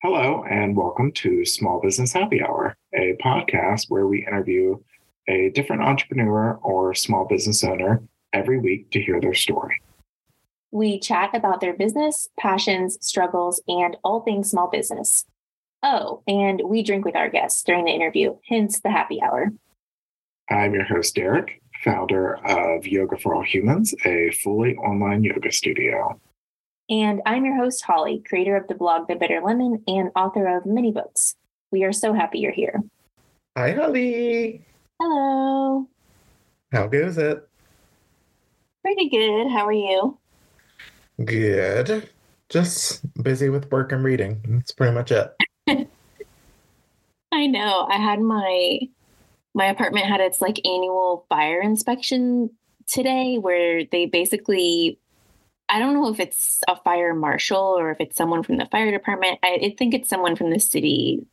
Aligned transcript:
Hello, 0.00 0.44
and 0.48 0.76
welcome 0.76 1.10
to 1.10 1.44
Small 1.44 1.80
Business 1.80 2.12
Happy 2.12 2.40
Hour, 2.40 2.76
a 2.94 3.16
podcast 3.20 3.86
where 3.88 4.06
we 4.06 4.24
interview 4.24 4.78
a 5.26 5.50
different 5.50 5.82
entrepreneur 5.82 6.52
or 6.62 6.94
small 6.94 7.24
business 7.24 7.64
owner 7.64 8.00
every 8.32 8.60
week 8.60 8.92
to 8.92 9.02
hear 9.02 9.20
their 9.20 9.34
story. 9.34 9.74
We 10.70 11.00
chat 11.00 11.30
about 11.34 11.60
their 11.60 11.72
business, 11.72 12.28
passions, 12.38 12.96
struggles, 13.00 13.60
and 13.66 13.96
all 14.04 14.20
things 14.20 14.48
small 14.52 14.68
business. 14.68 15.24
Oh, 15.82 16.22
and 16.28 16.62
we 16.64 16.84
drink 16.84 17.04
with 17.04 17.16
our 17.16 17.28
guests 17.28 17.64
during 17.64 17.86
the 17.86 17.90
interview, 17.90 18.36
hence 18.48 18.78
the 18.78 18.92
happy 18.92 19.20
hour. 19.20 19.50
I'm 20.48 20.74
your 20.74 20.84
host, 20.84 21.16
Derek, 21.16 21.60
founder 21.82 22.36
of 22.46 22.86
Yoga 22.86 23.18
for 23.18 23.34
All 23.34 23.42
Humans, 23.42 23.96
a 24.04 24.30
fully 24.30 24.76
online 24.76 25.24
yoga 25.24 25.50
studio. 25.50 26.20
And 26.90 27.20
I'm 27.26 27.44
your 27.44 27.56
host, 27.56 27.82
Holly, 27.82 28.22
creator 28.26 28.56
of 28.56 28.66
the 28.66 28.74
blog 28.74 29.08
The 29.08 29.14
Bitter 29.14 29.42
Lemon 29.44 29.82
and 29.86 30.10
author 30.16 30.56
of 30.56 30.64
many 30.64 30.90
books. 30.90 31.34
We 31.70 31.84
are 31.84 31.92
so 31.92 32.14
happy 32.14 32.38
you're 32.38 32.50
here. 32.50 32.82
Hi, 33.58 33.72
Holly. 33.72 34.64
Hello. 34.98 35.86
How 36.72 36.86
goes 36.86 37.18
it? 37.18 37.46
Pretty 38.82 39.10
good. 39.10 39.50
How 39.50 39.66
are 39.66 39.72
you? 39.72 40.18
Good. 41.22 42.08
Just 42.48 43.02
busy 43.22 43.50
with 43.50 43.70
work 43.70 43.92
and 43.92 44.02
reading. 44.02 44.40
That's 44.48 44.72
pretty 44.72 44.94
much 44.94 45.12
it. 45.12 45.34
I 47.32 47.46
know. 47.46 47.86
I 47.90 47.96
had 47.96 48.20
my 48.20 48.78
my 49.54 49.66
apartment 49.66 50.06
had 50.06 50.20
its 50.20 50.40
like 50.40 50.64
annual 50.64 51.26
fire 51.28 51.60
inspection 51.60 52.48
today 52.86 53.36
where 53.36 53.84
they 53.84 54.06
basically 54.06 54.98
I 55.68 55.78
don't 55.78 55.94
know 55.94 56.08
if 56.08 56.18
it's 56.20 56.62
a 56.68 56.76
fire 56.76 57.14
marshal 57.14 57.58
or 57.78 57.90
if 57.90 58.00
it's 58.00 58.16
someone 58.16 58.42
from 58.42 58.56
the 58.56 58.66
fire 58.66 58.90
department. 58.90 59.38
I, 59.42 59.58
I 59.62 59.74
think 59.76 59.94
it's 59.94 60.08
someone 60.08 60.34
from 60.34 60.50
the 60.50 60.58
city, 60.58 61.26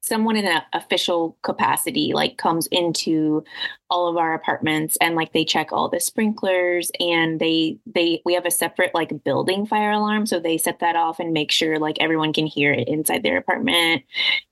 someone 0.00 0.36
in 0.36 0.46
an 0.46 0.62
official 0.72 1.36
capacity, 1.42 2.12
like 2.14 2.38
comes 2.38 2.66
into 2.68 3.44
all 3.90 4.08
of 4.08 4.16
our 4.16 4.32
apartments 4.32 4.96
and 5.00 5.14
like 5.14 5.32
they 5.32 5.44
check 5.44 5.72
all 5.72 5.90
the 5.90 6.00
sprinklers 6.00 6.90
and 6.98 7.38
they 7.38 7.76
they 7.94 8.22
we 8.24 8.32
have 8.32 8.46
a 8.46 8.50
separate 8.50 8.94
like 8.94 9.22
building 9.24 9.66
fire 9.66 9.92
alarm, 9.92 10.24
so 10.24 10.40
they 10.40 10.56
set 10.56 10.78
that 10.80 10.96
off 10.96 11.20
and 11.20 11.34
make 11.34 11.52
sure 11.52 11.78
like 11.78 11.98
everyone 12.00 12.32
can 12.32 12.46
hear 12.46 12.72
it 12.72 12.88
inside 12.88 13.22
their 13.22 13.36
apartment, 13.36 14.02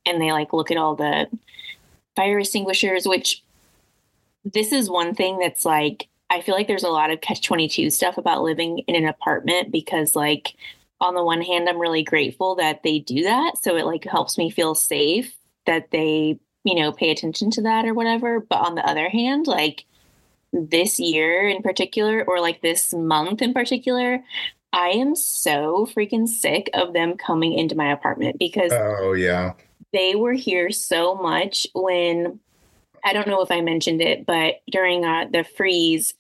and 0.05 0.21
they 0.21 0.33
like 0.33 0.53
look 0.53 0.71
at 0.71 0.77
all 0.77 0.95
the 0.95 1.27
fire 2.15 2.39
extinguishers, 2.39 3.07
which 3.07 3.43
this 4.45 4.71
is 4.71 4.91
one 4.91 5.15
thing 5.15 5.39
that's 5.39 5.65
like 5.65 6.09
I 6.31 6.41
feel 6.41 6.55
like 6.55 6.69
there's 6.69 6.85
a 6.85 6.89
lot 6.89 7.11
of 7.11 7.21
catch 7.21 7.43
22 7.43 7.91
stuff 7.91 8.17
about 8.17 8.43
living 8.43 8.79
in 8.87 8.95
an 8.95 9.07
apartment 9.07 9.73
because 9.73 10.15
like 10.17 10.55
on 11.01 11.15
the 11.15 11.25
one 11.25 11.43
hand 11.43 11.69
I'm 11.69 11.79
really 11.81 12.03
grateful 12.05 12.55
that 12.57 12.83
they 12.83 13.01
do 13.01 13.25
that 13.25 13.55
so 13.63 13.77
it 13.77 13.85
like 13.85 14.05
helps 14.05 14.39
me 14.39 14.51
feel 14.51 14.75
safe 14.75 15.35
that 15.67 15.91
they 15.91 16.39
you 16.65 16.75
know 16.75 16.93
pay 16.93 17.11
attention 17.11 17.51
to 17.53 17.63
that 17.63 17.85
or 17.85 17.95
whatever 17.95 18.41
but 18.41 18.61
on 18.67 18.75
the 18.77 18.87
other 18.89 19.09
hand 19.09 19.47
like 19.47 19.85
this 20.53 20.99
year 21.01 21.49
in 21.49 21.63
particular 21.63 22.25
or 22.25 22.41
like 22.41 22.61
this 22.61 22.93
month 22.95 23.43
in 23.43 23.53
particular 23.53 24.23
I 24.73 24.91
am 24.91 25.17
so 25.17 25.89
freaking 25.93 26.29
sick 26.29 26.71
of 26.75 26.93
them 26.93 27.17
coming 27.17 27.55
into 27.55 27.75
my 27.75 27.91
apartment 27.93 28.39
because 28.39 28.71
Oh, 28.73 29.15
yeah. 29.15 29.55
they 29.93 30.15
were 30.15 30.33
here 30.35 30.71
so 30.71 31.15
much 31.17 31.67
when 31.75 32.39
I 33.05 33.13
don't 33.13 33.29
know 33.29 33.43
if 33.43 33.51
I 33.51 33.61
mentioned 33.61 34.01
it, 34.01 34.27
but 34.27 34.57
during 34.71 35.05
uh, 35.05 35.27
the 35.33 35.45
freeze, 35.45 36.15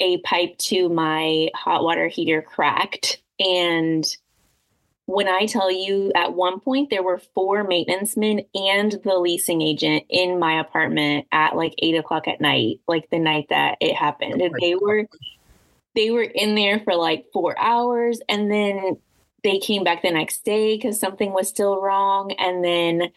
a 0.00 0.18
pipe 0.18 0.58
to 0.58 0.88
my 0.88 1.48
hot 1.54 1.84
water 1.84 2.08
heater 2.08 2.42
cracked. 2.42 3.22
And 3.38 4.04
when 5.06 5.28
I 5.28 5.46
tell 5.46 5.70
you, 5.70 6.12
at 6.14 6.34
one 6.34 6.60
point, 6.60 6.90
there 6.90 7.02
were 7.02 7.20
four 7.34 7.64
maintenance 7.64 8.16
men 8.16 8.42
and 8.54 8.92
the 9.04 9.18
leasing 9.18 9.62
agent 9.62 10.04
in 10.08 10.38
my 10.38 10.60
apartment 10.60 11.26
at 11.32 11.56
like 11.56 11.74
eight 11.78 11.96
o'clock 11.96 12.28
at 12.28 12.40
night, 12.40 12.80
like 12.88 13.10
the 13.10 13.18
night 13.18 13.46
that 13.50 13.78
it 13.80 13.94
happened. 13.94 14.40
And 14.40 14.54
they 14.60 14.74
were 14.74 15.06
they 15.94 16.10
were 16.10 16.22
in 16.22 16.54
there 16.54 16.80
for 16.80 16.94
like 16.94 17.26
four 17.32 17.58
hours 17.58 18.20
and 18.28 18.50
then 18.50 18.96
they 19.44 19.58
came 19.58 19.84
back 19.84 20.02
the 20.02 20.10
next 20.10 20.44
day 20.44 20.76
because 20.76 20.98
something 20.98 21.32
was 21.32 21.48
still 21.48 21.80
wrong 21.80 22.32
and 22.32 22.64
then 22.64 23.12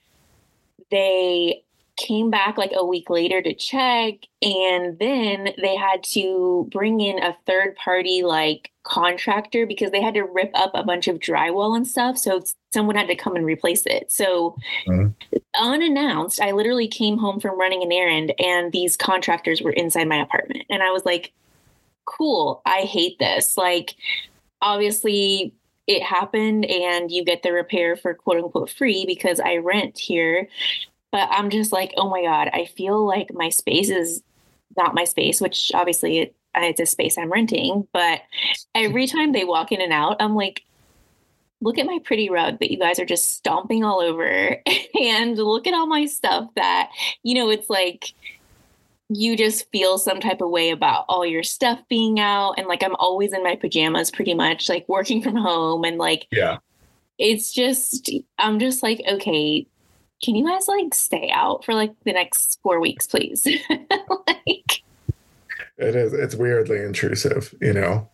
they 0.92 1.64
came 1.98 2.30
back 2.30 2.58
like 2.58 2.72
a 2.76 2.86
week 2.86 3.10
later 3.10 3.42
to 3.42 3.54
check 3.54 4.16
and 4.42 5.00
then 5.00 5.50
they 5.62 5.76
had 5.76 6.04
to 6.04 6.68
bring 6.72 7.00
in 7.00 7.24
a 7.24 7.36
third 7.46 7.76
party 7.78 8.22
like 8.22 8.72
contractor 8.84 9.66
because 9.66 9.92
they 9.92 10.02
had 10.02 10.14
to 10.14 10.24
rip 10.24 10.52
up 10.56 10.72
a 10.74 10.84
bunch 10.84 11.08
of 11.08 11.20
drywall 11.20 11.76
and 11.76 11.88
stuff 11.88 12.18
so 12.18 12.44
someone 12.74 12.96
had 12.96 13.08
to 13.08 13.16
come 13.16 13.36
and 13.36 13.46
replace 13.46 13.86
it 13.86 14.12
so 14.12 14.56
Mhm. 14.88 15.14
unannounced 15.58 16.42
i 16.42 16.52
literally 16.52 16.88
came 16.88 17.18
home 17.18 17.40
from 17.40 17.58
running 17.58 17.82
an 17.82 17.92
errand 17.92 18.34
and 18.40 18.72
these 18.74 18.98
contractors 18.98 19.62
were 19.62 19.72
inside 19.72 20.08
my 20.08 20.18
apartment 20.18 20.66
and 20.70 20.84
i 20.84 20.92
was 20.92 21.06
like 21.06 21.32
cool 22.04 22.62
i 22.66 22.82
hate 22.82 23.18
this 23.20 23.56
like 23.58 23.96
obviously 24.62 25.54
it 25.88 26.04
happened 26.04 26.66
and 26.66 27.12
you 27.12 27.24
get 27.24 27.42
the 27.42 27.54
repair 27.54 27.96
for 27.96 28.14
quote 28.14 28.38
unquote 28.38 28.70
free 28.70 29.06
because 29.06 29.40
i 29.40 29.56
rent 29.56 29.98
here 29.98 30.48
but 31.16 31.30
I'm 31.32 31.50
just 31.50 31.72
like, 31.72 31.94
oh 31.96 32.10
my 32.10 32.24
God, 32.24 32.50
I 32.52 32.66
feel 32.66 33.08
like 33.08 33.34
my 33.34 33.48
space 33.48 33.90
is 33.90 34.22
not 34.76 34.94
my 34.94 35.06
space, 35.06 35.40
which 35.40 35.72
obviously 35.74 36.18
it, 36.20 36.36
it's 36.58 36.82
a 36.82 36.86
space 36.86 37.18
I'm 37.18 37.32
renting. 37.32 37.88
But 37.94 38.20
every 38.76 39.08
time 39.08 39.32
they 39.32 39.46
walk 39.46 39.72
in 39.72 39.80
and 39.80 39.94
out, 39.94 40.18
I'm 40.20 40.36
like, 40.36 40.66
look 41.62 41.78
at 41.78 41.86
my 41.86 42.00
pretty 42.04 42.30
rug 42.30 42.60
that 42.60 42.70
you 42.70 42.78
guys 42.78 43.00
are 43.00 43.06
just 43.06 43.30
stomping 43.32 43.82
all 43.86 44.02
over. 44.02 44.58
and 45.02 45.38
look 45.38 45.68
at 45.68 45.74
all 45.74 45.88
my 45.88 46.04
stuff 46.06 46.50
that, 46.58 46.90
you 47.24 47.34
know, 47.34 47.50
it's 47.50 47.70
like, 47.70 48.12
you 49.08 49.38
just 49.38 49.72
feel 49.72 49.98
some 49.98 50.20
type 50.20 50.42
of 50.42 50.50
way 50.50 50.72
about 50.72 51.06
all 51.08 51.26
your 51.26 51.44
stuff 51.44 51.80
being 51.88 52.20
out. 52.20 52.56
And 52.58 52.68
like, 52.68 52.84
I'm 52.84 52.96
always 52.98 53.32
in 53.32 53.42
my 53.42 53.56
pajamas 53.56 54.12
pretty 54.12 54.34
much, 54.34 54.68
like 54.68 54.84
working 54.90 55.22
from 55.22 55.38
home. 55.38 55.86
And 55.86 55.98
like, 55.98 56.28
Yeah. 56.30 56.58
it's 57.18 57.54
just 57.54 58.10
i'm 58.38 58.60
just 58.60 58.84
like 58.84 59.02
okay 59.10 59.66
can 60.26 60.36
you 60.36 60.48
guys 60.48 60.68
like 60.68 60.94
stay 60.94 61.30
out 61.32 61.64
for 61.64 61.76
like 61.76 61.94
the 62.04 62.14
next 62.14 62.60
four 62.64 62.80
weeks 62.80 63.08
please? 63.08 63.48
Like 64.28 64.84
It 65.78 65.96
is. 65.96 66.14
It's 66.14 66.36
weirdly 66.36 66.82
intrusive, 66.82 67.54
you 67.62 67.74
know? 67.74 68.10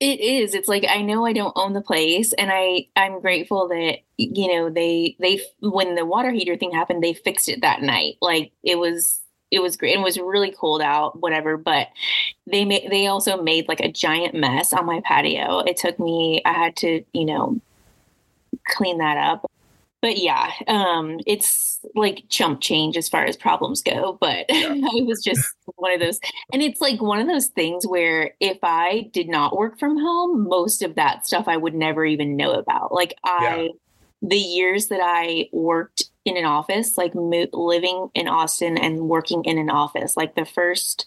it 0.00 0.18
is. 0.18 0.52
It's 0.54 0.66
like 0.66 0.84
i 0.88 1.00
know 1.00 1.24
i 1.24 1.32
don't 1.32 1.52
own 1.54 1.74
the 1.74 1.80
place 1.80 2.32
and 2.32 2.50
i 2.52 2.88
i'm 2.96 3.20
grateful 3.20 3.68
that 3.68 3.98
you 4.16 4.52
know 4.52 4.68
they 4.68 5.16
they 5.20 5.40
when 5.60 5.94
the 5.94 6.04
water 6.04 6.32
heater 6.32 6.56
thing 6.56 6.72
happened 6.72 7.04
they 7.04 7.14
fixed 7.14 7.48
it 7.48 7.60
that 7.60 7.82
night. 7.82 8.16
Like 8.20 8.50
it 8.64 8.78
was 8.78 9.20
it 9.52 9.60
was 9.60 9.76
great. 9.76 9.94
It 9.94 10.00
was 10.00 10.18
really 10.18 10.50
cold 10.50 10.82
out 10.82 11.20
whatever 11.20 11.56
but 11.56 11.88
they 12.50 12.64
made 12.64 12.90
they 12.90 13.06
also 13.06 13.40
made 13.40 13.68
like 13.68 13.80
a 13.80 13.92
giant 13.92 14.34
mess 14.34 14.72
on 14.72 14.86
my 14.86 15.00
patio. 15.04 15.60
It 15.60 15.76
took 15.76 16.00
me 16.00 16.42
i 16.44 16.52
had 16.52 16.74
to 16.78 17.04
you 17.12 17.24
know 17.24 17.60
clean 18.66 18.98
that 18.98 19.18
up 19.18 19.51
but 20.02 20.18
yeah 20.18 20.50
um 20.68 21.18
it's 21.26 21.80
like 21.94 22.24
chump 22.28 22.60
change 22.60 22.96
as 22.96 23.08
far 23.08 23.24
as 23.24 23.36
problems 23.36 23.80
go 23.80 24.18
but 24.20 24.44
it 24.50 25.06
was 25.06 25.22
just 25.22 25.46
one 25.76 25.92
of 25.92 26.00
those 26.00 26.20
and 26.52 26.60
it's 26.60 26.80
like 26.80 27.00
one 27.00 27.20
of 27.20 27.26
those 27.26 27.46
things 27.46 27.86
where 27.86 28.34
if 28.40 28.58
i 28.62 29.08
did 29.12 29.28
not 29.28 29.56
work 29.56 29.78
from 29.78 29.98
home 29.98 30.46
most 30.46 30.82
of 30.82 30.96
that 30.96 31.26
stuff 31.26 31.48
i 31.48 31.56
would 31.56 31.74
never 31.74 32.04
even 32.04 32.36
know 32.36 32.52
about. 32.52 32.92
Like 32.92 33.14
i 33.24 33.70
the 34.20 34.36
years 34.36 34.88
that 34.88 35.00
i 35.02 35.48
worked 35.52 36.04
in 36.24 36.36
an 36.36 36.44
office 36.44 36.96
like 36.96 37.14
mo- 37.14 37.48
living 37.52 38.08
in 38.14 38.28
austin 38.28 38.78
and 38.78 39.08
working 39.08 39.44
in 39.44 39.58
an 39.58 39.68
office 39.68 40.16
like 40.16 40.36
the 40.36 40.44
first 40.44 41.06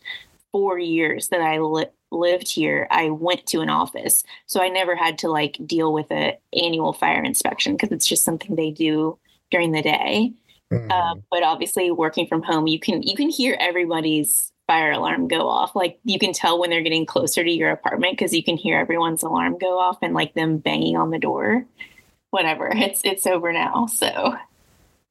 four 0.56 0.80
years 0.80 1.28
that 1.28 1.42
i 1.42 1.60
li- 1.60 1.86
lived 2.12 2.48
here 2.50 2.88
i 2.92 3.10
went 3.10 3.46
to 3.46 3.60
an 3.60 3.70
office. 3.70 4.24
So 4.46 4.62
i 4.62 4.70
never 4.70 4.96
had 4.96 5.18
to 5.20 5.28
like 5.30 5.58
deal 5.66 5.92
with 5.92 6.10
an 6.12 6.36
annual 6.54 6.94
fire 6.94 7.24
inspection 7.24 7.74
because 7.74 7.92
it's 7.92 8.08
just 8.08 8.24
something 8.24 8.56
they 8.56 8.72
do 8.72 9.20
during 9.52 9.74
the 9.74 9.82
day. 9.82 10.32
Mhm. 10.72 10.92
um, 10.92 11.24
but 11.30 11.44
obviously 11.44 11.92
working 11.92 12.26
from 12.26 12.42
home 12.42 12.68
you 12.68 12.80
can 12.80 13.04
you 13.04 13.16
can 13.16 13.30
hear 13.30 13.58
everybody's 13.60 14.54
fire 14.68 14.92
alarm 14.92 15.28
go 15.28 15.48
off. 15.48 15.76
Like 15.76 16.00
you 16.04 16.20
can 16.20 16.34
tell 16.34 16.60
when 16.60 16.70
they're 16.70 16.82
getting 16.82 17.06
closer 17.06 17.44
to 17.44 17.52
your 17.52 17.72
apartment 17.72 18.14
because 18.14 18.34
you 18.34 18.44
can 18.44 18.58
hear 18.58 18.80
everyone's 18.80 19.24
alarm 19.24 19.58
go 19.58 19.78
off 19.80 19.98
and 20.02 20.14
like 20.14 20.34
them 20.34 20.58
banging 20.58 20.98
on 20.98 21.12
the 21.12 21.20
door. 21.20 21.66
Whatever. 22.32 22.72
It's 22.76 23.02
it's 23.04 23.28
over 23.28 23.52
now 23.54 23.88
so. 23.88 24.36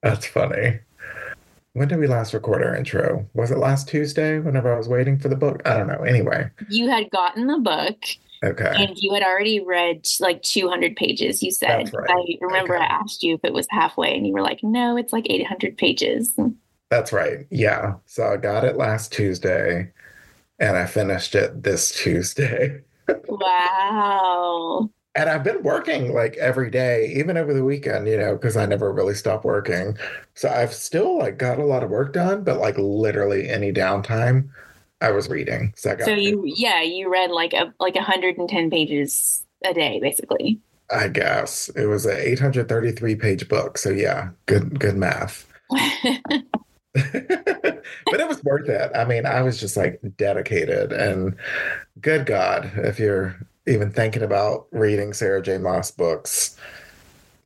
That's 0.02 0.26
funny. 0.26 0.80
When 1.74 1.88
did 1.88 1.98
we 1.98 2.06
last 2.06 2.32
record 2.32 2.62
our 2.62 2.74
intro? 2.76 3.28
Was 3.34 3.50
it 3.50 3.58
last 3.58 3.88
Tuesday 3.88 4.38
whenever 4.38 4.72
I 4.72 4.78
was 4.78 4.88
waiting 4.88 5.18
for 5.18 5.28
the 5.28 5.34
book? 5.36 5.60
I 5.64 5.76
don't 5.76 5.88
know. 5.88 6.02
Anyway. 6.04 6.48
you 6.70 6.88
had 6.88 7.10
gotten 7.10 7.48
the 7.48 7.58
book 7.58 8.04
Okay. 8.44 8.72
and 8.76 8.96
you 8.96 9.12
had 9.12 9.22
already 9.24 9.58
read 9.60 10.06
like 10.20 10.42
200 10.42 10.96
pages 10.96 11.42
you 11.42 11.50
said 11.50 11.90
right. 11.94 12.10
i 12.10 12.36
remember 12.42 12.74
Okay. 12.76 12.84
i 12.84 12.86
asked 12.88 13.22
you 13.22 13.34
if 13.36 13.40
it 13.42 13.54
was 13.54 13.66
halfway 13.70 14.14
and 14.14 14.26
you 14.26 14.34
were 14.34 14.42
like 14.42 14.60
no 14.62 14.98
it's 14.98 15.14
like 15.14 15.26
800 15.30 15.78
pages 15.78 16.38
That's 16.90 17.10
right. 17.12 17.46
Yeah. 17.50 17.94
So 18.04 18.26
I 18.26 18.36
got 18.36 18.64
it 18.64 18.76
last 18.76 19.12
Tuesday 19.12 19.90
and 20.58 20.76
I 20.76 20.84
finished 20.86 21.34
it 21.34 21.62
this 21.62 21.90
Tuesday. 21.90 22.82
wow 23.28 24.90
and 25.14 25.30
I've 25.30 25.44
been 25.44 25.62
working 25.62 26.12
like 26.12 26.36
every 26.36 26.70
day, 26.70 27.12
even 27.16 27.36
over 27.36 27.54
the 27.54 27.64
weekend, 27.64 28.08
you 28.08 28.16
know, 28.16 28.34
because 28.34 28.56
I 28.56 28.66
never 28.66 28.92
really 28.92 29.14
stopped 29.14 29.44
working. 29.44 29.96
So 30.34 30.48
I've 30.48 30.74
still 30.74 31.18
like 31.18 31.38
got 31.38 31.58
a 31.58 31.64
lot 31.64 31.84
of 31.84 31.90
work 31.90 32.12
done, 32.12 32.42
but 32.42 32.58
like 32.58 32.76
literally 32.78 33.48
any 33.48 33.72
downtime, 33.72 34.48
I 35.00 35.10
was 35.10 35.28
reading. 35.28 35.72
So 35.76 35.92
I 35.92 35.94
got. 35.94 36.06
So 36.06 36.14
you, 36.14 36.42
yeah, 36.44 36.82
you 36.82 37.10
read 37.10 37.30
like 37.30 37.52
a 37.52 37.72
like 37.78 37.94
110 37.94 38.70
pages 38.70 39.44
a 39.64 39.72
day, 39.72 40.00
basically. 40.00 40.60
I 40.90 41.08
guess 41.08 41.70
it 41.70 41.86
was 41.86 42.06
an 42.06 42.16
833 42.18 43.14
page 43.16 43.48
book. 43.48 43.78
So 43.78 43.90
yeah, 43.90 44.30
good 44.46 44.80
good 44.80 44.96
math. 44.96 45.46
but 46.94 48.20
it 48.20 48.28
was 48.28 48.42
worth 48.44 48.68
it. 48.68 48.90
I 48.94 49.04
mean, 49.04 49.26
I 49.26 49.42
was 49.42 49.58
just 49.58 49.76
like 49.76 50.00
dedicated 50.16 50.92
and 50.92 51.36
good 52.00 52.26
God, 52.26 52.70
if 52.76 52.98
you're 52.98 53.36
even 53.66 53.90
thinking 53.90 54.22
about 54.22 54.66
reading 54.70 55.12
Sarah 55.12 55.42
J. 55.42 55.58
Maas 55.58 55.90
books, 55.90 56.56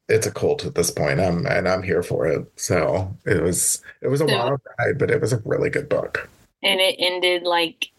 it's 0.08 0.26
a 0.26 0.30
cult 0.30 0.64
at 0.64 0.74
this 0.74 0.90
point. 0.90 1.20
I'm 1.20 1.46
and 1.46 1.68
I'm 1.68 1.82
here 1.82 2.02
for 2.02 2.26
it. 2.26 2.50
So 2.56 3.14
it 3.26 3.42
was 3.42 3.82
it 4.00 4.08
was 4.08 4.20
a 4.20 4.28
so, 4.28 4.34
wild 4.34 4.60
ride, 4.78 4.98
but 4.98 5.10
it 5.10 5.20
was 5.20 5.32
a 5.32 5.42
really 5.44 5.70
good 5.70 5.88
book. 5.88 6.28
And 6.62 6.80
it 6.80 6.96
ended 6.98 7.42
like 7.42 7.90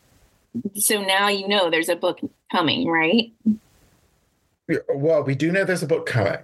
so 0.75 1.01
now 1.01 1.27
you 1.27 1.47
know 1.47 1.69
there's 1.69 1.89
a 1.89 1.95
book 1.95 2.19
coming, 2.51 2.87
right? 2.87 3.31
Well, 4.93 5.23
we 5.23 5.35
do 5.35 5.51
know 5.51 5.63
there's 5.63 5.83
a 5.83 5.87
book 5.87 6.05
coming, 6.05 6.37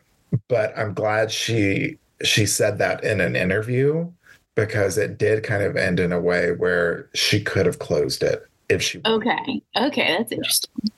but 0.48 0.78
I'm 0.78 0.94
glad 0.94 1.32
she 1.32 1.98
she 2.24 2.46
said 2.46 2.78
that 2.78 3.04
in 3.04 3.20
an 3.20 3.36
interview 3.36 4.10
because 4.56 4.98
it 4.98 5.18
did 5.18 5.44
kind 5.44 5.64
of 5.64 5.76
end 5.76 6.00
in 6.00 6.12
a 6.12 6.20
way 6.20 6.52
where 6.54 7.10
she 7.14 7.44
could 7.44 7.66
have 7.66 7.80
closed 7.80 8.24
it 8.24 8.48
if 8.70 8.82
she 8.82 9.02
Okay. 9.06 9.62
Okay, 9.76 10.16
that's 10.18 10.32
interesting. 10.32 10.72
Yeah, 10.84 10.90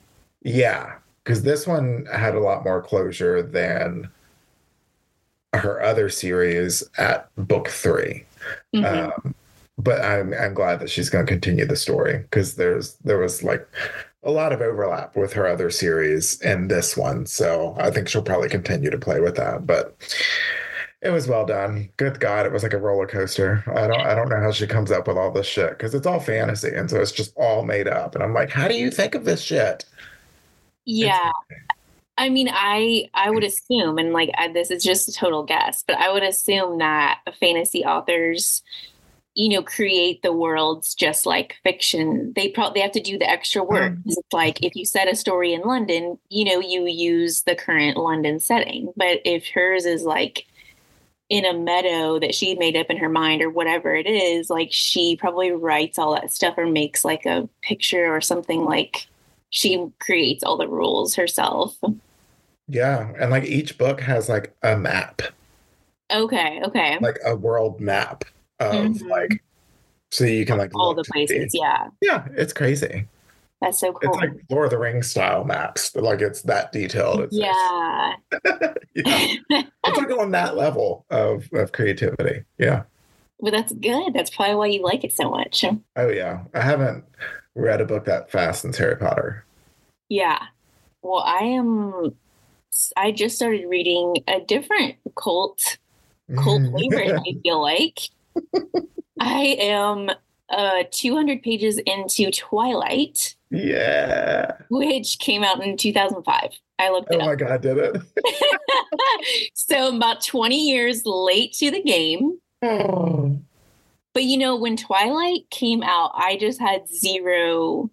because 0.42 1.42
this 1.42 1.66
one 1.66 2.06
had 2.12 2.34
a 2.34 2.40
lot 2.40 2.64
more 2.64 2.82
closure 2.82 3.42
than 3.42 4.10
her 5.54 5.82
other 5.82 6.08
series 6.08 6.82
at 6.98 7.28
book 7.36 7.68
3 7.68 8.24
mm-hmm. 8.74 8.84
um, 8.84 9.34
but 9.78 10.04
I'm 10.04 10.34
I'm 10.34 10.54
glad 10.54 10.80
that 10.80 10.90
she's 10.90 11.08
going 11.08 11.24
to 11.24 11.32
continue 11.32 11.64
the 11.64 11.76
story 11.76 12.18
because 12.18 12.56
there's 12.56 12.94
there 13.04 13.18
was 13.18 13.42
like 13.42 13.66
a 14.24 14.30
lot 14.30 14.52
of 14.52 14.60
overlap 14.60 15.16
with 15.16 15.32
her 15.32 15.46
other 15.46 15.70
series 15.70 16.40
and 16.42 16.70
this 16.70 16.96
one, 16.96 17.24
so 17.26 17.76
I 17.78 17.90
think 17.90 18.08
she'll 18.08 18.22
probably 18.22 18.48
continue 18.48 18.90
to 18.90 18.98
play 18.98 19.20
with 19.20 19.36
that. 19.36 19.66
But 19.66 19.96
it 21.00 21.10
was 21.10 21.28
well 21.28 21.46
done. 21.46 21.88
Good 21.96 22.18
God, 22.18 22.44
it 22.44 22.52
was 22.52 22.64
like 22.64 22.72
a 22.72 22.78
roller 22.78 23.06
coaster. 23.06 23.62
I 23.68 23.86
don't 23.86 24.00
I 24.00 24.14
don't 24.16 24.28
know 24.28 24.40
how 24.40 24.50
she 24.50 24.66
comes 24.66 24.90
up 24.90 25.06
with 25.06 25.16
all 25.16 25.30
this 25.30 25.46
shit 25.46 25.70
because 25.70 25.94
it's 25.94 26.06
all 26.06 26.20
fantasy 26.20 26.74
and 26.74 26.90
so 26.90 27.00
it's 27.00 27.12
just 27.12 27.32
all 27.36 27.64
made 27.64 27.86
up. 27.86 28.16
And 28.16 28.24
I'm 28.24 28.34
like, 28.34 28.50
how 28.50 28.66
do 28.66 28.74
you 28.74 28.90
think 28.90 29.14
of 29.14 29.24
this 29.24 29.40
shit? 29.40 29.84
Yeah. 30.88 31.32
I 32.16 32.30
mean, 32.30 32.48
I 32.50 33.08
I 33.14 33.30
would 33.30 33.44
assume, 33.44 33.98
and 33.98 34.12
like 34.12 34.30
I, 34.36 34.48
this 34.48 34.70
is 34.70 34.82
just 34.82 35.08
a 35.08 35.12
total 35.12 35.44
guess, 35.44 35.84
but 35.86 35.98
I 35.98 36.10
would 36.10 36.22
assume 36.22 36.78
that 36.78 37.20
fantasy 37.38 37.84
authors, 37.84 38.62
you 39.34 39.50
know, 39.50 39.62
create 39.62 40.22
the 40.22 40.32
worlds 40.32 40.94
just 40.94 41.26
like 41.26 41.56
fiction. 41.62 42.32
They 42.34 42.48
probably 42.48 42.80
they 42.80 42.82
have 42.82 42.92
to 42.92 43.00
do 43.00 43.18
the 43.18 43.28
extra 43.28 43.62
work. 43.62 43.92
Mm. 43.92 44.02
It's 44.06 44.32
like 44.32 44.64
if 44.64 44.74
you 44.74 44.86
set 44.86 45.12
a 45.12 45.14
story 45.14 45.52
in 45.52 45.60
London, 45.60 46.18
you 46.30 46.44
know, 46.46 46.58
you 46.58 46.86
use 46.86 47.42
the 47.42 47.54
current 47.54 47.98
London 47.98 48.40
setting. 48.40 48.92
But 48.96 49.20
if 49.24 49.46
hers 49.48 49.84
is 49.84 50.02
like 50.04 50.46
in 51.28 51.44
a 51.44 51.52
meadow 51.52 52.18
that 52.18 52.34
she 52.34 52.54
made 52.54 52.76
up 52.76 52.86
in 52.88 52.96
her 52.96 53.10
mind 53.10 53.42
or 53.42 53.50
whatever 53.50 53.94
it 53.94 54.06
is, 54.06 54.48
like 54.48 54.72
she 54.72 55.16
probably 55.16 55.52
writes 55.52 55.98
all 55.98 56.14
that 56.14 56.32
stuff 56.32 56.54
or 56.56 56.66
makes 56.66 57.04
like 57.04 57.26
a 57.26 57.48
picture 57.62 58.12
or 58.12 58.22
something 58.22 58.64
like 58.64 59.06
she 59.50 59.86
creates 60.00 60.42
all 60.42 60.56
the 60.56 60.68
rules 60.68 61.14
herself. 61.14 61.76
Yeah, 62.66 63.12
and 63.18 63.30
like 63.30 63.44
each 63.44 63.78
book 63.78 64.00
has 64.00 64.28
like 64.28 64.54
a 64.62 64.76
map. 64.76 65.22
Okay, 66.12 66.60
okay. 66.64 66.98
Like 67.00 67.18
a 67.24 67.36
world 67.36 67.80
map 67.80 68.24
of 68.60 68.74
mm-hmm. 68.74 69.08
like 69.08 69.42
so 70.10 70.24
you 70.24 70.46
can 70.46 70.58
like 70.58 70.74
all 70.74 70.94
the 70.94 71.04
places, 71.04 71.52
yeah. 71.54 71.88
Yeah, 72.00 72.26
it's 72.32 72.52
crazy. 72.52 73.06
That's 73.60 73.80
so 73.80 73.92
cool. 73.92 74.10
It's 74.10 74.18
like 74.18 74.32
Lord 74.50 74.66
of 74.66 74.70
the 74.70 74.78
Rings 74.78 75.10
style 75.10 75.44
maps. 75.44 75.94
Like 75.94 76.20
it's 76.20 76.42
that 76.42 76.72
detailed. 76.72 77.20
It's 77.20 77.36
yeah. 77.36 78.14
yeah. 78.94 79.62
it's 79.84 79.98
like 79.98 80.10
on 80.18 80.30
that 80.30 80.56
level 80.56 81.04
of 81.10 81.48
of 81.52 81.72
creativity. 81.72 82.44
Yeah. 82.58 82.84
Well, 83.38 83.52
that's 83.52 83.72
good. 83.72 84.14
That's 84.14 84.30
probably 84.30 84.54
why 84.54 84.66
you 84.66 84.82
like 84.82 85.04
it 85.04 85.12
so 85.12 85.30
much. 85.30 85.64
Oh 85.96 86.08
yeah. 86.08 86.44
I 86.54 86.60
haven't 86.60 87.04
read 87.58 87.80
a 87.80 87.84
book 87.84 88.04
that 88.06 88.30
fast 88.30 88.62
since 88.62 88.78
Harry 88.78 88.96
Potter. 88.96 89.44
Yeah. 90.08 90.38
Well, 91.02 91.20
I 91.20 91.40
am 91.40 92.14
I 92.96 93.10
just 93.10 93.36
started 93.36 93.66
reading 93.68 94.16
a 94.28 94.40
different 94.40 94.96
cult 95.16 95.78
cult 96.36 96.62
favorite, 96.78 97.20
I 97.20 97.34
feel 97.42 97.60
like. 97.60 97.98
I 99.20 99.56
am 99.58 100.10
uh 100.50 100.84
200 100.90 101.42
pages 101.42 101.78
into 101.78 102.30
Twilight. 102.30 103.34
Yeah. 103.50 104.56
Which 104.70 105.18
came 105.18 105.42
out 105.42 105.64
in 105.64 105.76
2005. 105.76 106.50
I 106.80 106.90
looked 106.90 107.12
it 107.12 107.16
oh 107.16 107.20
up. 107.20 107.26
my 107.26 107.34
god, 107.34 107.60
did 107.60 107.76
it? 107.78 109.50
so 109.54 109.96
about 109.96 110.22
20 110.22 110.56
years 110.56 111.02
late 111.04 111.52
to 111.54 111.72
the 111.72 111.82
game. 111.82 112.38
Oh. 112.62 113.40
But 114.18 114.24
you 114.24 114.36
know, 114.36 114.56
when 114.56 114.76
Twilight 114.76 115.48
came 115.48 115.80
out, 115.84 116.10
I 116.12 116.36
just 116.38 116.60
had 116.60 116.88
zero. 116.88 117.88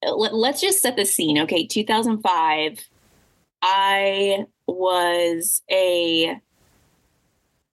Let, 0.00 0.32
let's 0.32 0.60
just 0.60 0.80
set 0.80 0.94
the 0.94 1.04
scene. 1.04 1.40
Okay, 1.40 1.66
2005. 1.66 2.78
I 3.62 4.46
was 4.68 5.62
a 5.68 6.40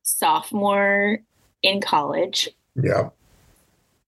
sophomore 0.01 1.19
in 1.61 1.81
college. 1.81 2.49
Yeah. 2.73 3.09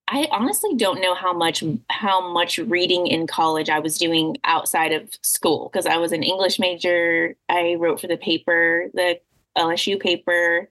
I 0.08 0.28
honestly 0.32 0.74
don't 0.76 1.00
know 1.00 1.14
how 1.14 1.32
much 1.32 1.64
how 1.92 2.34
much 2.34 2.58
reading 2.58 3.06
in 3.06 3.28
college 3.28 3.70
I 3.70 3.78
was 3.78 4.00
doing 4.00 4.38
outside 4.46 4.94
of 4.94 5.08
school 5.22 5.70
because 5.72 5.86
I 5.86 5.98
was 5.98 6.12
an 6.12 6.24
English 6.24 6.58
major. 6.58 7.36
I 7.48 7.76
wrote 7.76 8.02
for 8.02 8.08
the 8.08 8.18
paper, 8.18 8.90
the 8.96 9.20
LSU 9.56 10.00
paper. 10.00 10.68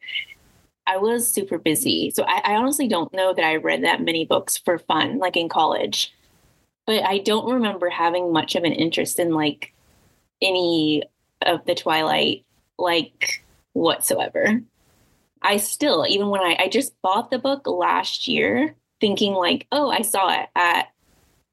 I 0.87 0.97
was 0.97 1.33
super 1.33 1.59
busy. 1.59 2.11
So 2.11 2.25
I, 2.25 2.41
I, 2.45 2.57
honestly 2.57 2.89
don't 2.89 3.13
know 3.13 3.33
that 3.33 3.45
I 3.45 3.57
read 3.57 3.85
that 3.85 4.03
many 4.03 4.25
books 4.25 4.57
for 4.59 4.79
fun, 4.79 5.19
like 5.19 5.37
in 5.37 5.49
college. 5.49 6.13
But 6.87 7.05
I 7.05 7.19
don't 7.19 7.53
remember 7.53 7.89
having 7.89 8.33
much 8.33 8.57
of 8.57 8.65
an 8.65 8.73
interest 8.73 9.19
in 9.19 9.33
like 9.33 9.73
any 10.43 11.05
of 11.43 11.65
the 11.65 11.75
Twilight, 11.75 12.45
like 12.79 13.45
whatsoever. 13.73 14.63
I 15.43 15.57
still, 15.59 16.07
even 16.09 16.29
when 16.29 16.41
I, 16.41 16.57
I 16.59 16.69
just 16.69 17.01
bought 17.03 17.31
the 17.31 17.39
book 17.39 17.67
last 17.67 18.27
year, 18.29 18.75
thinking 19.01 19.33
like, 19.33 19.67
oh, 19.73 19.91
I 19.91 20.03
saw 20.03 20.33
it 20.41 20.49
at 20.55 20.89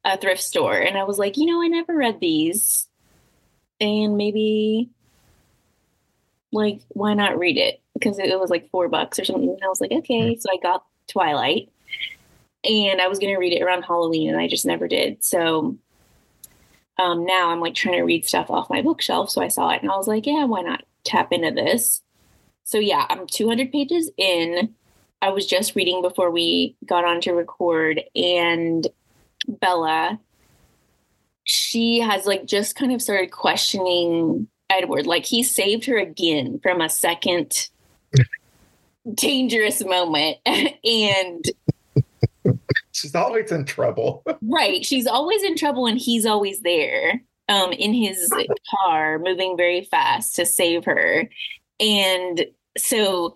a 0.04 0.18
thrift 0.18 0.42
store. 0.42 0.78
And 0.78 0.98
I 0.98 1.04
was 1.04 1.18
like, 1.18 1.38
you 1.38 1.46
know, 1.46 1.62
I 1.62 1.68
never 1.68 1.96
read 1.96 2.20
these. 2.20 2.88
And 3.80 4.18
maybe 4.18 4.90
like, 6.52 6.82
why 6.90 7.14
not 7.14 7.38
read 7.38 7.58
it? 7.58 7.82
Because 8.00 8.20
it 8.20 8.40
was 8.40 8.50
like 8.50 8.70
four 8.70 8.88
bucks 8.88 9.20
or 9.20 9.26
something. 9.26 9.50
And 9.50 9.64
I 9.64 9.68
was 9.68 9.82
like, 9.82 9.92
okay. 9.92 10.34
Hmm. 10.34 10.40
So 10.40 10.50
I 10.52 10.58
got 10.62 10.86
Twilight 11.08 11.70
and 12.64 13.02
I 13.02 13.08
was 13.08 13.20
going 13.20 13.34
to 13.34 13.40
read 13.40 13.54
it 13.54 13.62
around 13.62 13.84
Halloween 13.84 14.30
and 14.30 14.40
I 14.40 14.48
just 14.48 14.66
never 14.66 14.88
did. 14.88 15.24
So 15.24 15.78
um, 17.00 17.26
now 17.26 17.52
I'm 17.52 17.60
like 17.60 17.76
trying 17.76 17.96
to 17.96 18.04
read 18.04 18.26
stuff 18.26 18.50
off 18.50 18.70
my 18.70 18.82
bookshelf. 18.82 19.30
So 19.30 19.42
I 19.42 19.48
saw 19.48 19.70
it 19.72 19.82
and 19.82 19.92
I 19.92 19.98
was 19.98 20.08
like, 20.08 20.26
yeah, 20.26 20.46
why 20.46 20.62
not 20.62 20.84
tap 21.04 21.32
into 21.32 21.52
this? 21.52 22.02
So 22.64 22.80
yeah, 22.80 23.06
I'm 23.10 23.28
200 23.28 23.72
pages 23.72 24.12
in. 24.18 24.74
I 25.22 25.30
was 25.30 25.46
just 25.46 25.76
reading 25.76 26.02
before 26.02 26.30
we 26.30 26.76
got 26.86 27.06
on 27.06 27.22
to 27.22 27.34
record 27.34 28.02
and 28.16 28.86
Bella, 29.48 30.20
she 31.44 32.00
has 32.00 32.26
like 32.26 32.46
just 32.46 32.76
kind 32.76 32.92
of 32.92 33.02
started 33.02 33.32
questioning 33.32 34.48
Edward. 34.70 35.08
Like 35.08 35.26
he 35.26 35.44
saved 35.44 35.86
her 35.86 35.98
again 35.98 36.60
from 36.62 36.82
a 36.82 36.90
second 36.90 37.70
dangerous 39.14 39.84
moment. 39.84 40.38
And 40.84 41.46
she's 42.92 43.16
always 43.16 43.52
in 43.52 43.66
trouble. 43.66 44.24
Right. 44.42 44.86
She's 44.86 45.08
always 45.08 45.44
in 45.44 45.56
trouble 45.56 45.88
and 45.88 45.98
he's 45.98 46.26
always 46.26 46.62
there 46.62 47.22
um 47.50 47.72
in 47.74 47.94
his 47.94 48.34
car 48.70 49.20
moving 49.20 49.58
very 49.58 49.84
fast 49.84 50.36
to 50.36 50.46
save 50.46 50.86
her. 50.86 51.30
And 51.80 52.46
so 52.78 53.36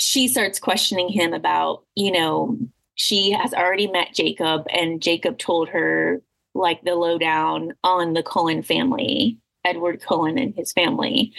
she 0.00 0.28
starts 0.28 0.58
questioning 0.58 1.08
him 1.08 1.32
about 1.32 1.84
you 1.94 2.10
know 2.10 2.58
she 2.94 3.30
has 3.30 3.52
already 3.52 3.86
met 3.86 4.14
jacob 4.14 4.66
and 4.70 5.02
jacob 5.02 5.38
told 5.38 5.68
her 5.68 6.20
like 6.54 6.82
the 6.82 6.94
lowdown 6.94 7.72
on 7.84 8.14
the 8.14 8.22
cullen 8.22 8.62
family 8.62 9.38
edward 9.64 10.00
cullen 10.00 10.38
and 10.38 10.54
his 10.54 10.72
family 10.72 11.32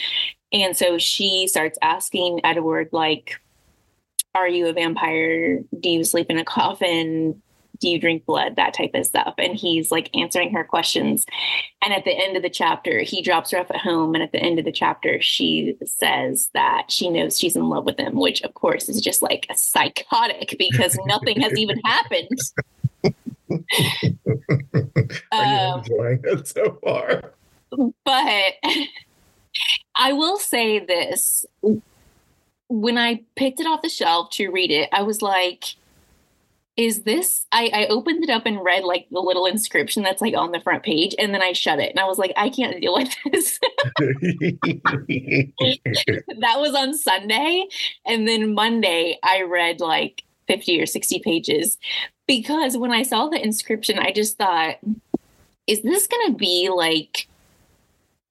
and 0.51 0.75
so 0.75 0.97
she 0.97 1.47
starts 1.47 1.77
asking 1.81 2.41
Edward, 2.43 2.89
like, 2.91 3.39
are 4.35 4.47
you 4.47 4.67
a 4.67 4.73
vampire? 4.73 5.59
Do 5.79 5.89
you 5.89 6.03
sleep 6.03 6.27
in 6.29 6.37
a 6.37 6.45
coffin? 6.45 7.41
do 7.79 7.89
you 7.89 7.99
drink 7.99 8.23
blood 8.27 8.57
that 8.57 8.75
type 8.75 8.91
of 8.93 9.03
stuff 9.03 9.33
and 9.39 9.55
he's 9.55 9.89
like 9.91 10.15
answering 10.15 10.53
her 10.53 10.63
questions 10.63 11.25
and 11.83 11.91
at 11.91 12.05
the 12.05 12.11
end 12.11 12.37
of 12.37 12.43
the 12.43 12.49
chapter 12.49 12.99
he 13.01 13.23
drops 13.23 13.49
her 13.49 13.57
off 13.57 13.71
at 13.71 13.77
home 13.77 14.13
and 14.13 14.23
at 14.23 14.31
the 14.31 14.37
end 14.37 14.59
of 14.59 14.65
the 14.65 14.71
chapter 14.71 15.19
she 15.19 15.75
says 15.83 16.51
that 16.53 16.83
she 16.89 17.09
knows 17.09 17.39
she's 17.39 17.55
in 17.55 17.69
love 17.69 17.83
with 17.83 17.97
him 17.99 18.13
which 18.13 18.39
of 18.43 18.53
course 18.53 18.87
is 18.87 19.01
just 19.01 19.23
like 19.23 19.47
psychotic 19.55 20.55
because 20.59 20.95
nothing 21.07 21.41
has 21.41 21.57
even 21.57 21.79
happened 21.83 22.29
Are 25.31 25.45
you 25.45 25.57
Um, 25.59 25.79
enjoying 25.79 26.19
it 26.23 26.47
so 26.47 26.77
far? 26.83 27.33
but 28.05 28.53
I 29.95 30.13
will 30.13 30.37
say 30.37 30.79
this. 30.79 31.45
When 32.69 32.97
I 32.97 33.21
picked 33.35 33.59
it 33.59 33.67
off 33.67 33.81
the 33.81 33.89
shelf 33.89 34.29
to 34.31 34.49
read 34.49 34.71
it, 34.71 34.89
I 34.93 35.03
was 35.03 35.21
like, 35.21 35.75
is 36.77 37.03
this 37.03 37.45
I, 37.51 37.69
I 37.73 37.85
opened 37.87 38.23
it 38.23 38.29
up 38.29 38.45
and 38.45 38.63
read 38.63 38.83
like 38.83 39.07
the 39.11 39.19
little 39.19 39.45
inscription 39.45 40.03
that's 40.03 40.21
like 40.21 40.35
on 40.35 40.51
the 40.51 40.61
front 40.61 40.83
page 40.83 41.13
and 41.19 41.33
then 41.33 41.41
I 41.41 41.51
shut 41.51 41.79
it 41.79 41.89
and 41.89 41.99
I 41.99 42.05
was 42.05 42.17
like, 42.17 42.31
I 42.37 42.49
can't 42.49 42.79
deal 42.81 42.93
with 42.95 43.13
this. 43.31 43.59
that 46.39 46.55
was 46.57 46.73
on 46.73 46.97
Sunday. 46.97 47.67
And 48.05 48.27
then 48.27 48.53
Monday 48.53 49.19
I 49.21 49.41
read 49.43 49.81
like 49.81 50.23
50 50.47 50.81
or 50.81 50.85
60 50.85 51.19
pages 51.19 51.77
because 52.25 52.77
when 52.77 52.91
I 52.91 53.03
saw 53.03 53.27
the 53.27 53.43
inscription, 53.43 53.99
I 53.99 54.11
just 54.11 54.37
thought, 54.37 54.77
is 55.67 55.81
this 55.81 56.07
gonna 56.07 56.35
be 56.35 56.69
like 56.69 57.27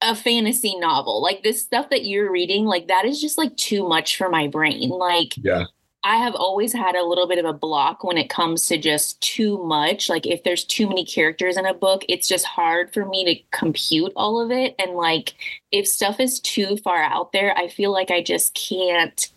a 0.03 0.15
fantasy 0.15 0.77
novel. 0.79 1.23
Like 1.23 1.43
this 1.43 1.63
stuff 1.63 1.91
that 1.91 2.05
you're 2.05 2.31
reading, 2.31 2.65
like 2.65 2.89
that 2.89 3.05
is 3.05 3.21
just 3.21 3.39
like 3.39 3.57
too 3.57 3.87
much 3.89 4.17
for 4.17 4.29
my 4.29 4.49
brain. 4.49 4.89
Like 4.89 5.35
yeah. 5.37 5.65
I 6.03 6.17
have 6.17 6.35
always 6.35 6.73
had 6.73 6.95
a 6.95 7.05
little 7.05 7.29
bit 7.29 7.39
of 7.39 7.45
a 7.45 7.53
block 7.53 8.03
when 8.03 8.17
it 8.17 8.31
comes 8.31 8.67
to 8.67 8.79
just 8.79 9.21
too 9.21 9.63
much. 9.65 10.09
Like 10.09 10.27
if 10.27 10.43
there's 10.43 10.65
too 10.65 10.89
many 10.89 11.05
characters 11.05 11.59
in 11.59 11.67
a 11.67 11.75
book, 11.75 12.05
it's 12.09 12.29
just 12.29 12.47
hard 12.47 12.93
for 12.93 13.05
me 13.05 13.25
to 13.27 13.57
compute 13.57 14.13
all 14.17 14.41
of 14.41 14.51
it. 14.51 14.75
And 14.79 14.93
like 14.93 15.35
if 15.71 15.87
stuff 15.87 16.19
is 16.19 16.41
too 16.41 16.79
far 16.79 17.03
out 17.03 17.33
there, 17.33 17.57
I 17.57 17.69
feel 17.69 17.93
like 17.93 18.11
I 18.11 18.23
just 18.23 18.55
can't 18.55 19.29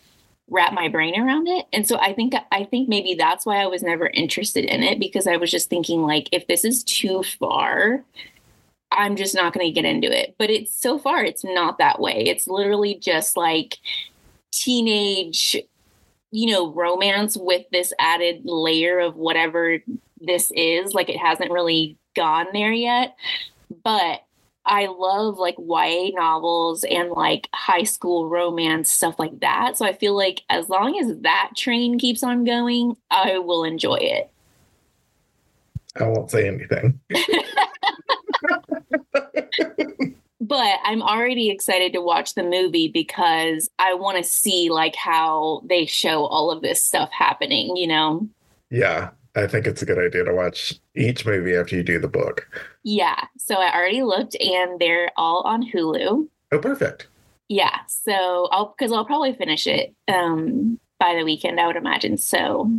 wrap 0.50 0.74
my 0.74 0.88
brain 0.88 1.20
around 1.20 1.48
it. 1.50 1.66
And 1.74 1.86
so 1.86 1.98
I 2.00 2.14
think 2.14 2.34
I 2.52 2.64
think 2.64 2.88
maybe 2.88 3.16
that's 3.16 3.46
why 3.46 3.58
I 3.58 3.66
was 3.66 3.84
never 3.84 4.08
interested 4.08 4.64
in 4.64 4.84
it 4.84 5.00
because 5.00 5.28
I 5.28 5.38
was 5.38 5.52
just 5.52 5.70
thinking 5.70 6.04
like 6.04 6.30
if 6.32 6.48
this 6.48 6.64
is 6.64 6.84
too 6.84 7.24
far, 7.24 8.04
I'm 8.98 9.16
just 9.16 9.36
not 9.36 9.54
going 9.54 9.66
to 9.66 9.72
get 9.72 9.86
into 9.86 10.12
it. 10.12 10.36
But 10.38 10.50
it's 10.50 10.76
so 10.76 10.98
far, 10.98 11.24
it's 11.24 11.44
not 11.44 11.78
that 11.78 12.00
way. 12.00 12.26
It's 12.28 12.48
literally 12.48 12.96
just 12.96 13.38
like 13.38 13.78
teenage, 14.52 15.58
you 16.32 16.52
know, 16.52 16.72
romance 16.72 17.38
with 17.38 17.66
this 17.72 17.94
added 18.00 18.42
layer 18.46 19.00
of 19.00 19.16
whatever 19.16 19.80
this 20.20 20.52
is. 20.56 20.94
Like 20.94 21.10
it 21.10 21.18
hasn't 21.18 21.52
really 21.52 21.98
gone 22.16 22.48
there 22.54 22.72
yet. 22.72 23.16
But 23.84 24.24
I 24.66 24.86
love 24.86 25.38
like 25.38 25.56
YA 25.58 26.12
novels 26.14 26.86
and 26.86 27.10
like 27.12 27.50
high 27.54 27.84
school 27.84 28.30
romance, 28.30 28.90
stuff 28.90 29.20
like 29.20 29.42
that. 29.42 29.78
So 29.78 29.86
I 29.86 29.94
feel 29.94 30.16
like 30.16 30.44
as 30.50 30.70
long 30.70 30.98
as 31.00 31.18
that 31.22 31.52
train 31.58 32.00
keeps 32.00 32.24
on 32.24 32.46
going, 32.46 32.96
I 33.12 33.40
will 33.40 33.66
enjoy 33.66 33.98
it. 34.00 34.30
I 36.00 36.06
won't 36.06 36.32
say 36.32 36.48
anything. 36.48 37.00
but 40.42 40.80
I'm 40.84 41.02
already 41.02 41.50
excited 41.50 41.94
to 41.94 42.02
watch 42.02 42.36
the 42.36 42.44
movie 42.44 42.88
because 42.88 43.70
I 43.80 43.94
want 43.94 44.18
to 44.18 44.24
see 44.24 44.70
like 44.70 44.96
how 44.96 45.62
they 45.66 45.86
show 45.86 46.26
all 46.26 46.52
of 46.52 46.62
this 46.62 46.84
stuff 46.84 47.10
happening, 47.12 47.76
you 47.76 47.88
know? 47.88 48.28
Yeah, 48.70 49.12
I 49.36 49.48
think 49.48 49.68
it's 49.68 49.82
a 49.82 49.86
good 49.86 49.98
idea 49.98 50.24
to 50.26 50.34
watch 50.34 50.74
each 50.96 51.26
movie 51.26 51.56
after 51.56 51.76
you 51.76 51.84
do 51.84 52.00
the 52.00 52.08
book. 52.08 52.48
Yeah. 52.84 53.22
So 53.38 53.56
I 53.56 53.74
already 53.74 54.04
looked 54.04 54.36
and 54.40 54.80
they're 54.80 55.12
all 55.18 55.42
on 55.42 55.64
Hulu. 55.64 56.28
Oh, 56.52 56.60
perfect. 56.60 57.08
Yeah. 57.48 57.80
So 57.88 58.48
I'll 58.52 58.76
because 58.78 58.92
I'll 58.92 59.06
probably 59.06 59.34
finish 59.34 59.68
it 59.68 59.94
um 60.08 60.80
by 61.00 61.16
the 61.16 61.24
weekend, 61.24 61.60
I 61.60 61.68
would 61.68 61.76
imagine. 61.76 62.18
So 62.18 62.72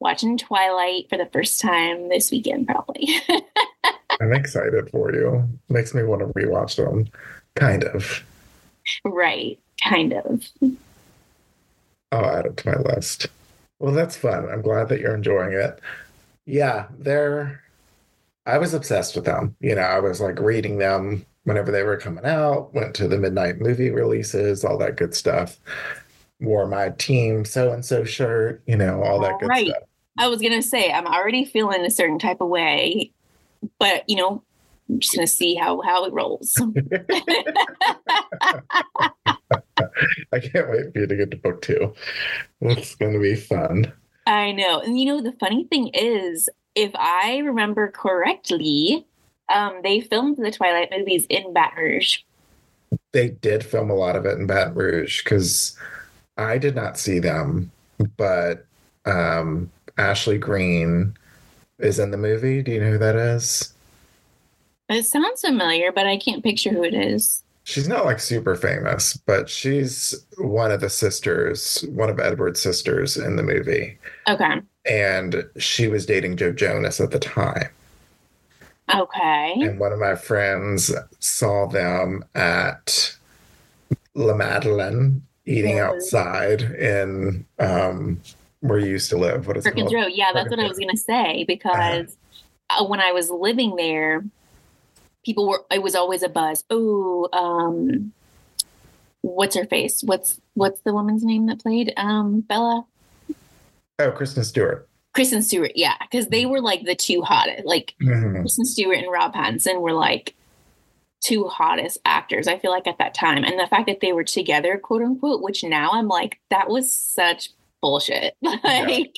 watching 0.00 0.38
Twilight 0.38 1.08
for 1.08 1.18
the 1.18 1.26
first 1.32 1.60
time 1.60 2.08
this 2.08 2.30
weekend, 2.30 2.66
probably. 2.66 3.08
I'm 4.20 4.32
excited 4.32 4.90
for 4.90 5.14
you. 5.14 5.48
Makes 5.68 5.94
me 5.94 6.02
want 6.02 6.20
to 6.22 6.26
rewatch 6.28 6.76
them. 6.76 7.08
Kind 7.54 7.84
of. 7.84 8.22
right. 9.04 9.58
Kind 9.82 10.12
of. 10.12 10.44
I'll 12.12 12.26
add 12.26 12.46
it 12.46 12.56
to 12.58 12.68
my 12.70 12.76
list. 12.94 13.26
Well, 13.78 13.92
that's 13.94 14.16
fun. 14.16 14.48
I'm 14.48 14.62
glad 14.62 14.88
that 14.88 15.00
you're 15.00 15.14
enjoying 15.14 15.52
it. 15.52 15.80
Yeah, 16.46 16.86
they're. 16.98 17.62
I 18.46 18.58
was 18.58 18.72
obsessed 18.74 19.14
with 19.14 19.26
them. 19.26 19.54
You 19.60 19.74
know, 19.74 19.82
I 19.82 20.00
was 20.00 20.20
like 20.20 20.40
reading 20.40 20.78
them 20.78 21.26
whenever 21.44 21.70
they 21.70 21.82
were 21.82 21.96
coming 21.98 22.24
out, 22.24 22.74
went 22.74 22.94
to 22.96 23.06
the 23.08 23.18
midnight 23.18 23.60
movie 23.60 23.90
releases, 23.90 24.64
all 24.64 24.78
that 24.78 24.96
good 24.96 25.14
stuff. 25.14 25.58
Wore 26.40 26.66
my 26.66 26.90
team 26.90 27.44
so 27.44 27.72
and 27.72 27.84
so 27.84 28.04
shirt, 28.04 28.62
you 28.66 28.76
know, 28.76 29.02
all 29.02 29.20
that 29.20 29.38
good 29.38 29.48
Right. 29.48 29.68
stuff. 29.68 29.82
I 30.18 30.28
was 30.28 30.42
gonna 30.42 30.62
say 30.62 30.92
I'm 30.92 31.06
already 31.06 31.44
feeling 31.44 31.84
a 31.84 31.90
certain 31.90 32.18
type 32.18 32.40
of 32.40 32.48
way, 32.48 33.12
but 33.78 34.08
you 34.08 34.16
know, 34.16 34.42
I'm 34.88 35.00
just 35.00 35.14
gonna 35.14 35.26
see 35.26 35.54
how 35.54 35.80
how 35.80 36.04
it 36.04 36.12
rolls. 36.12 36.60
I 40.32 40.40
can't 40.40 40.70
wait 40.70 40.92
for 40.92 41.00
you 41.00 41.06
to 41.06 41.16
get 41.16 41.30
to 41.30 41.36
book 41.36 41.62
two. 41.62 41.94
It's 42.60 42.94
going 42.94 43.12
to 43.12 43.18
be 43.18 43.34
fun. 43.34 43.92
I 44.26 44.52
know, 44.52 44.80
and 44.80 44.98
you 45.00 45.06
know, 45.06 45.22
the 45.22 45.32
funny 45.32 45.64
thing 45.64 45.88
is, 45.94 46.48
if 46.74 46.92
I 46.94 47.38
remember 47.38 47.90
correctly, 47.90 49.06
um, 49.48 49.80
they 49.82 50.00
filmed 50.00 50.36
the 50.36 50.50
Twilight 50.50 50.90
movies 50.96 51.26
in 51.30 51.52
Baton 51.54 51.78
Rouge. 51.78 52.18
They 53.12 53.30
did 53.30 53.64
film 53.64 53.90
a 53.90 53.94
lot 53.94 54.16
of 54.16 54.26
it 54.26 54.38
in 54.38 54.46
Baton 54.46 54.74
Rouge 54.74 55.22
because 55.24 55.76
I 56.36 56.58
did 56.58 56.74
not 56.74 56.98
see 56.98 57.18
them, 57.20 57.70
but 58.18 58.66
um, 59.06 59.70
Ashley 59.98 60.38
Greene 60.38 61.14
is 61.78 61.98
in 61.98 62.10
the 62.10 62.16
movie. 62.16 62.62
Do 62.62 62.72
you 62.72 62.80
know 62.80 62.92
who 62.92 62.98
that 62.98 63.16
is? 63.16 63.74
It 64.88 65.04
sounds 65.04 65.42
familiar, 65.42 65.92
but 65.92 66.06
I 66.06 66.16
can't 66.16 66.42
picture 66.42 66.70
who 66.70 66.82
it 66.82 66.94
is. 66.94 67.42
She's 67.64 67.88
not 67.88 68.06
like 68.06 68.20
super 68.20 68.54
famous, 68.56 69.18
but 69.26 69.50
she's 69.50 70.24
one 70.38 70.72
of 70.72 70.80
the 70.80 70.88
sisters, 70.88 71.84
one 71.90 72.08
of 72.08 72.18
Edward's 72.18 72.62
sisters 72.62 73.18
in 73.18 73.36
the 73.36 73.42
movie. 73.42 73.98
Okay. 74.26 74.62
And 74.86 75.44
she 75.58 75.88
was 75.88 76.06
dating 76.06 76.38
Joe 76.38 76.52
Jonas 76.52 76.98
at 76.98 77.10
the 77.10 77.18
time. 77.18 77.68
Okay. 78.94 79.54
And 79.60 79.78
one 79.78 79.92
of 79.92 79.98
my 79.98 80.14
friends 80.14 80.94
saw 81.18 81.66
them 81.66 82.24
at 82.34 83.14
La 84.14 84.34
Madeleine 84.34 85.20
eating 85.44 85.78
outside 85.78 86.62
in 86.62 87.44
um, 87.58 88.20
where 88.60 88.78
you 88.78 88.86
used 88.90 89.10
to 89.10 89.16
live. 89.16 89.46
What 89.46 89.56
is 89.56 89.64
Perkins? 89.64 89.92
Road. 89.92 90.08
Yeah, 90.12 90.32
that's 90.32 90.50
what 90.50 90.60
I 90.60 90.68
was 90.68 90.78
gonna 90.78 90.96
say 90.96 91.44
because 91.46 92.16
uh, 92.70 92.84
when 92.84 93.00
I 93.00 93.12
was 93.12 93.30
living 93.30 93.76
there, 93.76 94.24
people 95.24 95.48
were. 95.48 95.64
It 95.70 95.82
was 95.82 95.94
always 95.94 96.22
a 96.22 96.28
buzz. 96.28 96.64
Oh, 96.70 97.28
um, 97.32 98.12
what's 99.22 99.56
her 99.56 99.64
face? 99.66 100.02
What's 100.02 100.40
what's 100.54 100.80
the 100.80 100.92
woman's 100.92 101.24
name 101.24 101.46
that 101.46 101.60
played 101.60 101.92
um 101.96 102.40
Bella? 102.40 102.84
Oh, 103.98 104.10
Kristen 104.12 104.44
Stewart. 104.44 104.88
Kristen 105.14 105.42
Stewart. 105.42 105.72
Yeah, 105.74 105.94
because 106.00 106.28
they 106.28 106.46
were 106.46 106.60
like 106.60 106.84
the 106.84 106.94
two 106.94 107.22
hottest. 107.22 107.64
Like 107.66 107.94
Mhm. 108.00 108.40
Kristen 108.40 108.64
Stewart 108.64 108.98
and 108.98 109.10
Rob 109.10 109.34
Pattinson 109.34 109.80
were 109.80 109.92
like 109.92 110.34
two 111.20 111.48
hottest 111.48 111.98
actors. 112.04 112.46
I 112.46 112.58
feel 112.58 112.70
like 112.70 112.86
at 112.86 112.98
that 112.98 113.14
time, 113.14 113.42
and 113.42 113.58
the 113.58 113.66
fact 113.66 113.86
that 113.86 113.98
they 114.00 114.12
were 114.12 114.22
together, 114.24 114.78
quote 114.78 115.02
unquote, 115.02 115.42
which 115.42 115.64
now 115.64 115.90
I'm 115.92 116.06
like, 116.06 116.38
that 116.50 116.68
was 116.68 116.92
such 116.92 117.50
bullshit. 117.80 118.34
like. 118.42 119.12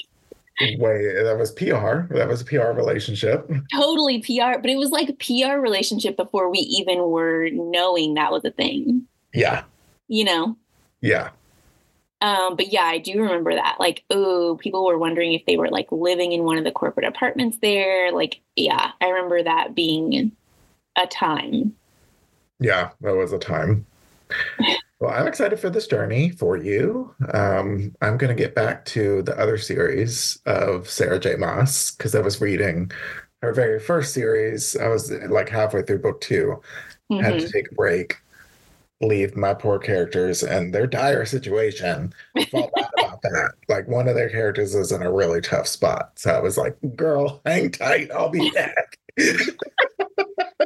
Wait, 0.62 0.78
that 0.78 1.36
was 1.38 1.52
PR. 1.52 2.12
That 2.14 2.28
was 2.28 2.42
a 2.42 2.44
PR 2.44 2.72
relationship. 2.72 3.50
totally 3.74 4.20
PR, 4.20 4.58
but 4.60 4.68
it 4.68 4.76
was 4.76 4.90
like 4.90 5.08
a 5.08 5.14
PR 5.14 5.58
relationship 5.58 6.16
before 6.18 6.50
we 6.50 6.58
even 6.58 6.98
were 7.08 7.48
knowing 7.50 8.12
that 8.14 8.30
was 8.30 8.44
a 8.44 8.50
thing, 8.50 9.06
Yeah. 9.32 9.64
you 10.08 10.24
know? 10.24 10.58
Yeah. 11.00 11.30
Um, 12.20 12.56
but 12.56 12.70
yeah, 12.70 12.82
I 12.84 12.98
do 12.98 13.22
remember 13.22 13.54
that. 13.54 13.76
Like, 13.80 14.04
oh, 14.10 14.58
people 14.60 14.84
were 14.84 14.98
wondering 14.98 15.32
if 15.32 15.46
they 15.46 15.56
were 15.56 15.70
like 15.70 15.90
living 15.90 16.32
in 16.32 16.44
one 16.44 16.58
of 16.58 16.64
the 16.64 16.72
corporate 16.72 17.06
apartments 17.06 17.56
there. 17.62 18.12
Like, 18.12 18.42
yeah, 18.56 18.90
I 19.00 19.08
remember 19.08 19.42
that 19.42 19.74
being 19.74 20.30
a 20.96 21.06
time. 21.06 21.74
Yeah. 22.58 22.90
That 23.00 23.16
was 23.16 23.32
a 23.32 23.38
time. 23.38 23.86
Well, 24.98 25.14
I'm 25.14 25.26
excited 25.26 25.58
for 25.58 25.70
this 25.70 25.86
journey 25.86 26.28
for 26.30 26.58
you. 26.58 27.14
Um, 27.32 27.94
I'm 28.02 28.18
going 28.18 28.36
to 28.36 28.42
get 28.42 28.54
back 28.54 28.84
to 28.86 29.22
the 29.22 29.38
other 29.40 29.56
series 29.56 30.38
of 30.44 30.90
Sarah 30.90 31.18
J. 31.18 31.36
Maas 31.36 31.92
because 31.92 32.14
I 32.14 32.20
was 32.20 32.38
reading 32.40 32.90
her 33.40 33.54
very 33.54 33.80
first 33.80 34.12
series. 34.12 34.76
I 34.76 34.88
was 34.88 35.10
like 35.10 35.48
halfway 35.48 35.80
through 35.82 36.00
book 36.00 36.20
two, 36.20 36.60
had 37.10 37.34
Mhm. 37.34 37.40
to 37.40 37.50
take 37.52 37.72
a 37.72 37.74
break. 37.74 38.18
leave 39.02 39.34
my 39.34 39.54
poor 39.54 39.78
characters 39.78 40.42
and 40.42 40.74
their 40.74 40.86
dire 40.86 41.24
situation 41.24 42.12
bad 42.34 42.48
about 42.98 43.22
that. 43.22 43.52
Like 43.66 43.88
one 43.88 44.08
of 44.08 44.14
their 44.14 44.28
characters 44.28 44.74
is 44.74 44.92
in 44.92 45.00
a 45.00 45.10
really 45.10 45.40
tough 45.40 45.66
spot. 45.66 46.12
So 46.16 46.30
I 46.34 46.38
was 46.40 46.58
like, 46.58 46.76
girl, 46.96 47.40
hang 47.46 47.70
tight. 47.70 48.10
I'll 48.10 48.28
be 48.28 48.50
back. 48.50 48.98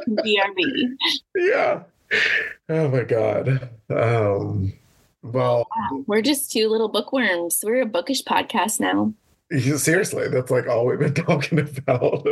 BRB. 0.09 0.65
yeah. 1.37 1.83
Oh 2.69 2.87
my 2.89 3.03
God. 3.03 3.69
Um, 3.89 4.73
well, 5.23 5.67
We're 6.07 6.21
just 6.21 6.51
two 6.51 6.67
little 6.69 6.87
bookworms. 6.89 7.59
We're 7.63 7.81
a 7.81 7.85
bookish 7.85 8.23
podcast 8.23 8.79
now. 8.79 9.13
seriously, 9.77 10.27
that's 10.29 10.51
like 10.51 10.67
all 10.67 10.85
we've 10.85 10.99
been 10.99 11.13
talking 11.25 11.59
about. 11.59 12.25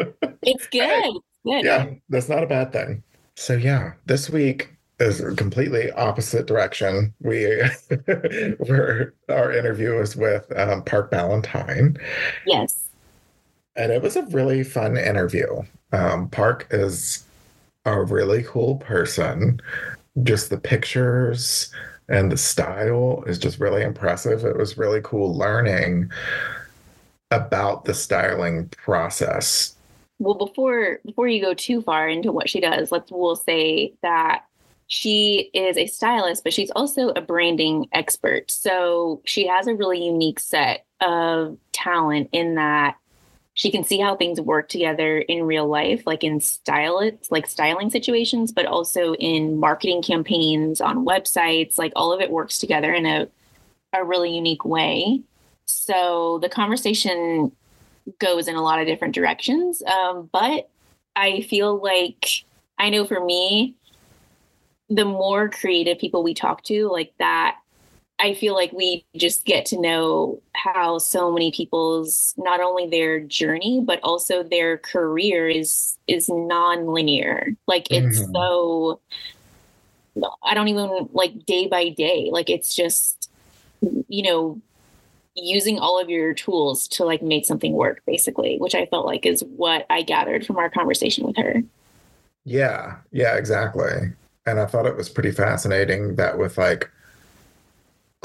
It's 0.43 0.67
good. 0.67 1.13
Good. 1.45 1.65
yeah, 1.65 1.89
that's 2.09 2.29
not 2.29 2.43
a 2.43 2.47
bad 2.47 2.71
thing. 2.71 3.03
So 3.35 3.53
yeah, 3.53 3.93
this 4.05 4.29
week 4.29 4.69
is 4.99 5.19
a 5.19 5.35
completely 5.35 5.91
opposite 5.91 6.45
direction. 6.45 7.13
We 7.19 7.45
were 8.59 9.13
our 9.29 9.51
interview 9.51 9.95
was 9.95 10.15
with 10.15 10.45
um, 10.57 10.83
Parke 10.83 11.11
Ballantine, 11.11 11.97
Yes. 12.45 12.89
and 13.75 13.91
it 13.91 14.01
was 14.01 14.15
a 14.15 14.21
really 14.27 14.63
fun 14.63 14.95
interview. 14.97 15.63
Um, 15.91 16.29
Parke 16.29 16.67
is 16.71 17.25
a 17.85 18.03
really 18.03 18.43
cool 18.43 18.77
person. 18.77 19.59
Just 20.23 20.49
the 20.49 20.57
pictures 20.57 21.73
and 22.09 22.31
the 22.31 22.37
style 22.37 23.23
is 23.27 23.37
just 23.39 23.59
really 23.59 23.81
impressive. 23.81 24.45
It 24.45 24.57
was 24.57 24.77
really 24.77 25.01
cool 25.03 25.35
learning 25.35 26.11
about 27.31 27.85
the 27.85 27.93
styling 27.93 28.69
process. 28.69 29.75
Well, 30.19 30.35
before 30.35 30.99
before 31.05 31.27
you 31.27 31.41
go 31.41 31.53
too 31.53 31.81
far 31.81 32.07
into 32.07 32.31
what 32.31 32.49
she 32.49 32.59
does, 32.59 32.91
let's 32.91 33.11
we'll 33.11 33.35
say 33.35 33.93
that 34.03 34.45
she 34.87 35.49
is 35.53 35.77
a 35.77 35.87
stylist, 35.87 36.43
but 36.43 36.53
she's 36.53 36.71
also 36.71 37.09
a 37.09 37.21
branding 37.21 37.87
expert. 37.93 38.51
So 38.51 39.21
she 39.25 39.47
has 39.47 39.67
a 39.67 39.73
really 39.73 40.05
unique 40.05 40.39
set 40.39 40.85
of 41.01 41.57
talent 41.71 42.29
in 42.31 42.55
that 42.55 42.95
she 43.55 43.69
can 43.69 43.83
see 43.83 43.99
how 43.99 44.15
things 44.15 44.41
work 44.41 44.67
together 44.67 45.19
in 45.19 45.43
real 45.43 45.67
life, 45.67 46.03
like 46.05 46.23
in 46.23 46.39
style 46.39 47.11
like 47.29 47.47
styling 47.47 47.89
situations, 47.89 48.51
but 48.51 48.65
also 48.65 49.13
in 49.15 49.59
marketing 49.59 50.01
campaigns 50.01 50.81
on 50.81 51.05
websites. 51.05 51.77
Like 51.77 51.93
all 51.95 52.11
of 52.11 52.21
it 52.21 52.31
works 52.31 52.57
together 52.57 52.93
in 52.93 53.05
a 53.05 53.27
a 53.93 54.03
really 54.03 54.35
unique 54.35 54.65
way. 54.65 55.21
So 55.65 56.39
the 56.41 56.49
conversation 56.49 57.51
goes 58.19 58.47
in 58.47 58.55
a 58.55 58.61
lot 58.61 58.79
of 58.79 58.87
different 58.87 59.13
directions. 59.13 59.83
Um, 59.83 60.29
but 60.31 60.69
I 61.15 61.41
feel 61.41 61.81
like 61.81 62.43
I 62.79 62.89
know 62.89 63.05
for 63.05 63.23
me, 63.23 63.75
the 64.89 65.05
more 65.05 65.47
creative 65.49 65.99
people 65.99 66.23
we 66.23 66.33
talk 66.33 66.63
to, 66.63 66.89
like 66.89 67.13
that, 67.19 67.57
I 68.23 68.35
feel 68.35 68.53
like 68.55 68.71
we 68.71 69.05
just 69.17 69.45
get 69.45 69.65
to 69.67 69.81
know 69.81 70.41
how 70.55 70.97
so 70.97 71.29
many 71.29 71.51
people's 71.51 72.33
not 72.37 72.61
only 72.61 72.87
their 72.87 73.19
journey 73.19 73.83
but 73.85 73.99
also 74.01 74.43
their 74.43 74.77
career 74.77 75.49
is 75.49 75.97
is 76.07 76.29
non-linear. 76.29 77.57
Like 77.67 77.89
it's 77.91 78.29
Mhm. 78.29 78.33
so 78.33 79.01
I 80.43 80.53
don't 80.53 80.67
even 80.67 81.09
like 81.11 81.45
day 81.45 81.67
by 81.67 81.89
day. 81.89 82.29
Like 82.31 82.49
it's 82.49 82.75
just 82.75 83.29
you 84.07 84.23
know 84.23 84.61
using 85.35 85.79
all 85.79 85.99
of 85.99 86.09
your 86.09 86.33
tools 86.33 86.87
to 86.89 87.05
like 87.05 87.21
make 87.23 87.45
something 87.45 87.73
work 87.73 88.01
basically 88.07 88.57
which 88.59 88.75
i 88.75 88.85
felt 88.87 89.05
like 89.05 89.25
is 89.25 89.43
what 89.57 89.85
i 89.89 90.01
gathered 90.01 90.45
from 90.45 90.57
our 90.57 90.69
conversation 90.69 91.25
with 91.25 91.37
her 91.37 91.63
Yeah, 92.45 92.99
yeah, 93.11 93.35
exactly. 93.37 94.13
And 94.45 94.59
I 94.59 94.65
thought 94.65 94.85
it 94.85 94.97
was 94.97 95.09
pretty 95.09 95.31
fascinating 95.31 96.15
that 96.15 96.37
with 96.37 96.57
like 96.57 96.89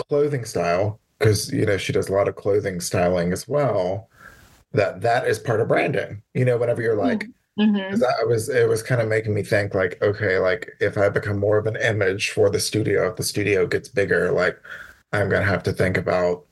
clothing 0.05 0.45
style, 0.45 1.01
because 1.19 1.53
you 1.53 1.67
know 1.67 1.77
she 1.77 1.93
does 1.93 2.09
a 2.09 2.13
lot 2.13 2.29
of 2.29 2.37
clothing 2.37 2.81
styling 2.81 3.33
as 3.33 3.47
well. 3.49 4.09
That 4.73 5.01
that 5.03 5.27
is 5.27 5.39
part 5.39 5.61
of 5.61 5.69
branding. 5.69 6.23
You 6.35 6.45
know, 6.45 6.59
whenever 6.59 6.83
you're 6.83 6.97
like, 6.97 7.27
mm-hmm. 7.59 7.91
'cause 7.91 8.03
I 8.03 8.25
was 8.25 8.49
it 8.49 8.69
was 8.69 8.83
kind 8.83 9.01
of 9.01 9.09
making 9.09 9.35
me 9.35 9.43
think 9.43 9.75
like, 9.75 10.01
okay, 10.03 10.39
like 10.39 10.71
if 10.81 10.99
I 10.99 11.09
become 11.09 11.39
more 11.39 11.59
of 11.59 11.67
an 11.67 11.77
image 11.77 12.31
for 12.31 12.51
the 12.51 12.61
studio, 12.61 13.09
if 13.11 13.17
the 13.17 13.23
studio 13.23 13.67
gets 13.67 13.89
bigger, 13.89 14.33
like 14.33 14.59
I'm 15.13 15.29
gonna 15.29 15.45
have 15.45 15.63
to 15.65 15.73
think 15.73 15.97
about 15.97 16.45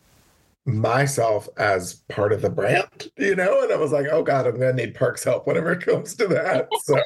myself 0.65 1.49
as 1.59 1.95
part 2.09 2.33
of 2.33 2.43
the 2.43 2.51
brand, 2.51 3.11
you 3.17 3.37
know? 3.37 3.63
And 3.63 3.73
I 3.73 3.77
was 3.77 3.93
like, 3.93 4.07
oh 4.11 4.23
God, 4.23 4.47
I'm 4.47 4.59
gonna 4.59 4.73
need 4.73 4.95
Parke's 4.95 5.23
help 5.25 5.47
whenever 5.47 5.73
it 5.73 5.83
comes 5.83 6.15
to 6.17 6.27
that. 6.29 6.69
So 6.85 7.01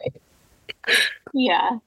yeah 1.35 1.79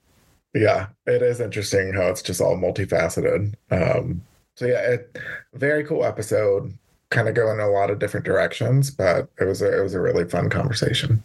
yeah, 0.53 0.87
it 1.07 1.21
is 1.21 1.39
interesting 1.39 1.93
how 1.93 2.07
it's 2.07 2.21
just 2.21 2.41
all 2.41 2.55
multifaceted. 2.55 3.55
Um, 3.71 4.21
so 4.55 4.65
yeah, 4.65 4.81
it, 4.91 5.17
very 5.53 5.83
cool 5.83 6.03
episode. 6.05 6.73
Kind 7.09 7.27
of 7.27 7.35
go 7.35 7.51
in 7.51 7.59
a 7.59 7.69
lot 7.69 7.89
of 7.91 7.99
different 7.99 8.25
directions, 8.25 8.89
but 8.91 9.29
it 9.39 9.45
was 9.45 9.61
a, 9.61 9.79
it 9.79 9.83
was 9.83 9.93
a 9.93 10.01
really 10.01 10.27
fun 10.27 10.49
conversation. 10.49 11.23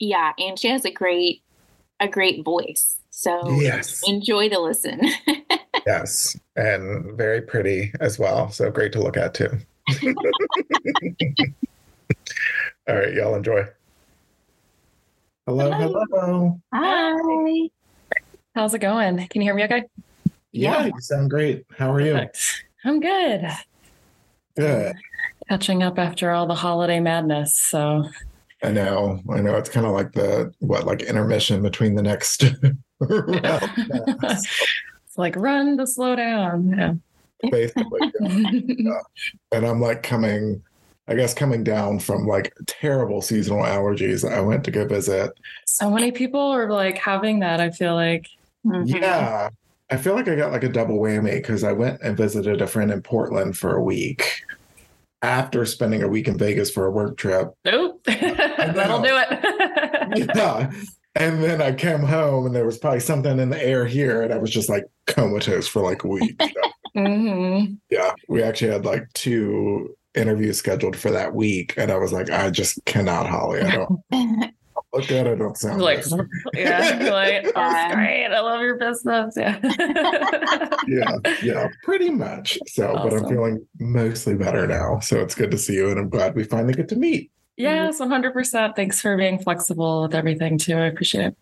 yeah 0.00 0.32
and 0.38 0.58
she 0.58 0.68
has 0.68 0.84
a 0.84 0.90
great 0.90 1.40
a 2.00 2.08
great 2.08 2.44
voice 2.44 2.96
so 3.10 3.48
Yes, 3.60 4.02
enjoy 4.08 4.48
the 4.48 4.58
listen 4.58 5.00
yes, 5.86 6.36
and 6.56 7.16
very 7.16 7.40
pretty 7.40 7.92
as 8.00 8.18
well. 8.18 8.50
So 8.50 8.70
great 8.70 8.92
to 8.94 9.00
look 9.00 9.16
at 9.16 9.34
too. 9.34 9.50
all 12.88 12.96
right, 12.96 13.14
y'all 13.14 13.34
enjoy. 13.36 13.64
Hello, 15.46 15.70
Hello. 15.70 16.04
hello. 16.10 16.60
hi 16.72 17.68
How's 18.54 18.72
it 18.74 18.78
going? 18.80 19.16
Can 19.28 19.42
you 19.42 19.46
hear 19.46 19.54
me 19.54 19.64
okay? 19.64 19.84
Yeah, 20.54 20.86
you 20.86 21.00
sound 21.00 21.30
great. 21.30 21.64
How 21.76 21.92
are 21.92 22.00
you? 22.00 22.18
I'm 22.84 23.00
good. 23.00 23.46
Good. 24.56 24.94
Catching 25.48 25.82
up 25.82 25.98
after 25.98 26.30
all 26.30 26.46
the 26.46 26.54
holiday 26.54 27.00
madness. 27.00 27.56
So 27.56 28.08
I 28.62 28.70
know. 28.70 29.20
I 29.30 29.40
know. 29.40 29.56
It's 29.56 29.68
kind 29.68 29.86
of 29.86 29.92
like 29.92 30.12
the 30.12 30.52
what, 30.60 30.84
like 30.84 31.02
intermission 31.02 31.62
between 31.62 31.96
the 31.96 32.02
next 32.02 32.44
it's 33.00 34.46
like 35.16 35.36
run 35.36 35.76
to 35.78 35.86
slow 35.86 36.16
down. 36.16 36.68
Yeah. 36.70 36.94
Basically. 37.50 38.00
Yeah. 38.78 39.00
And 39.52 39.66
I'm 39.66 39.80
like 39.80 40.02
coming, 40.02 40.62
I 41.08 41.14
guess, 41.14 41.34
coming 41.34 41.64
down 41.64 41.98
from 41.98 42.26
like 42.26 42.54
terrible 42.66 43.20
seasonal 43.22 43.62
allergies. 43.64 44.28
I 44.30 44.40
went 44.40 44.64
to 44.64 44.70
go 44.70 44.86
visit. 44.86 45.32
so 45.66 45.90
many 45.90 46.12
people 46.12 46.40
are 46.40 46.70
like 46.70 46.98
having 46.98 47.40
that. 47.40 47.60
I 47.60 47.70
feel 47.70 47.94
like. 47.94 48.28
Mhm. 48.64 48.88
Yeah. 48.88 49.48
I 49.90 49.96
feel 49.96 50.14
like 50.14 50.28
I 50.28 50.34
got 50.34 50.52
like 50.52 50.64
a 50.64 50.68
double 50.68 50.98
whammy 50.98 51.34
because 51.34 51.62
I 51.62 51.72
went 51.72 52.00
and 52.02 52.16
visited 52.16 52.62
a 52.62 52.66
friend 52.66 52.90
in 52.90 53.02
Portland 53.02 53.56
for 53.56 53.76
a 53.76 53.82
week 53.82 54.42
after 55.22 55.64
spending 55.66 56.02
a 56.02 56.08
week 56.08 56.28
in 56.28 56.38
Vegas 56.38 56.70
for 56.70 56.86
a 56.86 56.90
work 56.90 57.16
trip. 57.16 57.52
Nope. 57.64 58.02
That'll 58.06 59.02
do 59.02 59.16
it. 59.16 59.40
Yeah. 60.34 60.70
And 61.16 61.42
then 61.42 61.62
I 61.62 61.72
came 61.72 62.00
home 62.00 62.46
and 62.46 62.54
there 62.54 62.66
was 62.66 62.78
probably 62.78 63.00
something 63.00 63.38
in 63.38 63.50
the 63.50 63.62
air 63.62 63.86
here, 63.86 64.22
and 64.22 64.32
I 64.32 64.38
was 64.38 64.50
just 64.50 64.68
like 64.68 64.84
comatose 65.06 65.66
for 65.66 65.80
like 65.80 66.04
a 66.04 66.08
week. 66.08 66.40
hmm 66.94 67.64
Yeah, 67.88 68.12
we 68.28 68.42
actually 68.42 68.72
had 68.72 68.84
like 68.84 69.12
two 69.14 69.96
interviews 70.14 70.58
scheduled 70.58 70.96
for 70.96 71.10
that 71.10 71.34
week, 71.34 71.74
and 71.76 71.90
I 71.90 71.96
was 71.96 72.12
like, 72.12 72.30
I 72.30 72.50
just 72.50 72.84
cannot, 72.84 73.28
Holly. 73.28 73.62
I 73.62 73.70
don't 74.10 74.54
look 74.94 75.06
good. 75.08 75.26
I 75.26 75.34
don't 75.34 75.56
sound 75.56 75.80
Like, 75.80 76.04
good. 76.04 76.28
yeah, 76.54 77.10
like, 77.12 77.52
oh, 77.56 77.94
great. 77.94 78.26
I 78.26 78.40
love 78.40 78.60
your 78.60 78.76
business. 78.76 79.34
Yeah. 79.36 79.58
yeah, 80.86 81.16
yeah, 81.42 81.68
pretty 81.82 82.10
much. 82.10 82.58
So, 82.66 82.92
but 82.94 83.12
I'm 83.12 83.28
feeling 83.28 83.66
mostly 83.80 84.34
better 84.34 84.66
now. 84.66 85.00
So 85.00 85.20
it's 85.20 85.34
good 85.34 85.50
to 85.50 85.58
see 85.58 85.74
you, 85.74 85.90
and 85.90 85.98
I'm 85.98 86.08
glad 86.08 86.34
we 86.34 86.44
finally 86.44 86.74
get 86.74 86.88
to 86.90 86.96
meet. 86.96 87.30
yes, 87.56 88.00
100%. 88.00 88.76
Thanks 88.76 89.00
for 89.00 89.16
being 89.16 89.38
flexible 89.38 90.02
with 90.02 90.14
everything, 90.14 90.58
too. 90.58 90.76
I 90.76 90.86
appreciate 90.86 91.26
it. 91.26 91.36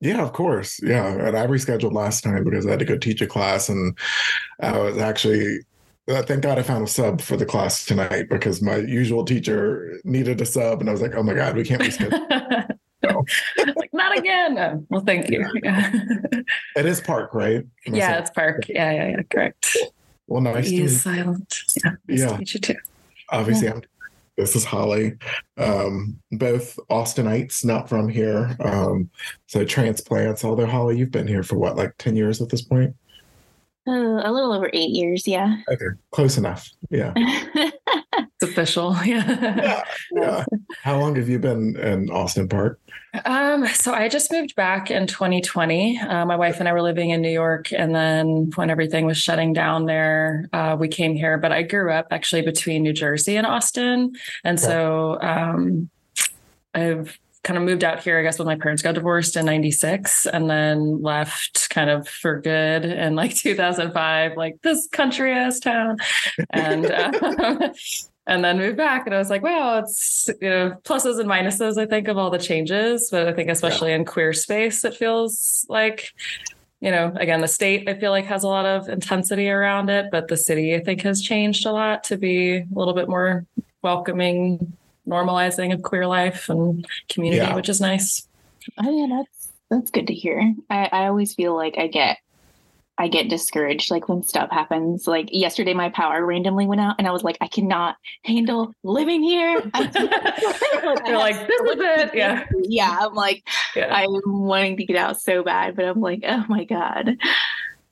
Yeah, 0.00 0.22
of 0.22 0.32
course. 0.32 0.80
Yeah, 0.82 1.06
and 1.06 1.36
I 1.36 1.46
rescheduled 1.46 1.92
last 1.92 2.22
time 2.24 2.44
because 2.44 2.66
I 2.66 2.70
had 2.70 2.78
to 2.80 2.84
go 2.84 2.98
teach 2.98 3.22
a 3.22 3.26
class, 3.26 3.68
and 3.68 3.96
I 4.60 4.76
was 4.78 4.98
actually. 4.98 5.60
uh, 6.08 6.22
Thank 6.22 6.42
God 6.42 6.58
I 6.58 6.62
found 6.62 6.84
a 6.84 6.86
sub 6.90 7.22
for 7.22 7.38
the 7.38 7.46
class 7.46 7.86
tonight 7.86 8.28
because 8.28 8.60
my 8.60 8.76
usual 8.76 9.24
teacher 9.24 9.98
needed 10.04 10.40
a 10.42 10.44
sub, 10.46 10.80
and 10.80 10.90
I 10.90 10.92
was 10.92 11.00
like, 11.00 11.14
"Oh 11.14 11.22
my 11.22 11.32
God, 11.32 11.56
we 11.56 11.64
can't 11.64 11.80
reschedule." 11.80 12.73
Like, 13.76 13.90
not 13.92 14.16
again. 14.18 14.58
Oh, 14.58 14.84
Well, 14.90 15.00
thank 15.04 15.30
you. 15.30 15.48
Yeah, 15.62 15.90
it 16.76 16.86
is 16.86 17.00
Parke, 17.00 17.34
right? 17.34 17.64
Am 17.86 17.94
yeah 17.94 18.18
it's 18.18 18.30
Parke. 18.30 18.68
Yeah, 18.68 18.92
yeah, 18.92 19.08
yeah. 19.08 19.22
Correct. 19.30 19.76
Well, 20.26 20.40
nice 20.40 20.68
He 20.68 20.78
to 20.78 20.84
is 20.84 20.92
meet. 20.92 20.98
silent. 21.14 21.58
Yeah. 21.84 21.90
Nice 22.08 22.20
Yeah. 22.20 22.28
to 22.28 22.38
meet 22.38 22.54
you 22.54 22.60
too. 22.60 22.76
Obviously, 23.30 23.68
I'm. 23.68 23.82
This 24.36 24.56
is 24.56 24.64
Holly. 24.64 25.16
Um, 25.58 26.18
both 26.32 26.76
Austinites, 26.90 27.64
not 27.64 27.88
from 27.88 28.08
here. 28.08 28.56
Um, 28.58 29.08
so 29.46 29.64
transplants. 29.64 30.44
Although 30.44 30.66
Holly, 30.66 30.98
you've 30.98 31.12
been 31.12 31.28
here 31.28 31.44
for 31.44 31.56
what, 31.56 31.76
like 31.76 31.94
ten 31.98 32.16
years 32.16 32.42
at 32.42 32.48
this 32.48 32.62
point? 32.62 32.96
Uh, 33.86 34.22
a 34.24 34.32
little 34.32 34.52
over 34.52 34.70
eight 34.72 34.90
years 34.90 35.26
yeah 35.26 35.56
Okay, 35.70 35.86
close 36.10 36.38
enough. 36.38 36.70
Yeah. 36.90 37.12
It's 38.40 38.50
official. 38.50 38.96
Yeah. 39.04 39.24
yeah, 39.28 39.82
yeah. 40.12 40.44
How 40.82 40.98
long 40.98 41.16
have 41.16 41.28
you 41.28 41.38
been 41.38 41.76
in 41.76 42.10
Austin 42.10 42.48
Parke? 42.48 42.80
Um, 43.24 43.66
so 43.68 43.92
I 43.92 44.08
just 44.08 44.32
moved 44.32 44.54
back 44.56 44.90
in 44.90 45.06
2020. 45.06 45.98
Uh, 46.00 46.24
my 46.26 46.36
wife 46.36 46.58
and 46.58 46.68
I 46.68 46.72
were 46.72 46.82
living 46.82 47.10
in 47.10 47.20
New 47.20 47.30
York, 47.30 47.72
and 47.72 47.94
then 47.94 48.50
when 48.56 48.70
everything 48.70 49.06
was 49.06 49.18
shutting 49.18 49.52
down 49.52 49.86
there, 49.86 50.48
uh, 50.52 50.76
we 50.78 50.88
came 50.88 51.14
here. 51.14 51.38
But 51.38 51.52
I 51.52 51.62
grew 51.62 51.92
up 51.92 52.08
actually 52.10 52.42
between 52.42 52.82
New 52.82 52.92
Jersey 52.92 53.36
and 53.36 53.46
Austin, 53.46 54.14
and 54.42 54.58
so 54.58 55.18
um, 55.20 55.90
I've 56.74 57.18
kind 57.44 57.58
of 57.58 57.62
moved 57.62 57.84
out 57.84 58.02
here, 58.02 58.18
I 58.18 58.22
guess, 58.22 58.38
when 58.38 58.46
my 58.46 58.56
parents 58.56 58.82
got 58.82 58.94
divorced 58.94 59.36
in 59.36 59.44
96 59.46 60.26
and 60.26 60.50
then 60.50 61.02
left 61.02 61.68
kind 61.70 61.90
of 61.90 62.08
for 62.08 62.40
good 62.40 62.84
in 62.84 63.14
like 63.14 63.34
2005, 63.36 64.36
like 64.36 64.60
this 64.62 64.88
country 64.88 65.32
ass 65.32 65.60
town. 65.60 65.98
And, 66.50 66.86
uh, 66.86 67.72
and 68.26 68.42
then 68.42 68.56
moved 68.56 68.78
back. 68.78 69.06
And 69.06 69.14
I 69.14 69.18
was 69.18 69.28
like, 69.28 69.42
wow, 69.42 69.78
it's, 69.78 70.28
you 70.40 70.48
know, 70.48 70.76
pluses 70.84 71.20
and 71.20 71.28
minuses, 71.28 71.76
I 71.76 71.86
think, 71.86 72.08
of 72.08 72.16
all 72.16 72.30
the 72.30 72.38
changes. 72.38 73.08
But 73.10 73.28
I 73.28 73.32
think, 73.34 73.50
especially 73.50 73.90
yeah. 73.90 73.96
in 73.96 74.04
queer 74.06 74.32
space, 74.32 74.84
it 74.84 74.94
feels 74.94 75.66
like, 75.68 76.10
you 76.80 76.90
know, 76.90 77.12
again, 77.16 77.42
the 77.42 77.48
state 77.48 77.88
I 77.88 77.94
feel 77.94 78.10
like 78.10 78.24
has 78.24 78.42
a 78.42 78.48
lot 78.48 78.64
of 78.64 78.88
intensity 78.88 79.50
around 79.50 79.90
it, 79.90 80.06
but 80.10 80.28
the 80.28 80.36
city 80.38 80.74
I 80.74 80.80
think 80.80 81.02
has 81.02 81.20
changed 81.20 81.66
a 81.66 81.72
lot 81.72 82.04
to 82.04 82.16
be 82.16 82.56
a 82.56 82.66
little 82.72 82.94
bit 82.94 83.08
more 83.08 83.44
welcoming 83.82 84.74
normalizing 85.08 85.72
of 85.72 85.82
queer 85.82 86.06
life 86.06 86.48
and 86.48 86.86
community, 87.08 87.42
yeah. 87.42 87.54
which 87.54 87.68
is 87.68 87.80
nice. 87.80 88.26
Oh 88.78 88.90
yeah, 88.90 89.16
that's 89.18 89.52
that's 89.70 89.90
good 89.90 90.06
to 90.06 90.14
hear. 90.14 90.54
I, 90.70 90.88
I 90.92 91.06
always 91.06 91.34
feel 91.34 91.54
like 91.54 91.76
I 91.78 91.86
get 91.86 92.18
I 92.96 93.08
get 93.08 93.28
discouraged 93.28 93.90
like 93.90 94.08
when 94.08 94.22
stuff 94.22 94.50
happens. 94.52 95.08
Like 95.08 95.28
yesterday, 95.32 95.74
my 95.74 95.88
power 95.90 96.24
randomly 96.24 96.66
went 96.66 96.80
out, 96.80 96.94
and 96.98 97.08
I 97.08 97.10
was 97.10 97.24
like, 97.24 97.36
I 97.40 97.48
cannot 97.48 97.96
handle 98.24 98.72
living 98.84 99.22
here. 99.22 99.58
You're 99.74 101.18
like, 101.18 101.46
this 101.46 101.60
is 101.60 101.80
it. 101.80 102.14
Yeah. 102.14 102.44
Yeah. 102.62 102.96
I'm 103.00 103.14
like, 103.14 103.48
yeah. 103.74 103.92
I'm 103.92 104.44
wanting 104.44 104.76
to 104.76 104.84
get 104.84 104.96
out 104.96 105.20
so 105.20 105.42
bad, 105.42 105.74
but 105.74 105.86
I'm 105.86 106.00
like, 106.00 106.22
oh 106.26 106.44
my 106.48 106.64
God. 106.64 107.16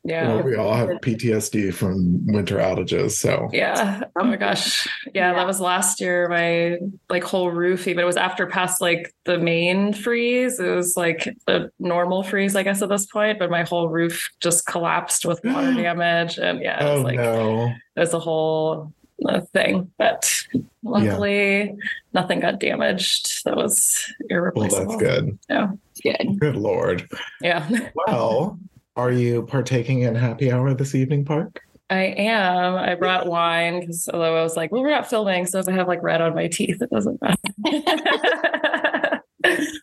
Yeah. 0.05 0.35
Well, 0.35 0.43
we 0.43 0.57
all 0.57 0.75
have 0.75 0.89
PTSD 0.89 1.73
from 1.73 2.27
winter 2.27 2.57
outages. 2.57 3.13
So, 3.13 3.49
yeah. 3.53 4.03
Oh 4.19 4.25
my 4.25 4.37
gosh. 4.37 4.87
Yeah, 5.07 5.31
yeah, 5.31 5.35
That 5.35 5.47
was 5.47 5.61
last 5.61 6.01
year. 6.01 6.29
My 6.29 6.79
like 7.09 7.23
whole 7.23 7.53
roof, 7.53 7.87
even 7.87 8.03
it 8.03 8.07
was 8.07 8.17
after 8.17 8.47
past 8.47 8.81
like 8.81 9.15
the 9.25 9.39
main 9.39 9.93
freeze. 9.93 10.59
It 10.59 10.75
was 10.75 10.97
like 10.97 11.29
the 11.47 11.71
normal 11.79 12.25
freeze, 12.25 12.57
I 12.57 12.65
guess, 12.65 12.83
at 12.83 12.89
this 12.89 13.07
point. 13.07 13.39
But 13.39 13.51
my 13.51 13.63
whole 13.63 13.89
roof 13.89 14.29
just 14.41 14.67
collapsed 14.67 15.25
with 15.25 15.41
water 15.45 15.73
damage. 15.75 16.37
And 16.37 16.61
yeah, 16.61 16.85
it 16.85 16.91
was 16.91 17.01
oh, 17.01 17.03
like, 17.03 17.17
no. 17.17 17.73
it 17.95 18.01
was 18.01 18.15
a 18.15 18.19
whole 18.19 18.93
uh, 19.25 19.43
thing. 19.53 19.93
But 19.99 20.35
luckily, 20.83 21.61
yeah. 21.61 21.73
nothing 22.13 22.41
got 22.41 22.59
damaged. 22.59 23.45
That 23.45 23.57
was 23.57 24.05
irreplaceable. 24.29 24.87
Well, 24.89 24.99
that's 24.99 25.21
good. 25.21 25.39
Yeah. 25.49 25.71
Good. 26.03 26.41
Good 26.41 26.57
Lord. 26.57 27.09
Yeah. 27.41 27.69
Well, 27.95 28.59
are 28.97 29.11
you 29.11 29.43
partaking 29.45 30.03
in 30.03 30.15
happy 30.15 30.53
hour 30.53 30.75
this 30.75 30.95
evening, 30.95 31.25
Parke? 31.25 31.61
I 31.91 32.05
am. 32.05 32.75
I 32.75 32.95
brought 32.95 33.27
wine 33.27 33.81
because 33.81 34.09
although 34.13 34.37
I 34.39 34.43
was 34.43 34.57
like, 34.57 34.73
well, 34.73 34.83
we're 34.83 34.91
not 34.91 35.09
filming, 35.09 35.47
so 35.47 35.59
if 35.59 35.69
I 35.69 35.73
have 35.73 35.89
like 35.89 36.03
red 36.03 36.21
on 36.23 36.35
my 36.35 36.49
teeth, 36.53 36.81
it 36.81 36.91
doesn't 36.91 37.21
matter. 37.21 37.37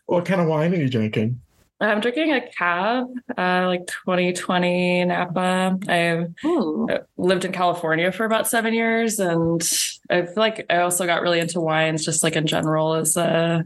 what 0.06 0.24
kind 0.24 0.40
of 0.40 0.48
wine 0.48 0.72
are 0.74 0.78
you 0.78 0.88
drinking? 0.88 1.40
I'm 1.80 2.00
drinking 2.00 2.32
a 2.32 2.42
cab, 2.42 3.06
uh, 3.38 3.64
like 3.66 3.86
2020 3.86 5.06
Napa. 5.06 5.78
I've 5.88 6.34
Ooh. 6.44 6.88
lived 7.16 7.46
in 7.46 7.52
California 7.52 8.12
for 8.12 8.26
about 8.26 8.46
seven 8.46 8.74
years, 8.74 9.18
and 9.18 9.62
I 10.10 10.22
feel 10.22 10.34
like 10.36 10.66
I 10.68 10.78
also 10.78 11.06
got 11.06 11.22
really 11.22 11.40
into 11.40 11.60
wines, 11.60 12.04
just 12.04 12.22
like 12.22 12.36
in 12.36 12.46
general, 12.46 12.94
as 12.94 13.16
a 13.16 13.64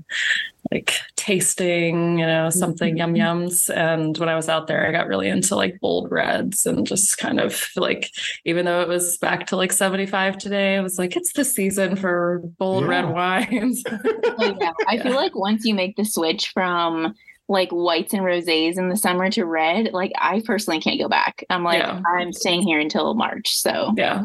like 0.71 0.95
tasting, 1.17 2.19
you 2.19 2.27
know, 2.27 2.51
something 2.51 2.97
yum 2.97 3.15
mm-hmm. 3.15 3.47
yums. 3.47 3.75
And 3.75 4.17
when 4.17 4.29
I 4.29 4.35
was 4.35 4.49
out 4.49 4.67
there, 4.67 4.87
I 4.87 4.93
got 4.93 5.07
really 5.07 5.29
into 5.29 5.57
like 5.57 5.79
bold 5.81 6.11
reds 6.11 6.67
and 6.67 6.87
just 6.87 7.19
kind 7.19 7.41
of 7.41 7.69
like, 7.77 8.11
even 8.45 8.65
though 8.65 8.81
it 8.81 8.89
was 8.89 9.19
back 9.19 9.47
to 9.49 9.57
like 9.57 9.73
75 9.73 10.39
today, 10.39 10.77
I 10.77 10.81
was 10.81 10.99
like, 10.99 11.17
it's 11.17 11.33
the 11.33 11.45
season 11.45 11.97
for 11.97 12.43
bold 12.59 12.85
yeah. 12.85 12.91
red 12.91 13.11
wines. 13.11 13.83
oh, 13.91 14.57
yeah. 14.61 14.73
I 14.89 14.99
feel 14.99 15.15
like 15.15 15.37
once 15.37 15.65
you 15.65 15.75
make 15.75 15.97
the 15.97 16.05
switch 16.05 16.51
from 16.51 17.15
like 17.49 17.71
whites 17.71 18.15
and 18.15 18.23
rosés 18.23 18.79
in 18.79 18.89
the 18.89 18.97
summer 18.97 19.31
to 19.31 19.45
red, 19.45 19.93
like 19.93 20.13
I 20.19 20.43
personally 20.45 20.81
can't 20.81 21.01
go 21.01 21.09
back. 21.09 21.45
I'm 21.51 21.63
like, 21.63 21.79
yeah. 21.79 22.01
I'm 22.07 22.33
staying 22.33 22.63
here 22.63 22.81
until 22.81 23.15
March. 23.15 23.57
So 23.57 23.93
yeah, 23.97 24.23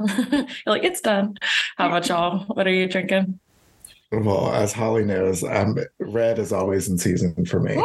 like 0.66 0.84
it's 0.84 1.02
done. 1.02 1.38
How 1.78 1.88
about 1.88 2.08
y'all? 2.08 2.46
What 2.46 2.68
are 2.68 2.74
you 2.74 2.88
drinking? 2.88 3.40
Well, 4.12 4.52
as 4.52 4.74
Holly 4.74 5.06
knows, 5.06 5.44
um, 5.44 5.78
red 6.00 6.40
is 6.40 6.52
always 6.52 6.90
in 6.90 6.98
season 6.98 7.46
for 7.46 7.60
me. 7.60 7.76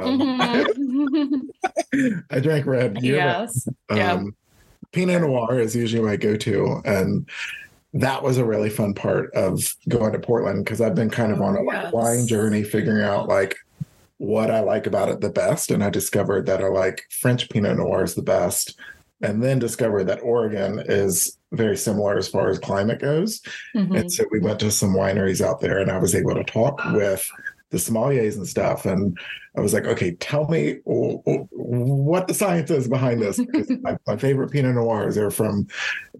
Um, 0.00 1.50
I 2.30 2.40
drank 2.40 2.64
red. 2.66 3.02
Yes. 3.02 3.68
Um, 3.90 3.96
yeah. 3.96 4.22
Pinot 4.92 5.20
Noir 5.20 5.58
is 5.60 5.76
usually 5.76 6.02
my 6.02 6.16
go-to, 6.16 6.80
and 6.86 7.28
that 7.92 8.22
was 8.22 8.38
a 8.38 8.44
really 8.44 8.70
fun 8.70 8.94
part 8.94 9.30
of 9.34 9.74
going 9.88 10.12
to 10.12 10.18
Portland 10.18 10.64
because 10.64 10.80
I've 10.80 10.94
been 10.94 11.10
kind 11.10 11.32
of 11.32 11.42
on 11.42 11.56
a 11.56 11.64
yes. 11.64 11.92
wine 11.92 12.26
journey, 12.26 12.62
figuring 12.62 13.02
out 13.02 13.28
like 13.28 13.56
what 14.18 14.50
I 14.50 14.60
like 14.60 14.86
about 14.86 15.08
it 15.08 15.20
the 15.20 15.30
best, 15.30 15.70
and 15.70 15.82
I 15.82 15.90
discovered 15.90 16.46
that 16.46 16.62
I 16.62 16.68
like 16.68 17.02
French 17.10 17.48
Pinot 17.48 17.78
Noir 17.78 18.04
is 18.04 18.14
the 18.14 18.22
best, 18.22 18.78
and 19.22 19.42
then 19.42 19.58
discovered 19.58 20.04
that 20.04 20.22
Oregon 20.22 20.82
is 20.86 21.38
very 21.52 21.76
similar 21.76 22.16
as 22.16 22.28
far 22.28 22.50
as 22.50 22.58
climate 22.58 23.00
goes. 23.00 23.40
Mm-hmm. 23.74 23.94
And 23.94 24.12
so 24.12 24.24
we 24.30 24.40
went 24.40 24.60
to 24.60 24.70
some 24.70 24.94
wineries 24.94 25.40
out 25.40 25.60
there 25.60 25.78
and 25.78 25.90
I 25.90 25.98
was 25.98 26.14
able 26.14 26.34
to 26.34 26.44
talk 26.44 26.80
with 26.92 27.28
the 27.70 27.78
sommeliers 27.78 28.36
and 28.36 28.46
stuff. 28.46 28.86
And 28.86 29.18
I 29.56 29.60
was 29.60 29.74
like, 29.74 29.84
okay, 29.84 30.12
tell 30.12 30.46
me 30.48 30.78
what 30.84 32.28
the 32.28 32.34
science 32.34 32.70
is 32.70 32.88
behind 32.88 33.20
this. 33.20 33.40
my, 33.82 33.96
my, 34.06 34.16
favorite 34.16 34.50
Pinot 34.50 34.74
Noirs 34.74 35.18
are 35.18 35.30
from 35.30 35.66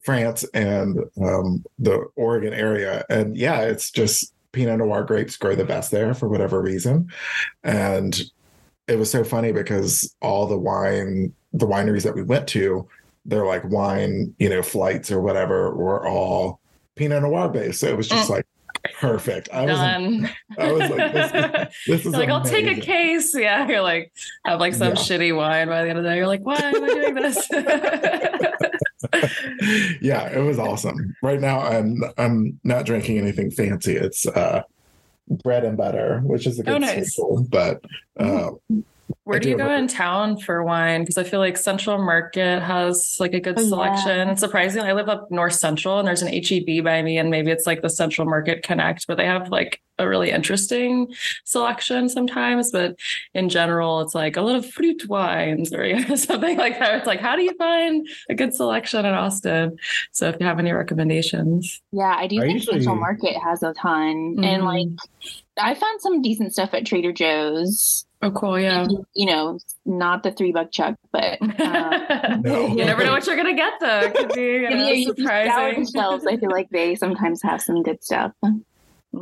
France 0.02 0.44
and 0.52 0.98
um, 1.22 1.64
the 1.78 2.04
Oregon 2.16 2.52
area. 2.52 3.04
And 3.08 3.36
yeah, 3.36 3.60
it's 3.62 3.90
just 3.90 4.34
Pinot 4.52 4.78
Noir 4.78 5.04
grapes 5.04 5.36
grow 5.36 5.54
the 5.54 5.64
best 5.64 5.90
there 5.90 6.14
for 6.14 6.28
whatever 6.28 6.60
reason. 6.60 7.10
And 7.62 8.20
it 8.86 8.98
was 8.98 9.10
so 9.10 9.24
funny 9.24 9.52
because 9.52 10.14
all 10.22 10.46
the 10.46 10.58
wine, 10.58 11.32
the 11.52 11.66
wineries 11.66 12.04
that 12.04 12.14
we 12.14 12.22
went 12.22 12.48
to, 12.48 12.88
their 13.24 13.44
like 13.44 13.64
wine, 13.64 14.34
you 14.38 14.48
know, 14.48 14.62
flights 14.62 15.12
or 15.12 15.20
whatever 15.20 15.74
were 15.74 16.06
all 16.06 16.60
Pinot 16.96 17.22
Noir 17.22 17.48
based. 17.48 17.80
So 17.80 17.86
it 17.88 17.96
was 17.96 18.08
just 18.08 18.28
mm. 18.28 18.36
like 18.36 18.46
perfect. 18.94 19.48
I 19.52 19.66
Done. 19.66 20.22
was, 20.22 20.30
I 20.58 20.72
was 20.72 20.90
like, 20.90 21.12
this, 21.12 21.74
this 21.86 22.06
is 22.06 22.12
like, 22.12 22.30
I'll 22.30 22.44
take 22.44 22.66
a 22.66 22.80
case. 22.80 23.34
Yeah, 23.34 23.68
you're 23.68 23.82
like, 23.82 24.12
have 24.44 24.60
like 24.60 24.74
some 24.74 24.88
yeah. 24.88 24.94
shitty 24.94 25.36
wine 25.36 25.68
by 25.68 25.82
the 25.82 25.90
end 25.90 25.98
of 25.98 26.04
the 26.04 26.10
day. 26.10 26.16
You're 26.16 26.26
like, 26.26 26.44
why 26.44 26.56
am 26.56 26.82
I 26.82 26.86
doing 26.86 27.14
this? 27.14 27.48
yeah, 30.00 30.28
it 30.28 30.42
was 30.44 30.58
awesome. 30.58 31.14
Right 31.22 31.40
now, 31.40 31.60
I'm 31.60 32.02
I'm 32.16 32.58
not 32.64 32.84
drinking 32.86 33.18
anything 33.18 33.50
fancy. 33.50 33.96
It's 33.96 34.26
uh, 34.26 34.62
bread 35.28 35.64
and 35.64 35.76
butter, 35.76 36.20
which 36.24 36.46
is 36.46 36.58
a 36.58 36.62
good 36.62 36.74
oh, 36.74 36.78
nice. 36.78 37.12
staple, 37.12 37.46
but. 37.48 37.82
Uh, 38.18 38.50
where 39.24 39.38
do 39.38 39.50
you 39.50 39.56
go 39.56 39.70
in 39.70 39.88
town 39.88 40.38
for 40.38 40.62
wine? 40.62 41.02
Because 41.02 41.18
I 41.18 41.24
feel 41.24 41.40
like 41.40 41.56
Central 41.56 41.98
Market 41.98 42.62
has 42.62 43.16
like 43.20 43.34
a 43.34 43.40
good 43.40 43.58
oh, 43.58 43.62
selection. 43.62 44.28
Yeah. 44.28 44.34
Surprisingly, 44.34 44.88
I 44.88 44.94
live 44.94 45.08
up 45.08 45.30
North 45.30 45.54
Central 45.54 45.98
and 45.98 46.08
there's 46.08 46.22
an 46.22 46.32
HEB 46.32 46.82
by 46.82 47.02
me, 47.02 47.18
and 47.18 47.30
maybe 47.30 47.50
it's 47.50 47.66
like 47.66 47.82
the 47.82 47.90
Central 47.90 48.26
Market 48.26 48.62
Connect, 48.62 49.06
but 49.06 49.16
they 49.16 49.26
have 49.26 49.50
like 49.50 49.82
a 49.98 50.08
really 50.08 50.30
interesting 50.30 51.12
selection 51.44 52.08
sometimes. 52.08 52.70
But 52.70 52.96
in 53.34 53.48
general, 53.48 54.00
it's 54.00 54.14
like 54.14 54.36
a 54.36 54.42
lot 54.42 54.56
of 54.56 54.70
fruit 54.70 55.08
wines 55.08 55.72
or 55.72 55.84
you 55.86 56.06
know, 56.06 56.14
something 56.16 56.56
like 56.56 56.78
that. 56.78 56.94
It's 56.96 57.06
like, 57.06 57.20
how 57.20 57.36
do 57.36 57.42
you 57.42 57.54
find 57.56 58.08
a 58.28 58.34
good 58.34 58.54
selection 58.54 59.04
in 59.04 59.14
Austin? 59.14 59.76
So 60.12 60.28
if 60.28 60.36
you 60.40 60.46
have 60.46 60.58
any 60.58 60.72
recommendations. 60.72 61.82
Yeah, 61.92 62.14
I 62.16 62.26
do 62.26 62.38
I 62.38 62.46
think 62.46 62.54
usually... 62.54 62.80
Central 62.80 62.96
Market 62.96 63.36
has 63.36 63.62
a 63.62 63.74
ton. 63.74 64.36
Mm-hmm. 64.36 64.44
And 64.44 64.64
like 64.64 64.88
I 65.58 65.74
found 65.74 66.00
some 66.00 66.22
decent 66.22 66.52
stuff 66.52 66.72
at 66.72 66.86
Trader 66.86 67.12
Joe's. 67.12 68.06
Oh, 68.20 68.32
cool. 68.32 68.58
Yeah. 68.58 68.86
You 69.14 69.26
know, 69.26 69.58
not 69.86 70.22
the 70.22 70.32
three 70.32 70.50
buck 70.50 70.72
chuck, 70.72 70.96
but 71.12 71.40
um, 71.60 72.42
no. 72.42 72.66
you 72.68 72.84
never 72.84 73.04
know 73.04 73.12
what 73.12 73.26
you're 73.26 73.36
going 73.36 73.46
to 73.46 73.54
get 73.54 73.74
though. 73.80 74.00
It 74.00 74.14
could 74.14 74.32
be 74.34 74.42
you 74.42 74.70
know, 74.70 74.88
yeah, 74.88 75.06
surprising. 75.06 75.86
shelves, 75.86 76.26
I 76.26 76.36
feel 76.36 76.50
like 76.50 76.68
they 76.70 76.96
sometimes 76.96 77.40
have 77.42 77.62
some 77.62 77.82
good 77.82 78.02
stuff. 78.02 78.32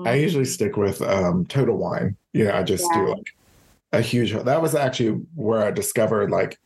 I 0.04 0.14
usually 0.14 0.46
stick 0.46 0.76
with 0.76 1.02
um, 1.02 1.46
Total 1.46 1.76
Wine. 1.76 2.16
You 2.32 2.44
know, 2.44 2.54
I 2.54 2.62
just 2.62 2.84
yeah. 2.90 3.00
do 3.00 3.08
like 3.10 3.26
a 3.92 4.00
huge, 4.00 4.32
that 4.32 4.62
was 4.62 4.74
actually 4.74 5.20
where 5.34 5.62
I 5.64 5.70
discovered 5.70 6.30
like 6.30 6.58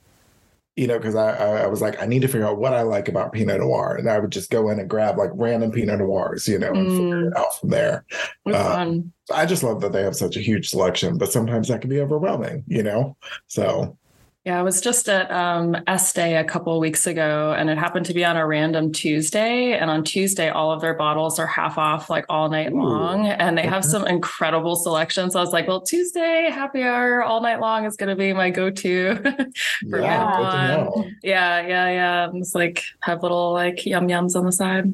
you 0.80 0.86
know, 0.86 0.96
because 0.96 1.14
I, 1.14 1.64
I 1.64 1.66
was 1.66 1.82
like, 1.82 2.00
I 2.00 2.06
need 2.06 2.22
to 2.22 2.26
figure 2.26 2.46
out 2.46 2.56
what 2.56 2.72
I 2.72 2.80
like 2.80 3.08
about 3.08 3.34
Pinot 3.34 3.60
Noir, 3.60 3.96
and 3.96 4.08
I 4.08 4.18
would 4.18 4.32
just 4.32 4.50
go 4.50 4.70
in 4.70 4.80
and 4.80 4.88
grab 4.88 5.18
like 5.18 5.28
random 5.34 5.72
Pinot 5.72 5.98
Noirs, 5.98 6.48
you 6.48 6.58
know, 6.58 6.70
and 6.70 6.88
mm. 6.88 6.96
figure 6.96 7.28
it 7.28 7.36
out 7.36 7.60
from 7.60 7.68
there. 7.68 8.06
Uh, 8.46 8.94
I 9.30 9.44
just 9.44 9.62
love 9.62 9.82
that 9.82 9.92
they 9.92 10.02
have 10.02 10.16
such 10.16 10.38
a 10.38 10.40
huge 10.40 10.70
selection, 10.70 11.18
but 11.18 11.30
sometimes 11.30 11.68
that 11.68 11.82
can 11.82 11.90
be 11.90 12.00
overwhelming, 12.00 12.64
you 12.66 12.82
know. 12.82 13.18
So 13.46 13.98
Yeah, 14.46 14.58
I 14.58 14.62
was 14.62 14.80
just 14.80 15.06
at 15.10 15.30
um, 15.30 15.76
Estee 15.86 16.32
a 16.32 16.44
couple 16.44 16.72
of 16.74 16.80
weeks 16.80 17.06
ago, 17.06 17.54
and 17.58 17.68
it 17.68 17.76
happened 17.76 18.06
to 18.06 18.14
be 18.14 18.24
on 18.24 18.38
a 18.38 18.46
random 18.46 18.90
Tuesday. 18.90 19.74
And 19.74 19.90
on 19.90 20.02
Tuesday, 20.02 20.48
all 20.48 20.72
of 20.72 20.80
their 20.80 20.94
bottles 20.94 21.38
are 21.38 21.46
half 21.46 21.76
off, 21.76 22.08
like 22.08 22.24
all 22.30 22.48
night 22.48 22.72
Ooh, 22.72 22.82
long, 22.82 23.26
and 23.26 23.58
they 23.58 23.62
okay. 23.62 23.70
have 23.70 23.84
some 23.84 24.06
incredible 24.06 24.76
selections. 24.76 25.34
So 25.34 25.40
I 25.40 25.42
was 25.42 25.52
like, 25.52 25.68
"Well, 25.68 25.82
Tuesday 25.82 26.50
happy 26.50 26.82
hour 26.82 27.22
all 27.22 27.42
night 27.42 27.60
long 27.60 27.84
is 27.84 27.96
going 27.96 28.08
to 28.08 28.16
be 28.16 28.32
my 28.32 28.48
go-to 28.48 29.16
for 29.90 30.00
yeah, 30.00 30.88
yeah, 31.22 31.60
yeah, 31.60 31.90
yeah. 31.90 32.30
It's 32.32 32.54
like 32.54 32.82
have 33.00 33.22
little 33.22 33.52
like 33.52 33.84
yum 33.84 34.08
yums 34.08 34.36
on 34.36 34.46
the 34.46 34.52
side. 34.52 34.90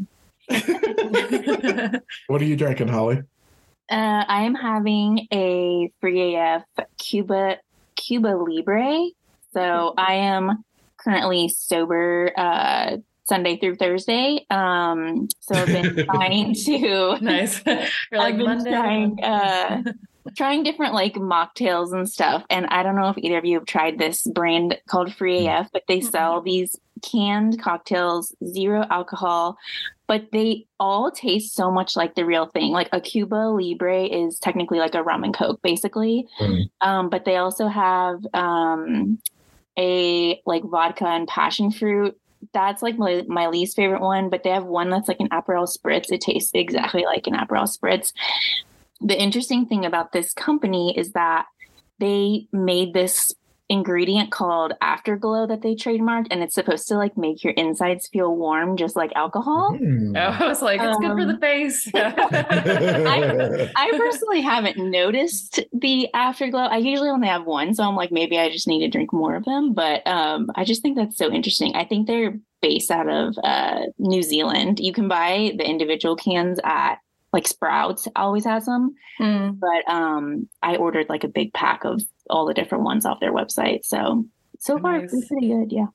what 2.27 2.43
are 2.43 2.47
you 2.47 2.57
drinking, 2.57 2.89
Holly? 2.89 3.23
Uh, 3.89 4.25
I 4.27 4.43
am 4.43 4.57
having 4.57 5.29
a 5.33 5.93
Free 6.01 6.35
AF 6.35 6.65
Cuba 6.99 7.59
Cuba 7.95 8.29
Libre 8.29 9.11
so 9.57 9.95
I 9.97 10.15
am 10.15 10.65
currently 10.99 11.49
sober 11.49 12.31
uh, 12.37 12.99
Sunday 13.25 13.57
through 13.57 13.77
Thursday. 13.77 14.45
Um, 14.51 15.29
so 15.41 15.55
I've 15.55 15.67
been 15.67 16.05
trying 16.11 16.55
to 16.55 17.17
nice. 17.23 17.63
You're 17.67 17.79
like 18.13 18.35
I've 18.35 18.37
been 18.37 18.47
Monday. 18.47 18.71
trying 18.71 19.25
uh, 19.25 19.83
trying 20.37 20.63
different 20.63 20.93
like 20.93 21.15
mocktails 21.15 21.95
and 21.95 22.07
stuff. 22.07 22.45
And 22.51 22.67
I 22.67 22.83
don't 22.83 22.97
know 22.97 23.09
if 23.09 23.17
either 23.17 23.39
of 23.39 23.47
you 23.47 23.57
have 23.59 23.67
tried 23.67 23.99
this 23.99 24.27
brand 24.27 24.79
called 24.89 25.15
Free 25.15 25.47
AF, 25.49 25.69
but 25.73 25.85
they 25.89 26.03
sell 26.03 26.43
these 26.43 26.77
canned 27.03 27.61
cocktails, 27.61 28.35
zero 28.45 28.85
alcohol, 28.91 29.57
but 30.07 30.27
they 30.33 30.67
all 30.79 31.11
taste 31.11 31.55
so 31.55 31.71
much 31.71 31.97
like 31.97 32.15
the 32.15 32.25
real 32.25 32.47
thing. 32.47 32.73
Like 32.73 32.89
a 32.93 33.01
Cuba 33.01 33.49
Libre 33.49 34.05
is 34.05 34.39
technically 34.39 34.79
like 34.79 34.95
a 34.95 35.03
rum 35.03 35.25
and 35.25 35.35
coke, 35.35 35.61
basically. 35.63 36.27
Mm. 36.41 36.71
Um, 36.81 37.09
but 37.09 37.25
they 37.25 37.37
also 37.37 37.69
have 37.69 38.19
um, 38.35 39.19
a 39.79 40.41
like 40.47 40.65
vodka 40.65 41.07
and 41.07 41.29
passion 41.29 41.71
fruit. 41.71 42.19
That's 42.53 42.83
like 42.83 42.97
my, 42.99 43.25
my 43.27 43.49
least 43.49 43.77
favorite 43.77 44.01
one, 44.01 44.29
but 44.31 44.43
they 44.43 44.51
have 44.51 44.65
one 44.65 44.91
that's 44.91 45.09
like 45.09 45.21
an 45.21 45.29
Aperol 45.31 45.69
spritz. 45.69 46.13
It 46.13 46.21
tastes 46.21 46.51
exactly 46.55 47.05
like 47.05 47.27
an 47.27 47.35
Aperol 47.35 47.69
spritz. 47.69 48.13
The 49.01 49.21
interesting 49.21 49.67
thing 49.67 49.85
about 49.85 50.13
this 50.13 50.33
company 50.33 50.97
is 50.97 51.13
that 51.13 51.47
they 51.99 52.47
made 52.53 52.93
this 52.95 53.35
ingredient 53.69 54.31
called 54.31 54.73
afterglow 54.81 55.47
that 55.47 55.63
they 55.63 55.75
trademarked 55.75 56.29
and 56.31 56.43
it's 56.43 56.55
supposed 56.55 56.87
to 56.87 56.97
like 56.97 57.17
make 57.17 57.43
your 57.43 57.53
insides 57.55 58.07
feel 58.09 58.37
warm 58.37 58.77
just 58.77 58.95
like 58.95 59.11
alcohol 59.17 59.77
mm. 59.81 60.17
i 60.17 60.47
was 60.47 60.63
like 60.63 60.81
it's 60.81 60.97
um, 60.97 61.03
good 61.03 61.19
for 61.19 61.25
the 61.25 61.33
um, 61.33 61.41
face 61.41 61.89
I, 61.95 63.69
I 63.75 63.91
personally 63.97 64.41
haven't 64.41 64.77
noticed 64.79 65.65
the 65.73 66.09
afterglow 66.15 66.61
i 66.61 66.77
usually 66.77 67.09
only 67.09 67.27
have 67.27 67.45
one 67.45 67.75
so 67.75 67.83
i'm 67.83 67.97
like 67.97 68.13
maybe 68.13 68.39
i 68.39 68.49
just 68.49 68.69
need 68.69 68.81
to 68.81 68.89
drink 68.89 69.13
more 69.13 69.35
of 69.35 69.45
them 69.45 69.75
but 69.75 70.07
um 70.07 70.49
i 70.55 70.65
just 70.65 70.81
think 70.81 70.97
that's 70.97 71.17
so 71.17 71.33
interesting 71.33 71.75
i 71.75 71.85
think 71.85 72.07
they're 72.07 72.39
based 72.63 72.93
out 72.93 73.09
of 73.09 73.37
uh 73.43 73.81
new 73.99 74.23
zealand 74.23 74.79
you 74.79 74.93
can 74.93 75.09
buy 75.09 75.53
the 75.59 75.69
individual 75.69 76.15
cans 76.15 76.61
at 76.63 76.99
like 77.33 77.47
Sprouts 77.47 78.09
always 78.17 78.47
has 78.47 78.65
them. 78.65 78.95
Mm. 79.21 79.59
But 79.61 79.93
um 79.93 80.49
I 80.63 80.77
ordered 80.77 81.11
like 81.11 81.23
a 81.23 81.29
big 81.29 81.53
pack 81.53 81.85
of 81.85 82.01
all 82.31 82.47
the 82.47 82.55
different 82.55 82.85
ones 82.85 83.07
off 83.07 83.21
their 83.21 83.33
website. 83.33 83.85
So 83.85 84.25
so 84.59 84.79
far 84.79 85.01
nice. 85.01 85.13
it's 85.13 85.29
pretty 85.29 85.49
good. 85.49 85.73
Yeah. 85.73 85.87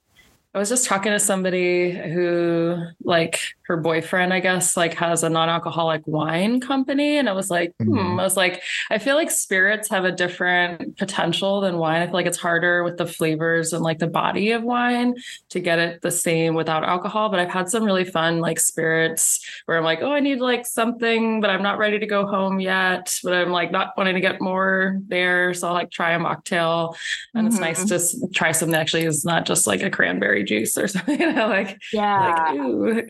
I 0.53 0.59
was 0.59 0.69
just 0.69 0.85
talking 0.85 1.13
to 1.13 1.19
somebody 1.19 1.91
who, 1.91 2.77
like, 3.03 3.39
her 3.71 3.77
boyfriend, 3.77 4.33
I 4.33 4.41
guess, 4.41 4.75
like 4.75 4.93
has 4.95 5.23
a 5.23 5.29
non-alcoholic 5.29 6.05
wine 6.05 6.59
company, 6.59 7.17
and 7.17 7.29
I 7.29 7.31
was 7.31 7.49
like, 7.49 7.73
hmm. 7.79 7.93
mm-hmm. 7.93 8.19
I 8.19 8.23
was 8.23 8.35
like, 8.35 8.61
I 8.89 8.97
feel 8.97 9.15
like 9.15 9.31
spirits 9.31 9.89
have 9.89 10.03
a 10.03 10.11
different 10.11 10.97
potential 10.97 11.61
than 11.61 11.77
wine. 11.77 12.01
I 12.01 12.05
feel 12.07 12.15
like 12.15 12.25
it's 12.25 12.37
harder 12.37 12.83
with 12.83 12.97
the 12.97 13.05
flavors 13.05 13.71
and 13.71 13.81
like 13.81 13.99
the 13.99 14.07
body 14.07 14.51
of 14.51 14.61
wine 14.61 15.15
to 15.49 15.61
get 15.61 15.79
it 15.79 16.01
the 16.01 16.11
same 16.11 16.53
without 16.53 16.83
alcohol. 16.83 17.29
But 17.29 17.39
I've 17.39 17.49
had 17.49 17.69
some 17.69 17.85
really 17.85 18.03
fun 18.03 18.39
like 18.39 18.59
spirits 18.59 19.39
where 19.65 19.77
I'm 19.77 19.85
like, 19.85 20.01
oh, 20.01 20.11
I 20.11 20.19
need 20.19 20.41
like 20.41 20.65
something, 20.65 21.39
but 21.39 21.49
I'm 21.49 21.63
not 21.63 21.77
ready 21.77 21.97
to 21.97 22.05
go 22.05 22.27
home 22.27 22.59
yet. 22.59 23.17
But 23.23 23.33
I'm 23.33 23.51
like 23.51 23.71
not 23.71 23.93
wanting 23.95 24.15
to 24.15 24.21
get 24.21 24.41
more 24.41 24.99
there, 25.07 25.53
so 25.53 25.69
I'll 25.69 25.73
like 25.73 25.91
try 25.91 26.11
a 26.11 26.19
mocktail, 26.19 26.93
and 27.33 27.47
mm-hmm. 27.47 27.47
it's 27.47 27.59
nice 27.59 27.85
mm-hmm. 27.85 28.25
to 28.27 28.33
try 28.33 28.51
something 28.51 28.73
that 28.73 28.81
actually 28.81 29.05
is 29.05 29.23
not 29.23 29.45
just 29.45 29.65
like 29.65 29.81
a 29.81 29.89
cranberry 29.89 30.43
juice 30.43 30.77
or 30.77 30.87
something, 30.89 31.21
you 31.21 31.31
know, 31.31 31.47
like 31.47 31.81
yeah. 31.93 32.51
Like. 32.51 33.07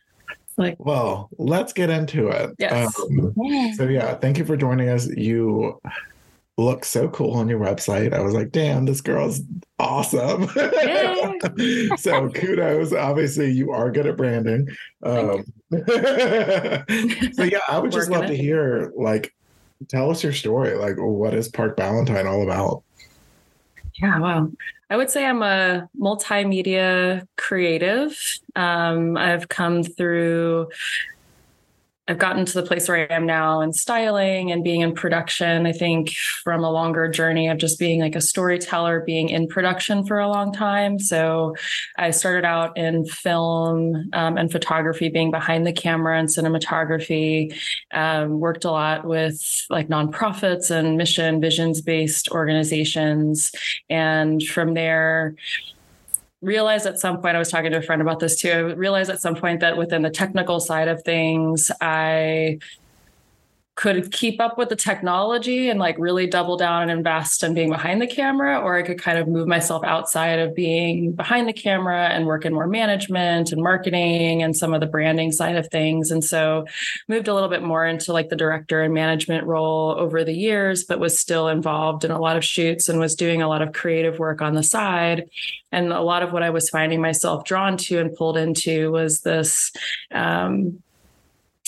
Like, 0.57 0.75
well, 0.79 1.29
let's 1.37 1.73
get 1.73 1.89
into 1.89 2.27
it. 2.29 2.51
Yes. 2.59 2.93
Um, 2.99 3.33
so 3.75 3.87
yeah, 3.87 4.15
thank 4.15 4.37
you 4.37 4.45
for 4.45 4.57
joining 4.57 4.89
us. 4.89 5.07
You 5.07 5.79
look 6.57 6.85
so 6.85 7.09
cool 7.09 7.33
on 7.33 7.49
your 7.49 7.59
website. 7.59 8.13
I 8.13 8.21
was 8.21 8.33
like, 8.33 8.51
damn, 8.51 8.85
this 8.85 9.01
girl's 9.01 9.41
awesome. 9.79 10.47
so 11.97 12.29
kudos. 12.29 12.93
Obviously, 12.93 13.51
you 13.51 13.71
are 13.71 13.91
good 13.91 14.07
at 14.07 14.17
branding. 14.17 14.67
Um, 15.03 15.43
so 15.87 17.43
yeah, 17.43 17.59
I 17.69 17.79
would 17.79 17.91
just 17.91 18.09
love 18.09 18.27
to 18.27 18.35
hear 18.35 18.91
like 18.95 19.33
tell 19.87 20.11
us 20.11 20.23
your 20.23 20.33
story. 20.33 20.75
Like 20.75 20.95
what 20.97 21.33
is 21.33 21.47
Parke 21.49 21.77
Ballantine 21.77 22.27
all 22.27 22.43
about? 22.43 22.83
Yeah, 24.01 24.19
wow. 24.19 24.51
I 24.89 24.97
would 24.97 25.11
say 25.11 25.25
I'm 25.25 25.43
a 25.43 25.87
multimedia 25.97 27.27
creative. 27.37 28.17
Um, 28.55 29.15
I've 29.15 29.47
come 29.47 29.83
through 29.83 30.69
I've 32.11 32.17
gotten 32.17 32.43
to 32.43 32.53
the 32.53 32.67
place 32.67 32.89
where 32.89 33.09
I 33.09 33.15
am 33.15 33.25
now 33.25 33.61
in 33.61 33.71
styling 33.71 34.51
and 34.51 34.65
being 34.65 34.81
in 34.81 34.93
production. 34.93 35.65
I 35.65 35.71
think 35.71 36.11
from 36.43 36.61
a 36.61 36.69
longer 36.69 37.07
journey 37.07 37.47
of 37.47 37.57
just 37.57 37.79
being 37.79 38.01
like 38.01 38.17
a 38.17 38.21
storyteller, 38.21 38.99
being 38.99 39.29
in 39.29 39.47
production 39.47 40.05
for 40.05 40.19
a 40.19 40.27
long 40.27 40.51
time. 40.51 40.99
So 40.99 41.55
I 41.97 42.11
started 42.11 42.43
out 42.43 42.75
in 42.75 43.05
film 43.05 44.09
um, 44.11 44.35
and 44.35 44.51
photography, 44.51 45.07
being 45.07 45.31
behind 45.31 45.65
the 45.65 45.71
camera 45.71 46.19
and 46.19 46.27
cinematography. 46.27 47.57
Um, 47.93 48.41
worked 48.41 48.65
a 48.65 48.71
lot 48.71 49.05
with 49.05 49.41
like 49.69 49.87
nonprofits 49.87 50.69
and 50.69 50.97
mission 50.97 51.39
visions 51.39 51.79
based 51.79 52.27
organizations. 52.31 53.53
And 53.89 54.43
from 54.43 54.73
there, 54.73 55.35
realized 56.41 56.85
at 56.85 56.99
some 56.99 57.21
point, 57.21 57.35
I 57.35 57.39
was 57.39 57.49
talking 57.49 57.71
to 57.71 57.77
a 57.77 57.81
friend 57.81 58.01
about 58.01 58.19
this 58.19 58.39
too. 58.39 58.51
I 58.51 58.59
realized 58.73 59.09
at 59.09 59.21
some 59.21 59.35
point 59.35 59.59
that 59.59 59.77
within 59.77 60.01
the 60.01 60.09
technical 60.09 60.59
side 60.59 60.87
of 60.87 61.03
things, 61.03 61.71
I 61.79 62.59
could 63.75 64.11
keep 64.11 64.41
up 64.41 64.57
with 64.57 64.67
the 64.69 64.75
technology 64.75 65.69
and 65.69 65.79
like 65.79 65.95
really 65.97 66.27
double 66.27 66.57
down 66.57 66.83
and 66.83 66.91
invest 66.91 67.41
in 67.41 67.53
being 67.53 67.69
behind 67.69 68.01
the 68.01 68.07
camera, 68.07 68.59
or 68.59 68.77
I 68.77 68.83
could 68.83 69.01
kind 69.01 69.17
of 69.17 69.27
move 69.27 69.47
myself 69.47 69.83
outside 69.85 70.39
of 70.39 70.53
being 70.53 71.13
behind 71.13 71.47
the 71.47 71.53
camera 71.53 72.09
and 72.09 72.25
work 72.25 72.45
in 72.45 72.53
more 72.53 72.67
management 72.67 73.51
and 73.51 73.61
marketing 73.61 74.43
and 74.43 74.55
some 74.55 74.73
of 74.73 74.81
the 74.81 74.87
branding 74.87 75.31
side 75.31 75.55
of 75.55 75.67
things. 75.69 76.11
And 76.11 76.23
so 76.23 76.65
moved 77.07 77.29
a 77.29 77.33
little 77.33 77.49
bit 77.49 77.63
more 77.63 77.85
into 77.85 78.11
like 78.11 78.27
the 78.27 78.35
director 78.35 78.81
and 78.83 78.93
management 78.93 79.47
role 79.47 79.95
over 79.97 80.25
the 80.25 80.35
years, 80.35 80.83
but 80.83 80.99
was 80.99 81.17
still 81.17 81.47
involved 81.47 82.03
in 82.03 82.11
a 82.11 82.19
lot 82.19 82.35
of 82.35 82.43
shoots 82.43 82.89
and 82.89 82.99
was 82.99 83.15
doing 83.15 83.41
a 83.41 83.47
lot 83.47 83.61
of 83.61 83.71
creative 83.71 84.19
work 84.19 84.41
on 84.41 84.53
the 84.53 84.63
side. 84.63 85.29
And 85.71 85.93
a 85.93 86.01
lot 86.01 86.23
of 86.23 86.33
what 86.33 86.43
I 86.43 86.49
was 86.49 86.69
finding 86.69 87.01
myself 87.01 87.45
drawn 87.45 87.77
to 87.77 87.99
and 87.99 88.13
pulled 88.13 88.37
into 88.37 88.91
was 88.91 89.21
this 89.21 89.71
um, 90.11 90.83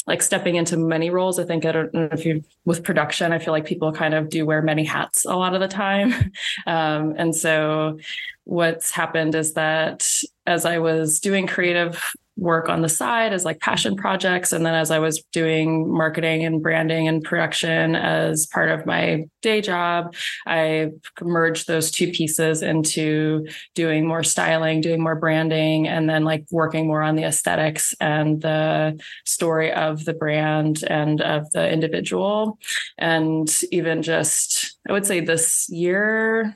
like 0.06 0.22
stepping 0.22 0.56
into 0.56 0.78
many 0.78 1.10
roles. 1.10 1.40
I 1.40 1.46
think 1.46 1.66
I 1.66 1.72
don't 1.72 1.94
know 1.94 2.10
if 2.12 2.26
you 2.26 2.44
with 2.66 2.84
production, 2.84 3.32
I 3.32 3.40
feel 3.40 3.54
like 3.54 3.66
people 3.66 3.92
kind 3.92 4.14
of 4.14 4.30
do 4.30 4.46
wear 4.46 4.62
many 4.62 4.84
hats 4.84 5.26
a 5.26 5.36
lot 5.36 5.54
of 5.54 5.62
the 5.62 5.68
time. 5.68 6.14
Um, 6.66 7.16
and 7.18 7.36
so 7.36 8.00
what's 8.46 8.92
happened 8.92 9.36
is 9.36 9.54
that 9.54 10.08
as 10.46 10.66
I 10.66 10.80
was 10.80 11.20
doing 11.20 11.48
creative 11.48 12.14
work 12.36 12.68
on 12.68 12.82
the 12.82 12.90
side 12.90 13.32
as 13.32 13.46
like 13.46 13.60
passion 13.60 13.96
projects. 13.96 14.52
And 14.52 14.66
then 14.66 14.74
as 14.74 14.90
I 14.92 15.00
was 15.00 15.24
doing 15.32 15.92
marketing 15.92 16.44
and 16.46 16.62
branding 16.62 17.08
and 17.08 17.24
production 17.24 17.96
as 17.96 18.48
part 18.48 18.70
of 18.70 18.86
my 18.86 19.26
day 19.42 19.62
job, 19.62 20.16
I 20.46 20.92
merged 21.22 21.68
those 21.68 21.92
two 21.92 22.12
pieces 22.12 22.64
into 22.64 23.48
doing 23.76 24.08
more 24.08 24.24
styling, 24.24 24.82
doing 24.82 25.02
more 25.02 25.16
branding, 25.16 25.88
and 25.88 26.10
then 26.10 26.24
like 26.24 26.46
working 26.52 26.88
more 26.88 27.04
on 27.04 27.16
the 27.16 27.24
aesthetics 27.24 27.94
and 28.00 28.42
the 28.42 29.00
story 29.26 29.72
of 29.72 30.06
the 30.06 30.14
brand 30.14 30.84
and 30.90 31.22
of 31.22 31.52
the 31.52 31.72
individual. 31.72 32.58
And 32.98 33.54
even 33.72 34.02
just, 34.02 34.76
I 34.88 34.92
would 34.92 35.06
say 35.06 35.20
this 35.20 35.70
year, 35.70 36.56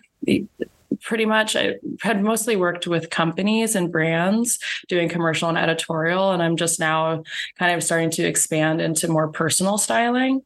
pretty 1.01 1.25
much 1.25 1.55
I 1.55 1.75
had 2.01 2.23
mostly 2.23 2.55
worked 2.55 2.87
with 2.87 3.09
companies 3.09 3.75
and 3.75 3.91
brands 3.91 4.59
doing 4.87 5.09
commercial 5.09 5.49
and 5.49 5.57
editorial. 5.57 6.31
And 6.31 6.41
I'm 6.41 6.57
just 6.57 6.79
now 6.79 7.23
kind 7.59 7.73
of 7.73 7.83
starting 7.83 8.11
to 8.11 8.23
expand 8.23 8.81
into 8.81 9.07
more 9.07 9.27
personal 9.27 9.77
styling. 9.77 10.41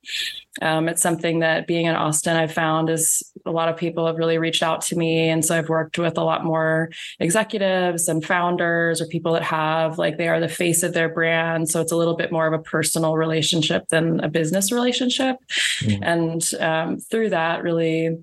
Um, 0.62 0.90
it's 0.90 1.02
something 1.02 1.40
that 1.40 1.66
being 1.66 1.86
in 1.86 1.96
Austin, 1.96 2.36
I've 2.36 2.52
found 2.52 2.90
is 2.90 3.24
a 3.46 3.52
lot 3.52 3.70
of 3.70 3.78
people 3.78 4.06
have 4.06 4.18
really 4.18 4.38
reached 4.38 4.62
out 4.62 4.82
to 4.82 4.98
me. 4.98 5.30
And 5.30 5.46
so 5.46 5.58
I've 5.58 5.70
worked 5.70 5.98
with 5.98 6.18
a 6.18 6.24
lot 6.24 6.44
more 6.44 6.90
executives 7.20 8.10
and 8.10 8.24
founders 8.24 9.02
or 9.02 9.06
people 9.06 9.32
that 9.34 9.44
have 9.44 9.98
like 9.98 10.18
they 10.18 10.28
are 10.28 10.42
the 10.42 10.50
face 10.50 10.84
of 10.84 10.94
their 10.94 11.08
brand. 11.08 11.70
So 11.70 11.80
it's 11.80 11.94
a 11.94 11.98
little 11.98 12.18
bit 12.18 12.34
more 12.34 12.48
of 12.48 12.54
a 12.54 12.60
personal 12.60 13.16
relationship 13.16 13.88
than 13.88 14.20
a 14.20 14.28
business 14.28 14.74
relationship. 14.74 15.38
Mm-hmm. 15.80 16.04
And 16.04 16.54
um, 16.60 16.98
through 17.00 17.30
that, 17.30 17.64
really 17.64 18.22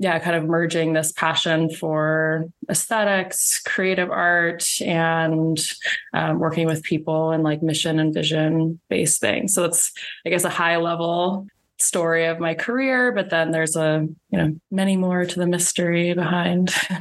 yeah, 0.00 0.18
kind 0.18 0.34
of 0.34 0.44
merging 0.44 0.94
this 0.94 1.12
passion 1.12 1.68
for 1.68 2.46
aesthetics, 2.70 3.60
creative 3.60 4.10
art, 4.10 4.66
and 4.80 5.60
um, 6.14 6.38
working 6.38 6.66
with 6.66 6.82
people 6.82 7.32
and 7.32 7.44
like 7.44 7.62
mission 7.62 7.98
and 7.98 8.14
vision 8.14 8.80
based 8.88 9.20
things. 9.20 9.52
So 9.52 9.66
it's, 9.66 9.92
I 10.24 10.30
guess, 10.30 10.44
a 10.44 10.48
high 10.48 10.78
level 10.78 11.46
story 11.78 12.24
of 12.24 12.40
my 12.40 12.54
career, 12.54 13.12
but 13.12 13.28
then 13.28 13.50
there's 13.50 13.76
a, 13.76 14.08
you 14.30 14.38
know, 14.38 14.58
many 14.70 14.96
more 14.96 15.26
to 15.26 15.38
the 15.38 15.46
mystery 15.46 16.14
behind. 16.14 16.74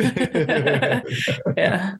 yeah. 1.55 1.95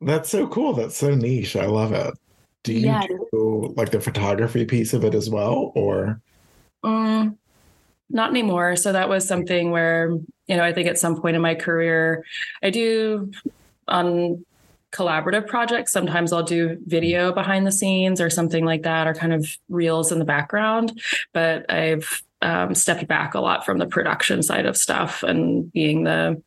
That's 0.00 0.30
so 0.30 0.46
cool. 0.46 0.72
That's 0.74 0.96
so 0.96 1.16
niche. 1.16 1.56
I 1.56 1.66
love 1.66 1.92
it. 1.92 2.14
Do 2.62 2.74
you 2.74 2.86
yeah. 2.86 3.02
do 3.32 3.74
like 3.76 3.90
the 3.90 4.00
photography 4.00 4.66
piece 4.66 4.92
of 4.94 5.04
it 5.04 5.16
as 5.16 5.28
well, 5.28 5.72
or? 5.74 6.20
Um, 6.84 7.38
not 8.08 8.30
anymore. 8.30 8.76
So 8.76 8.92
that 8.92 9.08
was 9.08 9.26
something 9.26 9.70
where, 9.70 10.10
you 10.46 10.56
know, 10.56 10.64
I 10.64 10.72
think 10.72 10.88
at 10.88 10.98
some 10.98 11.20
point 11.20 11.36
in 11.36 11.42
my 11.42 11.54
career, 11.54 12.24
I 12.62 12.70
do 12.70 13.32
on 13.88 14.44
collaborative 14.92 15.46
projects. 15.46 15.92
Sometimes 15.92 16.32
I'll 16.32 16.42
do 16.42 16.78
video 16.86 17.32
behind 17.32 17.66
the 17.66 17.72
scenes 17.72 18.20
or 18.20 18.30
something 18.30 18.64
like 18.64 18.82
that, 18.82 19.06
or 19.06 19.14
kind 19.14 19.34
of 19.34 19.46
reels 19.68 20.12
in 20.12 20.18
the 20.18 20.24
background. 20.24 21.00
But 21.32 21.70
I've 21.70 22.22
um, 22.42 22.74
stepped 22.74 23.06
back 23.08 23.34
a 23.34 23.40
lot 23.40 23.64
from 23.64 23.78
the 23.78 23.86
production 23.86 24.42
side 24.42 24.66
of 24.66 24.76
stuff 24.76 25.22
and 25.22 25.70
being 25.72 26.04
the 26.04 26.42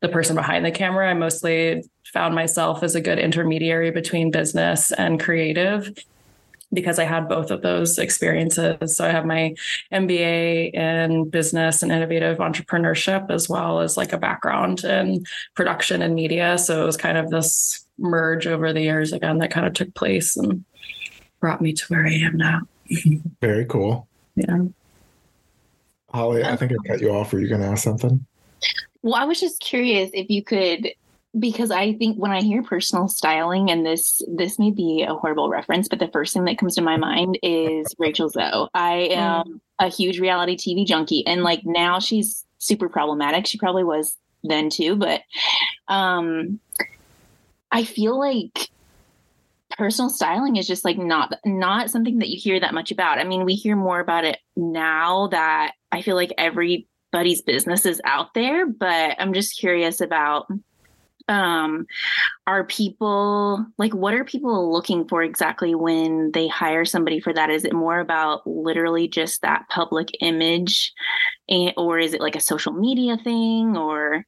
the 0.00 0.08
person 0.08 0.34
behind 0.34 0.64
the 0.64 0.70
camera. 0.72 1.08
I 1.08 1.14
mostly 1.14 1.84
found 2.12 2.34
myself 2.34 2.82
as 2.82 2.96
a 2.96 3.00
good 3.00 3.20
intermediary 3.20 3.92
between 3.92 4.32
business 4.32 4.90
and 4.90 5.20
creative 5.20 5.92
because 6.72 6.98
I 6.98 7.04
had 7.04 7.28
both 7.28 7.50
of 7.50 7.62
those 7.62 7.98
experiences. 7.98 8.96
So 8.96 9.04
I 9.04 9.10
have 9.10 9.26
my 9.26 9.54
MBA 9.92 10.74
in 10.74 11.28
business 11.28 11.82
and 11.82 11.92
innovative 11.92 12.38
entrepreneurship, 12.38 13.30
as 13.30 13.48
well 13.48 13.80
as 13.80 13.96
like 13.96 14.12
a 14.12 14.18
background 14.18 14.84
in 14.84 15.24
production 15.54 16.02
and 16.02 16.14
media. 16.14 16.58
So 16.58 16.82
it 16.82 16.86
was 16.86 16.96
kind 16.96 17.18
of 17.18 17.30
this 17.30 17.86
merge 17.98 18.46
over 18.46 18.72
the 18.72 18.80
years 18.80 19.12
again 19.12 19.38
that 19.38 19.50
kind 19.50 19.66
of 19.66 19.74
took 19.74 19.94
place 19.94 20.36
and 20.36 20.64
brought 21.40 21.60
me 21.60 21.72
to 21.72 21.84
where 21.88 22.06
I 22.06 22.12
am 22.12 22.36
now. 22.36 22.60
Very 23.40 23.66
cool. 23.66 24.08
Yeah. 24.34 24.62
Holly, 26.12 26.44
I 26.44 26.56
think 26.56 26.72
I 26.72 26.88
cut 26.88 27.00
you 27.00 27.10
off. 27.10 27.32
Were 27.32 27.40
you 27.40 27.48
going 27.48 27.62
to 27.62 27.68
ask 27.68 27.82
something? 27.82 28.24
Well, 29.02 29.14
I 29.14 29.24
was 29.24 29.40
just 29.40 29.60
curious 29.60 30.10
if 30.12 30.30
you 30.30 30.44
could 30.44 30.92
because 31.38 31.70
I 31.70 31.94
think 31.94 32.16
when 32.18 32.30
I 32.30 32.42
hear 32.42 32.62
personal 32.62 33.08
styling, 33.08 33.70
and 33.70 33.86
this 33.86 34.22
this 34.28 34.58
may 34.58 34.70
be 34.70 35.02
a 35.02 35.14
horrible 35.14 35.48
reference, 35.48 35.88
but 35.88 35.98
the 35.98 36.08
first 36.08 36.34
thing 36.34 36.44
that 36.44 36.58
comes 36.58 36.74
to 36.74 36.82
my 36.82 36.96
mind 36.96 37.38
is 37.42 37.94
Rachel 37.98 38.28
Zoe. 38.28 38.68
I 38.74 39.08
mm. 39.10 39.16
am 39.16 39.60
a 39.78 39.88
huge 39.88 40.20
reality 40.20 40.56
TV 40.56 40.86
junkie, 40.86 41.26
and 41.26 41.42
like 41.42 41.62
now 41.64 41.98
she's 41.98 42.44
super 42.58 42.88
problematic. 42.88 43.46
She 43.46 43.58
probably 43.58 43.84
was 43.84 44.16
then 44.44 44.68
too, 44.70 44.96
but 44.96 45.22
um, 45.88 46.60
I 47.70 47.84
feel 47.84 48.18
like 48.18 48.68
personal 49.70 50.10
styling 50.10 50.56
is 50.56 50.66
just 50.66 50.84
like 50.84 50.98
not 50.98 51.34
not 51.46 51.90
something 51.90 52.18
that 52.18 52.28
you 52.28 52.38
hear 52.38 52.60
that 52.60 52.74
much 52.74 52.90
about. 52.90 53.18
I 53.18 53.24
mean, 53.24 53.44
we 53.44 53.54
hear 53.54 53.76
more 53.76 54.00
about 54.00 54.24
it 54.24 54.38
now 54.54 55.28
that 55.28 55.72
I 55.90 56.02
feel 56.02 56.16
like 56.16 56.34
everybody's 56.36 57.40
business 57.40 57.86
is 57.86 58.00
out 58.04 58.34
there, 58.34 58.66
but 58.66 59.16
I'm 59.18 59.32
just 59.32 59.58
curious 59.58 60.00
about 60.02 60.46
um 61.32 61.86
are 62.46 62.64
people 62.64 63.64
like 63.78 63.94
what 63.94 64.14
are 64.14 64.24
people 64.24 64.72
looking 64.72 65.08
for 65.08 65.22
exactly 65.22 65.74
when 65.74 66.30
they 66.32 66.46
hire 66.48 66.84
somebody 66.84 67.20
for 67.20 67.32
that? 67.32 67.50
Is 67.50 67.64
it 67.64 67.72
more 67.72 67.98
about 67.98 68.46
literally 68.46 69.08
just 69.08 69.42
that 69.42 69.68
public 69.70 70.10
image 70.20 70.92
and, 71.48 71.72
or 71.76 71.98
is 71.98 72.14
it 72.14 72.20
like 72.20 72.36
a 72.36 72.40
social 72.40 72.72
media 72.72 73.16
thing 73.16 73.76
or 73.76 74.24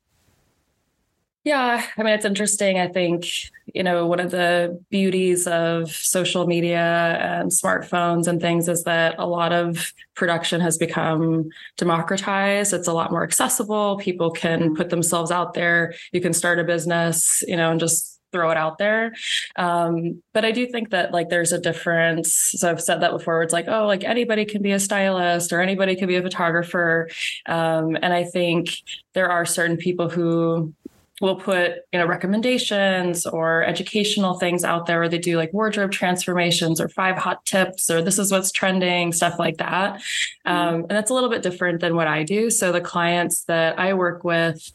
yeah, 1.44 1.84
I 1.98 2.02
mean, 2.02 2.14
it's 2.14 2.24
interesting. 2.24 2.78
I 2.78 2.88
think, 2.88 3.26
you 3.66 3.82
know, 3.82 4.06
one 4.06 4.18
of 4.18 4.30
the 4.30 4.82
beauties 4.88 5.46
of 5.46 5.90
social 5.90 6.46
media 6.46 7.18
and 7.20 7.50
smartphones 7.50 8.26
and 8.26 8.40
things 8.40 8.66
is 8.66 8.84
that 8.84 9.16
a 9.18 9.26
lot 9.26 9.52
of 9.52 9.92
production 10.14 10.62
has 10.62 10.78
become 10.78 11.50
democratized. 11.76 12.72
It's 12.72 12.88
a 12.88 12.94
lot 12.94 13.10
more 13.10 13.22
accessible. 13.22 13.98
People 13.98 14.30
can 14.30 14.74
put 14.74 14.88
themselves 14.88 15.30
out 15.30 15.52
there. 15.52 15.92
You 16.12 16.22
can 16.22 16.32
start 16.32 16.58
a 16.60 16.64
business, 16.64 17.44
you 17.46 17.56
know, 17.56 17.70
and 17.70 17.78
just 17.78 18.14
throw 18.32 18.50
it 18.50 18.56
out 18.56 18.78
there. 18.78 19.12
Um, 19.56 20.22
but 20.32 20.44
I 20.46 20.50
do 20.50 20.66
think 20.66 20.90
that 20.90 21.12
like 21.12 21.28
there's 21.28 21.52
a 21.52 21.60
difference. 21.60 22.34
So 22.56 22.70
I've 22.70 22.82
said 22.82 23.00
that 23.02 23.12
before. 23.12 23.42
it's 23.42 23.52
like, 23.52 23.68
oh, 23.68 23.86
like 23.86 24.02
anybody 24.02 24.44
can 24.46 24.62
be 24.62 24.72
a 24.72 24.80
stylist 24.80 25.52
or 25.52 25.60
anybody 25.60 25.94
can 25.94 26.08
be 26.08 26.16
a 26.16 26.22
photographer. 26.22 27.08
Um, 27.46 27.96
and 27.96 28.12
I 28.14 28.24
think 28.24 28.70
there 29.12 29.30
are 29.30 29.44
certain 29.44 29.76
people 29.76 30.08
who 30.08 30.74
will 31.20 31.36
put 31.36 31.76
you 31.92 31.98
know 31.98 32.06
recommendations 32.06 33.24
or 33.24 33.62
educational 33.64 34.34
things 34.34 34.64
out 34.64 34.86
there 34.86 35.02
or 35.02 35.08
they 35.08 35.18
do 35.18 35.36
like 35.36 35.52
wardrobe 35.52 35.92
transformations 35.92 36.80
or 36.80 36.88
five 36.88 37.16
hot 37.16 37.44
tips 37.46 37.88
or 37.88 38.02
this 38.02 38.18
is 38.18 38.32
what's 38.32 38.50
trending 38.50 39.12
stuff 39.12 39.38
like 39.38 39.58
that. 39.58 39.94
Mm-hmm. 39.94 40.50
um, 40.50 40.74
and 40.74 40.90
that's 40.90 41.10
a 41.10 41.14
little 41.14 41.30
bit 41.30 41.42
different 41.42 41.80
than 41.80 41.94
what 41.94 42.08
i 42.08 42.24
do. 42.24 42.50
So 42.50 42.72
the 42.72 42.80
clients 42.80 43.44
that 43.44 43.78
i 43.78 43.94
work 43.94 44.24
with 44.24 44.72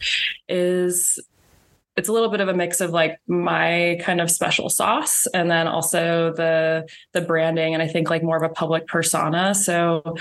is 0.47 1.19
it's 1.97 2.07
a 2.07 2.13
little 2.13 2.29
bit 2.29 2.39
of 2.39 2.47
a 2.47 2.53
mix 2.53 2.79
of 2.79 2.91
like 2.91 3.19
my 3.27 3.99
kind 4.01 4.21
of 4.21 4.31
special 4.31 4.69
sauce 4.69 5.27
and 5.33 5.51
then 5.51 5.67
also 5.67 6.31
the 6.33 6.87
the 7.11 7.19
branding 7.19 7.73
and 7.73 7.83
i 7.83 7.87
think 7.87 8.09
like 8.09 8.23
more 8.23 8.37
of 8.37 8.43
a 8.43 8.53
public 8.53 8.87
persona. 8.87 9.53
So 9.53 10.15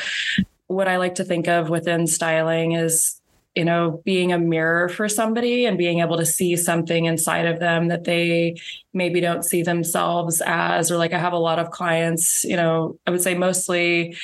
what 0.66 0.88
i 0.88 0.96
like 0.96 1.14
to 1.14 1.24
think 1.24 1.46
of 1.46 1.70
within 1.70 2.08
styling 2.08 2.72
is 2.72 3.20
you 3.54 3.64
know, 3.64 4.02
being 4.04 4.32
a 4.32 4.38
mirror 4.38 4.88
for 4.88 5.08
somebody 5.08 5.66
and 5.66 5.76
being 5.78 6.00
able 6.00 6.16
to 6.16 6.26
see 6.26 6.56
something 6.56 7.06
inside 7.06 7.46
of 7.46 7.58
them 7.58 7.88
that 7.88 8.04
they 8.04 8.56
maybe 8.92 9.20
don't 9.20 9.44
see 9.44 9.62
themselves 9.62 10.40
as, 10.46 10.90
or 10.90 10.96
like 10.96 11.12
I 11.12 11.18
have 11.18 11.32
a 11.32 11.38
lot 11.38 11.58
of 11.58 11.70
clients, 11.70 12.44
you 12.44 12.56
know, 12.56 12.98
I 13.06 13.10
would 13.10 13.22
say 13.22 13.34
mostly 13.34 14.16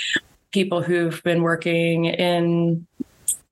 people 0.52 0.82
who've 0.82 1.20
been 1.24 1.42
working 1.42 2.04
in 2.04 2.86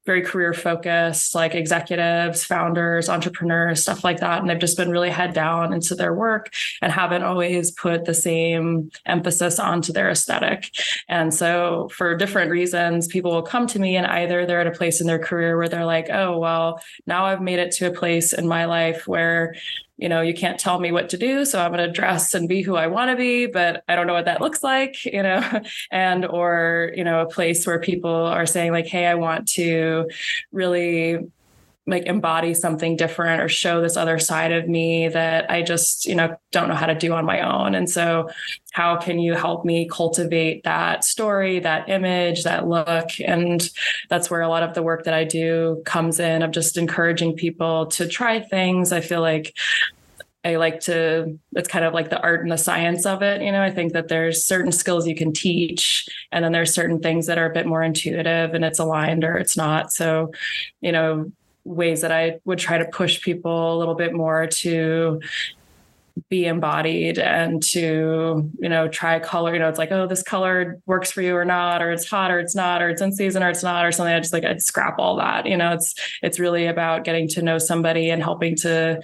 very 0.05 0.23
career 0.23 0.53
focused, 0.53 1.35
like 1.35 1.55
executives, 1.55 2.45
founders, 2.45 3.09
entrepreneurs, 3.09 3.83
stuff 3.83 4.03
like 4.03 4.21
that. 4.21 4.41
And 4.41 4.51
they've 4.51 4.59
just 4.59 4.77
been 4.77 4.91
really 4.91 5.11
head 5.11 5.33
down 5.33 5.73
into 5.73 5.95
their 5.95 6.13
work 6.13 6.53
and 6.81 6.91
haven't 6.91 7.23
always 7.23 7.71
put 7.71 8.05
the 8.05 8.15
same 8.15 8.91
emphasis 9.07 9.59
onto 9.59 9.93
their 9.93 10.11
aesthetic. 10.11 10.71
And 11.09 11.33
so, 11.33 11.89
for 11.95 12.17
different 12.17 12.51
reasons, 12.51 13.07
people 13.07 13.31
will 13.31 13.43
come 13.43 13.67
to 13.69 13.79
me 13.79 13.97
and 13.97 14.07
either 14.07 14.45
they're 14.45 14.61
at 14.61 14.67
a 14.67 14.73
place 14.73 15.01
in 15.01 15.07
their 15.07 15.19
career 15.19 15.57
where 15.57 15.69
they're 15.69 15.85
like, 15.85 16.09
oh, 16.11 16.39
well, 16.39 16.81
now 17.07 17.27
I've 17.27 17.43
made 17.43 17.59
it 17.59 17.73
to 17.73 17.87
a 17.87 17.93
place 17.93 18.33
in 18.33 18.49
my 18.49 18.65
life 18.65 19.07
where 19.07 19.55
you 19.99 20.09
know, 20.09 20.21
you 20.21 20.35
can't 20.35 20.59
tell 20.59 20.81
me 20.81 20.91
what 20.91 21.09
to 21.11 21.19
do. 21.19 21.45
So 21.45 21.61
I'm 21.61 21.73
going 21.73 21.87
to 21.87 21.93
dress 21.93 22.35
and 22.35 22.49
be 22.49 22.63
who 22.63 22.77
I 22.77 22.87
want 22.87 23.11
to 23.11 23.17
be, 23.17 23.47
but 23.47 23.85
I 23.89 23.95
don't 23.95 24.07
know 24.07 24.15
what 24.15 24.25
that 24.25 24.41
looks 24.41 24.63
like, 24.63 25.05
you 25.05 25.23
know, 25.23 25.61
and, 25.91 26.27
or, 26.27 26.93
you 26.95 27.05
know, 27.05 27.21
a 27.21 27.27
place 27.27 27.67
where 27.67 27.79
people 27.79 28.11
are 28.11 28.47
saying 28.47 28.73
like, 28.73 28.87
Hey, 28.87 29.07
I 29.07 29.15
want 29.15 29.49
to 29.51 30.09
really 30.51 31.19
like 31.87 32.05
embody 32.07 32.55
something 32.55 32.97
different 32.97 33.43
or 33.43 33.49
show 33.49 33.81
this 33.81 33.97
other 33.97 34.19
side 34.19 34.53
of 34.53 34.69
me 34.69 35.09
that 35.09 35.51
I 35.51 35.63
just, 35.63 36.07
you 36.07 36.15
know, 36.15 36.37
don't 36.53 36.69
know 36.69 36.77
how 36.77 36.87
to 36.87 36.95
do 36.95 37.13
on 37.13 37.25
my 37.25 37.41
own. 37.41 37.75
And 37.75 37.91
so 37.91 38.31
how 38.73 38.97
can 38.97 39.19
you 39.19 39.35
help 39.35 39.65
me 39.65 39.89
cultivate 39.89 40.63
that 40.63 41.03
story, 41.03 41.59
that 41.59 41.89
image, 41.89 42.45
that 42.45 42.69
look? 42.69 43.09
And 43.25 43.69
that's 44.09 44.31
where 44.31 44.43
a 44.43 44.49
lot 44.49 44.63
of 44.63 44.75
the 44.75 44.83
work 44.83 45.05
that 45.05 45.15
I 45.15 45.25
do 45.25 45.83
comes 45.85 46.21
in 46.21 46.43
of 46.43 46.53
just 46.53 46.77
encouraging 46.77 47.35
people 47.35 47.87
to 47.87 48.07
try 48.07 48.39
things. 48.39 48.93
I 48.93 49.01
feel 49.01 49.21
like 49.21 49.53
I 50.45 50.57
like 50.57 50.81
to, 50.81 51.39
it's 51.53 51.69
kind 51.69 51.85
of 51.85 51.95
like 51.95 52.11
the 52.11 52.21
art 52.21 52.43
and 52.43 52.51
the 52.51 52.59
science 52.59 53.07
of 53.07 53.23
it. 53.23 53.43
You 53.43 53.51
know, 53.51 53.63
I 53.63 53.71
think 53.71 53.93
that 53.93 54.09
there's 54.09 54.45
certain 54.45 54.73
skills 54.73 55.07
you 55.07 55.15
can 55.15 55.33
teach, 55.33 56.09
and 56.33 56.45
then 56.45 56.53
there's 56.53 56.75
certain 56.75 57.01
things 57.01 57.27
that 57.27 57.39
are 57.39 57.51
a 57.51 57.53
bit 57.53 57.67
more 57.67 57.83
intuitive 57.83 58.55
and 58.55 58.65
it's 58.65 58.81
aligned 58.81 59.25
or 59.25 59.37
it's 59.37 59.57
not. 59.57 59.93
So, 59.93 60.33
you 60.81 60.91
know, 60.91 61.31
ways 61.65 62.01
that 62.01 62.13
I 62.13 62.41
would 62.45 62.59
try 62.59 62.79
to 62.79 62.85
push 62.87 63.23
people 63.23 63.77
a 63.77 63.79
little 63.79 63.95
bit 63.95 64.13
more 64.13 64.47
to 64.47 65.21
be 66.29 66.45
embodied 66.45 67.19
and 67.19 67.63
to 67.63 68.51
you 68.59 68.69
know 68.69 68.87
try 68.87 69.19
color 69.19 69.55
you 69.55 69.59
know 69.59 69.69
it's 69.69 69.79
like 69.79 69.91
oh 69.93 70.07
this 70.07 70.23
color 70.23 70.79
works 70.85 71.11
for 71.11 71.23
you 71.23 71.35
or 71.35 71.45
not 71.45 71.81
or 71.81 71.91
it's 71.91 72.07
hot 72.07 72.31
or 72.31 72.39
it's 72.39 72.55
not 72.55 72.83
or 72.83 72.91
it's 72.91 73.01
in 73.01 73.13
season 73.13 73.43
or 73.43 73.49
it's 73.49 73.63
not 73.63 73.87
or 73.87 73.91
something 73.91 74.15
i 74.15 74.21
just 74.21 74.33
like 74.33 74.45
i'd 74.45 74.61
scrap 74.61 74.99
all 74.99 75.17
that 75.17 75.47
you 75.47 75.57
know 75.57 75.73
it's 75.73 75.95
it's 76.23 76.39
really 76.39 76.67
about 76.67 77.05
getting 77.05 77.27
to 77.27 77.41
know 77.41 77.57
somebody 77.57 78.11
and 78.11 78.23
helping 78.23 78.55
to 78.55 79.01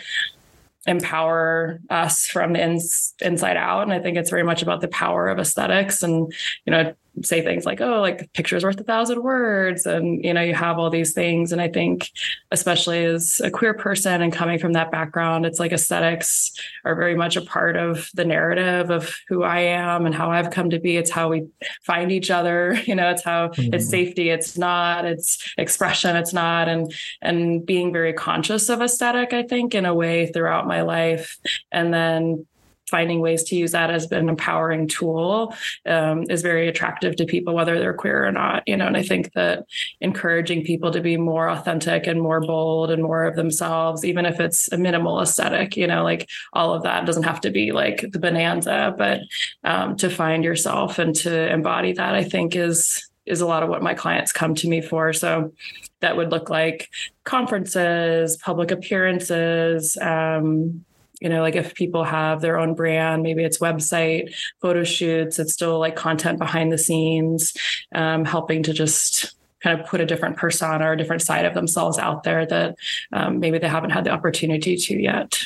empower 0.87 1.81
us 1.91 2.27
from 2.27 2.55
the 2.55 2.63
ins, 2.63 3.15
inside 3.21 3.57
out. 3.57 3.83
And 3.83 3.93
I 3.93 4.01
think 4.01 4.17
it's 4.17 4.31
very 4.31 4.43
much 4.43 4.63
about 4.63 4.81
the 4.81 4.89
power 4.89 5.29
of 5.29 5.39
aesthetics 5.39 6.03
and, 6.03 6.33
you 6.65 6.71
know, 6.71 6.95
say 7.23 7.43
things 7.43 7.65
like, 7.65 7.81
oh, 7.81 8.01
like 8.01 8.33
pictures 8.33 8.65
worth 8.65 8.81
a 8.81 8.85
thousand 8.85 9.23
words. 9.23 9.87
And, 9.87 10.25
you 10.25 10.35
know, 10.35 10.41
you 10.41 10.55
have 10.55 10.79
all 10.79 10.91
these 10.91 11.13
things. 11.13 11.53
And 11.53 11.61
I 11.61 11.69
think, 11.69 12.11
especially 12.51 13.05
as 13.05 13.41
a 13.43 13.51
queer 13.51 13.75
person 13.75 14.23
and 14.23 14.33
coming 14.33 14.59
from 14.59 14.73
that 14.73 14.91
background, 14.91 15.47
it's 15.47 15.59
like 15.59 15.73
aesthetics 15.73 16.53
are 16.85 16.95
very 16.95 17.15
much 17.15 17.37
a 17.37 17.43
part 17.43 17.77
of 17.77 18.11
the 18.15 18.25
narrative 18.25 18.91
of 18.91 19.15
who 19.29 19.43
I 19.43 19.61
am 19.61 20.07
and 20.07 20.15
how 20.15 20.31
I've 20.31 20.51
come 20.51 20.71
to 20.71 20.79
be. 20.79 20.97
It's 20.97 21.11
how 21.11 21.29
we 21.29 21.47
find 21.83 22.13
each 22.13 22.31
other. 22.31 22.79
You 22.89 22.95
know, 22.95 23.11
it's 23.11 23.23
how 23.23 23.49
mm-hmm. 23.49 23.75
it's 23.75 23.87
safety, 23.87 24.31
it's 24.31 24.57
not, 24.57 25.05
it's 25.05 25.53
expression, 25.59 26.17
it's 26.17 26.33
not. 26.33 26.69
And, 26.69 26.91
and 27.21 27.67
being 27.67 27.93
very 27.93 28.15
conscious 28.15 28.71
of 28.71 28.81
aesthetic, 28.81 29.35
I 29.35 29.43
think, 29.43 29.75
in 29.75 29.85
a 29.85 29.93
way 29.93 30.33
throughout 30.33 30.67
my 30.67 30.81
life. 30.81 31.37
And 31.71 31.93
then 31.93 32.47
finding 32.89 33.21
ways 33.21 33.45
to 33.45 33.57
use 33.57 33.73
that 33.73 33.91
as 33.91 34.11
an 34.11 34.29
empowering 34.29 34.89
tool 34.89 35.55
um, 35.87 36.25
is 36.29 36.43
very 36.43 36.69
attractive 36.69 37.17
to 37.17 37.25
people, 37.25 37.55
whether 37.55 37.79
they're 37.79 37.95
queer 37.95 38.27
or 38.27 38.33
not. 38.33 38.63
You 38.67 38.77
know, 38.77 38.87
and 38.87 38.97
I 38.97 39.03
think 39.03 39.33
that 39.35 39.65
encouraging 40.01 40.65
people 40.65 40.91
to 40.91 41.01
be 41.01 41.17
more 41.17 41.49
authentic 41.49 42.07
and 42.07 42.21
more 42.21 42.41
bold 42.41 42.91
and 42.91 43.03
more 43.03 43.25
of 43.25 43.37
themselves, 43.37 44.05
even 44.05 44.27
if 44.27 44.41
it's 44.41 44.71
a 44.73 44.79
minimal 44.79 45.21
aesthetic, 45.21 45.77
you 45.77 45.87
know, 45.87 46.03
like 46.03 46.29
all 46.53 46.75
of 46.75 46.83
that 46.83 47.07
doesn't 47.07 47.23
have 47.25 47.41
to 47.43 47.51
be 47.51 47.73
like 47.73 48.05
the 48.13 48.19
bonanza, 48.19 48.95
but 48.97 49.21
um, 49.65 49.97
to 49.97 50.11
find 50.11 50.45
yourself 50.45 50.99
and 50.99 51.15
to 51.17 51.53
embody 51.53 51.93
that, 51.93 52.15
I 52.15 52.25
think 52.25 52.57
is 52.57 53.05
is 53.27 53.41
a 53.43 53.47
lot 53.47 53.63
of 53.63 53.69
what 53.69 53.83
my 53.83 53.95
clients 53.95 54.33
come 54.33 54.55
to 54.55 54.69
me 54.69 54.81
for. 54.81 55.13
So 55.13 55.53
that 56.01 56.17
would 56.17 56.31
look 56.31 56.49
like 56.49 56.89
conferences, 57.25 58.37
public 58.39 58.71
appearances, 58.71 59.99
um, 60.01 60.85
you 61.21 61.29
know 61.29 61.41
like 61.41 61.57
if 61.57 61.75
people 61.75 62.05
have 62.05 62.41
their 62.41 62.59
own 62.59 62.75
brand 62.75 63.23
maybe 63.23 63.45
it's 63.45 63.59
website 63.59 64.35
photo 64.61 64.85
shoots 64.85 65.39
it's 65.39 65.53
still 65.53 65.79
like 65.79 65.97
content 65.97 66.39
behind 66.39 66.73
the 66.73 66.79
scenes 66.79 67.55
um, 67.95 68.25
helping 68.25 68.63
to 68.63 68.73
just 68.73 69.35
kind 69.61 69.81
of 69.81 69.87
put 69.87 70.01
a 70.01 70.07
different 70.07 70.37
persona 70.37 70.87
or 70.89 70.93
a 70.93 70.97
different 70.97 71.23
side 71.23 71.45
of 71.45 71.55
themselves 71.55 71.99
out 71.99 72.23
there 72.23 72.47
that 72.47 72.77
um, 73.13 73.41
maybe 73.41 73.59
they 73.59 73.69
haven't 73.69 73.91
had 73.91 74.05
the 74.05 74.11
opportunity 74.11 74.77
to 74.77 74.95
yet. 74.95 75.43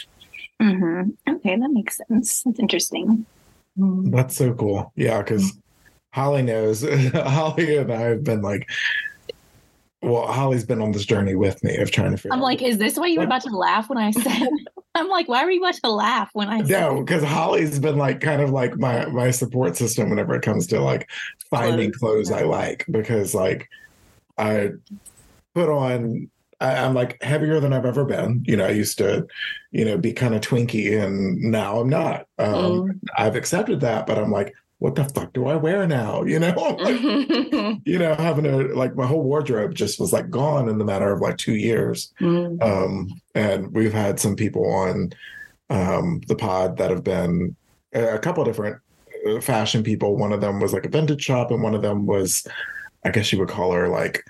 Mm-hmm. 0.60 1.10
okay 1.36 1.56
that 1.56 1.70
makes 1.70 1.98
sense. 2.08 2.42
That's 2.42 2.60
interesting. 2.60 3.26
That's 3.76 4.36
so 4.36 4.52
cool. 4.54 4.92
Yeah 4.96 5.22
because 5.22 5.52
holly 6.12 6.42
knows. 6.42 6.82
Holly 7.14 7.78
and 7.78 7.92
i 7.92 8.00
have 8.00 8.22
been 8.22 8.42
like 8.42 8.68
well, 10.02 10.26
Holly's 10.26 10.64
been 10.64 10.80
on 10.80 10.92
this 10.92 11.04
journey 11.04 11.34
with 11.34 11.62
me 11.62 11.76
of 11.76 11.90
trying 11.90 12.10
to 12.10 12.16
figure. 12.16 12.32
I'm 12.32 12.40
like, 12.40 12.60
is 12.60 12.78
this 12.78 12.98
why 12.98 13.06
you 13.06 13.20
were 13.20 13.24
about 13.24 13.42
to 13.42 13.56
laugh 13.56 13.88
when 13.88 13.98
I 13.98 14.10
said? 14.10 14.48
I'm 14.94 15.08
like, 15.08 15.28
why 15.28 15.44
were 15.44 15.50
you 15.50 15.60
about 15.62 15.76
to 15.76 15.90
laugh 15.90 16.28
when 16.32 16.48
I? 16.48 16.62
Said 16.62 16.68
no, 16.68 17.02
because 17.02 17.22
Holly's 17.22 17.78
been 17.78 17.96
like 17.96 18.20
kind 18.20 18.42
of 18.42 18.50
like 18.50 18.76
my 18.76 19.06
my 19.06 19.30
support 19.30 19.76
system 19.76 20.10
whenever 20.10 20.34
it 20.34 20.42
comes 20.42 20.66
to 20.68 20.80
like 20.80 21.08
finding 21.50 21.92
clothes, 21.92 22.28
clothes 22.28 22.42
I 22.42 22.44
like 22.44 22.84
because 22.90 23.34
like 23.34 23.68
I 24.36 24.72
put 25.54 25.70
on 25.70 26.30
I, 26.62 26.74
am 26.74 26.94
like 26.94 27.22
heavier 27.22 27.60
than 27.60 27.72
I've 27.72 27.84
ever 27.84 28.04
been. 28.04 28.44
You 28.46 28.56
know, 28.56 28.66
I 28.66 28.70
used 28.70 28.98
to, 28.98 29.26
you 29.72 29.84
know, 29.84 29.98
be 29.98 30.12
kind 30.12 30.34
of 30.34 30.40
twinky, 30.42 31.00
and 31.00 31.38
now 31.40 31.80
I'm 31.80 31.88
not. 31.88 32.26
Um, 32.38 32.54
mm. 32.54 33.00
I've 33.16 33.36
accepted 33.36 33.80
that, 33.80 34.06
but 34.06 34.18
I'm 34.18 34.30
like, 34.30 34.54
what 34.82 34.96
the 34.96 35.04
fuck 35.04 35.32
do 35.32 35.46
I 35.46 35.54
wear 35.54 35.86
now? 35.86 36.24
You 36.24 36.40
know, 36.40 36.76
you 37.84 37.98
know, 38.00 38.16
having 38.16 38.46
a 38.46 38.56
like 38.74 38.96
my 38.96 39.06
whole 39.06 39.22
wardrobe 39.22 39.76
just 39.76 40.00
was 40.00 40.12
like 40.12 40.28
gone 40.28 40.68
in 40.68 40.78
the 40.78 40.84
matter 40.84 41.12
of 41.12 41.20
like 41.20 41.38
two 41.38 41.54
years. 41.54 42.12
Mm. 42.20 42.60
Um, 42.60 43.08
and 43.36 43.72
we've 43.72 43.92
had 43.92 44.18
some 44.18 44.34
people 44.34 44.68
on 44.68 45.12
um, 45.70 46.20
the 46.26 46.34
pod 46.34 46.78
that 46.78 46.90
have 46.90 47.04
been 47.04 47.54
a 47.92 48.18
couple 48.18 48.42
different 48.42 48.76
uh, 49.28 49.40
fashion 49.40 49.84
people. 49.84 50.16
One 50.16 50.32
of 50.32 50.40
them 50.40 50.58
was 50.58 50.72
like 50.72 50.84
a 50.84 50.88
vintage 50.88 51.22
shop, 51.22 51.52
and 51.52 51.62
one 51.62 51.76
of 51.76 51.82
them 51.82 52.04
was, 52.04 52.44
I 53.04 53.10
guess 53.10 53.32
you 53.32 53.38
would 53.38 53.48
call 53.48 53.70
her 53.70 53.88
like 53.88 54.24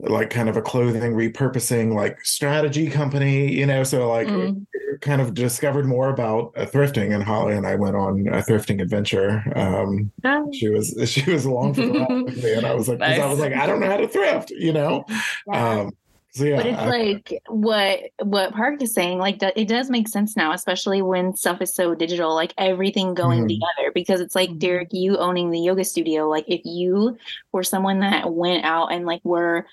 like 0.00 0.30
kind 0.30 0.48
of 0.48 0.56
a 0.56 0.62
clothing 0.62 1.12
repurposing 1.12 1.94
like 1.94 2.24
strategy 2.24 2.88
company, 2.88 3.52
you 3.52 3.66
know. 3.66 3.82
So 3.82 4.08
like 4.08 4.28
mm. 4.28 4.64
kind 5.00 5.20
of 5.20 5.34
discovered 5.34 5.86
more 5.86 6.08
about 6.08 6.52
uh, 6.56 6.66
thrifting, 6.66 7.14
and 7.14 7.24
Holly 7.24 7.56
and 7.56 7.66
I 7.66 7.74
went 7.74 7.96
on 7.96 8.28
a 8.28 8.42
thrifting 8.42 8.80
adventure. 8.80 9.42
Um, 9.56 10.12
oh. 10.24 10.50
She 10.52 10.68
was 10.68 10.94
she 11.06 11.28
was 11.30 11.44
along 11.44 11.74
for 11.74 11.86
the 11.86 11.98
ride 11.98 12.24
with 12.24 12.42
me, 12.42 12.54
and 12.54 12.66
I 12.66 12.74
was 12.74 12.88
like, 12.88 12.98
nice. 12.98 13.20
I 13.20 13.26
was 13.26 13.40
like, 13.40 13.54
I 13.54 13.66
don't 13.66 13.80
know 13.80 13.90
how 13.90 13.96
to 13.96 14.08
thrift, 14.08 14.50
you 14.50 14.72
know. 14.72 15.04
Um, 15.52 15.92
so 16.30 16.44
yeah, 16.44 16.56
but 16.56 16.66
it's 16.66 16.78
I, 16.78 16.88
like 16.88 17.42
what 17.48 18.00
what 18.22 18.52
Parke 18.52 18.82
is 18.82 18.92
saying. 18.92 19.18
Like 19.18 19.42
it 19.42 19.66
does 19.66 19.88
make 19.88 20.08
sense 20.08 20.36
now, 20.36 20.52
especially 20.52 21.00
when 21.00 21.34
stuff 21.34 21.62
is 21.62 21.74
so 21.74 21.94
digital. 21.94 22.34
Like 22.34 22.52
everything 22.58 23.14
going 23.14 23.40
mm-hmm. 23.40 23.48
together, 23.48 23.92
because 23.94 24.20
it's 24.20 24.34
like 24.34 24.58
Derek, 24.58 24.88
you 24.92 25.16
owning 25.16 25.50
the 25.50 25.58
yoga 25.58 25.84
studio. 25.84 26.28
Like 26.28 26.44
if 26.46 26.60
you 26.64 27.16
were 27.52 27.62
someone 27.62 28.00
that 28.00 28.32
went 28.32 28.64
out 28.64 28.92
and 28.92 29.06
like 29.06 29.24
were 29.24 29.66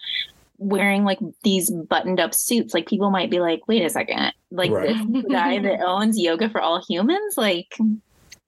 wearing 0.58 1.04
like 1.04 1.20
these 1.44 1.70
buttoned 1.70 2.22
up 2.22 2.34
suits, 2.34 2.74
like 2.74 2.88
people 2.88 3.12
might 3.12 3.30
be 3.30 3.42
like, 3.42 3.68
"Wait 3.68 3.84
a 3.84 3.90
second, 3.90 4.32
like 4.50 4.72
right. 4.72 4.96
this 5.12 5.26
guy 5.30 5.60
that 5.62 5.82
owns 5.82 6.18
Yoga 6.18 6.50
for 6.50 6.62
All 6.62 6.84
Humans, 6.88 7.38
like." 7.38 7.78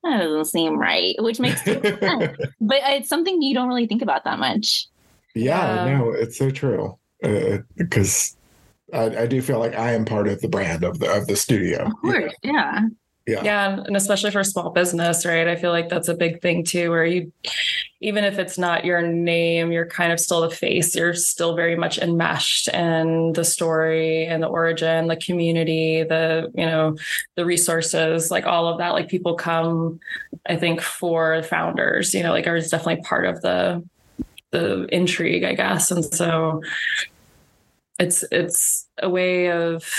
That 0.04 0.20
doesn't 0.20 0.46
seem 0.46 0.78
right, 0.78 1.16
which 1.20 1.40
makes 1.40 1.62
sense. 1.66 1.98
but 2.62 2.78
it's 2.86 3.10
something 3.10 3.42
you 3.42 3.56
don't 3.56 3.68
really 3.68 3.88
think 3.88 4.04
about 4.04 4.24
that 4.24 4.38
much. 4.38 4.88
Yeah, 5.34 5.82
um, 5.82 5.92
no, 5.92 6.12
it's 6.12 6.38
so 6.38 6.52
true 6.52 6.98
because 7.22 8.36
uh, 8.94 8.98
I, 8.98 9.24
I, 9.24 9.28
do 9.28 9.42
feel 9.42 9.60
like 9.60 9.76
I 9.76 9.94
am 9.94 10.06
part 10.06 10.28
of 10.28 10.40
the 10.42 10.48
brand 10.48 10.84
of 10.84 11.00
the 11.00 11.12
of 11.12 11.28
the 11.28 11.36
studio. 11.36 11.86
Of 11.86 11.94
course, 12.02 12.34
yeah. 12.44 12.82
yeah. 13.26 13.44
Yeah. 13.44 13.82
And 13.86 13.98
especially 13.98 14.32
for 14.32 14.42
small 14.46 14.70
business, 14.70 15.26
right? 15.26 15.50
I 15.50 15.58
feel 15.58 15.72
like 15.72 15.90
that's 15.90 16.08
a 16.08 16.14
big 16.14 16.42
thing 16.42 16.64
too, 16.64 16.90
where 16.90 17.06
you, 17.06 17.34
even 18.00 18.24
if 18.24 18.40
it's 18.40 18.58
not 18.58 18.86
your 18.86 19.02
name, 19.02 19.70
you're 19.70 19.86
kind 19.86 20.14
of 20.14 20.20
still 20.22 20.42
the 20.42 20.50
face. 20.50 20.96
You're 20.96 21.14
still 21.14 21.54
very 21.54 21.76
much 21.76 21.98
enmeshed 21.98 22.70
in 22.70 23.34
the 23.34 23.44
story 23.44 24.26
and 24.26 24.42
the 24.42 24.48
origin, 24.48 25.08
the 25.08 25.18
community, 25.18 26.04
the, 26.04 26.50
you 26.56 26.66
know, 26.66 26.96
the 27.36 27.46
resources, 27.46 28.32
like 28.32 28.46
all 28.46 28.70
of 28.70 28.78
that. 28.78 28.94
Like 28.94 29.10
people 29.10 29.36
come, 29.36 30.00
I 30.46 30.56
think, 30.56 30.80
for 30.80 31.44
founders, 31.44 32.14
you 32.14 32.24
know, 32.24 32.32
like 32.32 32.48
are 32.48 32.62
definitely 32.62 33.02
part 33.04 33.26
of 33.26 33.42
the 33.42 33.84
the 34.52 34.88
intrigue, 34.94 35.44
I 35.44 35.54
guess. 35.54 35.92
And 35.92 36.04
so 36.06 36.62
it's 38.00 38.24
it's 38.32 38.88
a 39.02 39.10
way 39.10 39.52
of 39.52 39.90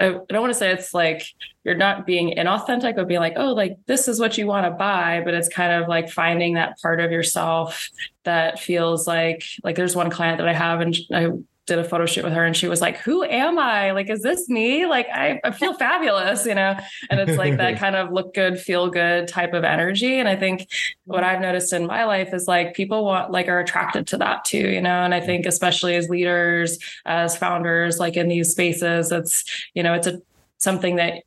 I 0.00 0.08
don't 0.28 0.40
want 0.40 0.52
to 0.52 0.58
say 0.58 0.72
it's 0.72 0.92
like 0.92 1.24
you're 1.64 1.76
not 1.76 2.06
being 2.06 2.34
inauthentic, 2.36 2.96
but 2.96 3.06
being 3.06 3.20
like, 3.20 3.34
oh, 3.36 3.52
like 3.52 3.78
this 3.86 4.08
is 4.08 4.18
what 4.18 4.36
you 4.36 4.46
want 4.48 4.66
to 4.66 4.70
buy, 4.70 5.22
but 5.24 5.32
it's 5.32 5.48
kind 5.48 5.80
of 5.80 5.88
like 5.88 6.10
finding 6.10 6.54
that 6.54 6.80
part 6.80 6.98
of 6.98 7.12
yourself 7.12 7.88
that 8.24 8.58
feels 8.58 9.06
like 9.06 9.44
like 9.62 9.76
there's 9.76 9.94
one 9.94 10.10
client 10.10 10.38
that 10.38 10.48
I 10.48 10.54
have 10.54 10.80
and 10.80 10.96
I 11.12 11.28
did 11.74 11.84
a 11.84 11.88
photo 11.88 12.04
shoot 12.04 12.22
with 12.22 12.34
her 12.34 12.44
and 12.44 12.56
she 12.56 12.68
was 12.68 12.80
like, 12.80 12.98
Who 12.98 13.24
am 13.24 13.58
I? 13.58 13.92
Like, 13.92 14.10
is 14.10 14.22
this 14.22 14.48
me? 14.48 14.84
Like, 14.86 15.08
I, 15.08 15.40
I 15.42 15.50
feel 15.50 15.74
fabulous, 15.74 16.44
you 16.44 16.54
know? 16.54 16.76
And 17.10 17.18
it's 17.20 17.38
like 17.38 17.56
that 17.56 17.78
kind 17.78 17.96
of 17.96 18.12
look 18.12 18.34
good, 18.34 18.58
feel 18.60 18.90
good 18.90 19.26
type 19.26 19.54
of 19.54 19.64
energy. 19.64 20.18
And 20.18 20.28
I 20.28 20.36
think 20.36 20.68
what 21.04 21.24
I've 21.24 21.40
noticed 21.40 21.72
in 21.72 21.86
my 21.86 22.04
life 22.04 22.34
is 22.34 22.46
like 22.46 22.74
people 22.74 23.04
want, 23.04 23.30
like, 23.30 23.48
are 23.48 23.58
attracted 23.58 24.06
to 24.08 24.18
that 24.18 24.44
too, 24.44 24.68
you 24.68 24.82
know? 24.82 25.02
And 25.02 25.14
I 25.14 25.20
think, 25.20 25.46
especially 25.46 25.96
as 25.96 26.08
leaders, 26.08 26.78
as 27.06 27.36
founders, 27.36 27.98
like 27.98 28.16
in 28.16 28.28
these 28.28 28.50
spaces, 28.50 29.10
it's, 29.10 29.44
you 29.74 29.82
know, 29.82 29.94
it's 29.94 30.06
a, 30.06 30.20
something 30.58 30.96
that 30.96 31.22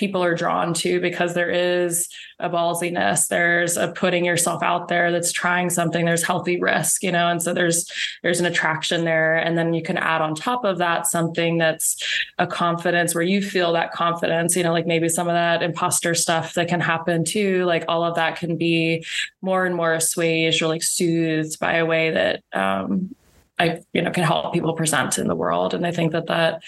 people 0.00 0.24
are 0.24 0.34
drawn 0.34 0.72
to 0.72 0.98
because 0.98 1.34
there 1.34 1.50
is 1.50 2.08
a 2.38 2.48
ballsiness. 2.48 3.28
There's 3.28 3.76
a 3.76 3.88
putting 3.88 4.24
yourself 4.24 4.62
out 4.62 4.88
there 4.88 5.12
that's 5.12 5.30
trying 5.30 5.68
something. 5.68 6.06
There's 6.06 6.24
healthy 6.24 6.58
risk 6.58 7.02
you 7.02 7.12
know 7.12 7.28
and 7.28 7.42
so 7.42 7.52
there's 7.52 7.86
there's 8.22 8.40
an 8.40 8.46
attraction 8.46 9.04
there. 9.04 9.36
And 9.36 9.58
then 9.58 9.74
you 9.74 9.82
can 9.82 9.98
add 9.98 10.22
on 10.22 10.34
top 10.34 10.64
of 10.64 10.78
that 10.78 11.06
something 11.06 11.58
that's 11.58 12.02
a 12.38 12.46
confidence 12.46 13.14
where 13.14 13.22
you 13.22 13.42
feel 13.42 13.74
that 13.74 13.92
confidence 13.92 14.56
you 14.56 14.62
know 14.62 14.72
like 14.72 14.86
maybe 14.86 15.10
some 15.10 15.28
of 15.28 15.34
that 15.34 15.62
imposter 15.62 16.14
stuff 16.14 16.54
that 16.54 16.68
can 16.68 16.80
happen 16.80 17.22
too. 17.24 17.64
Like 17.66 17.84
all 17.86 18.02
of 18.02 18.14
that 18.14 18.36
can 18.36 18.56
be 18.56 19.04
more 19.42 19.66
and 19.66 19.76
more 19.76 19.92
assuaged 19.92 20.62
or 20.62 20.68
like 20.68 20.82
soothed 20.82 21.60
by 21.60 21.74
a 21.74 21.84
way 21.84 22.10
that 22.10 22.42
um 22.54 23.14
I, 23.60 23.82
you 23.92 24.00
know, 24.00 24.10
can 24.10 24.24
help 24.24 24.54
people 24.54 24.72
present 24.72 25.18
in 25.18 25.28
the 25.28 25.34
world. 25.34 25.74
And 25.74 25.86
I 25.86 25.92
think 25.92 26.12
that 26.12 26.28
that 26.28 26.62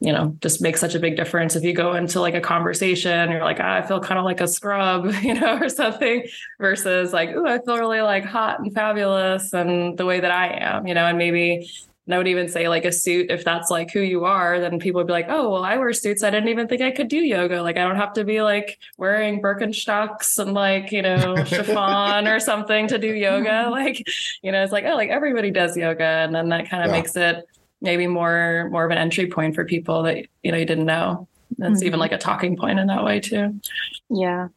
you 0.00 0.12
know, 0.12 0.36
just 0.40 0.60
makes 0.60 0.80
such 0.80 0.94
a 0.94 0.98
big 0.98 1.16
difference. 1.16 1.56
If 1.56 1.64
you 1.64 1.72
go 1.72 1.94
into 1.94 2.20
like 2.20 2.34
a 2.34 2.40
conversation, 2.40 3.30
you're 3.30 3.44
like, 3.44 3.58
ah, 3.60 3.76
I 3.76 3.82
feel 3.82 4.00
kind 4.00 4.18
of 4.18 4.24
like 4.24 4.40
a 4.40 4.48
scrub, 4.48 5.12
you 5.22 5.34
know, 5.34 5.58
or 5.58 5.68
something, 5.68 6.26
versus 6.60 7.12
like, 7.12 7.30
oh, 7.34 7.46
I 7.46 7.58
feel 7.60 7.78
really 7.78 8.02
like 8.02 8.24
hot 8.24 8.60
and 8.60 8.72
fabulous 8.74 9.52
and 9.52 9.96
the 9.96 10.04
way 10.04 10.20
that 10.20 10.30
I 10.30 10.48
am, 10.48 10.86
you 10.86 10.94
know, 10.94 11.06
and 11.06 11.16
maybe 11.16 11.70
I 12.12 12.18
would 12.18 12.28
even 12.28 12.48
say 12.48 12.68
like 12.68 12.84
a 12.84 12.92
suit, 12.92 13.30
if 13.30 13.44
that's 13.44 13.70
like 13.70 13.90
who 13.90 14.00
you 14.00 14.26
are, 14.26 14.60
then 14.60 14.78
people 14.78 14.98
would 14.98 15.06
be 15.06 15.14
like, 15.14 15.26
oh, 15.30 15.48
well, 15.48 15.64
I 15.64 15.78
wear 15.78 15.92
suits. 15.94 16.22
I 16.22 16.28
didn't 16.28 16.50
even 16.50 16.68
think 16.68 16.82
I 16.82 16.90
could 16.90 17.08
do 17.08 17.16
yoga. 17.16 17.62
Like, 17.62 17.78
I 17.78 17.84
don't 17.84 17.96
have 17.96 18.12
to 18.14 18.24
be 18.24 18.42
like 18.42 18.78
wearing 18.98 19.40
Birkenstocks 19.40 20.38
and 20.38 20.52
like, 20.52 20.92
you 20.92 21.00
know, 21.00 21.42
chiffon 21.44 22.28
or 22.28 22.40
something 22.40 22.88
to 22.88 22.98
do 22.98 23.14
yoga. 23.14 23.68
Like, 23.70 24.06
you 24.42 24.52
know, 24.52 24.62
it's 24.62 24.72
like, 24.72 24.84
oh, 24.84 24.96
like 24.96 25.08
everybody 25.08 25.50
does 25.50 25.76
yoga. 25.76 26.04
And 26.04 26.34
then 26.34 26.50
that 26.50 26.68
kind 26.68 26.82
of 26.82 26.90
yeah. 26.90 26.96
makes 26.96 27.16
it 27.16 27.48
maybe 27.84 28.06
more 28.08 28.68
more 28.72 28.84
of 28.84 28.90
an 28.90 28.98
entry 28.98 29.28
point 29.28 29.54
for 29.54 29.64
people 29.64 30.02
that 30.02 30.26
you 30.42 30.50
know 30.50 30.58
you 30.58 30.64
didn't 30.64 30.86
know 30.86 31.28
That's 31.58 31.82
Mhm. 31.82 31.86
even 31.86 32.00
like 32.00 32.10
a 32.10 32.18
talking 32.18 32.56
point 32.56 32.80
in 32.80 32.88
that 32.88 33.04
way 33.04 33.20
too. 33.20 33.60
Yeah. 34.08 34.48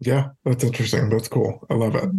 Yeah, 0.00 0.28
that's 0.44 0.62
interesting. 0.62 1.08
That's 1.08 1.28
cool. 1.28 1.64
I 1.70 1.74
love 1.74 1.94
it. 1.94 2.10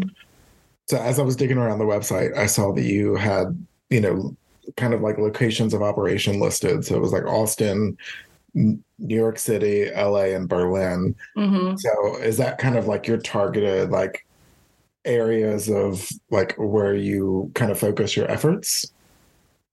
So 0.89 0.97
as 0.97 1.19
I 1.19 1.21
was 1.21 1.35
digging 1.35 1.59
around 1.59 1.77
the 1.77 1.85
website, 1.85 2.35
I 2.35 2.47
saw 2.47 2.73
that 2.73 2.85
you 2.85 3.13
had, 3.15 3.45
you 3.91 4.01
know, 4.01 4.35
kind 4.77 4.95
of 4.95 5.01
like 5.01 5.19
locations 5.19 5.75
of 5.75 5.83
operation 5.83 6.39
listed. 6.39 6.85
So 6.85 6.95
it 6.95 7.01
was 7.01 7.11
like 7.11 7.25
Austin, 7.25 7.97
New 8.55 8.81
York 8.97 9.37
City, 9.37 9.91
LA, 9.93 10.33
and 10.33 10.49
Berlin. 10.49 11.13
hmm 11.35 11.75
So 11.75 12.17
is 12.17 12.37
that 12.37 12.57
kind 12.57 12.77
of 12.77 12.87
like 12.87 13.05
your 13.05 13.17
targeted 13.19 13.91
like 13.91 14.25
areas 15.05 15.69
of 15.69 16.09
like 16.31 16.55
where 16.57 16.95
you 16.95 17.51
kind 17.53 17.69
of 17.69 17.77
focus 17.77 18.17
your 18.17 18.29
efforts? 18.31 18.91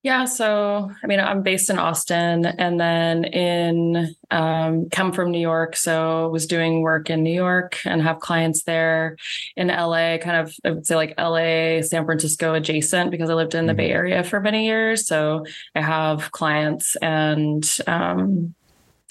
Yeah, 0.04 0.26
so 0.26 0.90
I 1.02 1.06
mean, 1.06 1.18
I'm 1.18 1.42
based 1.42 1.70
in 1.70 1.78
Austin, 1.78 2.44
and 2.44 2.78
then 2.78 3.24
in 3.24 4.14
um, 4.30 4.90
come 4.90 5.12
from 5.12 5.30
New 5.30 5.40
York, 5.40 5.76
so 5.76 6.28
was 6.28 6.46
doing 6.46 6.82
work 6.82 7.08
in 7.08 7.22
New 7.22 7.32
York 7.32 7.78
and 7.86 8.02
have 8.02 8.20
clients 8.20 8.64
there. 8.64 9.16
In 9.56 9.70
LA, 9.70 10.18
kind 10.18 10.36
of 10.46 10.54
I 10.62 10.72
would 10.72 10.86
say 10.86 10.94
like 10.96 11.14
LA, 11.16 11.80
San 11.80 12.04
Francisco 12.04 12.52
adjacent 12.52 13.12
because 13.12 13.30
I 13.30 13.34
lived 13.34 13.54
in 13.54 13.64
the 13.64 13.72
Mhm. 13.72 13.76
Bay 13.78 13.90
Area 13.92 14.22
for 14.24 14.40
many 14.40 14.66
years. 14.66 15.06
So 15.06 15.46
I 15.74 15.80
have 15.80 16.30
clients 16.32 16.96
and 16.96 17.64
um, 17.86 18.54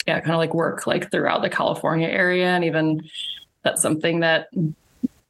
yeah, 0.08 0.20
kind 0.22 0.34
of 0.34 0.40
like 0.40 0.54
work 0.54 0.88
like 0.88 1.12
throughout 1.12 1.42
the 1.44 1.50
California 1.50 2.10
area, 2.10 2.48
and 2.48 2.66
even 2.66 3.02
that's 3.64 3.82
something 3.82 4.22
that 4.22 4.48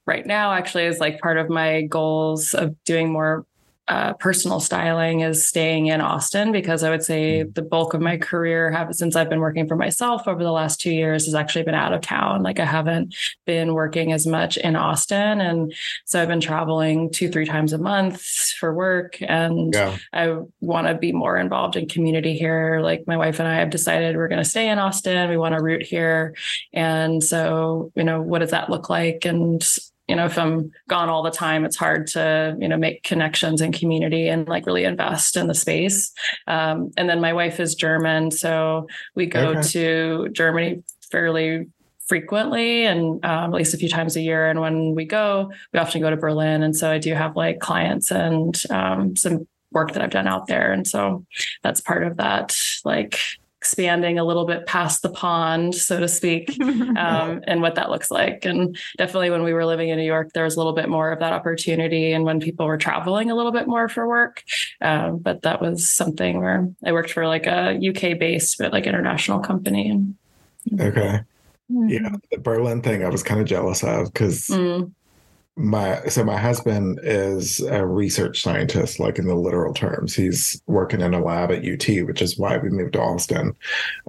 right 0.05 0.25
now 0.25 0.51
actually 0.53 0.85
is 0.85 0.99
like 0.99 1.19
part 1.21 1.37
of 1.37 1.49
my 1.49 1.83
goals 1.83 2.53
of 2.53 2.75
doing 2.83 3.11
more 3.11 3.45
uh, 3.89 4.13
personal 4.13 4.61
styling 4.61 5.21
is 5.21 5.45
staying 5.45 5.87
in 5.87 5.99
Austin 5.99 6.53
because 6.53 6.83
I 6.83 6.89
would 6.89 7.03
say 7.03 7.43
the 7.43 7.61
bulk 7.61 7.93
of 7.93 7.99
my 7.99 8.15
career 8.15 8.71
have 8.71 8.95
since 8.95 9.15
I've 9.15 9.29
been 9.29 9.41
working 9.41 9.67
for 9.67 9.75
myself 9.75 10.25
over 10.25 10.41
the 10.41 10.51
last 10.53 10.79
two 10.79 10.93
years 10.93 11.25
has 11.25 11.35
actually 11.35 11.63
been 11.63 11.75
out 11.75 11.91
of 11.91 11.99
town. 11.99 12.43
Like 12.43 12.59
I 12.59 12.65
haven't 12.65 13.13
been 13.45 13.73
working 13.73 14.13
as 14.13 14.25
much 14.25 14.55
in 14.55 14.77
Austin. 14.77 15.41
And 15.41 15.73
so 16.05 16.21
I've 16.21 16.29
been 16.29 16.39
traveling 16.39 17.11
two, 17.11 17.29
three 17.29 17.45
times 17.45 17.73
a 17.73 17.77
month 17.77 18.21
for 18.57 18.73
work. 18.73 19.17
And 19.21 19.73
Yeah. 19.73 19.97
I 20.13 20.37
want 20.61 20.87
to 20.87 20.95
be 20.95 21.11
more 21.11 21.37
involved 21.37 21.75
in 21.75 21.89
community 21.89 22.37
here. 22.37 22.79
Like 22.81 23.03
my 23.05 23.17
wife 23.17 23.39
and 23.39 23.49
I 23.49 23.55
have 23.55 23.69
decided 23.69 24.15
we're 24.15 24.29
going 24.29 24.43
to 24.43 24.49
stay 24.49 24.69
in 24.69 24.79
Austin. 24.79 25.29
We 25.29 25.37
want 25.37 25.55
to 25.55 25.61
root 25.61 25.83
here. 25.83 26.35
And 26.71 27.21
so, 27.21 27.91
you 27.95 28.05
know, 28.05 28.21
what 28.21 28.39
does 28.39 28.51
that 28.51 28.69
look 28.69 28.89
like? 28.89 29.25
And 29.25 29.61
you 30.07 30.15
know, 30.15 30.25
if 30.25 30.37
I'm 30.37 30.71
gone 30.89 31.09
all 31.09 31.23
the 31.23 31.31
time, 31.31 31.63
it's 31.63 31.77
hard 31.77 32.07
to, 32.07 32.57
you 32.59 32.67
know, 32.67 32.77
make 32.77 33.03
connections 33.03 33.61
and 33.61 33.73
community 33.73 34.27
and 34.27 34.47
like 34.47 34.65
really 34.65 34.83
invest 34.83 35.37
in 35.37 35.47
the 35.47 35.53
space. 35.53 36.11
Um, 36.47 36.91
and 36.97 37.09
then 37.09 37.21
my 37.21 37.31
wife 37.33 37.59
is 37.59 37.75
German. 37.75 38.31
So 38.31 38.87
we 39.15 39.25
go 39.27 39.49
Okay. 39.49 39.61
to 39.69 40.29
Germany 40.33 40.83
fairly 41.09 41.67
frequently 42.05 42.85
and 42.85 43.23
um, 43.23 43.53
at 43.53 43.53
least 43.53 43.73
a 43.73 43.77
few 43.77 43.87
times 43.87 44.17
a 44.17 44.21
year. 44.21 44.49
And 44.49 44.59
when 44.59 44.93
we 44.93 45.05
go, 45.05 45.51
we 45.71 45.79
often 45.79 46.01
go 46.01 46.09
to 46.09 46.17
Berlin. 46.17 46.63
And 46.63 46.75
so 46.75 46.91
I 46.91 46.97
do 46.97 47.13
have 47.13 47.37
like 47.37 47.59
clients 47.59 48.11
and 48.11 48.61
um, 48.69 49.15
some 49.15 49.47
work 49.71 49.93
that 49.93 50.01
I've 50.01 50.09
done 50.09 50.27
out 50.27 50.47
there. 50.47 50.73
And 50.73 50.85
so 50.85 51.25
that's 51.63 51.79
part 51.79 52.03
of 52.03 52.17
that, 52.17 52.55
like 52.83 53.19
expanding 53.63 54.19
a 54.19 54.25
little 54.25 54.43
bit 54.43 54.65
past 54.65 55.03
the 55.03 55.09
pond, 55.09 55.73
so 55.73 55.97
to 55.97 56.07
speak 56.09 56.49
um, 56.61 57.41
and 57.47 57.61
what 57.61 57.75
that 57.75 57.89
looks 57.89 58.11
like. 58.11 58.43
And 58.43 58.77
definitely 58.97 59.29
when 59.29 59.43
we 59.43 59.53
were 59.53 59.65
living 59.65 59.87
in 59.87 59.97
New 59.97 60.03
York, 60.03 60.33
there 60.33 60.43
was 60.43 60.55
a 60.55 60.59
little 60.59 60.73
bit 60.73 60.89
more 60.89 61.13
of 61.13 61.19
that 61.19 61.31
opportunity. 61.31 62.11
And 62.11 62.25
when 62.25 62.41
people 62.41 62.65
were 62.65 62.77
traveling 62.77 63.31
a 63.31 63.35
little 63.35 63.53
bit 63.53 63.65
more 63.65 63.87
for 63.87 64.05
work, 64.05 64.43
um, 64.81 65.19
but 65.19 65.43
that 65.43 65.61
was 65.61 65.89
something 65.89 66.39
where 66.39 66.67
I 66.83 66.91
worked 66.91 67.13
for 67.13 67.25
like 67.25 67.45
a 67.45 67.79
UK 67.79 68.19
based, 68.19 68.57
but 68.57 68.73
like 68.73 68.85
international 68.85 69.39
company. 69.39 69.89
And 69.89 70.15
Okay. 70.77 71.21
Mm-hmm. 71.71 71.87
Yeah. 71.87 72.15
The 72.31 72.39
Berlin 72.39 72.81
thing 72.81 73.05
I 73.05 73.09
was 73.09 73.23
kind 73.23 73.39
of 73.39 73.47
jealous 73.47 73.81
of 73.81 74.11
because 74.11 74.47
Mm, 74.47 74.91
my 75.55 76.01
so 76.07 76.23
my 76.23 76.37
husband 76.37 76.99
is 77.03 77.59
a 77.59 77.85
research 77.85 78.41
scientist 78.41 78.99
like 78.99 79.19
in 79.19 79.27
the 79.27 79.35
literal 79.35 79.71
terms 79.71 80.15
he's 80.15 80.59
working 80.65 80.99
in 80.99 81.13
a 81.13 81.23
lab 81.23 81.51
at 81.51 81.63
ut 81.63 81.87
which 82.07 82.23
is 82.23 82.39
why 82.39 82.57
we 82.57 82.69
moved 82.69 82.93
to 82.93 82.99
austin 82.99 83.55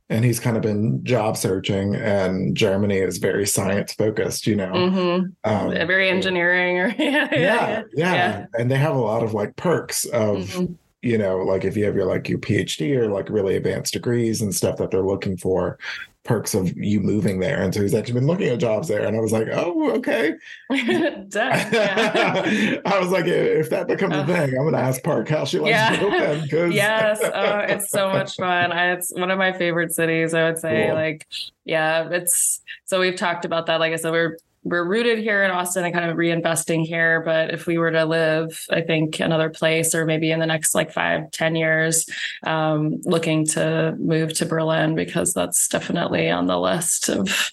and 0.08 0.24
he's 0.24 0.40
kind 0.40 0.56
of 0.56 0.62
been 0.62 1.04
job 1.04 1.36
searching 1.36 1.94
and 1.96 2.56
germany 2.56 2.96
is 2.96 3.18
very 3.18 3.46
science 3.46 3.92
focused 3.92 4.46
you 4.46 4.56
know 4.56 4.72
mhm. 4.72 5.32
um, 5.44 5.70
very 5.70 6.08
engineering 6.08 6.78
or 6.78 6.88
yeah, 6.98 7.28
yeah, 7.30 7.32
yeah, 7.32 7.82
yeah 7.94 8.14
yeah. 8.14 8.46
and 8.54 8.70
they 8.70 8.78
have 8.78 8.96
a 8.96 8.98
lot 8.98 9.22
of 9.22 9.34
like 9.34 9.54
perks 9.56 10.06
of 10.06 10.38
Mhm. 10.38 10.76
you 11.02 11.18
know 11.18 11.38
like 11.38 11.64
if 11.66 11.76
you 11.76 11.84
have 11.84 11.94
your 11.94 12.06
like 12.06 12.26
your 12.26 12.38
phd 12.38 12.96
or 12.96 13.10
like 13.10 13.28
really 13.28 13.56
advanced 13.56 13.92
degrees 13.92 14.40
and 14.40 14.54
stuff 14.54 14.78
that 14.78 14.90
they're 14.90 15.02
looking 15.02 15.36
for 15.36 15.78
perks 16.24 16.54
of 16.54 16.74
you 16.76 17.00
moving 17.00 17.38
there 17.38 17.60
and 17.62 17.74
so 17.74 17.82
he's 17.82 17.92
actually 17.94 18.14
been 18.14 18.26
looking 18.26 18.48
at 18.48 18.58
jobs 18.58 18.88
there 18.88 19.04
and 19.06 19.14
i 19.14 19.20
was 19.20 19.30
like 19.30 19.46
oh 19.52 19.90
okay 19.90 20.32
Done. 20.70 21.28
I 22.86 22.98
was 22.98 23.10
like, 23.10 23.26
if 23.26 23.68
that 23.70 23.86
becomes 23.88 24.14
a 24.14 24.20
Uh, 24.20 24.26
thing, 24.26 24.56
I'm 24.58 24.64
gonna 24.64 24.78
ask 24.78 25.02
Parke 25.02 25.28
how 25.28 25.44
she 25.44 25.58
likes 25.58 25.70
Yeah. 25.72 25.98
Brooklyn 25.98 26.42
because 26.42 26.74
yes 26.84 27.20
oh 27.22 27.58
it's 27.58 27.90
so 27.90 28.08
much 28.08 28.36
fun 28.36 28.72
I, 28.72 28.92
it's 28.92 29.12
one 29.12 29.30
of 29.30 29.38
my 29.38 29.52
favorite 29.52 29.92
cities 29.92 30.32
i 30.34 30.44
would 30.44 30.58
say 30.58 30.86
Cool. 30.86 30.94
like 30.94 31.26
yeah 31.64 32.08
it's 32.10 32.62
so 32.86 33.00
we've 33.00 33.16
talked 33.16 33.44
about 33.44 33.66
that 33.66 33.78
like 33.80 33.92
i 33.92 33.96
said 33.96 34.12
we're 34.12 34.38
we're 34.64 34.84
rooted 34.84 35.18
here 35.18 35.42
in 35.44 35.50
austin 35.50 35.84
and 35.84 35.94
kind 35.94 36.10
of 36.10 36.16
reinvesting 36.16 36.84
here 36.84 37.22
but 37.24 37.52
if 37.52 37.66
we 37.66 37.78
were 37.78 37.90
to 37.90 38.04
live 38.04 38.64
i 38.70 38.80
think 38.80 39.20
another 39.20 39.50
place 39.50 39.94
or 39.94 40.04
maybe 40.04 40.30
in 40.30 40.40
the 40.40 40.46
next 40.46 40.74
like 40.74 40.92
five 40.92 41.30
ten 41.30 41.54
years 41.54 42.06
um, 42.44 43.00
looking 43.04 43.46
to 43.46 43.94
move 43.98 44.32
to 44.32 44.46
berlin 44.46 44.94
because 44.94 45.32
that's 45.32 45.68
definitely 45.68 46.30
on 46.30 46.46
the 46.46 46.58
list 46.58 47.08
of 47.08 47.52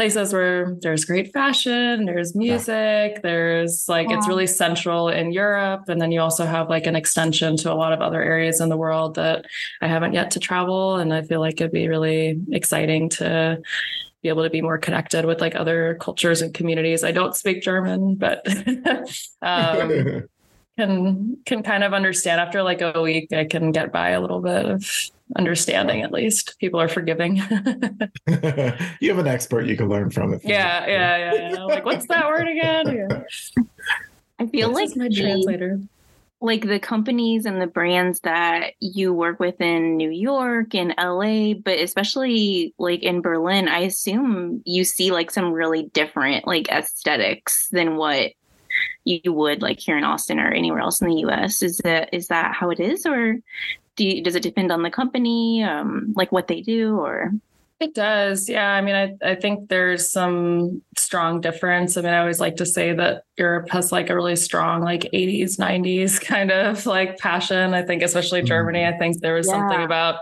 places 0.00 0.32
where 0.32 0.76
there's 0.80 1.04
great 1.04 1.30
fashion, 1.30 2.06
there's 2.06 2.34
music, 2.34 3.20
there's 3.22 3.86
like 3.86 4.10
it's 4.10 4.26
really 4.26 4.46
central 4.46 5.10
in 5.10 5.30
Europe. 5.30 5.88
And 5.88 6.00
then 6.00 6.10
you 6.10 6.22
also 6.22 6.46
have 6.46 6.70
like 6.70 6.86
an 6.86 6.96
extension 6.96 7.54
to 7.58 7.70
a 7.70 7.74
lot 7.74 7.92
of 7.92 8.00
other 8.00 8.22
areas 8.22 8.62
in 8.62 8.70
the 8.70 8.78
world 8.78 9.16
that 9.16 9.44
I 9.82 9.88
haven't 9.88 10.14
yet 10.14 10.30
to 10.30 10.40
travel. 10.40 10.96
And 10.96 11.12
I 11.12 11.20
feel 11.20 11.40
like 11.40 11.60
it'd 11.60 11.70
be 11.70 11.86
really 11.86 12.40
exciting 12.50 13.10
to 13.10 13.60
be 14.22 14.28
able 14.28 14.42
to 14.42 14.50
be 14.50 14.60
more 14.60 14.78
connected 14.78 15.24
with 15.24 15.40
like 15.40 15.54
other 15.54 15.96
cultures 16.00 16.42
and 16.42 16.52
communities. 16.52 17.02
I 17.04 17.10
don't 17.12 17.34
speak 17.34 17.62
German, 17.62 18.16
but 18.16 18.46
um, 19.42 20.24
can 20.78 21.36
can 21.46 21.62
kind 21.62 21.84
of 21.84 21.94
understand 21.94 22.40
after 22.40 22.62
like 22.62 22.80
a 22.82 23.00
week. 23.00 23.32
I 23.32 23.44
can 23.44 23.72
get 23.72 23.92
by 23.92 24.10
a 24.10 24.20
little 24.20 24.40
bit 24.40 24.66
of 24.66 24.84
understanding 25.36 26.02
at 26.02 26.12
least. 26.12 26.56
People 26.58 26.80
are 26.80 26.88
forgiving. 26.88 27.36
you 29.00 29.08
have 29.10 29.18
an 29.18 29.26
expert 29.26 29.66
you 29.66 29.76
can 29.76 29.88
learn 29.88 30.10
from. 30.10 30.34
If 30.34 30.44
yeah, 30.44 30.86
yeah, 30.86 31.16
yeah, 31.16 31.50
yeah. 31.52 31.64
Like, 31.64 31.84
what's 31.84 32.06
that 32.08 32.26
word 32.28 32.48
again? 32.48 32.96
Yeah. 32.96 33.22
I 34.38 34.46
feel 34.46 34.68
This 34.68 34.74
like 34.74 34.88
is 34.90 34.96
my 34.96 35.08
the- 35.08 35.14
translator. 35.14 35.80
Like 36.40 36.66
the 36.66 36.78
companies 36.78 37.44
and 37.44 37.60
the 37.60 37.66
brands 37.66 38.20
that 38.20 38.72
you 38.80 39.12
work 39.12 39.38
with 39.38 39.60
in 39.60 39.96
New 39.96 40.10
York 40.10 40.74
and 40.74 40.94
LA, 40.98 41.52
but 41.54 41.78
especially 41.78 42.74
like 42.78 43.02
in 43.02 43.20
Berlin, 43.20 43.68
I 43.68 43.80
assume 43.80 44.62
you 44.64 44.84
see 44.84 45.10
like 45.10 45.30
some 45.30 45.52
really 45.52 45.84
different 45.92 46.46
like 46.46 46.68
aesthetics 46.70 47.68
than 47.68 47.96
what 47.96 48.32
you 49.04 49.32
would 49.32 49.60
like 49.60 49.80
here 49.80 49.98
in 49.98 50.04
Austin 50.04 50.40
or 50.40 50.50
anywhere 50.50 50.80
else 50.80 51.02
in 51.02 51.08
the 51.08 51.26
US. 51.26 51.62
Is 51.62 51.78
that 51.78 52.08
is 52.12 52.28
that 52.28 52.54
how 52.54 52.70
it 52.70 52.80
is 52.80 53.04
or 53.04 53.36
do 53.96 54.06
you, 54.06 54.22
does 54.22 54.34
it 54.34 54.42
depend 54.42 54.72
on 54.72 54.82
the 54.82 54.90
company 54.90 55.62
um 55.62 56.14
like 56.16 56.32
what 56.32 56.48
they 56.48 56.62
do 56.62 56.96
or 56.96 57.32
It 57.80 57.94
does. 57.94 58.46
Yeah. 58.46 58.74
I 58.74 58.82
mean, 58.82 58.94
I, 58.94 59.30
I 59.30 59.34
think 59.34 59.70
there's 59.70 60.06
some 60.06 60.82
strong 60.98 61.40
difference. 61.40 61.96
I 61.96 62.02
mean, 62.02 62.12
I 62.12 62.18
always 62.18 62.38
like 62.38 62.56
to 62.56 62.66
say 62.66 62.92
that 62.92 63.24
Europe 63.38 63.70
has 63.70 63.90
like 63.90 64.10
a 64.10 64.14
really 64.14 64.36
strong, 64.36 64.82
like 64.82 65.08
80s, 65.14 65.58
90s 65.58 66.20
kind 66.20 66.50
of 66.50 66.84
like 66.84 67.16
passion. 67.16 67.72
I 67.72 67.82
think, 67.82 68.02
especially 68.02 68.42
Germany, 68.42 68.84
I 68.84 68.98
think 68.98 69.20
there 69.20 69.32
was 69.32 69.48
something 69.48 69.82
about 69.82 70.16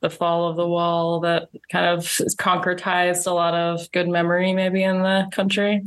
the 0.00 0.10
fall 0.10 0.48
of 0.48 0.56
the 0.56 0.66
wall 0.66 1.20
that 1.20 1.48
kind 1.70 1.86
of 1.86 2.00
concretized 2.38 3.26
a 3.26 3.32
lot 3.32 3.54
of 3.54 3.90
good 3.92 4.08
memory, 4.08 4.52
maybe 4.52 4.82
in 4.82 4.98
the 5.02 5.26
country. 5.32 5.82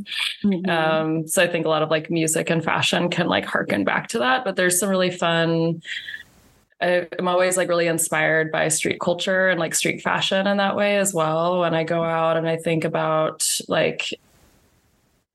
Um, 0.68 1.28
so 1.28 1.42
I 1.42 1.46
think 1.46 1.66
a 1.66 1.68
lot 1.68 1.82
of 1.82 1.90
like 1.90 2.10
music 2.10 2.50
and 2.50 2.64
fashion 2.64 3.08
can 3.10 3.28
like 3.28 3.44
harken 3.44 3.84
back 3.84 4.08
to 4.08 4.18
that. 4.20 4.44
But 4.44 4.56
there's 4.56 4.80
some 4.80 4.88
really 4.88 5.10
fun. 5.10 5.82
I- 6.80 7.06
I'm 7.18 7.28
always 7.28 7.56
like 7.56 7.68
really 7.68 7.86
inspired 7.88 8.50
by 8.50 8.68
street 8.68 9.00
culture 9.00 9.48
and 9.48 9.60
like 9.60 9.74
street 9.74 10.00
fashion 10.02 10.46
in 10.46 10.56
that 10.58 10.76
way 10.76 10.96
as 10.98 11.12
well. 11.12 11.60
When 11.60 11.74
I 11.74 11.84
go 11.84 12.02
out 12.02 12.36
and 12.36 12.48
I 12.48 12.56
think 12.56 12.84
about 12.84 13.46
like 13.68 14.08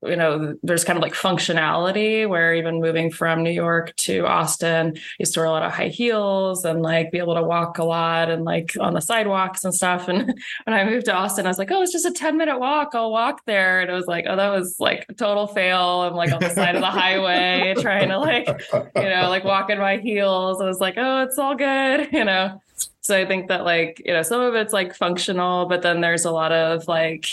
you 0.08 0.16
know, 0.16 0.56
there's 0.62 0.84
kind 0.84 0.96
of 0.96 1.02
like 1.02 1.14
functionality 1.14 2.28
where 2.28 2.54
even 2.54 2.80
moving 2.80 3.10
from 3.10 3.42
New 3.42 3.50
York 3.50 3.94
to 3.96 4.26
Austin, 4.26 4.96
you 5.18 5.26
store 5.26 5.44
a 5.44 5.50
lot 5.50 5.62
of 5.62 5.72
high 5.72 5.88
heels 5.88 6.64
and 6.64 6.82
like 6.82 7.10
be 7.10 7.18
able 7.18 7.34
to 7.34 7.42
walk 7.42 7.78
a 7.78 7.84
lot 7.84 8.30
and 8.30 8.44
like 8.44 8.76
on 8.80 8.94
the 8.94 9.00
sidewalks 9.00 9.64
and 9.64 9.74
stuff. 9.74 10.08
And 10.08 10.26
when 10.64 10.74
I 10.74 10.84
moved 10.84 11.06
to 11.06 11.14
Austin, 11.14 11.46
I 11.46 11.48
was 11.48 11.58
like, 11.58 11.70
oh, 11.70 11.82
it's 11.82 11.92
just 11.92 12.06
a 12.06 12.12
10 12.12 12.36
minute 12.36 12.58
walk. 12.58 12.90
I'll 12.94 13.10
walk 13.10 13.42
there. 13.46 13.80
And 13.80 13.90
it 13.90 13.94
was 13.94 14.06
like, 14.06 14.26
oh, 14.28 14.36
that 14.36 14.50
was 14.50 14.76
like 14.78 15.06
a 15.08 15.14
total 15.14 15.46
fail. 15.46 16.02
I'm 16.02 16.14
like 16.14 16.32
on 16.32 16.40
the 16.40 16.50
side 16.50 16.74
of 16.74 16.80
the 16.80 16.86
highway 16.90 17.74
trying 17.80 18.08
to 18.08 18.18
like, 18.18 18.46
you 18.72 19.02
know, 19.02 19.28
like 19.28 19.44
walk 19.44 19.70
in 19.70 19.78
my 19.78 19.98
heels. 19.98 20.60
I 20.60 20.66
was 20.66 20.80
like, 20.80 20.94
oh, 20.96 21.22
it's 21.22 21.38
all 21.38 21.54
good, 21.54 22.08
you 22.12 22.24
know. 22.24 22.60
So 23.00 23.16
I 23.16 23.24
think 23.24 23.48
that 23.48 23.64
like, 23.64 24.02
you 24.04 24.12
know, 24.12 24.22
some 24.22 24.40
of 24.40 24.54
it's 24.54 24.72
like 24.72 24.94
functional, 24.94 25.66
but 25.66 25.82
then 25.82 26.00
there's 26.00 26.24
a 26.24 26.32
lot 26.32 26.50
of 26.50 26.88
like 26.88 27.28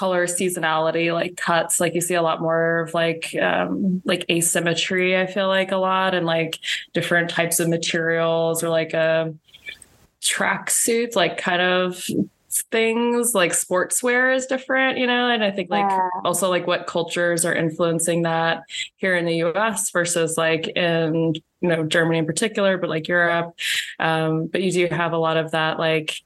color 0.00 0.26
seasonality, 0.26 1.12
like 1.12 1.36
cuts. 1.36 1.78
Like 1.78 1.94
you 1.94 2.00
see 2.00 2.14
a 2.14 2.22
lot 2.22 2.40
more 2.40 2.80
of 2.80 2.94
like 2.94 3.36
um 3.36 4.00
like 4.06 4.24
asymmetry, 4.30 5.14
I 5.14 5.26
feel 5.26 5.46
like 5.46 5.72
a 5.72 5.76
lot, 5.76 6.14
and 6.14 6.24
like 6.24 6.58
different 6.94 7.28
types 7.28 7.60
of 7.60 7.68
materials 7.68 8.64
or 8.64 8.70
like 8.70 8.94
a 8.94 9.34
track 10.22 10.70
suits, 10.70 11.14
like 11.16 11.36
kind 11.36 11.60
of 11.60 12.02
things 12.72 13.34
like 13.34 13.52
sportswear 13.52 14.34
is 14.34 14.46
different, 14.46 14.96
you 14.96 15.06
know, 15.06 15.28
and 15.28 15.44
I 15.44 15.50
think 15.50 15.68
like 15.68 15.88
yeah. 15.88 16.08
also 16.24 16.48
like 16.48 16.66
what 16.66 16.86
cultures 16.86 17.44
are 17.44 17.54
influencing 17.54 18.22
that 18.22 18.62
here 18.96 19.14
in 19.14 19.26
the 19.26 19.44
US 19.44 19.90
versus 19.90 20.38
like 20.38 20.66
in 20.68 21.34
you 21.60 21.68
know 21.68 21.84
Germany 21.84 22.18
in 22.18 22.26
particular, 22.26 22.78
but 22.78 22.88
like 22.88 23.06
Europe. 23.06 23.54
Um, 23.98 24.46
but 24.46 24.62
you 24.62 24.72
do 24.72 24.86
have 24.86 25.12
a 25.12 25.18
lot 25.18 25.36
of 25.36 25.50
that 25.50 25.78
like 25.78 26.16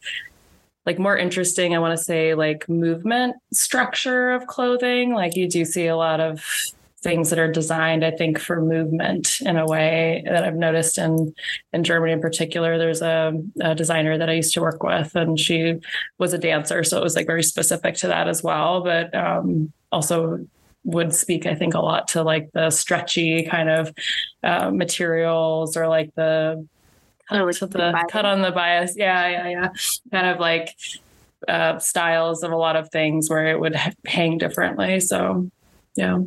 like 0.87 0.99
more 0.99 1.17
interesting, 1.17 1.75
I 1.75 1.79
want 1.79 1.97
to 1.97 2.05
say 2.05 2.35
like 2.35 2.69
movement 2.69 3.37
structure 3.53 4.33
of 4.33 4.47
clothing. 4.47 5.15
Like 5.15 5.37
you 5.37 5.49
do 5.49 5.65
see 5.65 5.87
a 5.87 5.97
lot 5.97 6.21
of 6.21 6.45
things 7.05 7.31
that 7.31 7.39
are 7.39 7.51
designed, 7.51 8.05
I 8.05 8.11
think, 8.11 8.39
for 8.39 8.61
movement 8.61 9.41
in 9.43 9.57
a 9.57 9.67
way 9.67 10.25
that 10.27 10.43
I've 10.43 10.57
noticed 10.57 10.99
in 10.99 11.35
in 11.73 11.85
Germany 11.85 12.13
in 12.13 12.21
particular. 12.21 12.79
There's 12.79 13.03
a, 13.03 13.33
a, 13.61 13.75
designer 13.75 14.19
that 14.19 14.31
I 14.31 14.33
used 14.33 14.55
to 14.55 14.63
work 14.63 14.83
with, 14.83 15.15
and 15.15 15.39
she 15.39 15.81
was 16.19 16.33
a 16.33 16.39
dancer, 16.39 16.83
so 16.83 16.99
it 16.99 17.05
was 17.05 17.15
like 17.15 17.27
very 17.27 17.43
specific 17.43 17.95
to 17.97 18.09
that 18.09 18.27
as 18.27 18.43
well. 18.43 18.83
But 18.83 19.15
um, 19.15 19.73
also 19.93 20.47
would 20.85 21.15
speak, 21.15 21.47
I 21.47 21.55
think, 21.55 21.75
a 21.75 21.81
lot 21.81 22.09
to 22.09 22.23
like 22.23 22.51
the 22.53 22.71
stretchy 22.71 23.45
kind 23.45 23.69
of 23.71 23.95
uh, 24.43 24.71
materials 24.71 25.77
or 25.77 25.89
like 25.89 26.15
the 26.15 26.67
cut 27.29 27.53
to 27.55 27.67
the 27.67 28.07
cut 28.11 28.25
on 28.25 28.43
the 28.43 28.51
bias. 28.51 28.95
Yeah, 28.97 29.29
yeah, 29.29 29.49
yeah. 29.49 29.69
Kind 30.11 30.27
of 30.29 30.41
like 30.41 30.77
uh, 31.49 31.79
styles 31.79 32.43
of 32.43 32.53
a 32.53 32.57
lot 32.57 32.77
of 32.77 32.91
things 32.91 33.29
where 33.29 33.49
it 33.49 33.61
would 33.61 33.77
hang 34.07 34.39
differently. 34.39 35.01
So, 35.01 35.51
yeah. 35.97 36.19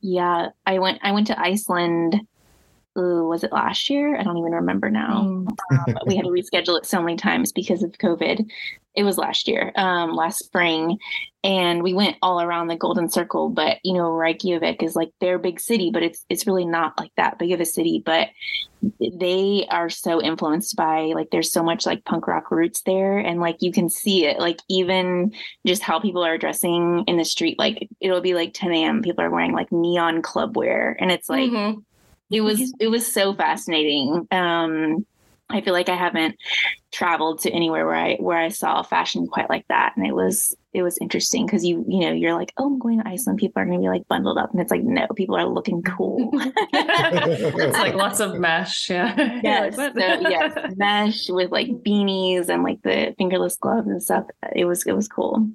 Yeah, 0.00 0.48
I 0.66 0.78
went. 0.78 1.00
I 1.02 1.12
went 1.12 1.26
to 1.28 1.40
Iceland. 1.40 2.20
Ooh, 2.98 3.28
was 3.28 3.44
it 3.44 3.52
last 3.52 3.90
year? 3.90 4.18
I 4.18 4.22
don't 4.22 4.38
even 4.38 4.52
remember 4.52 4.88
now. 4.88 5.22
Mm. 5.22 5.48
Um, 5.70 5.98
we 6.06 6.16
had 6.16 6.24
to 6.24 6.30
reschedule 6.30 6.78
it 6.78 6.86
so 6.86 7.02
many 7.02 7.16
times 7.16 7.52
because 7.52 7.82
of 7.82 7.92
COVID. 7.92 8.48
It 8.94 9.02
was 9.02 9.18
last 9.18 9.46
year, 9.46 9.72
um, 9.76 10.14
last 10.14 10.38
spring, 10.38 10.98
and 11.46 11.84
we 11.84 11.94
went 11.94 12.16
all 12.22 12.42
around 12.42 12.66
the 12.66 12.76
Golden 12.76 13.08
Circle. 13.08 13.50
But 13.50 13.78
you 13.84 13.94
know, 13.94 14.10
Reykjavik 14.10 14.82
is 14.82 14.96
like 14.96 15.10
their 15.20 15.38
big 15.38 15.60
city, 15.60 15.90
but 15.92 16.02
it's 16.02 16.24
it's 16.28 16.46
really 16.46 16.66
not 16.66 16.98
like 16.98 17.12
that 17.16 17.38
big 17.38 17.52
of 17.52 17.60
a 17.60 17.64
city. 17.64 18.02
But 18.04 18.28
they 19.00 19.64
are 19.70 19.88
so 19.88 20.20
influenced 20.20 20.74
by 20.74 21.12
like 21.14 21.30
there's 21.30 21.52
so 21.52 21.62
much 21.62 21.86
like 21.86 22.04
punk 22.04 22.26
rock 22.26 22.50
roots 22.50 22.82
there 22.82 23.18
and 23.18 23.40
like 23.40 23.56
you 23.60 23.72
can 23.72 23.88
see 23.88 24.26
it 24.26 24.38
like 24.38 24.60
even 24.68 25.32
just 25.66 25.82
how 25.82 25.98
people 25.98 26.24
are 26.24 26.38
dressing 26.38 27.02
in 27.06 27.16
the 27.16 27.24
street 27.24 27.58
like 27.58 27.88
it'll 28.00 28.20
be 28.20 28.34
like 28.34 28.52
10 28.52 28.72
a.m 28.72 29.02
people 29.02 29.24
are 29.24 29.30
wearing 29.30 29.52
like 29.52 29.72
neon 29.72 30.22
club 30.22 30.56
wear 30.56 30.94
and 31.00 31.10
it's 31.10 31.28
like 31.28 31.50
mm-hmm. 31.50 31.80
it 32.30 32.42
was 32.42 32.72
it 32.78 32.88
was 32.88 33.10
so 33.10 33.34
fascinating 33.34 34.28
um 34.30 35.04
I 35.48 35.60
feel 35.60 35.72
like 35.72 35.88
I 35.88 35.94
haven't 35.94 36.36
traveled 36.92 37.40
to 37.42 37.50
anywhere 37.50 37.86
where 37.86 37.94
I 37.94 38.16
where 38.16 38.38
I 38.38 38.48
saw 38.48 38.82
fashion 38.82 39.28
quite 39.28 39.48
like 39.48 39.64
that, 39.68 39.92
and 39.96 40.04
it 40.04 40.14
was 40.14 40.56
it 40.72 40.82
was 40.82 40.98
interesting 40.98 41.46
because 41.46 41.64
you 41.64 41.84
you 41.88 42.00
know 42.00 42.12
you're 42.12 42.34
like 42.34 42.52
oh 42.56 42.66
I'm 42.66 42.78
going 42.80 43.00
to 43.00 43.08
Iceland, 43.08 43.38
people 43.38 43.62
are 43.62 43.64
going 43.64 43.78
to 43.78 43.82
be 43.82 43.88
like 43.88 44.08
bundled 44.08 44.38
up, 44.38 44.50
and 44.50 44.60
it's 44.60 44.72
like 44.72 44.82
no, 44.82 45.06
people 45.14 45.36
are 45.36 45.46
looking 45.46 45.82
cool. 45.82 46.30
it's 46.72 47.78
like 47.78 47.94
lots 47.94 48.18
of 48.18 48.38
mesh, 48.40 48.90
yeah. 48.90 49.40
Yes, 49.42 49.76
so, 49.76 49.92
yes, 49.94 50.74
mesh 50.76 51.28
with 51.28 51.52
like 51.52 51.68
beanies 51.68 52.48
and 52.48 52.64
like 52.64 52.82
the 52.82 53.14
fingerless 53.16 53.56
gloves 53.56 53.86
and 53.86 54.02
stuff. 54.02 54.26
It 54.54 54.64
was 54.64 54.84
it 54.84 54.92
was 54.92 55.06
cool. 55.06 55.48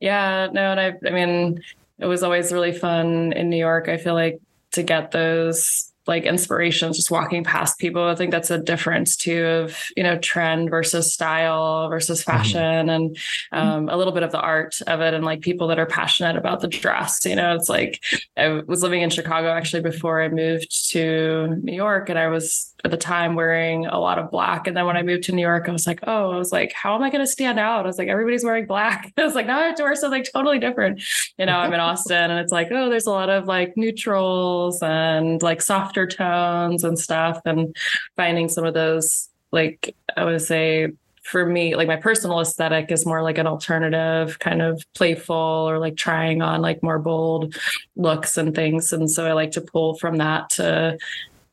Yeah, 0.00 0.48
no, 0.52 0.72
and 0.72 0.80
I 0.80 0.94
I 1.06 1.10
mean 1.10 1.62
it 1.98 2.06
was 2.06 2.22
always 2.22 2.52
really 2.52 2.72
fun 2.72 3.32
in 3.32 3.48
New 3.48 3.56
York. 3.56 3.88
I 3.88 3.96
feel 3.96 4.14
like 4.14 4.40
to 4.72 4.82
get 4.82 5.10
those 5.10 5.92
like 6.08 6.24
inspirations 6.24 6.96
just 6.96 7.10
walking 7.10 7.44
past 7.44 7.78
people. 7.78 8.04
I 8.04 8.14
think 8.14 8.30
that's 8.30 8.50
a 8.50 8.58
difference 8.58 9.16
too 9.16 9.44
of, 9.44 9.78
you 9.96 10.02
know, 10.02 10.18
trend 10.18 10.70
versus 10.70 11.12
style 11.12 11.88
versus 11.88 12.22
mm-hmm. 12.22 12.30
fashion 12.30 12.86
mm-hmm. 12.86 12.88
and 12.88 13.18
um, 13.52 13.88
a 13.88 13.96
little 13.96 14.12
bit 14.12 14.22
of 14.22 14.32
the 14.32 14.40
art 14.40 14.80
of 14.86 15.00
it 15.00 15.14
and 15.14 15.24
like 15.24 15.42
people 15.42 15.68
that 15.68 15.78
are 15.78 15.86
passionate 15.86 16.36
about 16.36 16.60
the 16.60 16.68
dress. 16.68 17.24
You 17.24 17.36
know, 17.36 17.54
it's 17.54 17.68
like 17.68 18.02
I 18.36 18.62
was 18.66 18.82
living 18.82 19.02
in 19.02 19.10
Chicago 19.10 19.50
actually 19.50 19.82
before 19.82 20.22
I 20.22 20.28
moved 20.28 20.90
to 20.90 21.56
New 21.62 21.74
York 21.74 22.08
and 22.08 22.18
I 22.18 22.28
was 22.28 22.74
at 22.84 22.90
the 22.90 22.96
time 22.96 23.34
wearing 23.34 23.86
a 23.86 23.98
lot 23.98 24.18
of 24.18 24.30
black. 24.30 24.66
And 24.66 24.76
then 24.76 24.86
when 24.86 24.96
I 24.96 25.02
moved 25.02 25.24
to 25.24 25.32
New 25.32 25.42
York, 25.42 25.68
I 25.68 25.72
was 25.72 25.86
like, 25.86 26.00
oh, 26.06 26.30
I 26.30 26.36
was 26.36 26.52
like, 26.52 26.72
how 26.72 26.94
am 26.94 27.02
I 27.02 27.10
going 27.10 27.24
to 27.24 27.30
stand 27.30 27.58
out? 27.58 27.84
I 27.84 27.88
was 27.88 27.98
like, 27.98 28.08
everybody's 28.08 28.44
wearing 28.44 28.66
black. 28.66 29.12
I 29.18 29.24
was 29.24 29.34
like, 29.34 29.46
now 29.46 29.58
I 29.58 29.66
have 29.66 29.76
to 29.76 29.82
wear 29.82 29.96
something 29.96 30.24
totally 30.32 30.60
different. 30.60 31.02
You 31.38 31.46
know, 31.46 31.56
I'm 31.56 31.72
in 31.72 31.80
Austin 31.88 32.30
and 32.30 32.38
it's 32.38 32.52
like, 32.52 32.68
oh, 32.70 32.88
there's 32.88 33.06
a 33.06 33.10
lot 33.10 33.30
of 33.30 33.46
like 33.46 33.76
neutrals 33.76 34.80
and 34.82 35.42
like 35.42 35.60
softer 35.60 36.06
tones 36.06 36.84
and 36.84 36.98
stuff. 36.98 37.40
And 37.44 37.74
finding 38.16 38.48
some 38.48 38.64
of 38.64 38.74
those, 38.74 39.28
like, 39.50 39.94
I 40.16 40.24
would 40.24 40.40
say, 40.40 40.92
for 41.24 41.44
me, 41.44 41.76
like 41.76 41.88
my 41.88 41.96
personal 41.96 42.40
aesthetic 42.40 42.90
is 42.90 43.04
more 43.04 43.22
like 43.22 43.36
an 43.36 43.46
alternative, 43.46 44.38
kind 44.38 44.62
of 44.62 44.82
playful 44.94 45.36
or 45.36 45.78
like 45.78 45.94
trying 45.94 46.40
on 46.40 46.62
like 46.62 46.82
more 46.82 46.98
bold 46.98 47.54
looks 47.96 48.38
and 48.38 48.54
things. 48.54 48.94
And 48.94 49.10
so 49.10 49.26
I 49.26 49.32
like 49.32 49.50
to 49.50 49.60
pull 49.60 49.94
from 49.98 50.16
that 50.16 50.48
to 50.50 50.96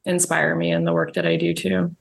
inspire 0.06 0.56
me 0.56 0.72
in 0.72 0.84
the 0.84 0.94
work 0.94 1.14
that 1.14 1.26
I 1.26 1.36
do 1.36 1.54
too. 1.54 1.96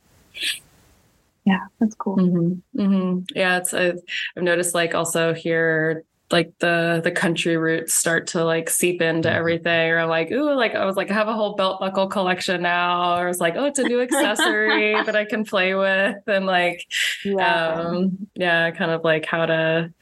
Yeah, 1.44 1.66
that's 1.78 1.94
cool. 1.94 2.16
Mm-hmm. 2.16 2.80
Mm-hmm. 2.80 3.18
Yeah, 3.34 3.58
it's 3.58 3.74
I've, 3.74 4.00
I've 4.36 4.42
noticed 4.42 4.74
like 4.74 4.94
also 4.94 5.34
here 5.34 6.04
like 6.30 6.52
the 6.58 7.00
the 7.04 7.10
country 7.10 7.56
roots 7.56 7.92
start 7.92 8.26
to 8.26 8.44
like 8.44 8.70
seep 8.70 9.02
into 9.02 9.28
mm-hmm. 9.28 9.36
everything 9.36 9.90
or 9.90 9.98
I'm 9.98 10.08
like 10.08 10.30
ooh 10.32 10.54
like 10.54 10.74
I 10.74 10.84
was 10.86 10.96
like 10.96 11.10
I 11.10 11.14
have 11.14 11.28
a 11.28 11.34
whole 11.34 11.54
belt 11.54 11.80
buckle 11.80 12.08
collection 12.08 12.62
now 12.62 13.18
or 13.18 13.24
I 13.24 13.28
was 13.28 13.40
like 13.40 13.56
oh 13.56 13.66
it's 13.66 13.78
a 13.78 13.84
new 13.84 14.00
accessory 14.06 14.94
that 15.04 15.14
I 15.14 15.26
can 15.26 15.44
play 15.44 15.74
with 15.74 16.16
and 16.26 16.46
like 16.46 16.86
yeah. 17.24 17.74
um 17.74 18.26
yeah 18.34 18.70
kind 18.70 18.90
of 18.90 19.04
like 19.04 19.26
how 19.26 19.44
to 19.46 19.92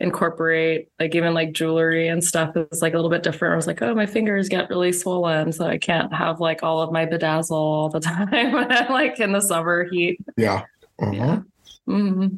incorporate 0.00 0.88
like 1.00 1.14
even 1.14 1.34
like 1.34 1.52
jewelry 1.52 2.08
and 2.08 2.22
stuff 2.22 2.56
is 2.56 2.82
like 2.82 2.92
a 2.92 2.96
little 2.96 3.10
bit 3.10 3.22
different. 3.22 3.52
I 3.52 3.56
was 3.56 3.66
like, 3.66 3.82
oh, 3.82 3.94
my 3.94 4.06
fingers 4.06 4.48
get 4.48 4.70
really 4.70 4.92
swollen, 4.92 5.52
so 5.52 5.66
I 5.66 5.78
can't 5.78 6.12
have 6.12 6.40
like 6.40 6.62
all 6.62 6.80
of 6.80 6.92
my 6.92 7.06
bedazzle 7.06 7.50
all 7.50 7.88
the 7.88 8.00
time 8.00 8.52
like 8.90 9.18
in 9.20 9.32
the 9.32 9.40
summer 9.40 9.84
heat. 9.84 10.20
Yeah. 10.36 10.64
Uh-huh. 11.00 11.12
Yeah. 11.12 11.40
Mm-hmm 11.88 12.36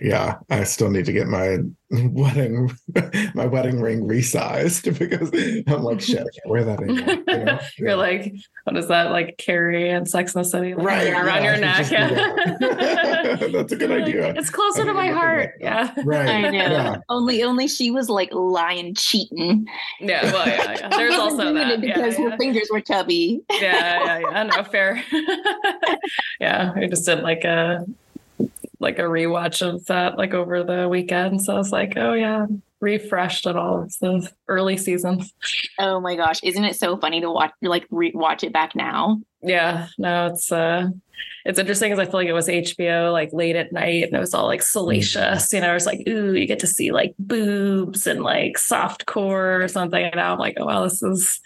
yeah, 0.00 0.38
I 0.48 0.64
still 0.64 0.90
need 0.90 1.06
to 1.06 1.12
get 1.12 1.26
my 1.26 1.58
wedding 1.90 2.70
my 3.34 3.46
wedding 3.46 3.80
ring 3.80 4.06
resized 4.06 4.84
because 4.98 5.30
I'm 5.66 5.82
like 5.82 6.02
shit, 6.02 6.18
I 6.18 6.20
can't 6.20 6.46
wear 6.46 6.64
that 6.64 6.80
anymore. 6.80 7.14
You 7.26 7.44
know? 7.44 7.58
You're 7.78 7.88
yeah. 7.88 7.94
like, 7.94 8.34
what 8.64 8.76
is 8.76 8.88
that 8.88 9.10
like 9.10 9.38
Carrie 9.38 9.88
and 9.88 10.06
Sex 10.06 10.34
and 10.34 10.44
the 10.44 10.48
City? 10.48 10.74
Like, 10.74 10.86
right 10.86 11.12
around 11.14 11.44
yeah, 11.44 11.50
your 11.50 11.60
neck. 11.60 11.90
Yeah. 11.90 13.48
That's 13.52 13.72
a 13.72 13.76
good 13.76 13.90
idea. 13.90 14.34
It's 14.34 14.50
closer 14.50 14.84
to 14.84 14.92
my 14.92 15.08
heart. 15.08 15.54
Yeah. 15.60 15.94
Right. 16.04 16.28
I 16.28 16.42
know. 16.42 16.50
Yeah. 16.50 16.96
Only 17.08 17.42
only 17.42 17.66
she 17.68 17.90
was 17.90 18.10
like 18.10 18.34
lying 18.34 18.94
cheating. 18.94 19.66
Yeah, 19.98 20.30
well 20.30 20.46
yeah, 20.46 20.72
yeah. 20.72 20.88
There's 20.90 21.14
also 21.14 21.54
that. 21.54 21.80
Because 21.80 22.18
her 22.18 22.36
fingers 22.36 22.68
were 22.70 22.82
chubby. 22.82 23.40
yeah, 23.50 24.04
yeah, 24.04 24.18
yeah. 24.18 24.42
No, 24.42 24.62
fair. 24.64 25.02
yeah. 26.38 26.74
We 26.78 26.86
just 26.88 27.06
did 27.06 27.20
like 27.20 27.44
a 27.44 27.86
like 28.80 28.98
a 28.98 29.02
rewatch 29.02 29.66
of 29.66 29.84
that 29.86 30.18
like 30.18 30.34
over 30.34 30.62
the 30.62 30.88
weekend. 30.88 31.42
So 31.42 31.54
I 31.54 31.58
was 31.58 31.72
like, 31.72 31.94
oh 31.96 32.14
yeah, 32.14 32.46
refreshed 32.80 33.46
at 33.46 33.56
all 33.56 33.82
of 33.82 33.98
the 34.00 34.30
early 34.46 34.76
seasons. 34.76 35.32
Oh 35.78 36.00
my 36.00 36.16
gosh, 36.16 36.40
isn't 36.42 36.64
it 36.64 36.76
so 36.76 36.96
funny 36.96 37.20
to 37.20 37.30
watch 37.30 37.52
like 37.62 37.86
re-watch 37.90 38.44
it 38.44 38.52
back 38.52 38.74
now? 38.74 39.20
Yeah, 39.42 39.88
no, 39.98 40.26
it's 40.26 40.50
uh 40.52 40.88
it's 41.44 41.58
interesting 41.58 41.90
because 41.90 42.06
I 42.06 42.10
feel 42.10 42.20
like 42.20 42.28
it 42.28 42.32
was 42.34 42.48
HBO 42.48 43.12
like 43.12 43.32
late 43.32 43.56
at 43.56 43.72
night 43.72 44.04
and 44.04 44.14
it 44.14 44.20
was 44.20 44.34
all 44.34 44.46
like 44.46 44.62
salacious. 44.62 45.52
You 45.52 45.60
know, 45.60 45.74
it's 45.74 45.86
like, 45.86 46.06
ooh, 46.06 46.34
you 46.34 46.46
get 46.46 46.58
to 46.60 46.66
see 46.66 46.92
like 46.92 47.14
boobs 47.18 48.06
and 48.06 48.22
like 48.22 48.58
soft 48.58 49.06
core 49.06 49.62
or 49.62 49.68
something. 49.68 50.04
And 50.04 50.16
now 50.16 50.32
I'm 50.32 50.38
like, 50.38 50.56
oh 50.58 50.66
wow, 50.66 50.84
this 50.84 51.02
is 51.02 51.40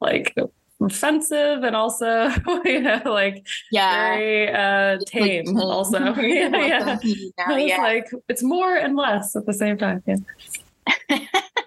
like 0.00 0.36
offensive 0.80 1.64
and 1.64 1.74
also 1.74 2.30
you 2.64 2.80
know 2.80 3.00
like 3.04 3.46
yeah 3.72 4.14
very 4.14 4.52
uh 4.52 4.98
tame, 5.06 5.44
like, 5.54 5.64
also 5.64 5.98
yeah, 6.16 6.48
yeah. 6.48 6.98
yeah. 7.02 7.56
it's 7.56 7.78
like 7.78 8.06
it's 8.28 8.42
more 8.42 8.76
and 8.76 8.96
less 8.96 9.34
at 9.34 9.44
the 9.46 9.52
same 9.54 9.76
time 9.76 10.02
yeah 10.06 10.16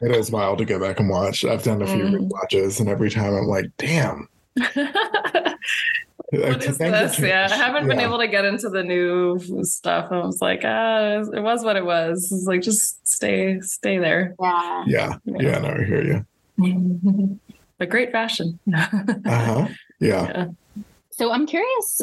it 0.01 0.11
is 0.11 0.31
wild 0.31 0.57
to 0.57 0.65
go 0.65 0.79
back 0.79 0.99
and 0.99 1.09
watch. 1.09 1.45
I've 1.45 1.63
done 1.63 1.81
a 1.81 1.87
few 1.87 2.03
Mm. 2.05 2.29
watches, 2.29 2.79
and 2.79 2.89
every 2.89 3.09
time 3.11 3.35
I'm 3.35 3.45
like, 3.45 3.65
damn. 3.77 4.27
what 6.31 6.65
is 6.65 6.77
this? 6.77 7.19
Yeah, 7.19 7.47
I 7.51 7.55
haven't 7.55 7.87
been 7.87 7.99
able 7.99 8.17
to 8.17 8.27
get 8.27 8.45
into 8.45 8.69
the 8.69 8.83
new 8.83 9.39
stuff. 9.63 10.11
I 10.11 10.19
was 10.19 10.41
like, 10.41 10.61
ah, 10.65 11.19
it 11.33 11.41
was 11.41 11.63
what 11.63 11.75
it 11.75 11.85
was. 11.85 12.31
It's 12.31 12.45
like 12.45 12.61
just 12.61 13.07
stay, 13.07 13.59
stay 13.61 13.99
there. 13.99 14.35
Yeah. 14.39 14.83
Yeah, 14.87 15.15
yeah, 15.25 15.59
no, 15.59 15.69
I 15.69 15.83
hear 15.83 16.25
you. 16.57 17.39
But 17.81 17.89
great 17.89 18.11
fashion. 18.11 18.59
Uh 18.67 18.85
huh. 19.25 19.67
Yeah. 19.99 20.47
So 21.09 21.31
I'm 21.31 21.47
curious 21.47 22.01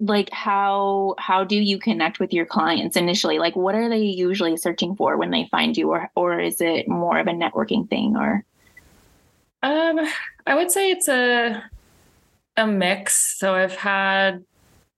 like 0.00 0.30
how 0.30 1.14
how 1.18 1.44
do 1.44 1.54
you 1.56 1.78
connect 1.78 2.18
with 2.18 2.32
your 2.32 2.44
clients 2.44 2.96
initially? 2.96 3.38
Like 3.38 3.54
what 3.54 3.76
are 3.76 3.88
they 3.88 4.02
usually 4.02 4.56
searching 4.56 4.96
for 4.96 5.16
when 5.16 5.30
they 5.30 5.46
find 5.48 5.76
you 5.76 5.90
or 5.90 6.10
or 6.16 6.40
is 6.40 6.60
it 6.60 6.88
more 6.88 7.20
of 7.20 7.28
a 7.28 7.30
networking 7.30 7.88
thing 7.88 8.16
or 8.16 8.44
Um, 9.62 10.00
I 10.44 10.56
would 10.56 10.72
say 10.72 10.90
it's 10.90 11.06
a 11.06 11.62
a 12.56 12.66
mix. 12.66 13.38
So 13.38 13.54
I've 13.54 13.76
had 13.76 14.44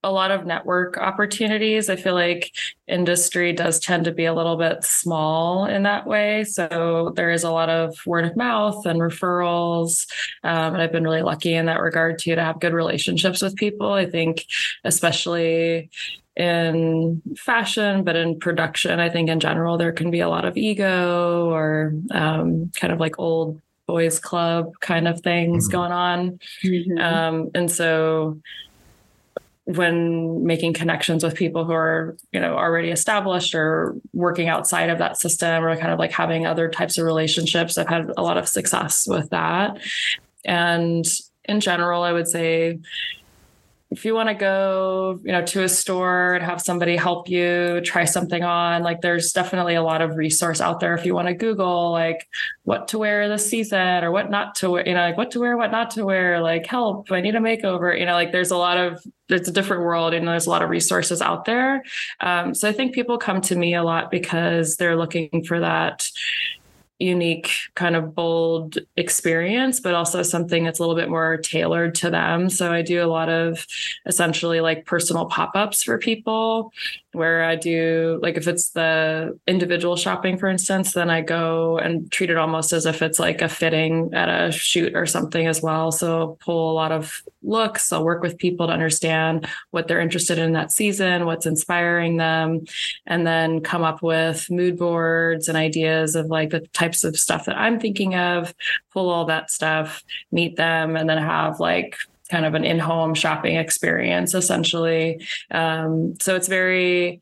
a 0.05 0.13
lot 0.13 0.31
of 0.31 0.47
network 0.47 0.99
opportunities. 0.99 1.89
I 1.91 1.97
feel 1.97 2.15
like 2.15 2.53
industry 2.87 3.53
does 3.53 3.81
tend 3.81 4.05
to 4.05 4.13
be 4.13 4.27
a 4.27 4.35
little 4.35 4.57
bit 4.57 4.85
small 4.85 5.65
in 5.65 5.83
that 5.85 6.07
way. 6.07 6.45
So 6.45 7.13
there 7.17 7.31
is 7.31 7.43
a 7.43 7.51
lot 7.51 7.71
of 7.71 7.97
word 8.07 8.27
of 8.27 8.37
mouth 8.37 8.85
and 8.87 9.01
referrals. 9.01 10.07
Um, 10.45 10.75
and 10.75 10.83
I've 10.83 10.93
been 10.93 11.05
really 11.05 11.23
lucky 11.23 11.55
in 11.55 11.67
that 11.67 11.81
regard 11.81 12.19
too 12.19 12.35
to 12.35 12.45
have 12.45 12.61
good 12.61 12.75
relationships 12.75 13.41
with 13.43 13.57
people. 13.57 13.93
I 13.93 14.07
think, 14.07 14.45
especially 14.85 15.91
in 16.37 17.23
fashion, 17.37 18.05
but 18.05 18.17
in 18.17 18.39
production, 18.39 19.01
I 19.01 19.09
think 19.09 19.31
in 19.31 19.41
general, 19.41 19.79
there 19.79 19.93
can 19.93 20.11
be 20.11 20.21
a 20.21 20.29
lot 20.29 20.45
of 20.45 20.57
ego 20.57 21.49
or 21.49 21.95
um, 22.11 22.71
kind 22.75 22.93
of 22.93 23.01
like 23.01 23.19
old 23.19 23.61
boys 23.87 24.19
club 24.19 24.73
kind 24.81 25.07
of 25.07 25.21
things 25.21 25.69
Mhm. 25.69 25.73
going 25.73 25.93
on. 25.93 26.39
Um, 26.99 27.51
and 27.55 27.71
so 27.71 28.41
when 29.67 30.45
making 30.45 30.75
connections 30.75 31.25
with 31.25 31.35
people 31.35 31.65
who 31.65 31.73
are, 31.73 32.17
you 32.33 32.41
know, 32.41 32.55
already 32.55 32.91
established 32.91 33.55
or 33.55 33.97
working 34.13 34.49
outside 34.49 34.91
of 34.91 34.99
that 34.99 35.19
system 35.19 35.65
or 35.65 35.75
kind 35.77 35.91
of 35.91 35.99
like 35.99 36.13
having 36.13 36.47
other 36.47 36.69
types 36.69 36.99
of 36.99 37.05
relationships, 37.05 37.79
I've 37.79 37.89
had 37.89 38.11
a 38.17 38.23
lot 38.23 38.37
of 38.37 38.47
success 38.47 39.07
with 39.07 39.31
that. 39.31 39.79
And 40.45 41.07
in 41.47 41.61
general, 41.61 42.03
I 42.03 42.13
would 42.13 42.29
say 42.29 42.79
if 43.95 44.05
you 44.05 44.13
want 44.13 44.29
to 44.29 44.35
go, 44.35 45.21
you 45.23 45.31
know, 45.31 45.45
to 45.47 45.63
a 45.63 45.69
store 45.69 46.35
and 46.35 46.45
have 46.45 46.61
somebody 46.61 46.97
help 46.97 47.29
you 47.29 47.81
try 47.85 48.05
something 48.05 48.43
on, 48.43 48.83
like 48.83 49.01
there's 49.03 49.33
definitely 49.33 49.77
a 49.77 49.83
lot 49.83 50.03
of 50.03 50.17
resource 50.17 50.61
out 50.61 50.81
there 50.81 50.95
if 50.95 51.07
you 51.07 51.15
want 51.15 51.29
to 51.29 51.35
Google 51.35 51.93
like 51.93 52.29
what 52.65 52.89
to 52.89 52.99
wear 52.99 53.29
this 53.29 53.49
season 53.49 54.03
or 54.03 54.11
what 54.11 54.31
not 54.31 54.57
to 54.57 54.71
wear, 54.71 54.87
you 54.87 54.95
know, 54.95 55.01
like 55.01 55.17
what 55.17 55.31
to 55.31 55.39
wear, 55.39 55.57
what 55.57 55.71
not 55.71 55.93
to 55.93 56.05
wear, 56.05 56.41
like 56.41 56.67
help, 56.67 57.13
I 57.13 57.21
need 57.21 57.37
a 57.37 57.39
makeover, 57.39 57.97
you 57.97 58.05
know, 58.05 58.15
like 58.15 58.33
there's 58.33 58.51
a 58.51 58.57
lot 58.57 58.79
of 58.79 59.01
it's 59.29 59.49
a 59.49 59.53
different 59.53 59.85
world 59.85 60.13
and 60.13 60.27
there's 60.27 60.47
a 60.47 60.51
lot 60.51 60.63
of 60.63 60.71
resources 60.71 61.23
out 61.23 61.45
there. 61.45 61.85
Um, 62.21 62.53
so 62.53 62.69
I 62.69 62.73
think 62.73 62.95
people 62.95 63.17
come 63.17 63.41
to 63.43 63.55
me 63.55 63.75
a 63.75 63.85
lot 63.85 64.11
because 64.11 64.77
they're 64.77 64.97
looking 64.97 65.45
for 65.47 65.61
that 65.61 66.09
unique 66.99 67.51
kind 67.75 67.97
of 67.97 68.15
bold 68.15 68.79
experience 68.97 69.81
but 69.81 69.95
also 69.95 70.23
something 70.23 70.65
that's 70.65 70.79
a 70.79 70.83
little 70.83 70.95
bit 70.95 71.09
more 71.09 71.37
tailored 71.39 71.95
to 71.95 72.11
them. 72.11 72.49
So 72.49 72.73
i 72.73 72.83
do 72.83 73.05
a 73.05 73.07
lot 73.07 73.29
of 73.29 73.67
essentially 74.07 74.61
like 74.61 74.87
personal 74.87 75.27
pop-ups 75.27 75.83
for 75.83 75.99
people 75.99 76.73
where 77.13 77.45
i 77.45 77.55
do 77.55 78.19
like 78.23 78.37
if 78.37 78.49
it's 78.49 78.71
the 78.71 79.39
individual 79.47 79.97
shopping 79.97 80.37
for 80.37 80.49
instance 80.49 80.95
then 80.95 81.11
i 81.11 81.21
go 81.21 81.79
and 81.79 82.11
treat 82.11 82.31
it 82.31 82.37
almost 82.37 82.73
as 82.73 82.87
if 82.87 83.03
it's 83.03 83.19
like 83.19 83.43
a 83.43 83.49
fitting 83.49 84.11
at 84.13 84.29
a 84.29 84.51
shoot 84.53 84.95
or 84.95 85.07
something 85.07 85.47
as 85.47 85.63
well. 85.63 85.93
So 85.93 86.37
pull 86.41 86.73
a 86.73 86.75
lot 86.75 86.93
of 86.93 87.23
looks. 87.43 87.93
I'll 87.93 88.05
work 88.05 88.23
with 88.23 88.39
people 88.39 88.67
to 88.67 88.73
understand 88.73 89.47
what 89.71 89.87
they're 89.87 90.01
interested 90.01 90.39
in 90.39 90.53
that 90.53 90.73
season 90.73 91.27
what's 91.27 91.47
inspiring 91.47 92.17
them 92.17 92.65
and 93.07 93.27
then 93.27 93.61
come 93.61 93.83
up 93.83 94.03
with 94.03 94.51
mood 94.51 94.79
boards 94.79 95.49
and 95.49 95.57
ideas 95.57 96.15
of 96.17 96.27
like 96.27 96.51
the 96.51 96.61
types 96.85 97.05
of 97.05 97.19
stuff 97.19 97.47
that 97.47 97.57
I'm 97.57 97.81
thinking 97.81 98.15
of, 98.15 98.55
pull 98.93 99.09
all 99.09 99.25
that 99.27 99.51
stuff, 99.51 100.05
meet 100.31 100.57
them, 100.57 100.97
and 100.97 101.09
then 101.09 101.19
have 101.19 101.61
like 101.61 101.97
kind 102.31 102.45
of 102.45 102.55
an 102.55 102.65
in-home 102.65 103.15
shopping 103.15 103.57
experience 103.57 104.35
essentially. 104.35 105.25
Um, 105.51 106.15
so 106.21 106.35
it's 106.35 106.49
very 106.49 107.21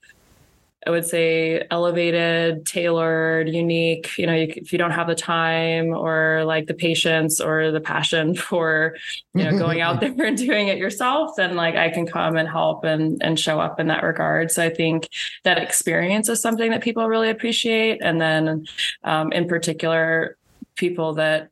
I 0.84 0.90
would 0.90 1.04
say 1.06 1.64
elevated, 1.70 2.66
tailored, 2.66 3.48
unique. 3.48 4.18
You 4.18 4.26
know, 4.26 4.34
you, 4.34 4.52
if 4.56 4.72
you 4.72 4.78
don't 4.78 4.90
have 4.90 5.06
the 5.06 5.14
time 5.14 5.94
or 5.94 6.42
like 6.44 6.66
the 6.66 6.74
patience 6.74 7.40
or 7.40 7.70
the 7.70 7.80
passion 7.80 8.34
for, 8.48 8.96
you 9.34 9.44
know, 9.44 9.56
going 9.56 9.80
out 9.80 10.00
there 10.00 10.24
and 10.24 10.36
doing 10.36 10.68
it 10.68 10.78
yourself, 10.78 11.36
then 11.36 11.54
like 11.54 11.76
I 11.76 11.90
can 11.90 12.06
come 12.06 12.36
and 12.36 12.48
help 12.48 12.84
and 12.84 13.22
and 13.22 13.38
show 13.38 13.60
up 13.60 13.78
in 13.78 13.86
that 13.88 14.02
regard. 14.02 14.50
So 14.50 14.64
I 14.64 14.70
think 14.70 15.08
that 15.44 15.58
experience 15.58 16.28
is 16.28 16.40
something 16.40 16.70
that 16.72 16.82
people 16.82 17.08
really 17.08 17.30
appreciate, 17.30 18.00
and 18.02 18.20
then 18.20 18.66
um, 19.04 19.32
in 19.32 19.46
particular, 19.46 20.36
people 20.74 21.14
that 21.14 21.50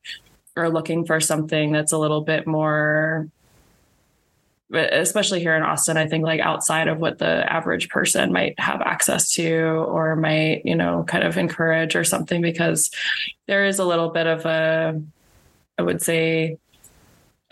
are 0.57 0.70
looking 0.70 1.05
for 1.05 1.20
something 1.20 1.70
that's 1.72 1.93
a 1.93 1.99
little 1.99 2.20
bit 2.22 2.47
more 2.47 3.28
especially 4.73 5.41
here 5.41 5.57
in 5.57 5.62
Austin, 5.62 5.97
I 5.97 6.07
think 6.07 6.25
like 6.25 6.41
outside 6.41 6.89
of 6.89 6.99
what 6.99 7.18
the 7.18 7.51
average 7.53 7.89
person 7.89 8.33
might 8.33 8.59
have 8.59 8.81
access 8.81 9.33
to 9.33 9.53
or 9.53 10.16
might, 10.16 10.62
you 10.64 10.77
know, 10.77 11.05
kind 11.09 11.25
of 11.25 11.37
encourage 11.37 11.97
or 11.97 12.05
something, 12.05 12.41
because 12.41 12.91
there 13.47 13.64
is 13.64 13.79
a 13.79 13.85
little 13.85 14.11
bit 14.11 14.27
of 14.27 14.47
a, 14.47 15.01
I 15.79 15.83
would 15.83 16.01
say, 16.03 16.59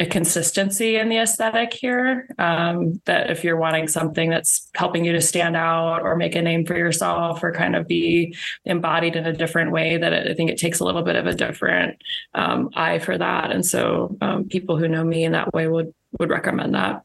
a 0.01 0.07
consistency 0.07 0.95
in 0.95 1.09
the 1.09 1.19
aesthetic 1.19 1.75
here. 1.75 2.29
Um, 2.39 3.01
that 3.07 3.31
if 3.31 3.43
you're 3.43 3.57
wanting 3.57 3.89
something 3.89 4.31
that's 4.31 4.69
helping 4.77 5.05
you 5.05 5.13
to 5.13 5.21
stand 5.21 5.57
out 5.57 6.03
or 6.03 6.15
make 6.15 6.37
a 6.37 6.43
name 6.43 6.65
for 6.65 6.77
yourself 6.77 7.43
or 7.43 7.53
kind 7.53 7.75
of 7.75 7.89
be 7.89 8.37
embodied 8.65 9.17
in 9.17 9.27
a 9.27 9.33
different 9.33 9.73
way, 9.73 9.97
that 9.97 10.13
it, 10.13 10.31
I 10.31 10.35
think 10.35 10.51
it 10.51 10.59
takes 10.59 10.79
a 10.79 10.85
little 10.85 11.03
bit 11.03 11.17
of 11.17 11.27
a 11.27 11.35
different 11.35 12.01
um, 12.35 12.71
eye 12.77 13.01
for 13.01 13.19
that. 13.19 13.51
And 13.51 13.67
so 13.67 14.17
um, 14.21 14.45
people 14.45 14.77
who 14.77 14.87
know 14.87 15.03
me 15.03 15.25
in 15.25 15.33
that 15.33 15.53
way 15.53 15.67
would 15.67 15.93
would 16.21 16.31
recommend 16.31 16.75
that. 16.75 17.03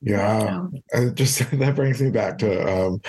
Yeah. 0.00 0.66
Uh, 0.94 1.10
just 1.10 1.50
that 1.58 1.74
brings 1.74 2.00
me 2.00 2.10
back 2.10 2.38
to 2.38 2.86
um, 2.86 3.00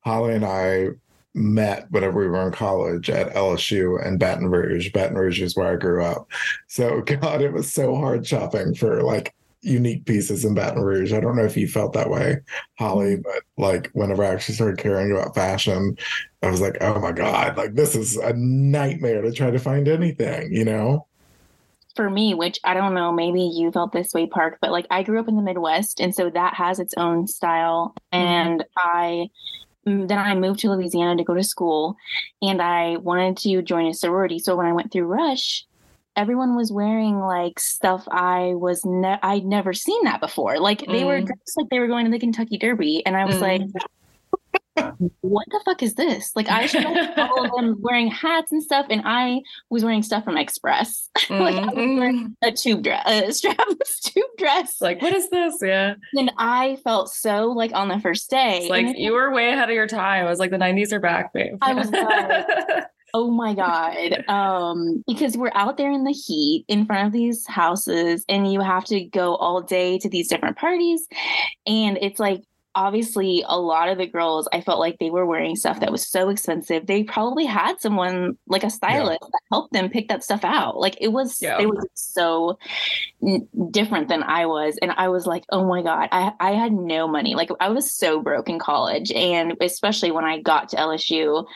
Holly 0.00 0.34
and 0.34 0.44
I 0.44 0.88
met 1.34 1.86
whenever 1.90 2.18
we 2.18 2.26
were 2.26 2.46
in 2.46 2.52
college 2.52 3.08
at 3.08 3.34
LSU 3.34 4.04
and 4.04 4.18
Baton 4.18 4.48
Rouge. 4.48 4.90
Baton 4.92 5.16
Rouge 5.16 5.40
is 5.40 5.56
where 5.56 5.72
I 5.72 5.76
grew 5.76 6.04
up. 6.04 6.28
So, 6.68 7.00
God, 7.06 7.40
it 7.42 7.52
was 7.52 7.72
so 7.72 7.94
hard 7.94 8.26
shopping 8.26 8.74
for 8.74 9.02
like 9.02 9.34
unique 9.62 10.06
pieces 10.06 10.44
in 10.44 10.54
Baton 10.54 10.82
Rouge. 10.82 11.12
I 11.12 11.20
don't 11.20 11.36
know 11.36 11.44
if 11.44 11.56
you 11.56 11.68
felt 11.68 11.92
that 11.92 12.10
way, 12.10 12.38
Holly, 12.78 13.16
but 13.16 13.42
like 13.58 13.90
whenever 13.92 14.24
I 14.24 14.28
actually 14.32 14.54
started 14.54 14.78
caring 14.78 15.12
about 15.12 15.34
fashion, 15.34 15.96
I 16.42 16.50
was 16.50 16.60
like, 16.60 16.78
oh 16.80 16.98
my 16.98 17.12
God, 17.12 17.56
like 17.56 17.74
this 17.74 17.94
is 17.94 18.16
a 18.16 18.32
nightmare 18.32 19.22
to 19.22 19.32
try 19.32 19.50
to 19.50 19.58
find 19.58 19.86
anything, 19.86 20.52
you 20.52 20.64
know? 20.64 21.06
For 21.96 22.08
me, 22.08 22.34
which 22.34 22.58
I 22.64 22.74
don't 22.74 22.94
know, 22.94 23.12
maybe 23.12 23.42
you 23.42 23.70
felt 23.72 23.92
this 23.92 24.12
way, 24.14 24.26
Parke, 24.26 24.58
but 24.62 24.70
like 24.70 24.86
I 24.90 25.02
grew 25.02 25.18
up 25.20 25.28
in 25.28 25.36
the 25.36 25.42
Midwest, 25.42 26.00
and 26.00 26.14
so 26.14 26.30
that 26.30 26.54
has 26.54 26.78
its 26.78 26.94
own 26.96 27.26
style. 27.26 27.94
And 28.12 28.64
I 28.78 29.28
mm, 29.86 30.06
then 30.08 30.18
I 30.18 30.34
moved 30.34 30.60
to 30.60 30.70
Louisiana 30.70 31.16
to 31.16 31.24
go 31.24 31.34
to 31.34 31.42
school, 31.42 31.96
and 32.42 32.62
I 32.62 32.96
wanted 32.98 33.36
to 33.38 33.62
join 33.62 33.86
a 33.86 33.94
sorority. 33.94 34.38
So 34.38 34.56
when 34.56 34.66
I 34.66 34.72
went 34.72 34.92
through 34.92 35.06
Rush, 35.06 35.66
everyone 36.16 36.56
was 36.56 36.72
wearing 36.72 37.18
like 37.18 37.58
stuff 37.58 38.04
I 38.10 38.52
was 38.54 38.82
ne- 38.84 39.18
I'd 39.22 39.44
never 39.44 39.72
seen 39.72 40.04
that 40.04 40.20
before. 40.20 40.58
Like 40.60 40.80
they 40.86 41.04
were 41.04 41.20
Mm. 41.20 41.26
dressed 41.26 41.56
like 41.56 41.68
they 41.70 41.80
were 41.80 41.88
going 41.88 42.04
to 42.04 42.10
the 42.12 42.18
Kentucky 42.20 42.58
Derby, 42.58 43.04
and 43.06 43.16
I 43.16 43.26
was 43.26 43.36
Mm. 43.36 43.40
like. 43.42 43.60
What 45.20 45.46
the 45.50 45.60
fuck 45.64 45.82
is 45.82 45.94
this? 45.94 46.30
Like 46.34 46.48
I 46.48 46.66
showed 46.66 46.84
all 47.16 47.44
of 47.44 47.52
them 47.52 47.76
wearing 47.80 48.08
hats 48.08 48.52
and 48.52 48.62
stuff, 48.62 48.86
and 48.90 49.02
I 49.04 49.40
was 49.70 49.84
wearing 49.84 50.02
stuff 50.02 50.24
from 50.24 50.36
Express. 50.36 51.08
like 51.30 51.56
I 51.56 51.66
was 51.66 51.74
wearing 51.74 52.36
a 52.42 52.52
tube 52.52 52.82
dress, 52.82 53.02
a 53.06 53.22
strapless 53.48 54.00
tube 54.04 54.24
dress. 54.38 54.80
like, 54.80 55.00
what 55.02 55.14
is 55.14 55.28
this? 55.30 55.56
Yeah. 55.62 55.94
and 56.16 56.32
I 56.38 56.76
felt 56.84 57.10
so 57.10 57.46
like 57.48 57.72
on 57.74 57.88
the 57.88 58.00
first 58.00 58.30
day. 58.30 58.58
It's 58.62 58.70
like 58.70 58.86
and 58.86 58.96
you 58.96 59.12
were 59.12 59.32
way 59.32 59.52
ahead 59.52 59.68
of 59.68 59.74
your 59.74 59.86
time. 59.86 60.26
I 60.26 60.30
was 60.30 60.38
like, 60.38 60.50
the 60.50 60.56
90s 60.58 60.92
are 60.92 61.00
back, 61.00 61.32
babe. 61.32 61.56
I 61.62 61.74
was 61.74 61.90
like- 61.90 62.84
oh 63.12 63.28
my 63.30 63.54
god, 63.54 64.24
um, 64.28 65.02
because 65.06 65.36
we're 65.36 65.50
out 65.54 65.76
there 65.76 65.90
in 65.90 66.04
the 66.04 66.12
heat 66.12 66.64
in 66.68 66.86
front 66.86 67.06
of 67.08 67.12
these 67.12 67.44
houses, 67.46 68.24
and 68.28 68.52
you 68.52 68.60
have 68.60 68.84
to 68.84 69.00
go 69.04 69.34
all 69.36 69.60
day 69.60 69.98
to 69.98 70.08
these 70.08 70.28
different 70.28 70.56
parties, 70.56 71.06
and 71.66 71.98
it's 72.00 72.20
like 72.20 72.42
obviously 72.74 73.44
a 73.46 73.58
lot 73.58 73.88
of 73.88 73.98
the 73.98 74.06
girls 74.06 74.48
I 74.52 74.60
felt 74.60 74.78
like 74.78 74.98
they 74.98 75.10
were 75.10 75.26
wearing 75.26 75.56
stuff 75.56 75.80
that 75.80 75.90
was 75.90 76.06
so 76.06 76.28
expensive. 76.28 76.86
They 76.86 77.02
probably 77.02 77.44
had 77.44 77.80
someone 77.80 78.38
like 78.46 78.64
a 78.64 78.70
stylist 78.70 79.18
yeah. 79.22 79.28
that 79.32 79.40
helped 79.50 79.72
them 79.72 79.90
pick 79.90 80.08
that 80.08 80.22
stuff 80.22 80.44
out. 80.44 80.78
Like 80.78 80.96
it 81.00 81.08
was 81.08 81.40
yeah. 81.42 81.58
it 81.60 81.66
was 81.66 81.84
so 81.94 82.58
n- 83.22 83.48
different 83.70 84.08
than 84.08 84.22
I 84.22 84.46
was 84.46 84.78
and 84.80 84.92
I 84.92 85.08
was 85.08 85.26
like, 85.26 85.44
"Oh 85.50 85.66
my 85.66 85.82
god, 85.82 86.08
I 86.12 86.32
I 86.38 86.52
had 86.52 86.72
no 86.72 87.08
money. 87.08 87.34
Like 87.34 87.50
I 87.60 87.70
was 87.70 87.92
so 87.92 88.20
broke 88.20 88.48
in 88.48 88.58
college 88.58 89.10
and 89.12 89.56
especially 89.60 90.12
when 90.12 90.24
I 90.24 90.40
got 90.40 90.68
to 90.70 90.76
LSU, 90.76 91.46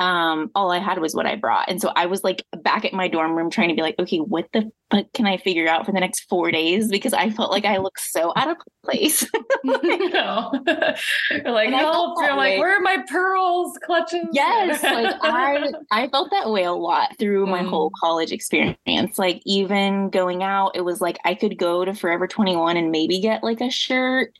um 0.00 0.50
all 0.54 0.72
I 0.72 0.78
had 0.78 0.98
was 0.98 1.14
what 1.14 1.26
I 1.26 1.36
brought. 1.36 1.70
And 1.70 1.80
so 1.80 1.92
I 1.94 2.06
was 2.06 2.24
like 2.24 2.44
back 2.62 2.84
at 2.84 2.92
my 2.92 3.08
dorm 3.08 3.36
room 3.36 3.50
trying 3.50 3.68
to 3.68 3.74
be 3.74 3.82
like, 3.82 3.98
"Okay, 3.98 4.18
what 4.18 4.48
the 4.52 4.70
fuck 4.94 5.12
can 5.12 5.26
I 5.26 5.36
figure 5.36 5.68
out 5.68 5.86
for 5.86 5.92
the 5.92 6.00
next 6.00 6.28
4 6.28 6.50
days 6.50 6.88
because 6.88 7.12
I 7.12 7.30
felt 7.30 7.50
like 7.50 7.64
I 7.64 7.78
looked 7.78 8.00
so 8.00 8.32
out 8.36 8.50
of 8.50 8.56
place." 8.84 9.26
no. 9.64 10.52
Like, 11.44 11.70
help. 11.70 12.18
You're 12.20 12.36
like, 12.36 12.58
where 12.58 12.76
are 12.76 12.80
my 12.80 12.98
pearls, 13.08 13.78
clutches? 13.84 14.26
Yes. 14.32 14.82
like 14.82 15.14
I 15.22 15.72
I 15.90 16.08
felt 16.08 16.30
that 16.30 16.50
way 16.50 16.64
a 16.64 16.72
lot 16.72 17.16
through 17.18 17.46
my 17.46 17.62
mm. 17.62 17.68
whole 17.68 17.90
college 18.00 18.32
experience. 18.32 19.18
Like 19.18 19.42
even 19.44 20.10
going 20.10 20.42
out, 20.42 20.72
it 20.74 20.82
was 20.82 21.00
like 21.00 21.18
I 21.24 21.34
could 21.34 21.58
go 21.58 21.84
to 21.84 21.94
Forever 21.94 22.26
21 22.26 22.76
and 22.76 22.90
maybe 22.90 23.20
get 23.20 23.42
like 23.42 23.60
a 23.60 23.70
shirt 23.70 24.32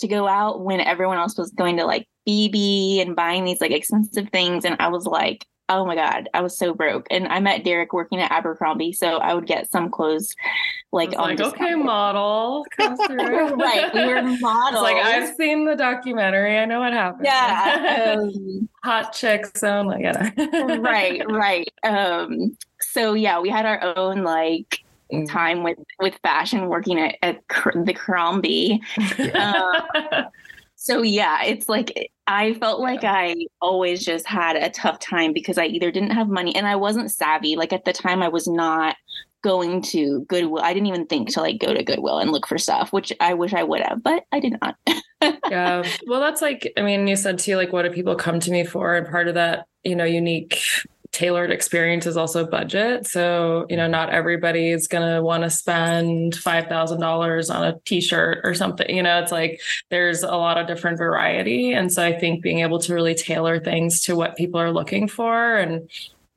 to 0.00 0.08
go 0.08 0.26
out 0.26 0.64
when 0.64 0.80
everyone 0.80 1.18
else 1.18 1.36
was 1.38 1.50
going 1.52 1.76
to 1.76 1.84
like 1.84 2.06
BB 2.28 3.00
and 3.00 3.16
buying 3.16 3.44
these 3.44 3.60
like 3.60 3.72
expensive 3.72 4.28
things. 4.30 4.64
And 4.64 4.76
I 4.78 4.88
was 4.88 5.06
like, 5.06 5.46
oh 5.72 5.84
my 5.84 5.94
god 5.94 6.28
i 6.34 6.40
was 6.40 6.56
so 6.56 6.74
broke. 6.74 7.06
And 7.10 7.28
i 7.28 7.40
met 7.40 7.64
derek 7.64 7.92
working 7.92 8.20
at 8.20 8.30
abercrombie 8.30 8.92
so 8.92 9.16
i 9.18 9.34
would 9.34 9.46
get 9.46 9.70
some 9.70 9.90
clothes 9.90 10.34
like 10.92 11.10
on 11.18 11.36
like 11.36 11.40
okay 11.40 11.74
model 11.74 12.64
right 12.78 13.94
we 13.94 14.06
were 14.06 14.22
models. 14.40 14.82
like 14.82 14.96
i've 14.96 15.34
seen 15.36 15.64
the 15.64 15.74
documentary 15.74 16.58
i 16.58 16.64
know 16.64 16.80
what 16.80 16.92
happened. 16.92 17.24
Yeah 17.24 18.16
um, 18.18 18.68
hot 18.84 19.12
chicks 19.12 19.62
only 19.62 20.02
yeah 20.02 20.30
right 20.78 21.22
right 21.30 21.72
um 21.84 22.56
so 22.80 23.14
yeah 23.14 23.40
we 23.40 23.48
had 23.48 23.64
our 23.64 23.96
own 23.96 24.22
like 24.22 24.82
mm. 25.12 25.28
time 25.28 25.62
with 25.62 25.78
with 26.00 26.18
fashion 26.22 26.68
working 26.68 26.98
at, 26.98 27.16
at 27.22 27.40
the 27.84 27.94
crombie. 27.94 28.80
Uh, 29.34 30.24
so 30.82 31.02
yeah, 31.02 31.44
it's 31.44 31.68
like 31.68 32.11
I 32.26 32.54
felt 32.54 32.80
like 32.80 33.04
I 33.04 33.34
always 33.60 34.04
just 34.04 34.26
had 34.26 34.56
a 34.56 34.70
tough 34.70 35.00
time 35.00 35.32
because 35.32 35.58
I 35.58 35.66
either 35.66 35.90
didn't 35.90 36.10
have 36.10 36.28
money 36.28 36.54
and 36.54 36.66
I 36.66 36.76
wasn't 36.76 37.10
savvy. 37.10 37.56
Like 37.56 37.72
at 37.72 37.84
the 37.84 37.92
time 37.92 38.22
I 38.22 38.28
was 38.28 38.46
not 38.46 38.96
going 39.42 39.82
to 39.82 40.24
Goodwill. 40.28 40.62
I 40.62 40.72
didn't 40.72 40.86
even 40.86 41.06
think 41.06 41.30
to 41.30 41.40
like 41.40 41.60
go 41.60 41.74
to 41.74 41.82
Goodwill 41.82 42.18
and 42.18 42.30
look 42.30 42.46
for 42.46 42.58
stuff, 42.58 42.92
which 42.92 43.12
I 43.20 43.34
wish 43.34 43.52
I 43.52 43.64
would 43.64 43.80
have, 43.80 44.02
but 44.02 44.24
I 44.32 44.40
did 44.40 44.56
not. 44.60 44.76
yeah. 45.50 45.84
Well, 46.06 46.20
that's 46.20 46.40
like 46.40 46.72
I 46.76 46.82
mean, 46.82 47.06
you 47.06 47.16
said 47.16 47.38
too 47.38 47.56
like 47.56 47.72
what 47.72 47.82
do 47.82 47.90
people 47.90 48.14
come 48.14 48.40
to 48.40 48.50
me 48.50 48.64
for 48.64 48.94
and 48.94 49.06
part 49.06 49.28
of 49.28 49.34
that, 49.34 49.66
you 49.82 49.96
know, 49.96 50.04
unique 50.04 50.60
tailored 51.12 51.50
experience 51.50 52.06
is 52.06 52.16
also 52.16 52.46
budget. 52.46 53.06
So, 53.06 53.66
you 53.68 53.76
know, 53.76 53.86
not 53.86 54.10
everybody 54.10 54.70
is 54.70 54.88
going 54.88 55.14
to 55.14 55.22
want 55.22 55.42
to 55.44 55.50
spend 55.50 56.34
$5,000 56.34 57.54
on 57.54 57.64
a 57.64 57.78
t-shirt 57.84 58.40
or 58.44 58.54
something. 58.54 58.94
You 58.94 59.02
know, 59.02 59.20
it's 59.20 59.32
like 59.32 59.60
there's 59.90 60.22
a 60.22 60.36
lot 60.36 60.58
of 60.58 60.66
different 60.66 60.98
variety. 60.98 61.72
And 61.72 61.92
so 61.92 62.04
I 62.04 62.18
think 62.18 62.42
being 62.42 62.60
able 62.60 62.78
to 62.80 62.94
really 62.94 63.14
tailor 63.14 63.60
things 63.60 64.00
to 64.04 64.16
what 64.16 64.36
people 64.36 64.58
are 64.60 64.72
looking 64.72 65.06
for 65.06 65.56
and 65.56 65.88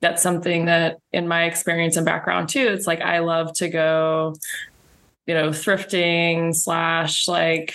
that's 0.02 0.22
something 0.22 0.66
that 0.66 0.98
in 1.14 1.26
my 1.26 1.44
experience 1.44 1.96
and 1.96 2.04
background 2.04 2.50
too, 2.50 2.68
it's 2.68 2.86
like 2.86 3.00
I 3.00 3.20
love 3.20 3.54
to 3.54 3.68
go 3.70 4.34
you 5.26 5.34
know, 5.34 5.50
thrifting 5.50 6.54
slash 6.54 7.26
like 7.28 7.74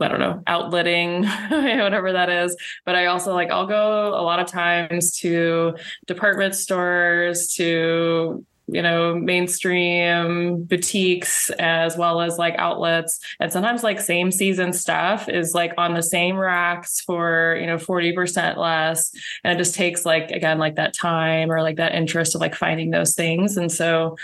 I 0.00 0.08
don't 0.08 0.20
know, 0.20 0.42
outletting, 0.46 1.24
whatever 1.82 2.12
that 2.12 2.28
is. 2.28 2.56
But 2.84 2.96
I 2.96 3.06
also 3.06 3.32
like, 3.32 3.50
I'll 3.50 3.66
go 3.66 4.08
a 4.08 4.22
lot 4.22 4.40
of 4.40 4.46
times 4.46 5.16
to 5.18 5.74
department 6.06 6.54
stores, 6.54 7.52
to, 7.54 8.44
you 8.68 8.82
know, 8.82 9.14
mainstream 9.14 10.64
boutiques, 10.64 11.50
as 11.50 11.96
well 11.96 12.20
as 12.20 12.36
like 12.36 12.56
outlets. 12.58 13.20
And 13.40 13.52
sometimes 13.52 13.82
like 13.82 14.00
same 14.00 14.30
season 14.30 14.72
stuff 14.72 15.28
is 15.28 15.54
like 15.54 15.72
on 15.78 15.94
the 15.94 16.02
same 16.02 16.36
racks 16.36 17.00
for, 17.00 17.56
you 17.60 17.66
know, 17.66 17.76
40% 17.76 18.56
less. 18.56 19.12
And 19.44 19.54
it 19.54 19.62
just 19.62 19.74
takes 19.74 20.04
like, 20.04 20.30
again, 20.30 20.58
like 20.58 20.74
that 20.74 20.94
time 20.94 21.50
or 21.50 21.62
like 21.62 21.76
that 21.76 21.94
interest 21.94 22.34
of 22.34 22.40
like 22.40 22.54
finding 22.54 22.90
those 22.90 23.14
things. 23.14 23.56
And 23.56 23.70
so, 23.70 24.16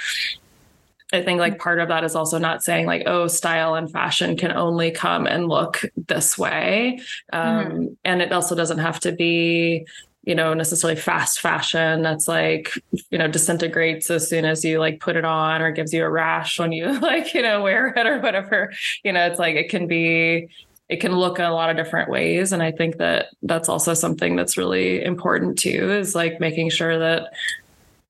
I 1.13 1.23
think 1.23 1.39
like 1.39 1.59
part 1.59 1.79
of 1.79 1.89
that 1.89 2.05
is 2.05 2.15
also 2.15 2.39
not 2.39 2.63
saying 2.63 2.87
like, 2.87 3.03
oh, 3.07 3.27
style 3.27 3.75
and 3.75 3.91
fashion 3.91 4.37
can 4.37 4.53
only 4.53 4.91
come 4.91 5.27
and 5.27 5.49
look 5.49 5.83
this 6.09 6.39
way. 6.39 7.01
Um, 7.33 7.67
mm-hmm. 7.67 7.87
And 8.05 8.23
it 8.23 8.33
also 8.33 8.55
doesn't 8.55 8.79
have 8.79 8.99
to 9.01 9.13
be, 9.13 9.87
you 10.25 10.35
know, 10.35 10.55
necessarily 10.55 10.99
fast 10.99 11.41
fashion 11.41 12.03
that's 12.03 12.29
like, 12.29 12.73
you 13.11 13.19
know, 13.19 13.29
disintegrates 13.29 14.11
as 14.11 14.29
soon 14.29 14.45
as 14.45 14.65
you 14.65 14.79
like 14.79 15.01
put 15.01 15.17
it 15.17 15.25
on 15.25 15.61
or 15.61 15.71
gives 15.71 15.93
you 15.93 16.05
a 16.05 16.11
rash 16.11 16.59
when 16.59 16.73
you 16.73 16.99
like, 17.01 17.35
you 17.35 17.43
know, 17.43 17.63
wear 17.63 17.89
it 17.89 18.07
or 18.07 18.21
whatever. 18.21 18.73
You 19.05 19.13
know, 19.13 19.27
it's 19.27 19.39
like 19.39 19.57
it 19.57 19.69
can 19.69 19.87
be, 19.87 20.49
it 20.89 21.01
can 21.01 21.13
look 21.13 21.39
a 21.39 21.49
lot 21.49 21.71
of 21.71 21.77
different 21.77 22.11
ways. 22.11 22.53
And 22.53 22.63
I 22.63 22.71
think 22.71 22.99
that 22.99 23.27
that's 23.43 23.69
also 23.69 23.95
something 23.95 24.37
that's 24.37 24.57
really 24.57 25.03
important 25.03 25.59
too, 25.59 25.91
is 25.91 26.15
like 26.15 26.41
making 26.41 26.71
sure 26.71 26.99
that 26.99 27.33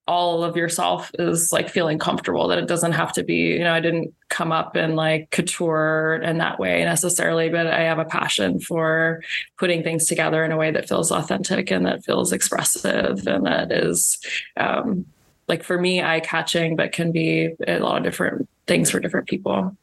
all 0.09 0.43
of 0.43 0.57
yourself 0.57 1.13
is 1.19 1.53
like 1.53 1.69
feeling 1.69 1.99
comfortable 1.99 2.49
that 2.49 2.59
it 2.59 2.67
doesn't 2.67 2.93
have 2.93 3.13
to 3.13 3.23
be 3.23 3.35
you 3.35 3.61
know 3.61 3.73
i 3.73 3.79
didn't 3.79 4.13
come 4.29 4.51
up 4.51 4.77
in 4.77 4.97
like 4.97 5.31
couture 5.31 6.21
in 6.25 6.39
that 6.39 6.59
way 6.59 6.83
necessarily 6.85 7.49
but 7.49 7.69
i 7.69 7.83
have 7.83 8.01
a 8.01 8.05
passion 8.05 8.59
for 8.59 9.23
putting 9.59 9.83
things 9.83 10.07
together 10.07 10.45
in 10.45 10.51
a 10.51 10.57
way 10.57 10.73
that 10.73 10.89
feels 10.89 11.13
authentic 11.13 11.71
and 11.71 11.87
that 11.87 12.05
feels 12.05 12.33
expressive 12.33 13.27
and 13.27 13.47
that 13.47 13.71
is 13.71 14.19
um 14.57 15.07
like 15.49 15.63
for 15.63 15.79
me 15.79 16.03
eye 16.03 16.21
catching 16.21 16.75
but 16.75 16.93
can 16.93 17.13
be 17.13 17.51
a 17.69 17.79
lot 17.79 17.99
of 17.99 18.03
different 18.03 18.49
things 18.67 18.91
for 18.91 19.01
different 19.01 19.29
people. 19.29 19.77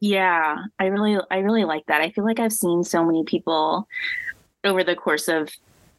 Yeah 0.00 0.64
i 0.78 0.86
really 0.86 1.18
i 1.30 1.38
really 1.38 1.64
like 1.64 1.86
that. 1.86 2.02
I 2.02 2.10
feel 2.10 2.24
like 2.24 2.40
i've 2.40 2.52
seen 2.52 2.84
so 2.84 3.04
many 3.04 3.24
people 3.24 3.88
over 4.64 4.84
the 4.84 4.96
course 4.96 5.28
of 5.28 5.50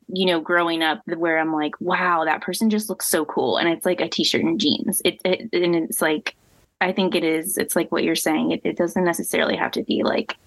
you 0.08 0.26
know, 0.26 0.39
growing 0.39 0.84
up 0.84 1.01
where 1.05 1.38
I'm 1.38 1.53
like, 1.53 1.74
wow, 1.80 2.24
that 2.26 2.41
person 2.41 2.70
just 2.70 2.89
looks 2.89 3.08
so 3.08 3.26
cool. 3.26 3.58
And 3.58 3.68
it's 3.68 3.86
like 3.86 3.99
a 3.99 4.08
t-shirt 4.08 4.41
and 4.41 4.60
jeans. 4.60 5.01
It, 5.03 5.20
it 5.26 5.49
and 5.53 5.76
it's 5.76 6.01
like, 6.01 6.36
I 6.80 6.91
think 6.91 7.16
it 7.16 7.24
is, 7.24 7.58
it's 7.58 7.76
like 7.76 7.91
what 7.91 8.03
you're 8.03 8.16
saying. 8.16 8.51
It, 8.51 8.62
it 8.64 8.78
doesn't 8.78 9.03
necessarily 9.03 9.55
have 9.58 9.72
to 9.72 9.84
be 9.84 10.03
like 10.03 10.38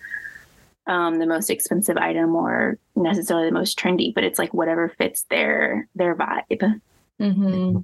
um, 0.87 1.19
the 1.19 1.27
most 1.27 1.51
expensive 1.51 1.97
item 1.97 2.35
or 2.35 2.79
necessarily 2.97 3.47
the 3.49 3.55
most 3.55 3.79
trendy, 3.79 4.15
but 4.15 4.25
it's 4.25 4.39
like 4.39 4.55
whatever 4.55 4.89
fits 4.89 5.25
their, 5.25 5.89
their 5.95 6.15
vibe. 6.15 6.81
Mm-hmm. 7.21 7.79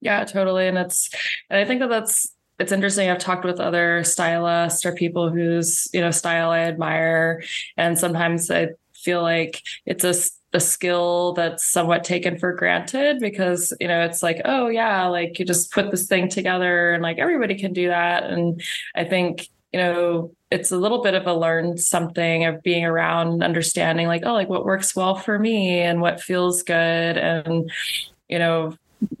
Yeah, 0.00 0.24
totally. 0.24 0.66
And 0.66 0.78
it's, 0.78 1.10
and 1.50 1.60
I 1.60 1.64
think 1.64 1.80
that 1.80 1.90
that's, 1.90 2.34
it's 2.58 2.72
interesting. 2.72 3.10
I've 3.10 3.18
talked 3.18 3.44
with 3.44 3.60
other 3.60 4.04
stylists 4.04 4.86
or 4.86 4.94
people 4.94 5.30
whose, 5.30 5.88
you 5.92 6.00
know, 6.00 6.10
style 6.10 6.50
I 6.50 6.60
admire. 6.60 7.42
And 7.76 7.98
sometimes 7.98 8.50
I 8.50 8.68
feel 8.94 9.22
like 9.22 9.62
it's 9.84 10.04
a 10.04 10.14
a 10.54 10.60
skill 10.60 11.32
that's 11.32 11.64
somewhat 11.64 12.04
taken 12.04 12.38
for 12.38 12.52
granted 12.52 13.18
because 13.20 13.72
you 13.80 13.88
know 13.88 14.02
it's 14.02 14.22
like 14.22 14.40
oh 14.44 14.68
yeah 14.68 15.06
like 15.06 15.38
you 15.38 15.44
just 15.44 15.72
put 15.72 15.90
this 15.90 16.06
thing 16.06 16.28
together 16.28 16.92
and 16.92 17.02
like 17.02 17.18
everybody 17.18 17.54
can 17.54 17.72
do 17.72 17.88
that. 17.88 18.24
And 18.24 18.62
i 18.94 19.04
think 19.04 19.48
you 19.72 19.80
know 19.80 20.32
it's 20.50 20.70
a 20.70 20.76
little 20.76 21.02
bit 21.02 21.14
of 21.14 21.26
a 21.26 21.34
learned 21.34 21.80
something 21.80 22.44
of 22.44 22.62
being 22.62 22.84
around 22.84 23.42
understanding 23.42 24.06
like 24.06 24.22
oh 24.26 24.34
like 24.34 24.48
what 24.48 24.66
works 24.66 24.94
well 24.94 25.14
for 25.14 25.38
me 25.38 25.80
and 25.80 26.00
what 26.00 26.20
feels 26.20 26.62
good. 26.62 27.16
And 27.16 27.70
you 28.28 28.38
know 28.38 28.76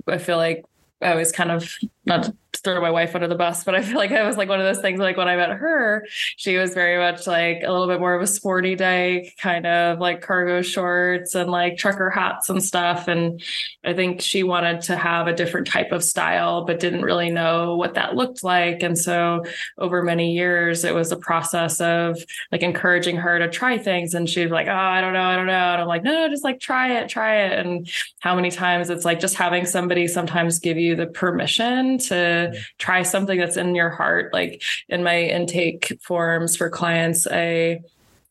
i 0.06 0.18
feel 0.18 0.36
like 0.36 0.64
I 1.02 1.16
was 1.16 1.32
kind 1.32 1.50
of 1.50 1.74
not 2.04 2.24
to 2.24 2.34
throw 2.62 2.80
my 2.80 2.90
wife 2.90 3.14
under 3.14 3.28
the 3.28 3.34
bus, 3.34 3.64
but 3.64 3.74
I 3.74 3.82
feel 3.82 3.96
like 3.96 4.12
I 4.12 4.26
was 4.26 4.36
like 4.36 4.48
one 4.48 4.60
of 4.60 4.66
those 4.66 4.82
things. 4.82 5.00
Like 5.00 5.16
when 5.16 5.28
I 5.28 5.36
met 5.36 5.50
her, 5.50 6.06
she 6.36 6.56
was 6.56 6.74
very 6.74 6.98
much 6.98 7.26
like 7.26 7.62
a 7.64 7.72
little 7.72 7.86
bit 7.86 8.00
more 8.00 8.14
of 8.14 8.22
a 8.22 8.26
sporty 8.26 8.74
dyke, 8.74 9.34
kind 9.40 9.66
of 9.66 10.00
like 10.00 10.20
cargo 10.20 10.62
shorts 10.62 11.34
and 11.34 11.50
like 11.50 11.76
trucker 11.78 12.10
hats 12.10 12.50
and 12.50 12.62
stuff. 12.62 13.08
And 13.08 13.42
I 13.84 13.94
think 13.94 14.20
she 14.20 14.42
wanted 14.42 14.82
to 14.82 14.96
have 14.96 15.28
a 15.28 15.34
different 15.34 15.66
type 15.66 15.92
of 15.92 16.04
style, 16.04 16.64
but 16.64 16.80
didn't 16.80 17.02
really 17.02 17.30
know 17.30 17.76
what 17.76 17.94
that 17.94 18.16
looked 18.16 18.44
like. 18.44 18.82
And 18.82 18.98
so 18.98 19.44
over 19.78 20.02
many 20.02 20.32
years, 20.32 20.84
it 20.84 20.94
was 20.94 21.10
a 21.12 21.16
process 21.16 21.80
of 21.80 22.18
like 22.50 22.62
encouraging 22.62 23.16
her 23.16 23.38
to 23.38 23.48
try 23.48 23.78
things. 23.78 24.12
And 24.14 24.28
she'd 24.28 24.46
be 24.46 24.50
like, 24.50 24.68
"Oh, 24.68 24.72
I 24.72 25.00
don't 25.00 25.14
know, 25.14 25.22
I 25.22 25.36
don't 25.36 25.46
know." 25.46 25.52
And 25.52 25.82
I'm 25.82 25.88
like, 25.88 26.02
"No, 26.02 26.12
no, 26.12 26.28
just 26.28 26.44
like 26.44 26.60
try 26.60 26.98
it, 26.98 27.08
try 27.08 27.44
it." 27.44 27.58
And 27.58 27.88
how 28.20 28.34
many 28.34 28.50
times 28.50 28.90
it's 28.90 29.04
like 29.04 29.20
just 29.20 29.36
having 29.36 29.64
somebody 29.66 30.06
sometimes 30.06 30.58
give 30.58 30.76
you 30.76 30.96
the 30.96 31.06
permission 31.06 31.91
to 31.98 32.54
try 32.78 33.02
something 33.02 33.38
that's 33.38 33.56
in 33.56 33.74
your 33.74 33.90
heart. 33.90 34.32
Like 34.32 34.62
in 34.88 35.02
my 35.02 35.20
intake 35.20 35.98
forms 36.02 36.56
for 36.56 36.70
clients, 36.70 37.26
I, 37.30 37.80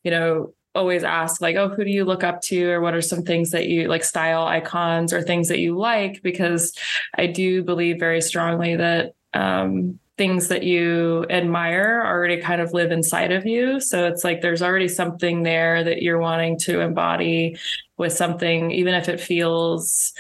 you 0.03 0.11
know, 0.11 0.53
always 0.73 1.03
ask 1.03 1.41
like 1.41 1.57
oh 1.57 1.67
who 1.67 1.83
do 1.83 1.89
you 1.89 2.05
look 2.05 2.23
up 2.23 2.41
to 2.41 2.69
or 2.69 2.79
what 2.79 2.93
are 2.93 3.01
some 3.01 3.23
things 3.23 3.51
that 3.51 3.67
you 3.67 3.89
like 3.89 4.05
style 4.05 4.45
icons 4.45 5.11
or 5.11 5.21
things 5.21 5.49
that 5.49 5.59
you 5.59 5.77
like 5.77 6.21
because 6.23 6.73
i 7.17 7.27
do 7.27 7.61
believe 7.61 7.99
very 7.99 8.21
strongly 8.21 8.77
that 8.77 9.13
um, 9.33 9.99
things 10.21 10.49
that 10.49 10.61
you 10.61 11.25
admire 11.31 12.03
already 12.05 12.37
kind 12.37 12.61
of 12.61 12.73
live 12.73 12.91
inside 12.91 13.31
of 13.31 13.43
you. 13.43 13.79
So 13.79 14.05
it's 14.05 14.23
like 14.23 14.41
there's 14.41 14.61
already 14.61 14.87
something 14.87 15.41
there 15.41 15.83
that 15.83 16.03
you're 16.03 16.19
wanting 16.19 16.59
to 16.59 16.81
embody 16.81 17.57
with 17.97 18.13
something, 18.13 18.69
even 18.69 18.93
if 18.93 19.09
it 19.09 19.19
feels 19.19 20.13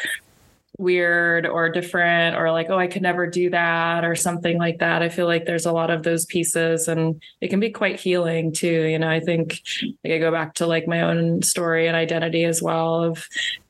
weird 0.81 1.45
or 1.45 1.69
different 1.69 2.35
or 2.35 2.51
like 2.51 2.69
oh 2.69 2.77
i 2.77 2.87
could 2.87 3.01
never 3.01 3.27
do 3.27 3.49
that 3.49 4.03
or 4.03 4.15
something 4.15 4.57
like 4.57 4.79
that 4.79 5.01
i 5.01 5.09
feel 5.09 5.27
like 5.27 5.45
there's 5.45 5.65
a 5.65 5.71
lot 5.71 5.91
of 5.91 6.03
those 6.03 6.25
pieces 6.25 6.87
and 6.87 7.21
it 7.39 7.49
can 7.49 7.59
be 7.59 7.69
quite 7.69 7.99
healing 7.99 8.51
too 8.51 8.87
you 8.87 8.97
know 8.97 9.09
i 9.09 9.19
think 9.19 9.61
like 10.03 10.13
i 10.13 10.17
go 10.17 10.31
back 10.31 10.55
to 10.55 10.65
like 10.65 10.87
my 10.87 11.01
own 11.01 11.41
story 11.41 11.87
and 11.87 11.95
identity 11.95 12.43
as 12.43 12.61
well 12.61 13.03
of 13.03 13.27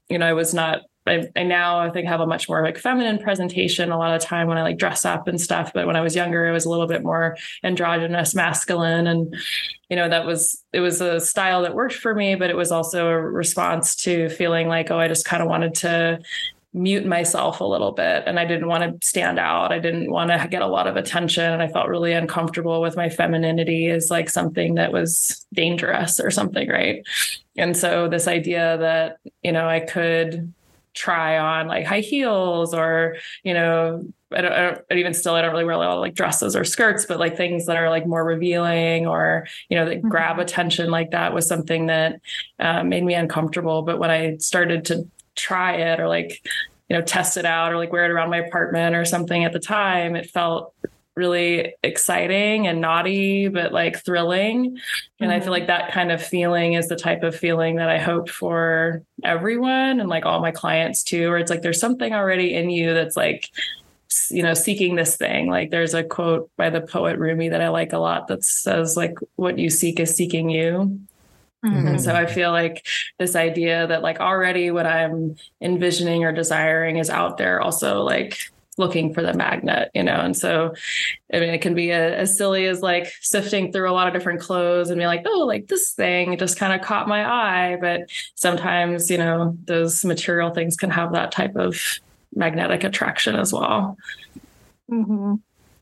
you 0.09 0.17
know 0.17 0.25
i 0.25 0.33
was 0.33 0.53
not 0.53 0.81
I, 1.07 1.27
I, 1.35 1.43
now 1.43 1.79
I 1.79 1.89
think 1.89 2.07
have 2.07 2.19
a 2.19 2.27
much 2.27 2.47
more 2.47 2.61
like 2.61 2.77
feminine 2.77 3.17
presentation 3.17 3.91
a 3.91 3.97
lot 3.97 4.15
of 4.15 4.21
time 4.21 4.47
when 4.47 4.57
I 4.57 4.61
like 4.61 4.77
dress 4.77 5.03
up 5.03 5.27
and 5.27 5.41
stuff. 5.41 5.71
But 5.73 5.87
when 5.87 5.95
I 5.95 6.01
was 6.01 6.15
younger, 6.15 6.45
it 6.45 6.51
was 6.51 6.65
a 6.65 6.69
little 6.69 6.85
bit 6.85 7.03
more 7.03 7.37
androgynous, 7.63 8.35
masculine, 8.35 9.07
and 9.07 9.35
you 9.89 9.95
know 9.95 10.07
that 10.07 10.27
was 10.27 10.63
it 10.73 10.79
was 10.79 11.01
a 11.01 11.19
style 11.19 11.63
that 11.63 11.73
worked 11.73 11.95
for 11.95 12.13
me. 12.13 12.35
But 12.35 12.51
it 12.51 12.55
was 12.55 12.71
also 12.71 13.07
a 13.07 13.19
response 13.19 13.95
to 14.03 14.29
feeling 14.29 14.67
like 14.67 14.91
oh, 14.91 14.99
I 14.99 15.07
just 15.07 15.25
kind 15.25 15.41
of 15.41 15.49
wanted 15.49 15.73
to 15.75 16.19
mute 16.73 17.05
myself 17.05 17.59
a 17.59 17.65
little 17.65 17.91
bit 17.91 18.23
and 18.25 18.39
I 18.39 18.45
didn't 18.45 18.67
want 18.67 19.01
to 19.01 19.05
stand 19.05 19.39
out. 19.39 19.73
I 19.73 19.79
didn't 19.79 20.09
want 20.09 20.31
to 20.31 20.47
get 20.49 20.61
a 20.61 20.67
lot 20.67 20.87
of 20.87 20.95
attention 20.95 21.43
and 21.43 21.61
I 21.61 21.67
felt 21.67 21.89
really 21.89 22.13
uncomfortable 22.13 22.81
with 22.81 22.95
my 22.95 23.09
femininity 23.09 23.89
as 23.89 24.09
like 24.09 24.29
something 24.29 24.75
that 24.75 24.93
was 24.93 25.45
dangerous 25.53 26.19
or 26.19 26.31
something, 26.31 26.69
right? 26.69 27.05
And 27.57 27.75
so 27.75 28.07
this 28.07 28.27
idea 28.27 28.77
that, 28.77 29.17
you 29.43 29.51
know, 29.51 29.67
I 29.67 29.81
could 29.81 30.53
try 30.93 31.37
on 31.37 31.67
like 31.67 31.85
high 31.85 31.99
heels 31.99 32.73
or, 32.73 33.17
you 33.43 33.53
know, 33.53 34.05
I 34.33 34.41
don't, 34.41 34.53
I 34.53 34.61
don't, 34.61 34.97
even 34.97 35.13
still, 35.13 35.35
I 35.35 35.41
don't 35.41 35.51
really 35.51 35.65
wear 35.65 35.75
a 35.75 35.77
lot 35.77 35.91
of 35.91 35.99
like 35.99 36.15
dresses 36.15 36.55
or 36.55 36.63
skirts, 36.63 37.05
but 37.05 37.19
like 37.19 37.35
things 37.35 37.65
that 37.65 37.75
are 37.75 37.89
like 37.89 38.07
more 38.07 38.23
revealing 38.23 39.07
or, 39.07 39.45
you 39.67 39.75
know, 39.75 39.85
that 39.85 39.99
mm-hmm. 39.99 40.07
grab 40.07 40.39
attention 40.39 40.89
like 40.89 41.11
that 41.11 41.33
was 41.33 41.47
something 41.47 41.87
that 41.87 42.21
uh, 42.59 42.81
made 42.83 43.03
me 43.03 43.13
uncomfortable. 43.13 43.81
But 43.81 43.99
when 43.99 44.09
I 44.09 44.37
started 44.37 44.85
to 44.85 45.05
try 45.35 45.75
it 45.75 45.99
or 45.99 46.07
like 46.07 46.41
you 46.89 46.97
know 46.97 47.01
test 47.01 47.37
it 47.37 47.45
out 47.45 47.71
or 47.71 47.77
like 47.77 47.91
wear 47.91 48.05
it 48.05 48.11
around 48.11 48.29
my 48.29 48.37
apartment 48.37 48.95
or 48.95 49.05
something 49.05 49.43
at 49.45 49.53
the 49.53 49.59
time 49.59 50.15
it 50.15 50.29
felt 50.29 50.73
really 51.15 51.73
exciting 51.83 52.67
and 52.67 52.79
naughty 52.79 53.47
but 53.47 53.73
like 53.73 54.03
thrilling 54.03 54.65
and 54.65 54.77
mm-hmm. 55.19 55.29
i 55.29 55.39
feel 55.39 55.43
mm-hmm. 55.43 55.51
like 55.51 55.67
that 55.67 55.91
kind 55.91 56.11
of 56.11 56.23
feeling 56.23 56.73
is 56.73 56.87
the 56.87 56.95
type 56.95 57.23
of 57.23 57.35
feeling 57.35 57.75
that 57.75 57.89
i 57.89 57.97
hope 57.97 58.29
for 58.29 59.03
everyone 59.23 59.99
and 59.99 60.09
like 60.09 60.25
all 60.25 60.39
my 60.39 60.51
clients 60.51 61.03
too 61.03 61.29
where 61.29 61.37
it's 61.37 61.49
like 61.49 61.61
there's 61.61 61.79
something 61.79 62.13
already 62.13 62.53
in 62.53 62.69
you 62.69 62.93
that's 62.93 63.17
like 63.17 63.49
you 64.29 64.43
know 64.43 64.53
seeking 64.53 64.95
this 64.95 65.15
thing 65.15 65.47
like 65.47 65.69
there's 65.69 65.93
a 65.93 66.03
quote 66.03 66.49
by 66.57 66.69
the 66.69 66.81
poet 66.81 67.17
rumi 67.17 67.49
that 67.49 67.61
i 67.61 67.69
like 67.69 67.93
a 67.93 67.97
lot 67.97 68.27
that 68.27 68.43
says 68.43 68.97
like 68.97 69.15
what 69.35 69.57
you 69.57 69.69
seek 69.69 69.99
is 69.99 70.15
seeking 70.15 70.49
you 70.49 70.99
Mm-hmm. 71.63 71.87
And 71.87 72.01
so 72.01 72.15
I 72.15 72.25
feel 72.25 72.51
like 72.51 72.85
this 73.19 73.35
idea 73.35 73.85
that 73.87 74.01
like 74.01 74.19
already 74.19 74.71
what 74.71 74.87
I'm 74.87 75.35
envisioning 75.61 76.23
or 76.23 76.31
desiring 76.31 76.97
is 76.97 77.09
out 77.09 77.37
there 77.37 77.61
also 77.61 78.01
like 78.01 78.37
looking 78.77 79.13
for 79.13 79.21
the 79.21 79.33
magnet, 79.33 79.91
you 79.93 80.01
know? 80.01 80.15
And 80.15 80.35
so, 80.35 80.73
I 81.33 81.39
mean, 81.39 81.53
it 81.53 81.61
can 81.61 81.75
be 81.75 81.91
a, 81.91 82.17
as 82.17 82.35
silly 82.37 82.65
as 82.65 82.81
like 82.81 83.11
sifting 83.21 83.71
through 83.71 83.89
a 83.89 83.93
lot 83.93 84.07
of 84.07 84.13
different 84.13 84.41
clothes 84.41 84.89
and 84.89 84.99
be 84.99 85.05
like, 85.05 85.23
oh, 85.25 85.45
like 85.45 85.67
this 85.67 85.91
thing 85.91 86.37
just 86.37 86.57
kind 86.57 86.73
of 86.73 86.81
caught 86.81 87.07
my 87.07 87.25
eye. 87.25 87.77
But 87.79 88.09
sometimes, 88.35 89.11
you 89.11 89.17
know, 89.17 89.57
those 89.65 90.03
material 90.03 90.51
things 90.51 90.75
can 90.75 90.89
have 90.89 91.13
that 91.13 91.31
type 91.31 91.55
of 91.55 91.79
magnetic 92.33 92.83
attraction 92.83 93.35
as 93.35 93.53
well. 93.53 93.97
Mm-hmm. 94.89 95.35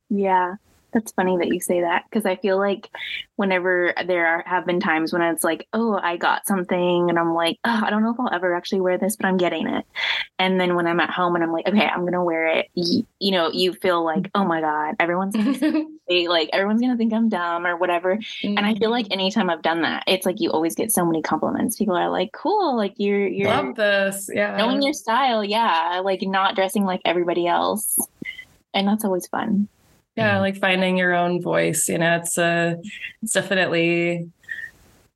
Yeah. 0.09 0.55
That's 0.91 1.11
funny 1.11 1.37
that 1.37 1.47
you 1.47 1.59
say 1.59 1.81
that 1.81 2.05
because 2.09 2.25
I 2.25 2.35
feel 2.35 2.57
like 2.57 2.89
whenever 3.35 3.93
there 4.05 4.27
are, 4.27 4.43
have 4.45 4.65
been 4.65 4.79
times 4.79 5.13
when 5.13 5.21
it's 5.21 5.43
like, 5.43 5.67
oh, 5.71 5.97
I 6.01 6.17
got 6.17 6.45
something 6.45 7.09
and 7.09 7.17
I'm 7.17 7.33
like, 7.33 7.57
oh, 7.63 7.81
I 7.85 7.89
don't 7.89 8.03
know 8.03 8.11
if 8.11 8.19
I'll 8.19 8.33
ever 8.33 8.55
actually 8.55 8.81
wear 8.81 8.97
this, 8.97 9.15
but 9.15 9.27
I'm 9.27 9.37
getting 9.37 9.67
it. 9.67 9.85
And 10.37 10.59
then 10.59 10.75
when 10.75 10.87
I'm 10.87 10.99
at 10.99 11.09
home 11.09 11.35
and 11.35 11.43
I'm 11.43 11.53
like, 11.53 11.67
okay, 11.67 11.85
I'm 11.85 12.03
gonna 12.05 12.23
wear 12.23 12.47
it, 12.47 12.67
you, 12.73 13.05
you 13.19 13.31
know, 13.31 13.49
you 13.51 13.73
feel 13.73 14.03
like, 14.03 14.29
oh 14.35 14.43
my 14.43 14.61
god, 14.61 14.95
everyone's 14.99 15.35
like 16.09 16.49
everyone's 16.51 16.81
gonna 16.81 16.97
think 16.97 17.13
I'm 17.13 17.29
dumb 17.29 17.65
or 17.65 17.77
whatever. 17.77 18.17
Mm-hmm. 18.17 18.57
And 18.57 18.65
I 18.65 18.75
feel 18.75 18.89
like 18.89 19.05
mm-hmm. 19.05 19.19
anytime 19.19 19.49
I've 19.49 19.61
done 19.61 19.83
that, 19.83 20.03
it's 20.07 20.25
like 20.25 20.41
you 20.41 20.51
always 20.51 20.75
get 20.75 20.91
so 20.91 21.05
many 21.05 21.21
compliments. 21.21 21.77
People 21.77 21.95
are 21.95 22.09
like, 22.09 22.31
cool, 22.33 22.75
like 22.75 22.95
you're 22.97 23.27
you're 23.27 23.47
love 23.47 23.75
this, 23.75 24.29
yeah, 24.33 24.57
knowing 24.57 24.81
your 24.81 24.93
style, 24.93 25.43
yeah, 25.43 26.01
like 26.03 26.21
not 26.23 26.55
dressing 26.55 26.83
like 26.83 27.01
everybody 27.05 27.47
else, 27.47 27.97
and 28.73 28.87
that's 28.87 29.05
always 29.05 29.27
fun 29.27 29.69
yeah 30.19 30.33
mm-hmm. 30.33 30.41
like 30.41 30.57
finding 30.57 30.97
your 30.97 31.13
own 31.13 31.41
voice 31.41 31.87
you 31.87 31.97
know 31.97 32.17
it's 32.17 32.37
a 32.37 32.77
it's 33.21 33.33
definitely 33.33 34.27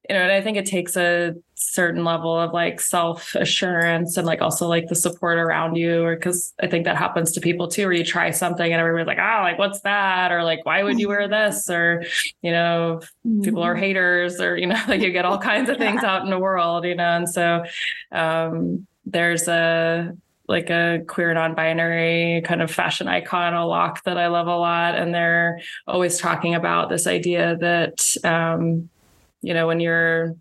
you 0.10 0.16
know 0.16 0.22
and 0.22 0.32
i 0.32 0.42
think 0.42 0.58
it 0.58 0.66
takes 0.66 0.96
a 0.96 1.36
certain 1.56 2.04
level 2.04 2.38
of 2.38 2.54
like 2.54 2.80
self 2.80 3.36
assurance 3.36 4.18
and 4.18 4.28
like 4.28 4.42
also 4.42 4.68
like 4.68 4.88
the 4.88 4.96
support 4.96 5.38
around 5.38 5.76
you 5.76 6.04
or 6.04 6.16
because 6.16 6.54
i 6.62 6.68
think 6.68 6.86
that 6.86 6.98
happens 6.98 7.32
to 7.32 7.42
people 7.42 7.68
too 7.68 7.86
where 7.86 7.94
you 7.94 8.04
try 8.04 8.30
something 8.32 8.72
and 8.72 8.80
everybody's 8.80 9.08
like 9.08 9.18
oh 9.18 9.42
like 9.42 9.58
what's 9.58 9.82
that 9.82 10.32
or 10.32 10.44
like 10.44 10.66
why 10.66 10.84
would 10.84 11.00
you 11.00 11.08
wear 11.08 11.28
this 11.28 11.70
or 11.70 12.04
you 12.42 12.52
know 12.52 13.02
people 13.44 13.64
are 13.64 13.74
mm-hmm. 13.74 13.84
haters 13.84 14.40
or 14.40 14.58
you 14.58 14.68
know 14.68 14.80
like 14.88 15.02
you 15.06 15.12
get 15.12 15.26
all 15.26 15.38
kinds 15.38 15.70
of 15.70 15.78
things 15.84 16.04
out 16.04 16.24
in 16.24 16.30
the 16.30 16.40
world 16.40 16.86
you 16.86 16.96
know 16.96 17.18
and 17.18 17.30
so 17.30 17.64
um 18.12 18.86
there's 19.06 19.48
a 19.48 20.16
like 20.48 20.70
a 20.70 21.02
queer 21.08 21.34
non-binary 21.34 22.42
kind 22.46 22.62
of 22.62 22.70
fashion 22.70 23.08
icon, 23.08 23.54
Alok 23.54 24.04
that 24.04 24.18
I 24.18 24.28
love 24.28 24.48
a 24.48 24.58
lot, 24.58 24.96
and 24.96 25.14
they're 25.14 25.62
always 25.88 26.18
talking 26.18 26.56
about 26.56 26.90
this 26.90 27.08
idea 27.08 27.56
that 27.58 28.06
um, 28.24 28.90
you 29.42 29.54
know 29.54 29.68
when 29.68 29.80
you're 29.80 30.36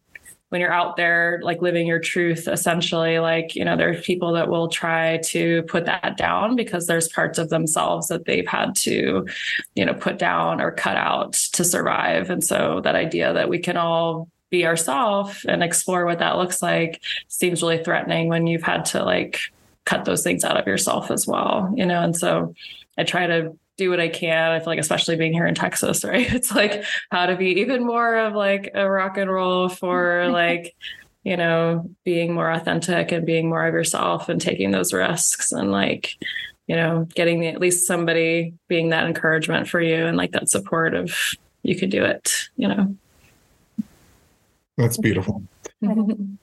when 0.48 0.60
you're 0.60 0.72
out 0.72 0.96
there 0.96 1.40
like 1.42 1.62
living 1.62 1.86
your 1.86 1.98
truth 1.98 2.46
essentially 2.46 3.18
like 3.18 3.54
you 3.54 3.64
know 3.64 3.74
there's 3.74 4.04
people 4.04 4.34
that 4.34 4.50
will 4.50 4.68
try 4.68 5.16
to 5.24 5.62
put 5.62 5.86
that 5.86 6.18
down 6.18 6.56
because 6.56 6.86
there's 6.86 7.08
parts 7.08 7.38
of 7.38 7.48
themselves 7.48 8.08
that 8.08 8.26
they've 8.26 8.46
had 8.46 8.74
to 8.74 9.26
you 9.74 9.86
know 9.86 9.94
put 9.94 10.18
down 10.18 10.60
or 10.60 10.70
cut 10.72 10.96
out 10.96 11.32
to 11.32 11.64
survive. 11.64 12.28
And 12.28 12.44
so 12.44 12.80
that 12.82 12.96
idea 12.96 13.32
that 13.32 13.48
we 13.48 13.60
can 13.60 13.76
all 13.76 14.28
be 14.50 14.66
ourselves 14.66 15.46
and 15.48 15.62
explore 15.62 16.04
what 16.04 16.18
that 16.18 16.36
looks 16.36 16.60
like 16.60 17.00
seems 17.28 17.62
really 17.62 17.82
threatening 17.82 18.28
when 18.28 18.46
you've 18.46 18.62
had 18.62 18.84
to 18.84 19.02
like 19.02 19.40
cut 19.84 20.04
those 20.04 20.22
things 20.22 20.44
out 20.44 20.56
of 20.56 20.66
yourself 20.66 21.10
as 21.10 21.26
well, 21.26 21.72
you 21.76 21.86
know? 21.86 22.02
And 22.02 22.16
so 22.16 22.54
I 22.96 23.04
try 23.04 23.26
to 23.26 23.56
do 23.76 23.90
what 23.90 24.00
I 24.00 24.08
can. 24.08 24.52
I 24.52 24.58
feel 24.58 24.68
like, 24.68 24.78
especially 24.78 25.16
being 25.16 25.32
here 25.32 25.46
in 25.46 25.54
Texas, 25.54 26.04
right? 26.04 26.32
It's 26.32 26.54
like 26.54 26.84
how 27.10 27.26
to 27.26 27.36
be 27.36 27.60
even 27.60 27.84
more 27.84 28.16
of 28.16 28.34
like 28.34 28.70
a 28.74 28.88
rock 28.88 29.16
and 29.16 29.30
roll 29.30 29.68
for 29.68 30.28
like, 30.32 30.74
you 31.24 31.36
know, 31.36 31.88
being 32.04 32.34
more 32.34 32.50
authentic 32.50 33.12
and 33.12 33.26
being 33.26 33.48
more 33.48 33.66
of 33.66 33.74
yourself 33.74 34.28
and 34.28 34.40
taking 34.40 34.70
those 34.70 34.92
risks 34.92 35.52
and 35.52 35.70
like, 35.70 36.16
you 36.66 36.76
know, 36.76 37.06
getting 37.14 37.40
the, 37.40 37.48
at 37.48 37.60
least 37.60 37.86
somebody 37.86 38.54
being 38.68 38.90
that 38.90 39.06
encouragement 39.06 39.68
for 39.68 39.80
you 39.80 40.06
and 40.06 40.16
like 40.16 40.32
that 40.32 40.48
support 40.48 40.94
of 40.94 41.16
you 41.62 41.76
could 41.76 41.90
do 41.90 42.04
it, 42.04 42.48
you 42.56 42.68
know. 42.68 42.96
That's 44.76 44.98
beautiful. 44.98 45.42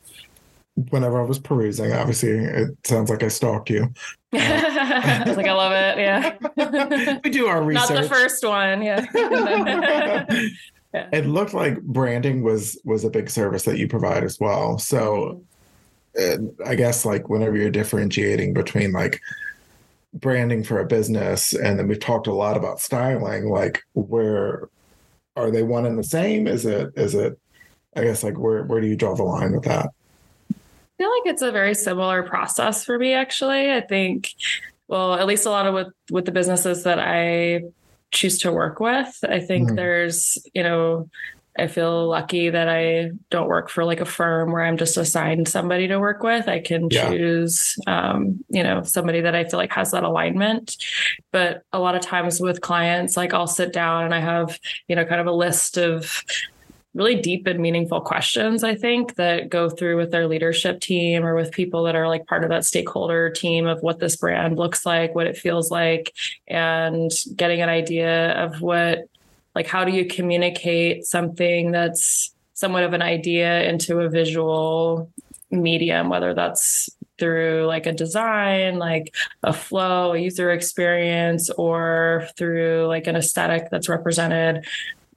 whenever 0.90 1.22
I 1.22 1.26
was 1.26 1.40
perusing, 1.40 1.92
obviously 1.94 2.32
it 2.32 2.70
sounds 2.86 3.10
like 3.10 3.24
I 3.24 3.28
stalked 3.28 3.70
you. 3.70 3.94
I 4.34 5.24
was 5.26 5.38
like, 5.38 5.48
I 5.48 5.54
love 5.54 5.72
it. 5.72 5.98
Yeah. 5.98 7.20
we 7.24 7.30
do 7.30 7.48
our 7.48 7.62
research. 7.62 7.90
Not 7.90 8.04
the 8.04 8.10
first 8.10 8.46
one. 8.46 8.82
Yeah. 8.82 9.06
yeah. 10.94 11.10
It 11.12 11.26
looked 11.26 11.54
like 11.54 11.82
branding 11.82 12.44
was 12.44 12.80
was 12.84 13.04
a 13.04 13.10
big 13.10 13.30
service 13.30 13.64
that 13.64 13.78
you 13.78 13.88
provide 13.88 14.24
as 14.24 14.40
well. 14.40 14.78
So 14.78 15.44
I 16.66 16.76
guess 16.76 17.06
like 17.06 17.30
whenever 17.30 17.58
you're 17.58 17.70
differentiating 17.70 18.54
between 18.54 18.92
like 18.92 19.22
branding 20.14 20.64
for 20.64 20.80
a 20.80 20.86
business 20.86 21.54
and 21.54 21.78
then 21.78 21.88
we've 21.88 22.00
talked 22.00 22.28
a 22.28 22.34
lot 22.34 22.58
about 22.58 22.80
styling, 22.80 23.50
like 23.50 23.84
where 23.94 24.70
are 25.36 25.52
they 25.52 25.64
one 25.64 25.86
and 25.86 25.98
the 25.98 26.04
same? 26.04 26.48
Is 26.48 26.66
it 26.66 26.92
is 26.96 27.16
it 27.16 27.40
I 27.96 28.04
guess 28.04 28.24
like 28.24 28.38
where 28.38 28.64
where 28.64 28.82
do 28.82 28.88
you 28.88 28.96
draw 28.96 29.16
the 29.16 29.24
line 29.24 29.54
with 29.54 29.64
that? 29.64 29.90
Feel 31.00 31.10
like 31.10 31.34
it's 31.34 31.42
a 31.42 31.52
very 31.52 31.74
similar 31.74 32.24
process 32.24 32.84
for 32.84 33.00
me, 33.00 33.14
actually. 33.14 33.74
I 33.74 33.82
think, 33.82 34.36
well, 34.88 35.16
at 35.16 35.26
least 35.26 35.46
a 35.46 35.50
lot 35.50 35.66
of 35.66 35.74
with 35.74 35.88
with 36.12 36.26
the 36.26 36.32
businesses 36.32 36.84
that 36.84 37.00
I 37.00 37.62
choose 38.12 38.38
to 38.40 38.52
work 38.52 38.80
with, 38.80 39.18
I 39.24 39.40
think 39.40 39.68
mm-hmm. 39.68 39.76
there's, 39.76 40.38
you 40.54 40.62
know, 40.62 41.10
I 41.58 41.68
feel 41.68 42.08
lucky 42.08 42.50
that 42.50 42.70
I 42.70 43.12
don't 43.30 43.48
work 43.48 43.70
for 43.70 43.84
like 43.86 44.02
a 44.02 44.06
firm 44.06 44.52
where 44.52 44.64
I'm 44.64 44.78
just 44.78 44.98
assigned 44.98 45.48
somebody 45.48 45.88
to 45.88 46.00
work 46.00 46.22
with. 46.22 46.48
I 46.48 46.60
can 46.60 46.90
yeah. 46.90 47.10
choose, 47.10 47.78
um, 47.88 48.44
you 48.50 48.64
know, 48.64 48.84
somebody 48.84 49.22
that 49.22 49.36
I 49.36 49.44
feel 49.46 49.60
like 49.60 49.74
has 49.74 49.92
that 49.92 50.04
alignment. 50.04 50.78
But 51.32 51.64
a 51.72 51.80
lot 51.80 51.96
of 51.96 52.02
times 52.02 52.40
with 52.40 52.62
clients, 52.62 53.18
like 53.18 53.34
I'll 53.34 53.48
sit 53.48 53.74
down 53.74 54.06
and 54.06 54.14
I 54.14 54.20
have, 54.20 54.60
you 54.88 54.96
know, 54.96 55.06
kind 55.06 55.22
of 55.22 55.28
a 55.28 55.32
list 55.32 55.78
of 55.78 56.24
really 57.00 57.16
deep 57.16 57.48
and 57.48 57.60
meaningful 57.60 58.02
questions, 58.02 58.62
I 58.62 58.76
think, 58.76 59.16
that 59.16 59.50
go 59.50 59.70
through 59.70 59.96
with 59.96 60.12
their 60.12 60.28
leadership 60.28 60.82
team 60.82 61.26
or 61.26 61.34
with 61.34 61.54
people 61.54 61.84
that 61.84 61.96
are 61.96 62.10
like 62.10 62.28
part 62.28 62.44
of 62.44 62.50
that 62.50 62.66
stakeholder 62.66 63.30
team 63.30 63.66
of 63.66 63.82
what 63.82 64.00
this 64.00 64.18
brand 64.18 64.58
looks 64.58 64.86
like, 64.86 65.16
what 65.16 65.26
it 65.26 65.38
feels 65.38 65.72
like, 65.72 66.14
and 66.46 67.10
getting 67.38 67.62
an 67.62 67.70
idea 67.70 68.34
of 68.34 68.62
what, 68.62 69.06
like, 69.56 69.66
how 69.66 69.86
do 69.86 69.94
you 69.94 70.06
communicate 70.06 71.06
something 71.06 71.72
that's 71.72 72.36
somewhat 72.54 72.84
of 72.84 72.92
an 72.92 73.02
idea 73.02 73.64
into 73.64 74.02
a 74.02 74.10
visual 74.10 75.10
medium, 75.50 76.10
whether 76.10 76.34
that's 76.34 76.90
through 77.18 77.66
like 77.66 77.86
a 77.86 77.94
design, 77.94 78.78
like 78.78 79.16
a 79.42 79.54
flow, 79.54 80.12
a 80.12 80.18
user 80.18 80.52
experience, 80.52 81.50
or 81.52 82.28
through 82.38 82.88
like 82.88 83.08
an 83.08 83.16
aesthetic 83.16 83.70
that's 83.72 83.88
represented, 83.88 84.66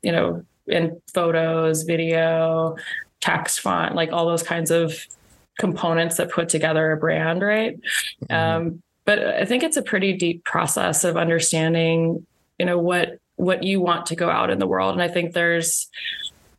you 0.02 0.12
know, 0.12 0.44
in 0.72 1.00
photos, 1.12 1.82
video, 1.82 2.76
text, 3.20 3.60
font, 3.60 3.94
like 3.94 4.12
all 4.12 4.26
those 4.26 4.42
kinds 4.42 4.70
of 4.70 4.94
components 5.58 6.16
that 6.16 6.30
put 6.30 6.48
together 6.48 6.92
a 6.92 6.96
brand, 6.96 7.42
right? 7.42 7.78
Mm-hmm. 8.24 8.34
Um, 8.34 8.82
but 9.04 9.20
I 9.20 9.44
think 9.44 9.62
it's 9.62 9.76
a 9.76 9.82
pretty 9.82 10.12
deep 10.12 10.44
process 10.44 11.04
of 11.04 11.16
understanding, 11.16 12.26
you 12.58 12.66
know, 12.66 12.78
what 12.78 13.18
what 13.36 13.62
you 13.64 13.80
want 13.80 14.06
to 14.06 14.16
go 14.16 14.30
out 14.30 14.50
in 14.50 14.58
the 14.58 14.66
world. 14.66 14.92
And 14.92 15.02
I 15.02 15.08
think 15.08 15.32
there's 15.32 15.88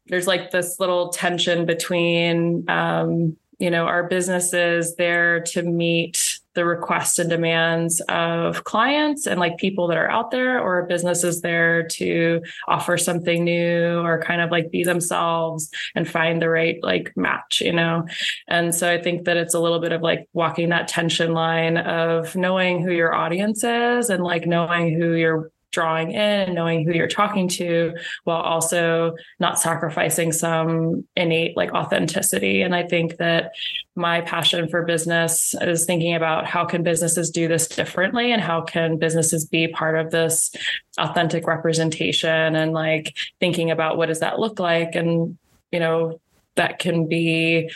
there's 0.07 0.28
like 0.28 0.51
this 0.51 0.80
little 0.80 1.09
tension 1.09 1.66
between 1.66 2.70
um, 2.70 3.38
you 3.59 3.70
know 3.70 3.86
our 3.86 4.03
businesses 4.03 4.95
there 4.95 5.39
to 5.41 5.64
meet 5.64 6.22
the 6.56 6.66
requests 6.66 7.20
and 7.20 7.30
demands 7.30 8.01
of 8.10 8.64
clients 8.64 9.28
and 9.28 9.39
like 9.39 9.58
people 9.58 9.88
that 9.88 9.97
are 9.97 10.10
out 10.10 10.32
there 10.32 10.60
or 10.60 10.86
businesses 10.86 11.41
there 11.41 11.84
to 11.88 12.41
offer 12.68 12.97
something 12.97 13.43
new 13.43 13.99
or 13.99 14.22
kind 14.22 14.41
of 14.41 14.51
like 14.51 14.72
be 14.72 14.84
themselves 14.84 15.70
and 15.95 16.10
find 16.10 16.41
the 16.41 16.49
right 16.49 16.78
like 16.84 17.12
match 17.16 17.62
you 17.62 17.74
know? 17.74 18.06
And 18.47 18.74
so 18.74 18.89
i 18.89 19.01
think 19.01 19.26
that 19.26 19.38
it's 19.38 19.54
a 19.54 19.60
little 19.60 19.80
bit 19.80 19.91
of 19.91 20.01
like 20.01 20.28
walking 20.34 20.70
that 20.70 20.88
tension 20.88 21.34
line 21.34 21.78
of 21.78 22.36
knowing 22.36 22.82
who 22.82 22.91
your 22.91 23.14
audience 23.14 23.64
is 23.64 24.10
and 24.10 24.24
like 24.24 24.45
knowing 24.45 24.93
who 24.93 25.14
your 25.14 25.51
drawing 25.74 26.11
in, 26.11 26.17
and 26.17 26.55
knowing 26.55 26.86
who 26.86 26.93
you're 26.93 27.07
talking 27.07 27.49
to, 27.49 27.93
while 28.24 28.41
also 28.41 29.15
not 29.39 29.59
sacrificing 29.59 30.32
some 30.32 31.05
innate 31.17 31.57
like 31.57 31.74
authenticity. 31.74 32.61
And 32.61 32.74
I 32.74 32.84
think 32.84 33.17
that 33.17 33.51
my 33.95 34.21
passion 34.21 34.69
for 34.69 34.84
business 34.84 35.53
is 35.61 35.86
thinking 35.86 36.15
about 36.15 36.45
how 36.45 36.65
can 36.65 36.84
businesses 36.84 37.30
do 37.30 37.47
this 37.47 37.67
differently 37.67 38.32
and 38.32 38.41
how 38.41 38.61
can 38.61 38.97
businesses 38.97 39.45
be 39.45 39.67
part 39.67 39.97
of 39.97 40.11
this 40.11 40.55
authentic 40.97 41.45
representation 41.45 42.55
and 42.55 42.71
like 42.71 43.15
thinking 43.39 43.69
about 43.69 43.97
what 43.97 44.07
does 44.07 44.19
that 44.19 44.39
look 44.39 44.59
like 44.59 44.95
and 44.95 45.38
you 45.71 45.80
know 45.80 46.19
that 46.55 46.80
can 46.80 47.07
be 47.07 47.69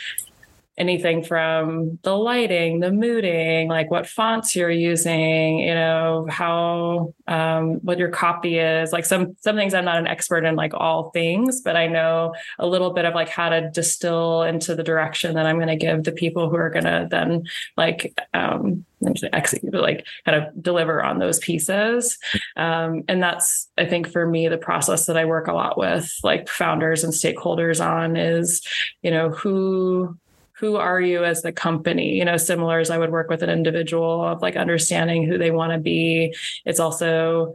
anything 0.78 1.22
from 1.22 1.98
the 2.02 2.16
lighting, 2.16 2.80
the 2.80 2.90
mooding, 2.90 3.68
like 3.68 3.90
what 3.90 4.06
fonts 4.06 4.56
you're 4.56 4.70
using, 4.70 5.58
you 5.58 5.74
know, 5.74 6.26
how 6.30 7.12
um, 7.26 7.74
what 7.82 7.98
your 7.98 8.08
copy 8.08 8.58
is. 8.58 8.92
Like 8.92 9.04
some 9.04 9.36
some 9.40 9.56
things 9.56 9.74
I'm 9.74 9.84
not 9.84 9.98
an 9.98 10.06
expert 10.06 10.44
in 10.44 10.56
like 10.56 10.72
all 10.74 11.10
things, 11.10 11.60
but 11.60 11.76
I 11.76 11.86
know 11.86 12.34
a 12.58 12.66
little 12.66 12.92
bit 12.92 13.04
of 13.04 13.14
like 13.14 13.28
how 13.28 13.48
to 13.48 13.70
distill 13.70 14.42
into 14.42 14.74
the 14.74 14.82
direction 14.82 15.34
that 15.34 15.46
I'm 15.46 15.56
going 15.56 15.68
to 15.68 15.76
give 15.76 16.04
the 16.04 16.12
people 16.12 16.48
who 16.48 16.56
are 16.56 16.70
going 16.70 16.84
to 16.84 17.08
then 17.10 17.44
like 17.76 18.18
um, 18.32 18.84
execute, 19.32 19.74
like 19.74 20.06
kind 20.24 20.42
of 20.42 20.62
deliver 20.62 21.02
on 21.02 21.18
those 21.18 21.38
pieces. 21.38 22.18
Um, 22.56 23.02
and 23.08 23.22
that's, 23.22 23.68
I 23.76 23.84
think, 23.84 24.10
for 24.10 24.26
me, 24.26 24.48
the 24.48 24.58
process 24.58 25.06
that 25.06 25.16
I 25.16 25.24
work 25.24 25.48
a 25.48 25.52
lot 25.52 25.78
with 25.78 26.12
like 26.22 26.48
founders 26.48 27.04
and 27.04 27.12
stakeholders 27.12 27.84
on 27.84 28.16
is, 28.16 28.66
you 29.02 29.10
know, 29.10 29.30
who 29.30 30.16
who 30.58 30.76
are 30.76 31.00
you 31.00 31.24
as 31.24 31.42
the 31.42 31.52
company? 31.52 32.14
You 32.16 32.24
know 32.24 32.36
similar 32.36 32.80
as 32.80 32.90
i 32.90 32.98
would 32.98 33.12
work 33.12 33.28
with 33.28 33.42
an 33.42 33.50
individual 33.50 34.24
of 34.24 34.42
like 34.42 34.56
understanding 34.56 35.24
who 35.24 35.38
they 35.38 35.50
want 35.50 35.72
to 35.72 35.78
be. 35.78 36.34
It's 36.64 36.80
also 36.80 37.54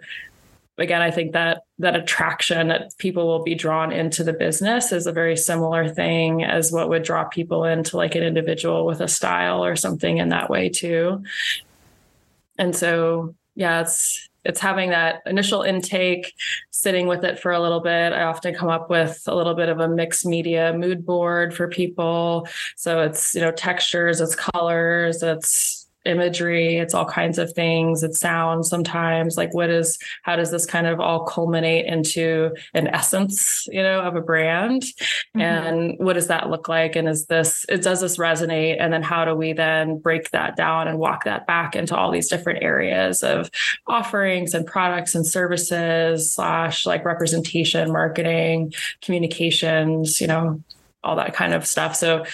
again 0.80 1.04
i 1.04 1.12
think 1.12 1.34
that 1.34 1.62
that 1.78 1.96
attraction 1.96 2.70
that 2.70 2.92
people 2.98 3.28
will 3.28 3.44
be 3.44 3.54
drawn 3.54 3.92
into 3.92 4.24
the 4.24 4.34
business 4.34 4.92
is 4.92 5.06
a 5.06 5.12
very 5.12 5.38
similar 5.38 5.88
thing 5.88 6.44
as 6.44 6.72
what 6.72 6.90
would 6.90 7.04
draw 7.04 7.26
people 7.26 7.64
into 7.64 7.96
like 7.96 8.16
an 8.16 8.24
individual 8.24 8.86
with 8.86 9.00
a 9.00 9.08
style 9.08 9.64
or 9.64 9.76
something 9.76 10.18
in 10.18 10.30
that 10.30 10.50
way 10.50 10.70
too. 10.70 11.24
And 12.58 12.76
so 12.76 13.36
yeah 13.56 13.82
it's 13.82 14.28
it's 14.46 14.60
having 14.60 14.90
that 14.90 15.22
initial 15.26 15.62
intake, 15.62 16.34
sitting 16.72 17.08
with 17.08 17.24
it 17.24 17.40
for 17.40 17.52
a 17.52 17.60
little 17.60 17.80
bit. 17.80 18.14
I 18.14 18.24
often 18.24 18.54
come 18.54 18.70
up 18.70 18.90
with 18.90 19.24
a 19.28 19.36
little 19.36 19.54
bit 19.54 19.70
of 19.70 19.80
a 19.80 19.88
mixed 19.88 20.26
media 20.26 20.74
mood 20.74 21.06
board 21.06 21.54
for 21.54 21.68
people. 21.68 22.48
So 22.76 23.02
it's, 23.02 23.34
you 23.36 23.42
know, 23.42 23.52
textures, 23.52 24.22
it's 24.22 24.36
colors, 24.36 25.24
it's 25.24 25.83
imagery 26.06 26.78
it's 26.78 26.94
all 26.94 27.06
kinds 27.06 27.38
of 27.38 27.52
things 27.54 28.04
it 28.04 28.16
sounds 28.16 28.70
sometimes 28.70 29.38
like 29.38 29.54
what 29.54 29.70
is 29.70 29.98
how 30.24 30.36
does 30.36 30.52
this 30.52 30.66
kind 30.66 30.88
of 30.88 31.00
all 31.00 31.26
culminate 31.26 31.86
into 31.86 32.54
an 32.74 32.88
essence 32.88 33.68
you 33.72 33.82
know 33.82 34.02
of 34.02 34.16
a 34.16 34.22
brand? 34.22 34.84
Mm-hmm. 34.84 35.40
and 35.40 36.00
what 36.00 36.14
does 36.14 36.28
that 36.28 36.50
look 36.50 36.68
like? 36.68 36.96
And 36.96 37.08
is 37.08 37.26
this 37.28 37.66
it 37.70 37.82
does 37.82 38.02
this 38.02 38.18
resonate? 38.18 38.78
And 38.80 38.92
then 38.92 39.04
how 39.04 39.26
do 39.26 39.36
we 39.36 39.54
then 39.54 39.98
break 39.98 40.32
that 40.32 40.56
down 40.56 40.88
and 40.88 41.00
walk 41.00 41.26
that 41.26 41.48
back 41.48 41.76
into 41.76 41.96
all 41.96 42.12
these 42.12 42.30
different 42.30 42.64
areas 42.64 43.24
of 43.24 43.50
offerings 43.88 44.54
and 44.54 44.66
products 44.66 45.16
and 45.16 45.26
services 45.26 46.34
slash 46.34 46.86
like 46.86 47.06
representation 47.06 47.92
marketing 47.92 48.74
communications 49.02 50.20
you 50.22 50.28
know 50.28 50.62
all 51.04 51.16
that 51.16 51.34
kind 51.34 51.54
of 51.54 51.66
stuff? 51.66 51.96
So 51.96 52.26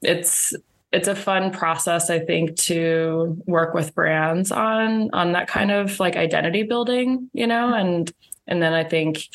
it's 0.00 0.54
it's 0.92 1.08
a 1.08 1.14
fun 1.14 1.50
process 1.50 2.10
i 2.10 2.18
think 2.18 2.56
to 2.56 3.40
work 3.46 3.74
with 3.74 3.94
brands 3.94 4.50
on 4.50 5.10
on 5.12 5.32
that 5.32 5.48
kind 5.48 5.70
of 5.70 5.98
like 6.00 6.16
identity 6.16 6.62
building 6.62 7.28
you 7.32 7.46
know? 7.46 7.74
And 7.74 8.12
and 8.46 8.62
then 8.62 8.72
i 8.72 8.84
think 8.84 9.28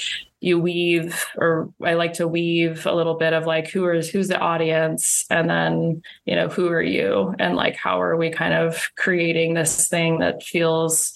you 0.43 0.59
weave 0.59 1.25
or 1.37 1.69
i 1.81 1.93
like 1.93 2.11
to 2.11 2.27
weave 2.27 2.85
a 2.85 2.93
little 2.93 3.13
bit 3.13 3.31
of 3.31 3.45
like 3.45 3.69
who 3.69 3.89
is 3.89 4.09
who's 4.09 4.27
the 4.27 4.37
audience? 4.37 5.25
And 5.29 5.49
then 5.49 6.01
you 6.25 6.35
know 6.35 6.49
who 6.49 6.67
are 6.67 6.81
you? 6.81 7.33
And 7.39 7.55
like 7.55 7.77
how 7.77 8.01
are 8.01 8.17
we 8.17 8.29
kind 8.29 8.53
of 8.53 8.89
creating 8.97 9.53
this 9.53 9.87
thing 9.87 10.19
that 10.19 10.43
feels 10.43 11.13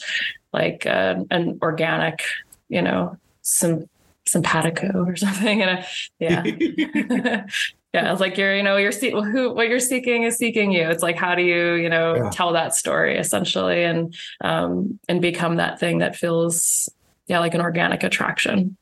like 0.53 0.85
uh, 0.85 1.15
an 1.29 1.59
organic 1.61 2.23
you 2.69 2.81
know 2.81 3.17
some 3.41 3.89
simpatico 4.25 5.03
or 5.05 5.15
something? 5.17 5.61
And 5.61 5.85
yeah 6.19 7.45
yeah 7.97 8.11
it's 8.11 8.21
like 8.21 8.37
you're 8.37 8.55
you 8.55 8.63
know 8.63 8.77
you're 8.77 8.91
see- 8.91 9.11
who 9.11 9.53
what 9.53 9.67
you're 9.67 9.79
seeking 9.79 10.23
is 10.23 10.37
seeking 10.37 10.71
you 10.71 10.83
it's 10.89 11.03
like 11.03 11.15
how 11.15 11.35
do 11.35 11.41
you 11.41 11.73
you 11.73 11.89
know 11.89 12.15
yeah. 12.15 12.29
tell 12.29 12.53
that 12.53 12.75
story 12.75 13.17
essentially 13.17 13.83
and 13.83 14.15
um 14.41 14.99
and 15.07 15.21
become 15.21 15.57
that 15.57 15.79
thing 15.79 15.99
that 15.99 16.15
feels 16.15 16.89
yeah 17.27 17.39
like 17.39 17.53
an 17.53 17.61
organic 17.61 18.03
attraction 18.03 18.77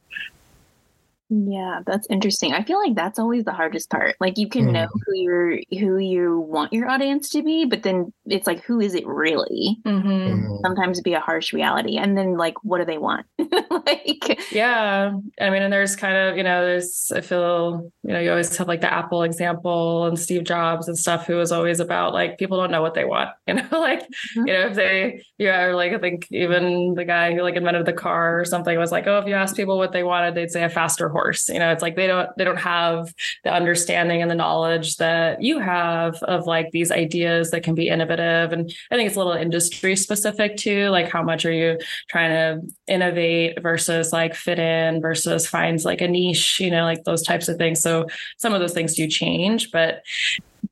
yeah, 1.30 1.80
that's 1.88 2.06
interesting. 2.12 2.54
I 2.54 2.64
feel 2.64 2.78
like 2.78 2.96
that's 2.96 3.18
always 3.18 3.46
the 3.46 3.52
hardest 3.52 3.90
part. 3.90 4.16
Like 4.20 4.38
you 4.38 4.48
can 4.48 4.68
mm. 4.68 4.74
know 4.74 4.88
who 4.94 5.16
you're 5.16 5.60
who 5.80 5.98
you 5.98 6.40
want 6.48 6.72
your 6.72 6.88
audience 6.88 7.30
to 7.32 7.42
be, 7.42 7.66
but 7.66 7.82
then 7.82 8.14
it's 8.26 8.46
like 8.46 8.64
who 8.64 8.80
is 8.80 8.94
it 8.94 9.08
really? 9.08 9.78
Mm-hmm. 9.86 10.08
Mm. 10.08 10.62
Sometimes 10.62 11.02
be 11.02 11.14
a 11.14 11.20
harsh 11.20 11.52
reality, 11.52 11.98
and 11.98 12.16
then 12.16 12.38
like 12.38 12.54
what 12.64 12.78
do 12.78 12.86
they 12.86 13.00
want? 13.00 13.26
like 13.40 14.40
yeah, 14.52 15.14
I 15.42 15.50
mean, 15.50 15.64
and 15.64 15.74
there's 15.74 15.96
kind 15.96 16.16
of 16.16 16.38
you 16.38 16.44
know 16.44 16.64
there's 16.64 17.12
I 17.14 17.22
feel 17.22 17.92
you 18.04 18.14
know 18.14 18.20
you 18.20 18.30
always 18.30 18.56
have 18.58 18.68
like 18.68 18.82
the 18.82 18.94
Apple 18.94 19.24
example 19.24 20.06
and 20.06 20.20
Steve 20.20 20.44
Jobs 20.44 20.88
and 20.88 20.98
stuff 20.98 21.26
who 21.26 21.38
was 21.38 21.52
always 21.52 21.80
about 21.80 22.14
like 22.14 22.38
people 22.38 22.58
don't 22.58 22.72
know 22.72 22.84
what 22.84 22.94
they 22.94 23.06
want. 23.06 23.30
You 23.48 23.54
know, 23.62 23.80
like 23.80 24.02
mm-hmm. 24.02 24.48
you 24.48 24.54
know 24.54 24.68
if 24.68 24.76
they 24.76 25.22
yeah 25.38 25.62
or 25.64 25.76
like 25.76 25.94
I 25.94 25.98
think 25.98 26.28
even 26.32 26.94
the 26.96 27.06
guy 27.06 27.34
who 27.34 27.42
like 27.42 27.56
invented 27.56 27.86
the 27.86 27.94
car 27.94 28.40
or 28.40 28.44
something 28.44 28.78
was 28.78 28.92
like 28.92 29.08
oh 29.08 29.20
if 29.20 29.28
you 29.28 29.34
ask 29.34 29.56
people 29.56 29.78
what 29.78 29.92
they 29.92 30.04
wanted 30.04 30.36
they'd 30.36 30.52
say 30.52 30.64
a 30.64 30.70
faster 30.70 31.08
horse 31.08 31.16
you 31.50 31.60
know 31.60 31.72
it's 31.72 31.82
like 31.82 31.96
they 31.96 32.08
don't 32.08 32.30
they 32.38 32.44
don't 32.44 32.60
have 32.60 33.14
the 33.44 33.54
understanding 33.54 34.22
and 34.22 34.30
the 34.30 34.36
knowledge 34.36 34.98
that 34.98 35.42
you 35.42 35.60
have 35.60 36.16
of 36.24 36.46
like 36.46 36.72
these 36.72 36.92
ideas 36.92 37.52
that 37.52 37.64
can 37.64 37.76
be 37.76 37.90
innovative. 37.90 38.52
And 38.52 38.72
i 38.92 38.96
think 38.96 39.08
it's 39.08 39.16
a 39.16 39.20
little 39.20 39.34
industry 39.34 39.96
specific 39.96 40.58
too 40.58 40.90
like 40.90 41.10
how 41.10 41.24
much 41.24 41.46
are 41.46 41.52
you 41.52 41.78
trying 42.10 42.32
to 42.32 42.74
innovate 42.88 43.62
versus 43.62 44.12
like 44.12 44.36
fit 44.36 44.60
in 44.60 45.02
versus 45.02 45.48
finds 45.48 45.86
like 45.86 46.02
a 46.02 46.08
niche 46.08 46.60
you 46.60 46.72
know 46.72 46.84
like 46.84 47.04
those 47.04 47.24
types 47.24 47.48
of 47.48 47.58
things. 47.58 47.82
So 47.82 48.08
some 48.38 48.54
of 48.54 48.60
those 48.60 48.74
things 48.74 48.96
do 48.96 49.08
change 49.08 49.72
but 49.72 50.04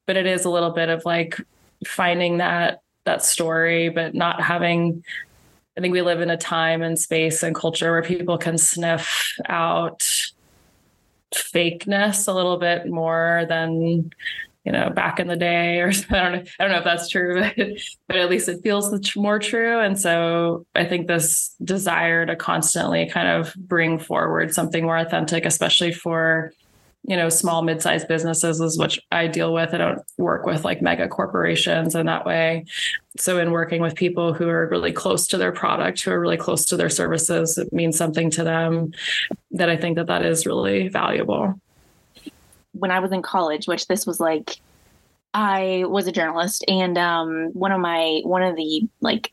but 0.05 0.17
it 0.17 0.25
is 0.25 0.45
a 0.45 0.49
little 0.49 0.71
bit 0.71 0.89
of 0.89 1.05
like 1.05 1.39
finding 1.85 2.37
that 2.37 2.79
that 3.05 3.23
story 3.23 3.89
but 3.89 4.15
not 4.15 4.41
having 4.41 5.03
I 5.77 5.81
think 5.81 5.93
we 5.93 6.01
live 6.03 6.21
in 6.21 6.29
a 6.29 6.37
time 6.37 6.83
and 6.83 6.99
space 6.99 7.41
and 7.41 7.55
culture 7.55 7.91
where 7.91 8.03
people 8.03 8.37
can 8.37 8.57
sniff 8.57 9.33
out 9.47 10.07
fakeness 11.34 12.27
a 12.27 12.34
little 12.34 12.57
bit 12.57 12.88
more 12.88 13.45
than 13.49 14.11
you 14.63 14.71
know, 14.71 14.89
back 14.89 15.19
in 15.19 15.27
the 15.27 15.36
day, 15.36 15.79
or 15.79 15.89
I 16.09 16.23
don't 16.23 16.31
know, 16.31 16.43
I 16.59 16.63
don't 16.63 16.71
know 16.71 16.77
if 16.77 16.84
that's 16.84 17.09
true, 17.09 17.41
but, 17.57 17.67
but 18.07 18.17
at 18.17 18.29
least 18.29 18.47
it 18.47 18.61
feels 18.63 19.15
more 19.15 19.39
true. 19.39 19.79
And 19.79 19.99
so 19.99 20.65
I 20.73 20.86
think 20.86 21.07
this 21.07 21.55
desire 21.63 22.25
to 22.25 22.36
constantly 22.36 23.09
kind 23.09 23.27
of 23.27 23.53
bring 23.55 23.99
forward 23.99 24.53
something 24.53 24.84
more 24.84 24.97
authentic, 24.97 25.45
especially 25.45 25.91
for 25.91 26.53
you 27.05 27.17
know 27.17 27.29
small 27.29 27.61
mid-sized 27.61 28.07
businesses 28.07 28.61
is 28.61 28.77
which 28.77 28.99
i 29.11 29.27
deal 29.27 29.53
with. 29.53 29.73
I 29.73 29.77
don't 29.77 29.99
work 30.17 30.45
with 30.45 30.63
like 30.63 30.81
mega 30.81 31.07
corporations 31.07 31.95
in 31.95 32.05
that 32.05 32.25
way. 32.25 32.65
So 33.17 33.39
in 33.39 33.51
working 33.51 33.81
with 33.81 33.95
people 33.95 34.33
who 34.33 34.47
are 34.47 34.67
really 34.69 34.91
close 34.91 35.27
to 35.27 35.37
their 35.37 35.51
product 35.51 36.01
who 36.01 36.11
are 36.11 36.19
really 36.19 36.37
close 36.37 36.65
to 36.65 36.77
their 36.77 36.89
services 36.89 37.57
it 37.57 37.71
means 37.73 37.97
something 37.97 38.29
to 38.31 38.43
them 38.43 38.93
that 39.51 39.69
i 39.69 39.75
think 39.75 39.97
that 39.97 40.07
that 40.07 40.25
is 40.25 40.45
really 40.45 40.87
valuable. 40.87 41.59
When 42.71 42.91
i 42.91 42.99
was 42.99 43.11
in 43.11 43.21
college 43.21 43.67
which 43.67 43.87
this 43.87 44.05
was 44.05 44.19
like 44.19 44.57
i 45.33 45.83
was 45.87 46.07
a 46.07 46.11
journalist 46.11 46.63
and 46.67 46.97
um, 46.97 47.49
one 47.53 47.71
of 47.71 47.81
my 47.81 48.21
one 48.23 48.43
of 48.43 48.55
the 48.55 48.87
like 49.01 49.31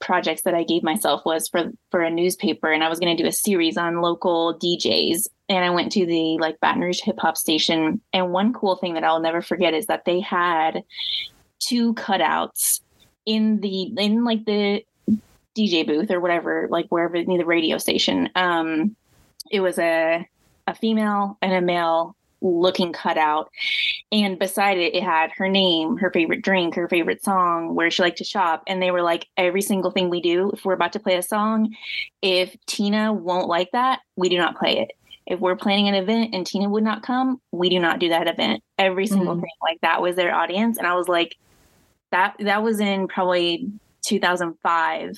projects 0.00 0.42
that 0.42 0.54
i 0.54 0.62
gave 0.62 0.82
myself 0.82 1.22
was 1.24 1.48
for 1.48 1.70
for 1.90 2.02
a 2.02 2.10
newspaper 2.10 2.70
and 2.70 2.84
i 2.84 2.88
was 2.88 2.98
going 2.98 3.16
to 3.16 3.22
do 3.22 3.28
a 3.28 3.32
series 3.32 3.76
on 3.76 4.00
local 4.00 4.58
djs 4.58 5.26
and 5.52 5.64
I 5.64 5.70
went 5.70 5.92
to 5.92 6.06
the 6.06 6.38
like 6.38 6.60
Baton 6.60 6.80
Rouge 6.80 7.00
hip 7.02 7.18
hop 7.18 7.36
station. 7.36 8.00
And 8.12 8.32
one 8.32 8.52
cool 8.52 8.76
thing 8.76 8.94
that 8.94 9.04
I'll 9.04 9.20
never 9.20 9.42
forget 9.42 9.74
is 9.74 9.86
that 9.86 10.04
they 10.04 10.20
had 10.20 10.82
two 11.58 11.94
cutouts 11.94 12.80
in 13.26 13.60
the 13.60 13.82
in 13.98 14.24
like 14.24 14.44
the 14.44 14.84
DJ 15.56 15.86
booth 15.86 16.10
or 16.10 16.20
whatever, 16.20 16.68
like 16.70 16.86
wherever 16.88 17.22
near 17.22 17.38
the 17.38 17.44
radio 17.44 17.78
station. 17.78 18.30
Um, 18.34 18.96
it 19.50 19.60
was 19.60 19.78
a 19.78 20.26
a 20.66 20.74
female 20.74 21.36
and 21.42 21.52
a 21.52 21.60
male 21.60 22.16
looking 22.42 22.92
cutout, 22.92 23.50
and 24.10 24.38
beside 24.38 24.78
it, 24.78 24.94
it 24.94 25.02
had 25.02 25.30
her 25.36 25.48
name, 25.48 25.96
her 25.96 26.10
favorite 26.10 26.42
drink, 26.42 26.74
her 26.74 26.88
favorite 26.88 27.24
song, 27.24 27.74
where 27.74 27.90
she 27.90 28.02
liked 28.02 28.18
to 28.18 28.24
shop, 28.24 28.62
and 28.66 28.82
they 28.82 28.90
were 28.90 29.02
like, 29.02 29.26
every 29.36 29.62
single 29.62 29.90
thing 29.90 30.10
we 30.10 30.20
do, 30.20 30.50
if 30.52 30.64
we're 30.64 30.74
about 30.74 30.92
to 30.92 31.00
play 31.00 31.16
a 31.16 31.22
song, 31.22 31.74
if 32.20 32.56
Tina 32.66 33.12
won't 33.12 33.48
like 33.48 33.70
that, 33.72 34.00
we 34.16 34.28
do 34.28 34.36
not 34.36 34.58
play 34.58 34.80
it 34.80 34.92
if 35.26 35.40
we're 35.40 35.56
planning 35.56 35.88
an 35.88 35.94
event 35.94 36.34
and 36.34 36.46
Tina 36.46 36.68
would 36.68 36.84
not 36.84 37.02
come, 37.02 37.40
we 37.52 37.68
do 37.68 37.78
not 37.78 37.98
do 37.98 38.08
that 38.08 38.28
event. 38.28 38.62
Every 38.78 39.06
single 39.06 39.34
mm-hmm. 39.34 39.42
thing 39.42 39.50
like 39.62 39.80
that 39.82 40.02
was 40.02 40.16
their 40.16 40.34
audience. 40.34 40.78
And 40.78 40.86
I 40.86 40.94
was 40.94 41.08
like, 41.08 41.36
that 42.10 42.34
that 42.40 42.62
was 42.62 42.80
in 42.80 43.08
probably 43.08 43.70
2005. 44.04 45.16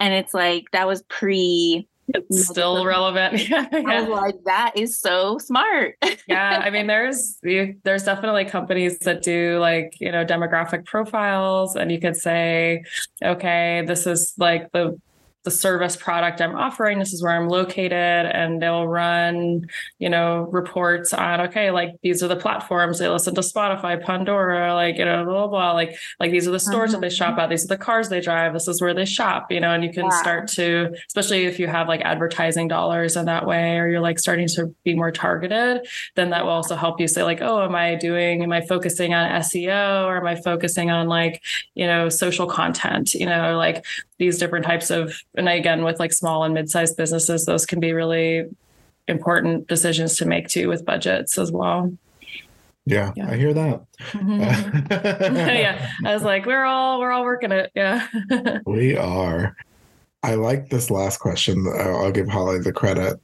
And 0.00 0.14
it's 0.14 0.34
like 0.34 0.64
that 0.72 0.86
was 0.86 1.02
pre 1.08 1.88
it's 2.08 2.48
still 2.48 2.84
relevant. 2.84 3.48
yeah. 3.48 3.66
I 3.72 4.00
was 4.00 4.08
like, 4.08 4.34
that 4.44 4.72
is 4.76 5.00
so 5.00 5.38
smart. 5.38 5.96
yeah, 6.26 6.60
I 6.64 6.70
mean, 6.70 6.86
there's 6.86 7.38
there's 7.42 8.04
definitely 8.04 8.44
companies 8.44 8.98
that 9.00 9.22
do 9.22 9.58
like 9.58 9.96
you 10.00 10.12
know 10.12 10.24
demographic 10.24 10.84
profiles, 10.84 11.76
and 11.76 11.90
you 11.90 12.00
could 12.00 12.16
say, 12.16 12.84
okay, 13.22 13.84
this 13.86 14.06
is 14.06 14.34
like 14.38 14.70
the 14.72 14.98
the 15.44 15.50
service 15.50 15.94
product 15.94 16.40
I'm 16.40 16.56
offering. 16.56 16.98
This 16.98 17.12
is 17.12 17.22
where 17.22 17.32
I'm 17.32 17.48
located. 17.48 17.92
And 17.92 18.60
they'll 18.60 18.88
run, 18.88 19.66
you 19.98 20.08
know, 20.08 20.48
reports 20.50 21.12
on, 21.12 21.42
okay, 21.42 21.70
like 21.70 21.90
these 22.02 22.22
are 22.22 22.28
the 22.28 22.36
platforms 22.36 22.98
they 22.98 23.08
listen 23.08 23.34
to 23.34 23.42
Spotify, 23.42 24.02
Pandora, 24.02 24.74
like, 24.74 24.96
you 24.96 25.04
know, 25.04 25.24
blah, 25.24 25.46
blah, 25.46 25.46
blah. 25.46 25.72
Like, 25.72 25.96
like 26.18 26.30
these 26.30 26.48
are 26.48 26.50
the 26.50 26.58
stores 26.58 26.92
that 26.92 27.02
they 27.02 27.10
shop 27.10 27.32
mm-hmm. 27.32 27.40
at. 27.40 27.50
These 27.50 27.64
are 27.64 27.68
the 27.68 27.78
cars 27.78 28.08
they 28.08 28.20
drive. 28.20 28.54
This 28.54 28.68
is 28.68 28.80
where 28.80 28.94
they 28.94 29.04
shop, 29.04 29.52
you 29.52 29.60
know, 29.60 29.70
and 29.70 29.84
you 29.84 29.92
can 29.92 30.04
yeah. 30.04 30.20
start 30.22 30.48
to, 30.52 30.94
especially 31.08 31.44
if 31.44 31.58
you 31.58 31.66
have 31.66 31.88
like 31.88 32.00
advertising 32.00 32.68
dollars 32.68 33.16
in 33.16 33.26
that 33.26 33.46
way, 33.46 33.78
or 33.78 33.88
you're 33.88 34.00
like 34.00 34.18
starting 34.18 34.48
to 34.48 34.74
be 34.82 34.94
more 34.94 35.10
targeted, 35.10 35.86
then 36.16 36.30
that 36.30 36.44
will 36.44 36.52
also 36.52 36.74
help 36.74 37.00
you 37.00 37.06
say 37.06 37.22
like, 37.22 37.42
oh, 37.42 37.62
am 37.62 37.74
I 37.74 37.96
doing, 37.96 38.42
am 38.42 38.52
I 38.52 38.62
focusing 38.62 39.12
on 39.12 39.30
SEO 39.42 40.06
or 40.06 40.16
am 40.16 40.26
I 40.26 40.36
focusing 40.36 40.90
on 40.90 41.06
like, 41.06 41.42
you 41.74 41.86
know, 41.86 42.08
social 42.08 42.46
content, 42.46 43.12
you 43.12 43.26
know, 43.26 43.58
like 43.58 43.84
these 44.18 44.38
different 44.38 44.64
types 44.64 44.90
of 44.90 45.14
and 45.36 45.48
again 45.48 45.84
with 45.84 45.98
like 45.98 46.12
small 46.12 46.44
and 46.44 46.54
mid-sized 46.54 46.96
businesses 46.96 47.44
those 47.44 47.66
can 47.66 47.80
be 47.80 47.92
really 47.92 48.44
important 49.08 49.66
decisions 49.68 50.16
to 50.16 50.26
make 50.26 50.48
too 50.48 50.68
with 50.68 50.84
budgets 50.84 51.38
as 51.38 51.52
well. 51.52 51.92
Yeah, 52.86 53.12
yeah. 53.16 53.30
i 53.30 53.36
hear 53.36 53.54
that. 53.54 53.84
Mm-hmm. 54.10 55.36
yeah 55.36 55.90
i 56.04 56.12
was 56.12 56.22
like 56.22 56.44
we're 56.44 56.64
all 56.64 57.00
we're 57.00 57.12
all 57.12 57.24
working 57.24 57.52
it. 57.52 57.70
Yeah. 57.74 58.06
We 58.66 58.96
are. 58.96 59.56
I 60.22 60.34
like 60.36 60.70
this 60.70 60.90
last 60.90 61.18
question. 61.18 61.66
I'll 61.78 62.10
give 62.10 62.28
holly 62.28 62.58
the 62.58 62.72
credit. 62.72 63.20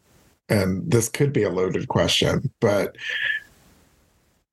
And 0.48 0.90
this 0.90 1.08
could 1.08 1.32
be 1.32 1.44
a 1.44 1.50
loaded 1.50 1.88
question 1.88 2.50
but 2.60 2.96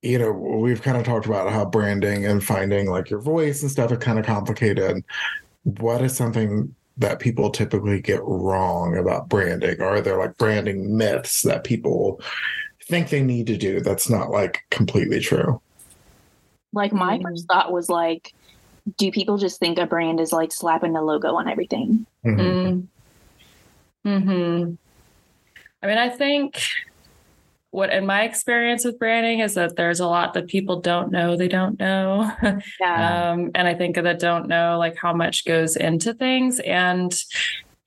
you 0.04 0.20
know 0.20 0.32
we've 0.32 0.82
kind 0.82 0.96
of 0.96 1.04
talked 1.04 1.26
about 1.26 1.52
how 1.52 1.66
branding 1.66 2.26
and 2.26 2.44
finding 2.44 2.90
like 2.90 3.10
your 3.10 3.20
voice 3.20 3.62
and 3.62 3.72
stuff 3.72 3.92
is 3.92 3.98
kind 3.98 4.20
of 4.20 4.26
complicated. 4.26 5.04
What 5.64 6.02
is 6.02 6.16
something 6.16 6.74
that 6.98 7.20
people 7.20 7.50
typically 7.50 8.02
get 8.02 8.22
wrong 8.24 8.98
about 8.98 9.30
branding? 9.30 9.82
Are 9.82 10.02
there 10.02 10.18
like 10.18 10.38
branding 10.38 10.98
myths 10.98 11.42
that 11.44 11.64
people 11.64 12.22
think 12.86 13.10
they 13.10 13.22
need 13.22 13.48
to 13.48 13.58
do 13.58 13.82
that's 13.82 14.10
not 14.10 14.32
like 14.32 14.64
completely 14.70 15.20
true? 15.20 15.62
Like 16.74 16.94
my 16.94 17.18
mm. 17.18 17.24
first 17.24 17.48
thought 17.48 17.72
was 17.72 17.90
like, 17.90 18.34
do 18.98 19.12
people 19.12 19.38
just 19.38 19.60
think 19.60 19.78
a 19.78 19.86
brand 19.86 20.20
is 20.20 20.32
like 20.32 20.52
slapping 20.52 20.96
a 20.96 21.02
logo 21.02 21.36
on 21.36 21.48
everything? 21.48 22.06
Mm-hmm. 22.26 22.80
hmm 24.04 24.74
I 25.84 25.88
mean, 25.88 25.98
I 25.98 26.10
think 26.10 26.60
what 27.78 27.94
in 27.94 28.08
my 28.08 28.24
experience 28.24 28.84
with 28.84 28.98
branding 28.98 29.40
is 29.40 29.54
that 29.54 29.76
there's 29.76 30.00
a 30.00 30.08
lot 30.08 30.34
that 30.34 30.48
people 30.48 30.82
don't 30.82 31.12
know 31.12 31.38
they 31.38 31.48
don't 31.48 31.80
know. 31.80 32.32
Yeah. 32.80 33.32
um, 33.32 33.52
and 33.54 33.68
i 33.68 33.76
think 33.76 33.96
that 33.96 34.20
don't 34.20 34.48
know 34.48 34.80
like 34.80 34.98
how 34.98 35.14
much 35.14 35.46
goes 35.46 35.76
into 35.76 36.16
things. 36.16 36.60
And 36.60 37.14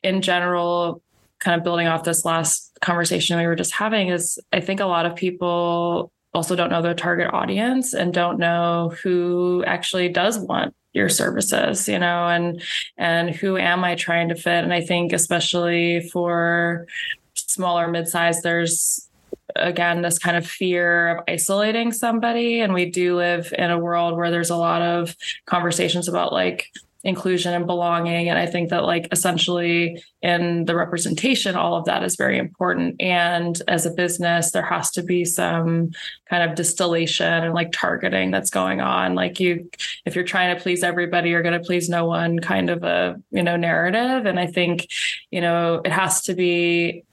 in 0.04 0.22
general 0.22 1.02
kind 1.40 1.58
of 1.58 1.64
building 1.64 1.88
off 1.88 2.04
this 2.04 2.24
last 2.24 2.78
conversation 2.80 3.36
we 3.36 3.46
were 3.46 3.56
just 3.56 3.72
having 3.72 4.08
is 4.08 4.38
i 4.52 4.60
think 4.60 4.78
a 4.78 4.86
lot 4.86 5.06
of 5.06 5.16
people 5.16 6.12
also 6.34 6.54
don't 6.54 6.70
know 6.70 6.82
their 6.82 6.94
target 6.94 7.28
audience 7.32 7.92
and 7.92 8.14
don't 8.14 8.38
know 8.38 8.94
who 9.02 9.64
actually 9.66 10.08
does 10.08 10.38
want 10.38 10.72
your 10.92 11.08
services 11.08 11.88
you 11.88 11.98
know 11.98 12.28
and 12.28 12.62
and 12.96 13.30
who 13.30 13.56
am 13.56 13.82
i 13.82 13.94
trying 13.96 14.28
to 14.28 14.36
fit? 14.36 14.62
And 14.64 14.72
i 14.72 14.80
think 14.80 15.12
especially 15.12 16.08
for 16.12 16.86
smaller 17.34 17.88
mid-size 17.88 18.42
there's 18.42 19.09
again 19.56 20.02
this 20.02 20.18
kind 20.18 20.36
of 20.36 20.46
fear 20.46 21.16
of 21.16 21.24
isolating 21.28 21.92
somebody. 21.92 22.60
And 22.60 22.72
we 22.72 22.86
do 22.86 23.16
live 23.16 23.52
in 23.56 23.70
a 23.70 23.78
world 23.78 24.16
where 24.16 24.30
there's 24.30 24.50
a 24.50 24.56
lot 24.56 24.82
of 24.82 25.16
conversations 25.46 26.08
about 26.08 26.32
like 26.32 26.68
inclusion 27.02 27.54
and 27.54 27.66
belonging. 27.66 28.28
And 28.28 28.38
i 28.38 28.44
think 28.44 28.68
that 28.68 28.84
like 28.84 29.08
essentially 29.10 30.02
in 30.20 30.66
the 30.66 30.76
representation 30.76 31.56
all 31.56 31.74
of 31.74 31.86
that 31.86 32.02
is 32.02 32.16
very 32.16 32.36
important. 32.36 33.00
And 33.00 33.60
as 33.68 33.86
a 33.86 33.90
business 33.90 34.50
there 34.50 34.62
has 34.62 34.90
to 34.92 35.02
be 35.02 35.24
some 35.24 35.92
kind 36.28 36.48
of 36.48 36.56
distillation 36.56 37.44
and 37.44 37.54
like 37.54 37.72
targeting 37.72 38.30
that's 38.30 38.50
going 38.50 38.82
on. 38.82 39.14
Like 39.14 39.40
you 39.40 39.70
if 40.04 40.14
you're 40.14 40.24
trying 40.24 40.54
to 40.54 40.62
please 40.62 40.82
everybody 40.82 41.30
you're 41.30 41.42
going 41.42 41.58
to 41.58 41.66
please 41.66 41.88
no 41.88 42.04
one 42.04 42.38
kind 42.38 42.68
of 42.68 42.82
a 42.84 43.18
you 43.30 43.42
know 43.42 43.56
narrative. 43.56 44.26
And 44.26 44.38
i 44.38 44.46
think 44.46 44.88
you 45.30 45.40
know 45.40 45.80
it 45.82 45.92
has 45.92 46.20
to 46.24 46.34
be 46.34 47.04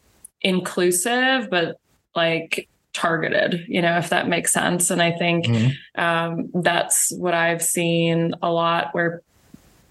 inclusive 0.42 1.50
but 1.50 1.80
like 2.16 2.68
targeted 2.94 3.64
you 3.68 3.82
know 3.82 3.98
if 3.98 4.10
that 4.10 4.28
makes 4.28 4.52
sense 4.52 4.90
and 4.90 5.04
i 5.04 5.12
think 5.12 5.46
mm-hmm. 5.46 6.02
um, 6.02 6.50
that's 6.64 7.12
what 7.12 7.36
i've 7.36 7.62
seen 7.62 8.34
a 8.42 8.52
lot 8.52 8.90
where 8.94 9.22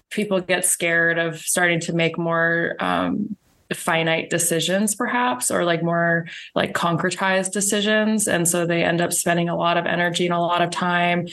people 0.09 0.41
get 0.41 0.65
scared 0.65 1.17
of 1.17 1.39
starting 1.39 1.79
to 1.79 1.93
make 1.93 2.17
more 2.17 2.75
um, 2.79 3.35
finite 3.73 4.29
decisions 4.29 4.95
perhaps 4.95 5.51
or 5.51 5.65
like 5.65 5.83
more 5.83 6.25
like 6.55 6.73
concretized 6.73 7.51
decisions 7.51 8.27
and 8.27 8.47
so 8.47 8.65
they 8.65 8.83
end 8.83 9.01
up 9.01 9.11
spending 9.11 9.49
a 9.49 9.57
lot 9.57 9.77
of 9.77 9.85
energy 9.85 10.25
and 10.25 10.33
a 10.33 10.39
lot 10.39 10.61
of 10.61 10.69
time 10.69 11.27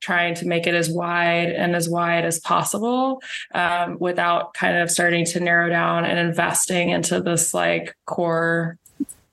trying 0.00 0.34
to 0.34 0.46
make 0.46 0.66
it 0.66 0.74
as 0.74 0.90
wide 0.90 1.48
and 1.48 1.76
as 1.76 1.88
wide 1.88 2.24
as 2.24 2.40
possible 2.40 3.22
um, 3.54 3.96
without 4.00 4.52
kind 4.54 4.76
of 4.76 4.90
starting 4.90 5.24
to 5.24 5.38
narrow 5.38 5.68
down 5.68 6.04
and 6.04 6.18
investing 6.18 6.90
into 6.90 7.20
this 7.20 7.54
like 7.54 7.96
core 8.04 8.78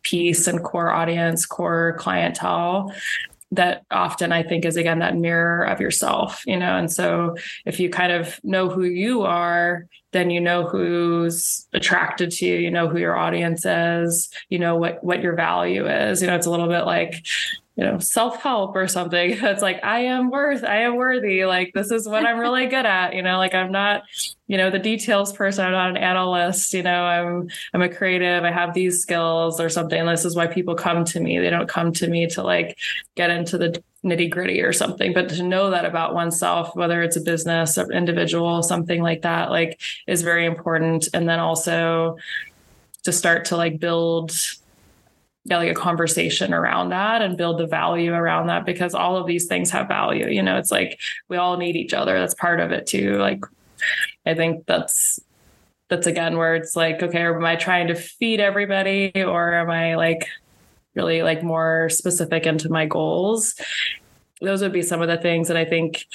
piece 0.03 0.47
and 0.47 0.63
core 0.63 0.91
audience, 0.91 1.45
core 1.45 1.95
clientele 1.97 2.93
that 3.53 3.83
often 3.91 4.31
I 4.31 4.41
think 4.41 4.65
is 4.65 4.77
again 4.77 4.99
that 4.99 5.15
mirror 5.15 5.63
of 5.63 5.79
yourself, 5.79 6.43
you 6.45 6.57
know. 6.57 6.75
And 6.75 6.91
so 6.91 7.35
if 7.65 7.79
you 7.79 7.89
kind 7.89 8.11
of 8.11 8.39
know 8.43 8.67
who 8.67 8.83
you 8.83 9.21
are, 9.21 9.85
then 10.11 10.29
you 10.29 10.41
know 10.41 10.67
who's 10.67 11.67
attracted 11.73 12.31
to 12.31 12.45
you, 12.45 12.55
you 12.55 12.71
know 12.71 12.87
who 12.87 12.97
your 12.97 13.15
audience 13.15 13.65
is, 13.65 14.29
you 14.49 14.59
know 14.59 14.75
what 14.75 15.03
what 15.03 15.21
your 15.21 15.35
value 15.35 15.87
is. 15.87 16.21
You 16.21 16.27
know, 16.27 16.35
it's 16.35 16.47
a 16.47 16.51
little 16.51 16.67
bit 16.67 16.85
like 16.85 17.25
you 17.75 17.83
know, 17.83 17.97
self 17.97 18.41
help 18.41 18.75
or 18.75 18.87
something. 18.87 19.37
It's 19.43 19.61
like, 19.61 19.83
I 19.83 19.99
am 20.01 20.29
worth, 20.29 20.63
I 20.63 20.81
am 20.81 20.95
worthy. 20.95 21.45
Like, 21.45 21.71
this 21.73 21.91
is 21.91 22.07
what 22.07 22.25
I'm 22.25 22.39
really 22.39 22.67
good 22.67 22.85
at. 22.85 23.13
You 23.13 23.21
know, 23.21 23.37
like 23.37 23.53
I'm 23.53 23.71
not, 23.71 24.03
you 24.47 24.57
know, 24.57 24.69
the 24.69 24.79
details 24.79 25.33
person. 25.33 25.65
I'm 25.65 25.71
not 25.71 25.89
an 25.89 25.97
analyst. 25.97 26.73
You 26.73 26.83
know, 26.83 27.03
I'm, 27.03 27.49
I'm 27.73 27.81
a 27.81 27.89
creative. 27.89 28.43
I 28.43 28.51
have 28.51 28.73
these 28.73 29.01
skills 29.01 29.59
or 29.59 29.69
something. 29.69 30.05
This 30.05 30.25
is 30.25 30.35
why 30.35 30.47
people 30.47 30.75
come 30.75 31.03
to 31.05 31.19
me. 31.19 31.39
They 31.39 31.49
don't 31.49 31.69
come 31.69 31.91
to 31.93 32.07
me 32.07 32.27
to 32.27 32.43
like 32.43 32.77
get 33.15 33.29
into 33.29 33.57
the 33.57 33.81
nitty 34.03 34.29
gritty 34.29 34.61
or 34.61 34.73
something, 34.73 35.13
but 35.13 35.29
to 35.29 35.43
know 35.43 35.69
that 35.69 35.85
about 35.85 36.13
oneself, 36.13 36.75
whether 36.75 37.01
it's 37.01 37.15
a 37.15 37.21
business 37.21 37.77
or 37.77 37.91
individual, 37.91 38.61
something 38.61 39.01
like 39.01 39.21
that, 39.21 39.49
like 39.49 39.79
is 40.07 40.21
very 40.21 40.45
important. 40.45 41.07
And 41.13 41.27
then 41.27 41.39
also 41.39 42.17
to 43.03 43.11
start 43.11 43.45
to 43.45 43.57
like 43.57 43.79
build 43.79 44.31
like 45.45 45.69
a 45.69 45.73
conversation 45.73 46.53
around 46.53 46.89
that 46.89 47.21
and 47.21 47.37
build 47.37 47.59
the 47.59 47.67
value 47.67 48.13
around 48.13 48.47
that 48.47 48.65
because 48.65 48.93
all 48.93 49.17
of 49.17 49.27
these 49.27 49.45
things 49.45 49.69
have 49.71 49.87
value. 49.87 50.27
You 50.29 50.41
know, 50.41 50.57
it's 50.57 50.71
like 50.71 50.99
we 51.27 51.37
all 51.37 51.57
need 51.57 51.75
each 51.75 51.93
other. 51.93 52.17
That's 52.17 52.35
part 52.35 52.59
of 52.59 52.71
it 52.71 52.87
too. 52.87 53.17
Like 53.17 53.43
I 54.25 54.33
think 54.33 54.65
that's 54.65 55.19
that's 55.89 56.07
again 56.07 56.37
where 56.37 56.55
it's 56.55 56.75
like, 56.75 57.03
okay, 57.03 57.23
am 57.23 57.43
I 57.43 57.55
trying 57.55 57.87
to 57.87 57.95
feed 57.95 58.39
everybody 58.39 59.11
or 59.15 59.53
am 59.53 59.69
I 59.69 59.95
like 59.95 60.27
really 60.95 61.23
like 61.23 61.43
more 61.43 61.89
specific 61.89 62.45
into 62.45 62.69
my 62.69 62.85
goals? 62.85 63.55
Those 64.41 64.61
would 64.61 64.73
be 64.73 64.81
some 64.81 65.01
of 65.01 65.07
the 65.07 65.17
things 65.17 65.47
that 65.49 65.57
I 65.57 65.65
think, 65.65 66.05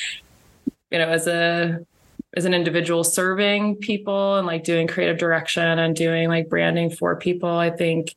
you 0.90 0.98
know, 0.98 1.08
as 1.08 1.26
a 1.26 1.80
as 2.36 2.44
an 2.44 2.54
individual 2.54 3.04
serving 3.04 3.76
people 3.76 4.36
and 4.36 4.46
like 4.46 4.62
doing 4.62 4.86
creative 4.86 5.18
direction 5.18 5.78
and 5.78 5.96
doing 5.96 6.28
like 6.28 6.48
branding 6.48 6.90
for 6.90 7.16
people, 7.16 7.48
I 7.50 7.70
think 7.70 8.14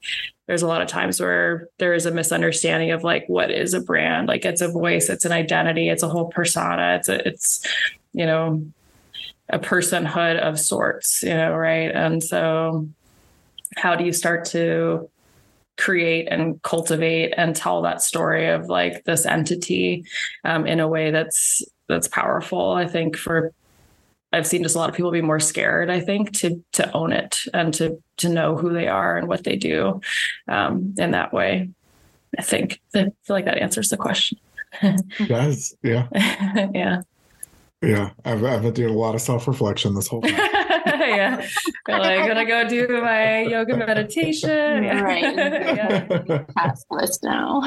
there's 0.52 0.64
a 0.64 0.68
lot 0.68 0.82
of 0.82 0.90
times 0.90 1.22
where 1.22 1.70
there 1.78 1.94
is 1.94 2.06
a 2.06 2.12
misunderstanding 2.12 2.92
of 2.92 3.06
like 3.06 3.24
what 3.28 3.50
is 3.50 3.74
a 3.74 3.80
brand? 3.80 4.28
Like 4.28 4.44
it's 4.44 4.60
a 4.60 4.68
voice 4.68 5.08
it's 5.10 5.24
an 5.24 5.32
identity 5.32 5.88
it's 5.88 6.04
a 6.04 6.10
whole 6.10 6.28
persona 6.28 6.98
it's 7.00 7.08
a, 7.08 7.26
it's 7.26 7.66
you 8.12 8.26
know 8.26 8.62
a 9.48 9.60
personhood 9.60 10.38
of 10.40 10.60
sorts 10.60 11.24
you 11.24 11.30
know 11.30 11.56
right? 11.56 11.90
And 11.90 12.22
so 12.22 12.86
how 13.78 13.96
do 13.96 14.04
you 14.04 14.12
start 14.12 14.44
to 14.48 15.10
create 15.78 16.28
and 16.30 16.62
cultivate 16.64 17.34
and 17.38 17.56
tell 17.56 17.82
that 17.84 18.02
story 18.02 18.50
of 18.50 18.68
like 18.68 19.06
this 19.06 19.26
entity 19.26 20.04
um, 20.44 20.68
in 20.68 20.82
a 20.82 20.88
way 20.88 21.12
that's 21.12 21.64
that's 21.88 22.08
powerful 22.08 22.72
i 22.74 22.86
think 22.86 23.18
for 23.18 23.52
I've 24.34 24.48
seen 24.48 24.64
just 24.64 24.76
a 24.76 24.80
lot 24.80 24.90
of 24.90 24.96
people 24.96 25.12
be 25.12 25.22
more 25.22 25.40
scared, 25.40 25.90
I 25.90 26.00
think, 26.00 26.32
to 26.40 26.64
to 26.74 26.92
own 26.94 27.12
it 27.12 27.40
and 27.54 27.74
to 27.76 28.02
to 28.18 28.30
know 28.30 28.56
who 28.56 28.72
they 28.72 28.88
are 28.88 29.18
and 29.18 29.28
what 29.28 29.44
they 29.44 29.56
do 29.56 30.02
um, 30.48 30.94
in 30.98 31.12
that 31.12 31.34
way. 31.34 31.70
I 32.38 32.42
think 32.42 32.80
I 32.96 33.04
feel 33.24 33.36
like 33.36 33.46
that 33.46 33.58
answers 33.58 33.90
the 33.90 33.98
question. 33.98 34.38
it 34.82 35.28
does, 35.28 35.76
yeah, 35.84 36.08
yeah, 36.74 37.02
yeah. 37.82 38.12
I've 38.24 38.44
I've 38.44 38.62
been 38.62 38.74
doing 38.74 38.94
a 38.94 38.98
lot 38.98 39.16
of 39.16 39.22
self 39.22 39.48
reflection 39.48 39.96
this 39.96 40.08
whole 40.08 40.22
time. 40.22 40.34
yeah, 40.34 41.46
I'm 41.90 42.00
like 42.00 42.28
gonna 42.28 42.46
go 42.46 42.70
do 42.70 42.88
my 43.02 43.42
yoga 43.42 43.76
meditation. 43.76 44.84
Yeah. 44.84 45.02
Right, 45.02 45.24
yeah. 45.36 46.44
task 46.58 46.86
list 46.90 47.22
now. 47.24 47.62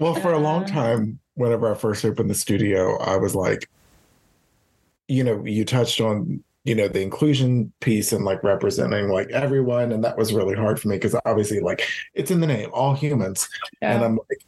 well, 0.00 0.14
for 0.14 0.32
a 0.32 0.38
long 0.38 0.64
time, 0.64 1.18
whenever 1.34 1.70
I 1.70 1.74
first 1.74 2.06
opened 2.06 2.30
the 2.30 2.34
studio, 2.34 2.96
I 3.00 3.18
was 3.18 3.34
like 3.34 3.68
you 5.08 5.24
know, 5.24 5.44
you 5.44 5.64
touched 5.64 6.00
on, 6.00 6.42
you 6.64 6.74
know, 6.74 6.88
the 6.88 7.02
inclusion 7.02 7.72
piece 7.80 8.12
and 8.12 8.24
like 8.24 8.42
representing 8.42 9.08
like 9.08 9.30
everyone. 9.30 9.92
And 9.92 10.02
that 10.04 10.16
was 10.16 10.32
really 10.32 10.54
hard 10.54 10.80
for 10.80 10.88
me 10.88 10.96
because 10.96 11.14
obviously, 11.26 11.60
like, 11.60 11.86
it's 12.14 12.30
in 12.30 12.40
the 12.40 12.46
name, 12.46 12.70
all 12.72 12.94
humans. 12.94 13.48
Yeah. 13.82 13.94
And 13.94 14.04
I'm 14.04 14.16
like, 14.16 14.44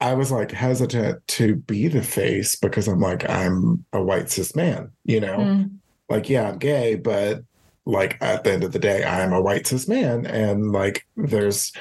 I 0.00 0.14
was 0.14 0.30
like 0.30 0.50
hesitant 0.50 1.26
to 1.26 1.56
be 1.56 1.88
the 1.88 2.02
face 2.02 2.54
because 2.54 2.88
I'm 2.88 3.00
like, 3.00 3.28
I'm 3.28 3.84
a 3.92 4.02
white 4.02 4.30
cis 4.30 4.54
man, 4.54 4.92
you 5.04 5.20
know? 5.20 5.38
Mm. 5.38 5.70
Like, 6.08 6.28
yeah, 6.28 6.48
I'm 6.48 6.58
gay, 6.58 6.94
but 6.94 7.42
like 7.84 8.16
at 8.22 8.44
the 8.44 8.52
end 8.52 8.64
of 8.64 8.72
the 8.72 8.78
day, 8.78 9.04
I'm 9.04 9.32
a 9.32 9.40
white 9.40 9.66
cis 9.66 9.88
man. 9.88 10.24
And 10.26 10.72
like, 10.72 11.06
there's 11.16 11.72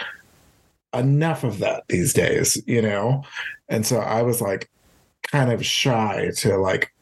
enough 0.94 1.44
of 1.44 1.60
that 1.60 1.84
these 1.90 2.14
days, 2.14 2.62
you 2.66 2.82
know? 2.82 3.24
And 3.70 3.86
so 3.86 3.98
I 3.98 4.24
was 4.24 4.41
like 4.41 4.70
kind 5.32 5.52
of 5.52 5.66
shy 5.66 6.32
to 6.38 6.58
like 6.58 6.94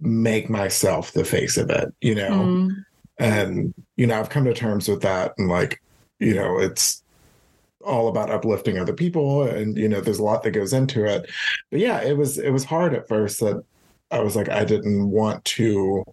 make 0.00 0.48
myself 0.48 1.12
the 1.12 1.24
face 1.24 1.56
of 1.56 1.70
it, 1.70 1.92
you 2.00 2.14
know? 2.14 2.30
Mm. 2.30 2.84
And, 3.18 3.74
you 3.96 4.06
know, 4.06 4.18
I've 4.18 4.30
come 4.30 4.44
to 4.44 4.54
terms 4.54 4.88
with 4.88 5.02
that. 5.02 5.34
And 5.38 5.48
like, 5.48 5.82
you 6.18 6.34
know, 6.34 6.58
it's 6.58 7.02
all 7.84 8.08
about 8.08 8.30
uplifting 8.30 8.78
other 8.78 8.92
people. 8.92 9.42
And, 9.42 9.76
you 9.76 9.88
know, 9.88 10.00
there's 10.00 10.18
a 10.18 10.24
lot 10.24 10.42
that 10.42 10.52
goes 10.52 10.72
into 10.72 11.04
it. 11.04 11.30
But 11.70 11.80
yeah, 11.80 12.00
it 12.00 12.16
was, 12.16 12.38
it 12.38 12.50
was 12.50 12.64
hard 12.64 12.94
at 12.94 13.08
first 13.08 13.40
that 13.40 13.62
I 14.10 14.20
was 14.20 14.36
like, 14.36 14.48
I 14.48 14.64
didn't 14.64 15.10
want 15.10 15.44
to 15.46 16.04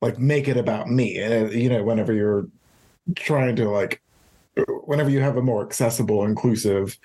like 0.00 0.18
make 0.18 0.48
it 0.48 0.56
about 0.56 0.88
me. 0.88 1.18
And, 1.18 1.52
you 1.52 1.68
know, 1.68 1.82
whenever 1.82 2.12
you're 2.12 2.48
trying 3.14 3.56
to 3.56 3.68
like, 3.68 4.02
whenever 4.84 5.08
you 5.10 5.20
have 5.20 5.36
a 5.36 5.42
more 5.42 5.64
accessible, 5.64 6.24
inclusive, 6.24 6.98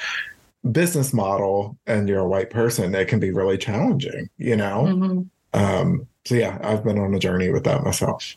business 0.71 1.13
model 1.13 1.77
and 1.85 2.09
you're 2.09 2.19
a 2.19 2.27
white 2.27 2.49
person, 2.49 2.93
it 2.93 3.07
can 3.07 3.19
be 3.19 3.31
really 3.31 3.57
challenging, 3.57 4.29
you 4.37 4.55
know? 4.55 4.85
Mm-hmm. 4.87 5.21
Um, 5.57 6.07
so 6.25 6.35
yeah, 6.35 6.57
I've 6.61 6.83
been 6.83 6.99
on 6.99 7.13
a 7.13 7.19
journey 7.19 7.49
with 7.49 7.63
that 7.63 7.83
myself. 7.83 8.35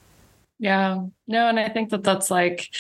Yeah, 0.58 1.04
no, 1.26 1.48
and 1.48 1.58
I 1.58 1.68
think 1.68 1.90
that 1.90 2.02
that's 2.02 2.30
like, 2.30 2.70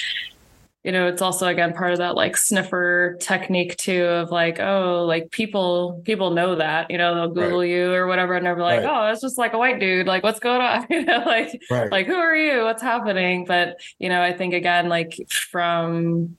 you 0.84 0.92
know, 0.92 1.08
it's 1.08 1.20
also 1.20 1.46
again 1.46 1.74
part 1.74 1.92
of 1.92 1.98
that 1.98 2.14
like 2.14 2.36
sniffer 2.36 3.16
technique 3.20 3.76
too 3.76 4.04
of 4.04 4.30
like, 4.30 4.60
oh, 4.60 5.04
like 5.06 5.30
people 5.30 6.00
people 6.04 6.30
know 6.30 6.54
that, 6.54 6.90
you 6.90 6.96
know, 6.96 7.14
they'll 7.14 7.34
Google 7.34 7.60
right. 7.60 7.68
you 7.68 7.92
or 7.92 8.06
whatever, 8.06 8.34
and 8.34 8.46
they're 8.46 8.56
like, 8.56 8.84
right. 8.84 9.08
oh, 9.08 9.12
it's 9.12 9.20
just 9.20 9.36
like 9.36 9.52
a 9.52 9.58
white 9.58 9.80
dude, 9.80 10.06
like 10.06 10.22
what's 10.22 10.40
going 10.40 10.60
on, 10.60 10.86
you 10.90 11.04
know, 11.04 11.22
like 11.26 11.60
right. 11.70 11.90
like 11.90 12.06
who 12.06 12.14
are 12.14 12.36
you, 12.36 12.62
what's 12.62 12.82
happening? 12.82 13.44
But 13.44 13.80
you 13.98 14.08
know, 14.08 14.22
I 14.22 14.32
think 14.32 14.54
again, 14.54 14.88
like 14.88 15.18
from 15.28 16.36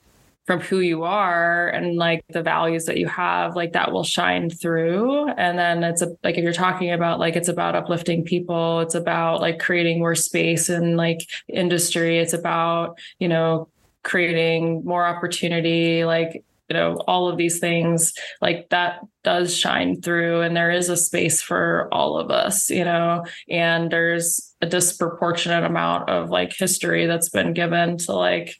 from 0.51 0.59
who 0.59 0.81
you 0.81 1.03
are 1.03 1.69
and 1.69 1.95
like 1.95 2.25
the 2.27 2.43
values 2.43 2.83
that 2.83 2.97
you 2.97 3.07
have 3.07 3.55
like 3.55 3.71
that 3.71 3.93
will 3.93 4.03
shine 4.03 4.49
through. 4.49 5.29
And 5.29 5.57
then 5.57 5.81
it's 5.81 6.01
a, 6.01 6.09
like 6.25 6.37
if 6.37 6.43
you're 6.43 6.51
talking 6.51 6.91
about 6.91 7.19
like 7.19 7.37
it's 7.37 7.47
about 7.47 7.73
uplifting 7.73 8.25
people 8.25 8.81
it's 8.81 8.93
about 8.93 9.39
like 9.39 9.59
creating 9.59 9.99
more 9.99 10.13
space 10.13 10.69
in 10.69 10.97
like 10.97 11.19
industry 11.47 12.19
it's 12.19 12.33
about 12.33 12.99
you 13.17 13.29
know 13.29 13.69
creating 14.03 14.83
more 14.83 15.05
opportunity 15.05 16.03
like 16.03 16.43
you 16.69 16.73
know 16.73 16.95
all 17.07 17.29
of 17.29 17.37
these 17.37 17.59
things 17.59 18.13
like 18.41 18.67
that 18.71 18.99
does 19.23 19.55
shine 19.55 20.01
through 20.01 20.41
and 20.41 20.57
there 20.57 20.71
is 20.71 20.89
a 20.89 20.97
space 20.97 21.41
for 21.41 21.87
all 21.93 22.17
of 22.17 22.29
us 22.29 22.69
you 22.69 22.83
know? 22.83 23.23
And 23.49 23.89
there's 23.89 24.53
a 24.61 24.65
disproportionate 24.65 25.63
amount 25.63 26.09
of 26.09 26.29
like 26.29 26.53
history 26.53 27.05
that's 27.05 27.29
been 27.29 27.53
given 27.53 27.97
to 27.99 28.11
like 28.11 28.57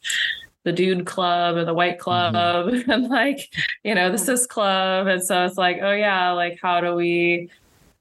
the 0.63 0.71
dude 0.71 1.05
club 1.05 1.57
and 1.57 1.67
the 1.67 1.73
white 1.73 1.99
club 1.99 2.35
mm-hmm. 2.35 2.89
and 2.91 3.07
like 3.07 3.51
you 3.83 3.95
know 3.95 4.11
the 4.11 4.17
cis 4.17 4.45
club. 4.45 5.07
And 5.07 5.23
so 5.23 5.45
it's 5.45 5.57
like 5.57 5.79
oh 5.81 5.91
yeah 5.91 6.31
like 6.31 6.59
how 6.61 6.81
do 6.81 6.95
we 6.95 7.49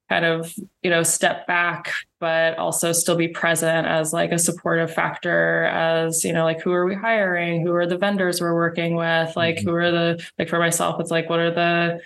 kind 0.08 0.24
of 0.24 0.52
you 0.82 0.90
know 0.90 1.04
step 1.04 1.46
back 1.46 1.92
but 2.18 2.58
also 2.58 2.90
still 2.92 3.16
be 3.16 3.28
present 3.28 3.86
as 3.86 4.12
like 4.12 4.32
a 4.32 4.38
supportive 4.38 4.92
factor 4.92 5.64
as 5.66 6.24
you 6.24 6.32
know 6.32 6.44
like 6.44 6.60
who 6.60 6.72
are 6.72 6.84
we 6.84 6.94
hiring? 6.94 7.64
Who 7.64 7.72
are 7.74 7.86
the 7.86 7.98
vendors 7.98 8.40
we're 8.40 8.54
working 8.54 8.96
with? 8.96 9.36
Like 9.36 9.56
mm-hmm. 9.56 9.68
who 9.68 9.74
are 9.74 9.90
the 9.90 10.26
like 10.38 10.48
for 10.48 10.58
myself 10.58 11.00
it's 11.00 11.10
like 11.10 11.30
what 11.30 11.38
are 11.40 11.52
the 11.52 12.00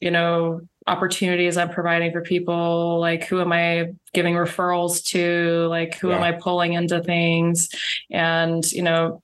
you 0.00 0.10
know 0.10 0.60
opportunities 0.88 1.56
i'm 1.56 1.70
providing 1.70 2.12
for 2.12 2.20
people? 2.20 3.00
Like 3.00 3.24
who 3.24 3.40
am 3.40 3.52
i 3.52 3.92
giving 4.12 4.34
referrals 4.34 5.04
to? 5.06 5.66
Like 5.68 5.96
who 5.98 6.10
yeah. 6.10 6.16
am 6.16 6.22
i 6.22 6.32
pulling 6.32 6.74
into 6.74 7.02
things? 7.02 7.70
And 8.10 8.70
you 8.72 8.82
know 8.82 9.22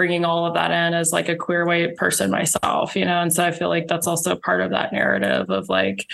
bringing 0.00 0.24
all 0.24 0.46
of 0.46 0.54
that 0.54 0.70
in 0.70 0.94
as 0.94 1.12
like 1.12 1.28
a 1.28 1.36
queer 1.36 1.66
white 1.66 1.94
person 1.94 2.30
myself, 2.30 2.96
you 2.96 3.04
know? 3.04 3.20
And 3.20 3.30
so 3.30 3.44
I 3.44 3.50
feel 3.50 3.68
like 3.68 3.86
that's 3.86 4.06
also 4.06 4.34
part 4.34 4.62
of 4.62 4.70
that 4.70 4.94
narrative 4.94 5.50
of 5.50 5.68
like 5.68 6.10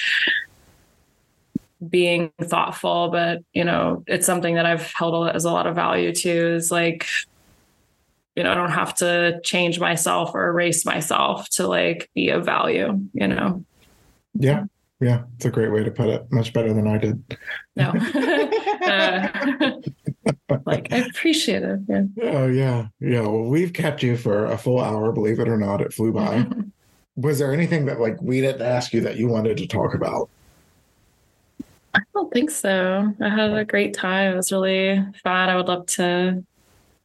being 1.88 2.32
thoughtful, 2.42 3.10
but 3.10 3.44
you 3.52 3.62
know, 3.62 4.02
it's 4.08 4.26
something 4.26 4.56
that 4.56 4.66
I've 4.66 4.92
held 4.92 5.28
as 5.28 5.44
a 5.44 5.52
lot 5.52 5.68
of 5.68 5.76
value 5.76 6.12
to 6.12 6.28
is 6.28 6.72
like, 6.72 7.06
you 8.34 8.42
know, 8.42 8.50
I 8.50 8.54
don't 8.54 8.72
have 8.72 8.92
to 8.96 9.40
change 9.44 9.78
myself 9.78 10.34
or 10.34 10.48
erase 10.48 10.84
myself 10.84 11.48
to 11.50 11.68
like 11.68 12.10
be 12.12 12.30
of 12.30 12.44
value, 12.44 12.98
you 13.12 13.28
know? 13.28 13.64
Yeah. 14.34 14.64
Yeah. 15.00 15.22
It's 15.36 15.44
a 15.44 15.50
great 15.50 15.70
way 15.70 15.84
to 15.84 15.92
put 15.92 16.08
it. 16.08 16.26
Much 16.32 16.52
better 16.52 16.74
than 16.74 16.88
I 16.88 16.98
did. 16.98 17.22
No. 17.76 17.90
uh, 18.84 19.70
like 20.64 20.92
I 20.92 20.98
appreciate 20.98 21.62
it. 21.62 21.80
Yeah. 21.88 22.02
Oh 22.22 22.46
yeah, 22.46 22.88
yeah. 23.00 23.20
Well, 23.20 23.44
we've 23.44 23.72
kept 23.72 24.02
you 24.02 24.16
for 24.16 24.46
a 24.46 24.58
full 24.58 24.80
hour. 24.80 25.12
Believe 25.12 25.38
it 25.38 25.48
or 25.48 25.56
not, 25.56 25.80
it 25.80 25.92
flew 25.92 26.12
by. 26.12 26.46
Was 27.16 27.38
there 27.38 27.52
anything 27.52 27.86
that 27.86 28.00
like 28.00 28.20
we 28.20 28.40
didn't 28.40 28.62
ask 28.62 28.92
you 28.92 29.00
that 29.02 29.16
you 29.16 29.28
wanted 29.28 29.56
to 29.58 29.66
talk 29.66 29.94
about? 29.94 30.28
I 31.94 32.00
don't 32.12 32.30
think 32.30 32.50
so. 32.50 33.12
I 33.22 33.28
had 33.28 33.54
a 33.54 33.64
great 33.64 33.94
time. 33.94 34.34
It 34.34 34.36
was 34.36 34.52
really 34.52 35.02
fun. 35.22 35.48
I 35.48 35.56
would 35.56 35.68
love 35.68 35.86
to 35.86 36.44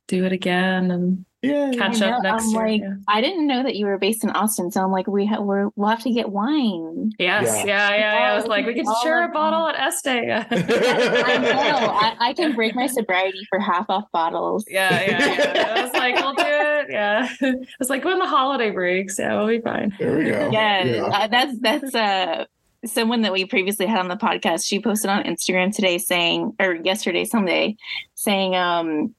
do 0.07 0.25
it 0.25 0.33
again 0.33 0.91
and 0.91 1.25
Yeah. 1.41 1.71
catch 1.75 2.01
up 2.01 2.23
know, 2.23 2.29
next 2.31 2.43
I'm 2.45 2.49
year. 2.51 2.59
like, 2.67 2.81
yeah. 2.81 2.93
I 3.07 3.19
didn't 3.21 3.47
know 3.47 3.63
that 3.63 3.75
you 3.75 3.87
were 3.87 3.97
based 3.97 4.23
in 4.23 4.29
Austin, 4.29 4.69
so 4.71 4.81
I'm 4.83 4.91
like, 4.91 5.07
we 5.07 5.25
ha- 5.25 5.41
we're, 5.41 5.69
we'll 5.75 5.89
have 5.89 6.03
to 6.03 6.11
get 6.11 6.29
wine. 6.29 7.11
Yes, 7.17 7.47
Yeah. 7.47 7.65
yeah, 7.65 7.89
yeah, 7.95 8.19
yeah. 8.19 8.31
I 8.31 8.35
was 8.35 8.45
like, 8.45 8.65
we 8.67 8.75
could 8.75 8.85
share 9.01 9.23
a 9.23 9.29
bottle 9.29 9.67
at 9.67 9.75
Este. 9.79 10.07
I 10.07 11.37
know. 11.37 11.89
I, 11.91 12.15
I 12.19 12.33
can 12.33 12.53
break 12.55 12.75
my 12.75 12.87
sobriety 12.87 13.39
for 13.49 13.59
half 13.59 13.89
off 13.89 14.05
bottles. 14.11 14.65
Yeah, 14.69 15.01
yeah, 15.01 15.53
yeah. 15.53 15.73
I 15.77 15.81
was 15.83 15.93
like, 15.93 16.15
we'll 16.15 16.35
do 16.35 16.43
it. 16.45 16.87
Yeah. 16.89 17.27
It's 17.79 17.89
like 17.89 18.03
when 18.05 18.19
the 18.19 18.27
holiday 18.27 18.69
breaks. 18.71 19.17
Yeah, 19.17 19.35
we'll 19.37 19.47
be 19.47 19.61
fine. 19.61 19.95
There 19.99 20.17
we 20.17 20.25
go. 20.25 20.49
Yeah, 20.51 20.83
Yeah. 20.83 21.03
uh, 21.05 21.27
that's 21.27 21.57
that's 21.59 21.95
uh 21.95 22.45
someone 22.85 23.21
that 23.21 23.31
we 23.31 23.45
previously 23.45 23.85
had 23.85 23.99
on 23.99 24.07
the 24.07 24.15
podcast. 24.15 24.65
She 24.67 24.79
posted 24.79 25.09
on 25.09 25.23
Instagram 25.23 25.73
today 25.75 25.97
saying, 25.99 26.53
or 26.59 26.73
yesterday, 26.75 27.25
Sunday, 27.25 27.77
saying, 28.15 28.55
um, 28.55 29.13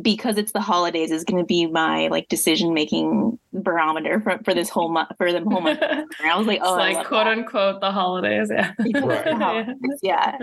because 0.00 0.36
it's 0.36 0.52
the 0.52 0.60
holidays 0.60 1.10
is 1.10 1.24
going 1.24 1.38
to 1.38 1.46
be 1.46 1.66
my 1.66 2.08
like 2.08 2.28
decision 2.28 2.74
making 2.74 3.38
barometer 3.52 4.20
for, 4.20 4.38
for 4.44 4.54
this 4.54 4.68
whole 4.68 4.90
month 4.90 5.10
for 5.16 5.32
the 5.32 5.40
whole 5.40 5.60
month. 5.60 5.80
And 5.82 6.06
I 6.24 6.36
was 6.36 6.46
like, 6.46 6.60
oh, 6.62 6.74
I 6.74 6.92
like 6.92 7.06
quote 7.06 7.24
that. 7.24 7.38
unquote 7.38 7.80
the 7.80 7.90
holidays. 7.90 8.50
Yeah. 8.52 8.72
Right. 9.08 9.66
Yeah. 10.02 10.38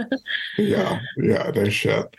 Yeah. 0.58 1.00
Yeah. 1.18 1.52
No 1.54 1.70
shit. 1.70 2.16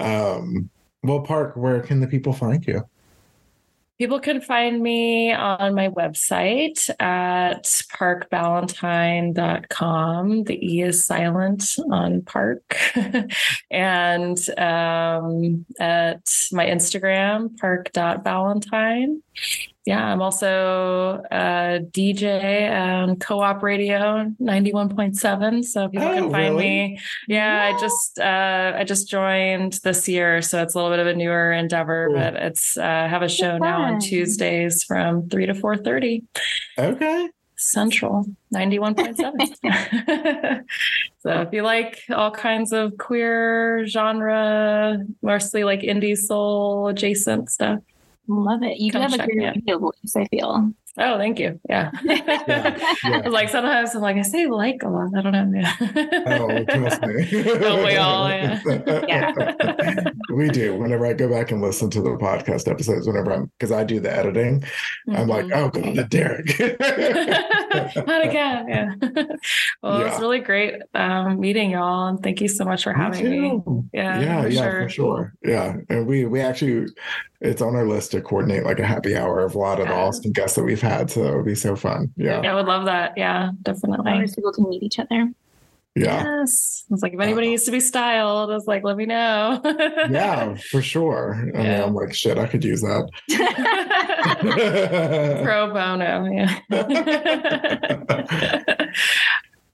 Um, 0.00 0.68
well, 1.02 1.20
Parke, 1.20 1.56
where 1.56 1.80
can 1.80 2.00
the 2.00 2.06
people 2.06 2.32
find 2.32 2.66
you? 2.66 2.82
People 3.98 4.20
can 4.20 4.42
find 4.42 4.82
me 4.82 5.32
on 5.32 5.74
my 5.74 5.88
website 5.88 6.90
at 7.00 7.64
parkeballantine.com. 7.64 10.44
The 10.44 10.66
E 10.66 10.82
is 10.82 11.06
silent 11.06 11.64
on 11.90 12.20
Parke. 12.20 12.76
and 13.70 14.38
um, 14.58 15.64
at 15.80 16.30
my 16.52 16.66
Instagram, 16.66 17.56
parke.ballantine. 17.56 19.22
Yeah, 19.84 20.04
I'm 20.04 20.20
also 20.20 21.22
a 21.30 21.78
DJ 21.92 22.68
on 22.72 23.16
KOOP 23.16 23.62
Radio 23.62 24.32
91.7. 24.42 25.64
So 25.64 25.88
people 25.88 26.08
Oh, 26.08 26.12
can 26.14 26.30
find 26.32 26.54
really? 26.56 26.64
me. 26.64 26.98
Yeah, 27.28 27.72
I 27.72 27.80
just 27.80 28.18
uh, 28.18 28.72
I 28.76 28.82
just 28.82 29.08
joined 29.08 29.74
this 29.84 30.08
year, 30.08 30.42
so 30.42 30.60
it's 30.62 30.74
a 30.74 30.78
little 30.78 30.90
bit 30.90 30.98
of 30.98 31.06
a 31.06 31.14
newer 31.14 31.52
endeavor, 31.52 32.08
Cool. 32.08 32.16
but 32.18 32.34
it's 32.34 32.76
uh, 32.76 32.82
I 32.82 33.06
have 33.06 33.22
a 33.22 33.28
show 33.28 33.58
now 33.58 33.76
fun. 33.84 33.94
on 33.94 34.00
Tuesdays 34.00 34.82
from 34.82 35.28
three 35.28 35.46
to 35.46 35.54
four 35.54 35.76
thirty 35.76 36.24
Okay. 36.76 37.28
Central 37.58 38.26
ninety 38.50 38.78
one 38.80 38.94
point 38.96 39.16
seven. 39.16 39.38
So 41.20 41.40
if 41.42 41.52
you 41.52 41.62
like 41.62 42.00
all 42.10 42.30
kinds 42.30 42.72
of 42.72 42.96
queer 42.98 43.84
genre, 43.86 44.98
mostly 45.22 45.64
like 45.64 45.80
indie 45.80 46.16
soul 46.16 46.86
adjacent 46.88 47.50
stuff. 47.50 47.80
Love 48.28 48.62
it. 48.62 48.78
You 48.78 48.90
do 48.90 48.98
have 48.98 49.12
a 49.12 49.18
great 49.18 49.36
me 49.36 49.46
out. 49.46 49.56
radio 49.56 49.78
voice, 49.78 50.16
I 50.16 50.24
feel. 50.26 50.72
Oh, 50.98 51.18
thank 51.18 51.38
you. 51.38 51.60
Yeah. 51.68 51.90
yeah. 52.04 53.22
like 53.28 53.48
sometimes 53.50 53.94
I'm 53.94 54.00
like, 54.00 54.16
I 54.16 54.22
say 54.22 54.46
like 54.46 54.82
a 54.82 54.88
lot. 54.88 55.10
I 55.16 55.20
don't 55.22 55.32
know. 55.52 55.60
Yeah. 55.60 55.74
Oh, 56.26 56.64
trust 56.64 57.02
me. 57.06 57.30
Don't 57.42 57.84
we 57.86 57.96
all? 57.96 58.28
Yeah. 58.30 58.60
Yeah. 59.06 60.04
we 60.34 60.48
do. 60.48 60.74
Whenever 60.76 61.06
I 61.06 61.12
go 61.12 61.28
back 61.28 61.50
and 61.50 61.60
listen 61.60 61.90
to 61.90 62.00
the 62.00 62.10
podcast 62.16 62.70
episodes, 62.70 63.06
whenever 63.06 63.32
I'm 63.32 63.46
because 63.58 63.72
I 63.72 63.84
do 63.84 64.00
the 64.00 64.10
editing, 64.14 64.64
I'm 65.12 65.28
like, 65.28 65.44
Mhm. 65.46 65.56
oh 65.56 65.68
god, 65.68 66.08
Derek. 66.08 66.58
Not 68.06 68.24
again. 68.24 68.66
Yeah. 68.68 68.94
well, 69.82 70.00
it's 70.00 70.14
Yeah. 70.14 70.18
really 70.20 70.40
great 70.40 70.74
um, 70.94 71.40
meeting 71.40 71.70
y'all, 71.72 72.08
and 72.08 72.22
thank 72.22 72.40
you 72.40 72.48
so 72.48 72.64
much 72.64 72.84
for 72.84 72.92
having 72.92 73.28
me. 73.30 73.60
Yeah, 73.92 74.20
yeah, 74.20 74.42
for 74.42 74.48
yeah, 74.48 74.62
sure. 74.62 74.82
for 74.82 74.88
sure. 74.88 75.34
Yeah, 75.44 75.76
and 75.90 76.06
we 76.06 76.24
we 76.24 76.40
actually, 76.40 76.86
it's 77.40 77.60
on 77.62 77.76
our 77.76 77.86
list 77.86 78.12
to 78.12 78.20
coordinate 78.20 78.64
like 78.64 78.78
a 78.78 78.86
happy 78.86 79.16
hour 79.16 79.40
of 79.44 79.54
a 79.54 79.58
lot 79.58 79.78
of 79.80 79.88
the 79.88 79.92
Yeah. 79.94 80.00
Austin 80.04 80.32
guests 80.32 80.56
that 80.56 80.64
we've 80.64 80.80
had. 80.88 81.10
So 81.10 81.24
it 81.24 81.36
would 81.36 81.46
be 81.46 81.54
so 81.54 81.76
fun. 81.76 82.12
Yeah, 82.16 82.42
Yeah, 82.42 82.52
I 82.52 82.54
would 82.54 82.66
love 82.66 82.84
that. 82.86 83.12
Yeah, 83.16 83.50
definitely. 83.62 84.12
Always 84.12 84.34
people 84.34 84.52
to 84.52 84.68
meet 84.68 84.82
each 84.82 84.98
other. 84.98 85.30
yeah, 85.94 86.38
Yes. 86.40 86.84
It's 86.90 87.02
like 87.02 87.12
if 87.14 87.20
anybody 87.20 87.48
needs 87.48 87.64
to 87.64 87.70
be 87.70 87.80
styled, 87.80 88.50
it's 88.50 88.66
like 88.66 88.82
let 88.84 88.96
me 88.96 89.06
know. 89.06 89.60
yeah, 90.10 90.54
for 90.70 90.82
sure. 90.82 91.36
I 91.40 91.44
mean, 91.44 91.54
Yeah. 91.54 91.84
I'm 91.84 91.94
like, 91.94 92.12
shit, 92.14 92.38
I 92.38 92.46
could 92.46 92.64
use 92.64 92.80
that. 92.82 93.08
Pro 95.44 95.72
bono. 95.72 96.24
Yeah. 96.30 96.58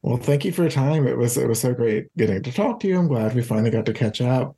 Well, 0.03 0.16
thank 0.16 0.45
you 0.45 0.53
for 0.53 0.62
your 0.62 0.70
time. 0.70 1.07
It 1.07 1.16
was 1.16 1.37
it 1.37 1.49
was 1.49 1.61
so 1.61 1.73
great 1.74 2.07
getting 2.16 2.43
to 2.43 2.53
talk 2.53 2.81
to 2.81 2.89
you. 2.89 2.99
I'm 2.99 3.09
glad 3.09 3.35
we 3.35 3.43
finally 3.43 3.70
got 3.70 3.87
to 3.87 3.93
catch 3.93 4.20
up. 4.20 4.57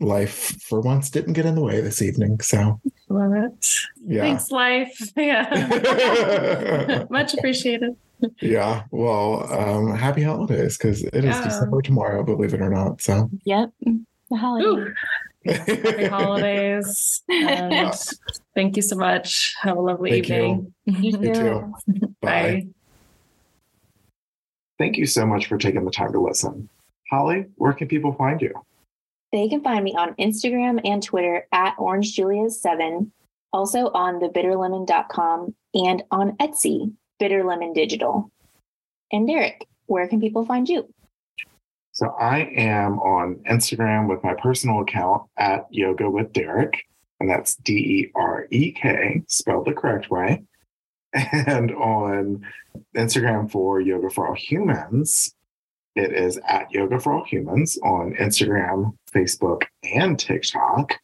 Life 0.00 0.60
for 0.62 0.80
once 0.80 1.08
didn't 1.10 1.34
get 1.34 1.46
in 1.46 1.54
the 1.54 1.62
way 1.62 1.80
this 1.80 2.02
evening. 2.02 2.40
So 2.40 2.80
love 3.08 3.32
it. 3.34 3.66
yeah. 4.06 4.22
Thanks, 4.22 4.50
life. 4.50 4.96
Yeah. 5.16 7.04
Much 7.10 7.34
appreciated. 7.34 7.96
Yeah. 8.40 8.84
Well, 8.90 9.52
um, 9.52 9.94
happy 9.96 10.22
holidays 10.22 10.76
because 10.76 11.02
it 11.04 11.14
is 11.24 11.24
Yeah. 11.24 11.44
December 11.44 11.82
tomorrow, 11.82 12.22
believe 12.24 12.54
it 12.54 12.60
or 12.60 12.70
not. 12.70 13.02
So 13.02 13.30
Yep. 13.44 13.70
The 14.30 14.36
holiday. 14.36 14.66
Ooh. 14.66 14.94
Happy 15.46 16.06
holidays. 16.06 17.22
And 17.28 17.92
thank 18.54 18.76
you 18.76 18.82
so 18.82 18.96
much. 18.96 19.54
Have 19.60 19.76
a 19.76 19.80
lovely 19.80 20.10
Thank 20.10 20.30
evening. 20.30 20.74
You 20.86 21.18
You 21.20 21.34
too. 21.34 21.74
Bye. 22.20 22.66
Thank 24.78 24.96
you 24.96 25.06
so 25.06 25.26
much 25.26 25.46
for 25.46 25.58
taking 25.58 25.84
the 25.84 25.90
time 25.90 26.12
to 26.12 26.20
listen. 26.20 26.68
Holly, 27.10 27.46
where 27.56 27.72
can 27.72 27.88
people 27.88 28.12
find 28.14 28.40
you? 28.40 28.52
They 29.32 29.48
can 29.48 29.62
find 29.62 29.84
me 29.84 29.94
on 29.94 30.14
Instagram 30.14 30.80
and 30.84 31.02
Twitter 31.02 31.46
at 31.52 31.76
orangejulius7, 31.76 33.10
also 33.52 33.90
on 33.90 34.20
thebitterlemon.com 34.20 35.54
and 35.74 36.02
on 36.10 36.36
Etsy, 36.38 36.92
Bitter 37.18 37.44
Lemon 37.44 37.72
Digital. 37.72 38.30
And 39.12 39.26
Derek, 39.26 39.66
where 39.86 40.08
can 40.08 40.20
people 40.20 40.44
find 40.44 40.68
you? 40.68 40.88
So 41.92 42.08
I 42.18 42.50
am 42.56 42.98
on 42.98 43.36
Instagram 43.48 44.08
with 44.08 44.24
my 44.24 44.34
personal 44.34 44.80
account 44.80 45.28
at 45.36 45.66
Yoga 45.70 46.10
with 46.10 46.32
Derek, 46.32 46.84
and 47.20 47.30
that's 47.30 47.54
D 47.56 47.72
E 47.72 48.12
R 48.16 48.48
E 48.50 48.72
K, 48.72 49.22
spelled 49.28 49.66
the 49.66 49.72
correct 49.72 50.10
way. 50.10 50.42
And 51.46 51.70
on 51.72 52.44
Instagram 52.96 53.50
for 53.50 53.80
Yoga 53.80 54.10
for 54.10 54.28
All 54.28 54.34
Humans, 54.34 55.34
it 55.94 56.12
is 56.12 56.38
at 56.48 56.72
Yoga 56.72 56.98
for 56.98 57.12
All 57.12 57.24
Humans 57.24 57.78
on 57.84 58.14
Instagram, 58.14 58.96
Facebook, 59.12 59.62
and 59.84 60.18
TikTok. 60.18 60.94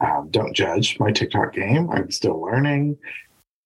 Um, 0.00 0.28
don't 0.30 0.54
judge 0.54 1.00
my 1.00 1.12
TikTok 1.12 1.54
game. 1.54 1.88
I'm 1.90 2.10
still 2.10 2.42
learning. 2.42 2.98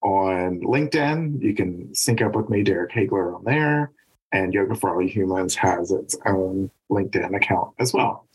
On 0.01 0.61
LinkedIn, 0.61 1.41
you 1.41 1.53
can 1.53 1.93
sync 1.93 2.21
up 2.21 2.33
with 2.33 2.49
me, 2.49 2.63
Derek 2.63 2.93
Hagler, 2.93 3.35
on 3.35 3.43
there. 3.43 3.91
And 4.31 4.53
Yoga 4.53 4.75
for 4.75 4.95
All 4.95 5.05
Humans 5.05 5.55
has 5.55 5.91
its 5.91 6.15
own 6.25 6.71
LinkedIn 6.89 7.35
account 7.35 7.73
as 7.79 7.93
well. 7.93 8.25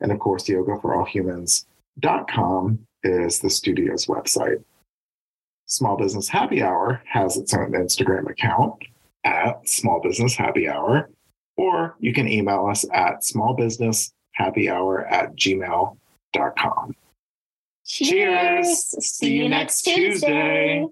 And 0.00 0.12
of 0.12 0.18
course, 0.18 0.44
yogaforallhumans.com 0.44 2.86
is 3.02 3.38
the 3.38 3.50
studio's 3.50 4.06
website. 4.06 4.62
Small 5.66 5.96
Business 5.96 6.28
Happy 6.28 6.62
Hour 6.62 7.02
has 7.06 7.36
its 7.36 7.54
own 7.54 7.72
Instagram 7.72 8.30
account 8.30 8.74
at 9.24 9.68
Small 9.68 10.00
Business 10.02 10.36
Happy 10.36 10.68
Hour, 10.68 11.10
or 11.56 11.96
you 11.98 12.12
can 12.12 12.28
email 12.28 12.66
us 12.66 12.84
at 12.92 13.22
smallbusinesshappyhour 13.22 15.10
at 15.10 15.34
gmail.com. 15.36 16.96
Cheers. 17.86 19.06
See 19.06 19.34
you 19.34 19.48
next 19.48 19.82
Tuesday. 19.82 20.86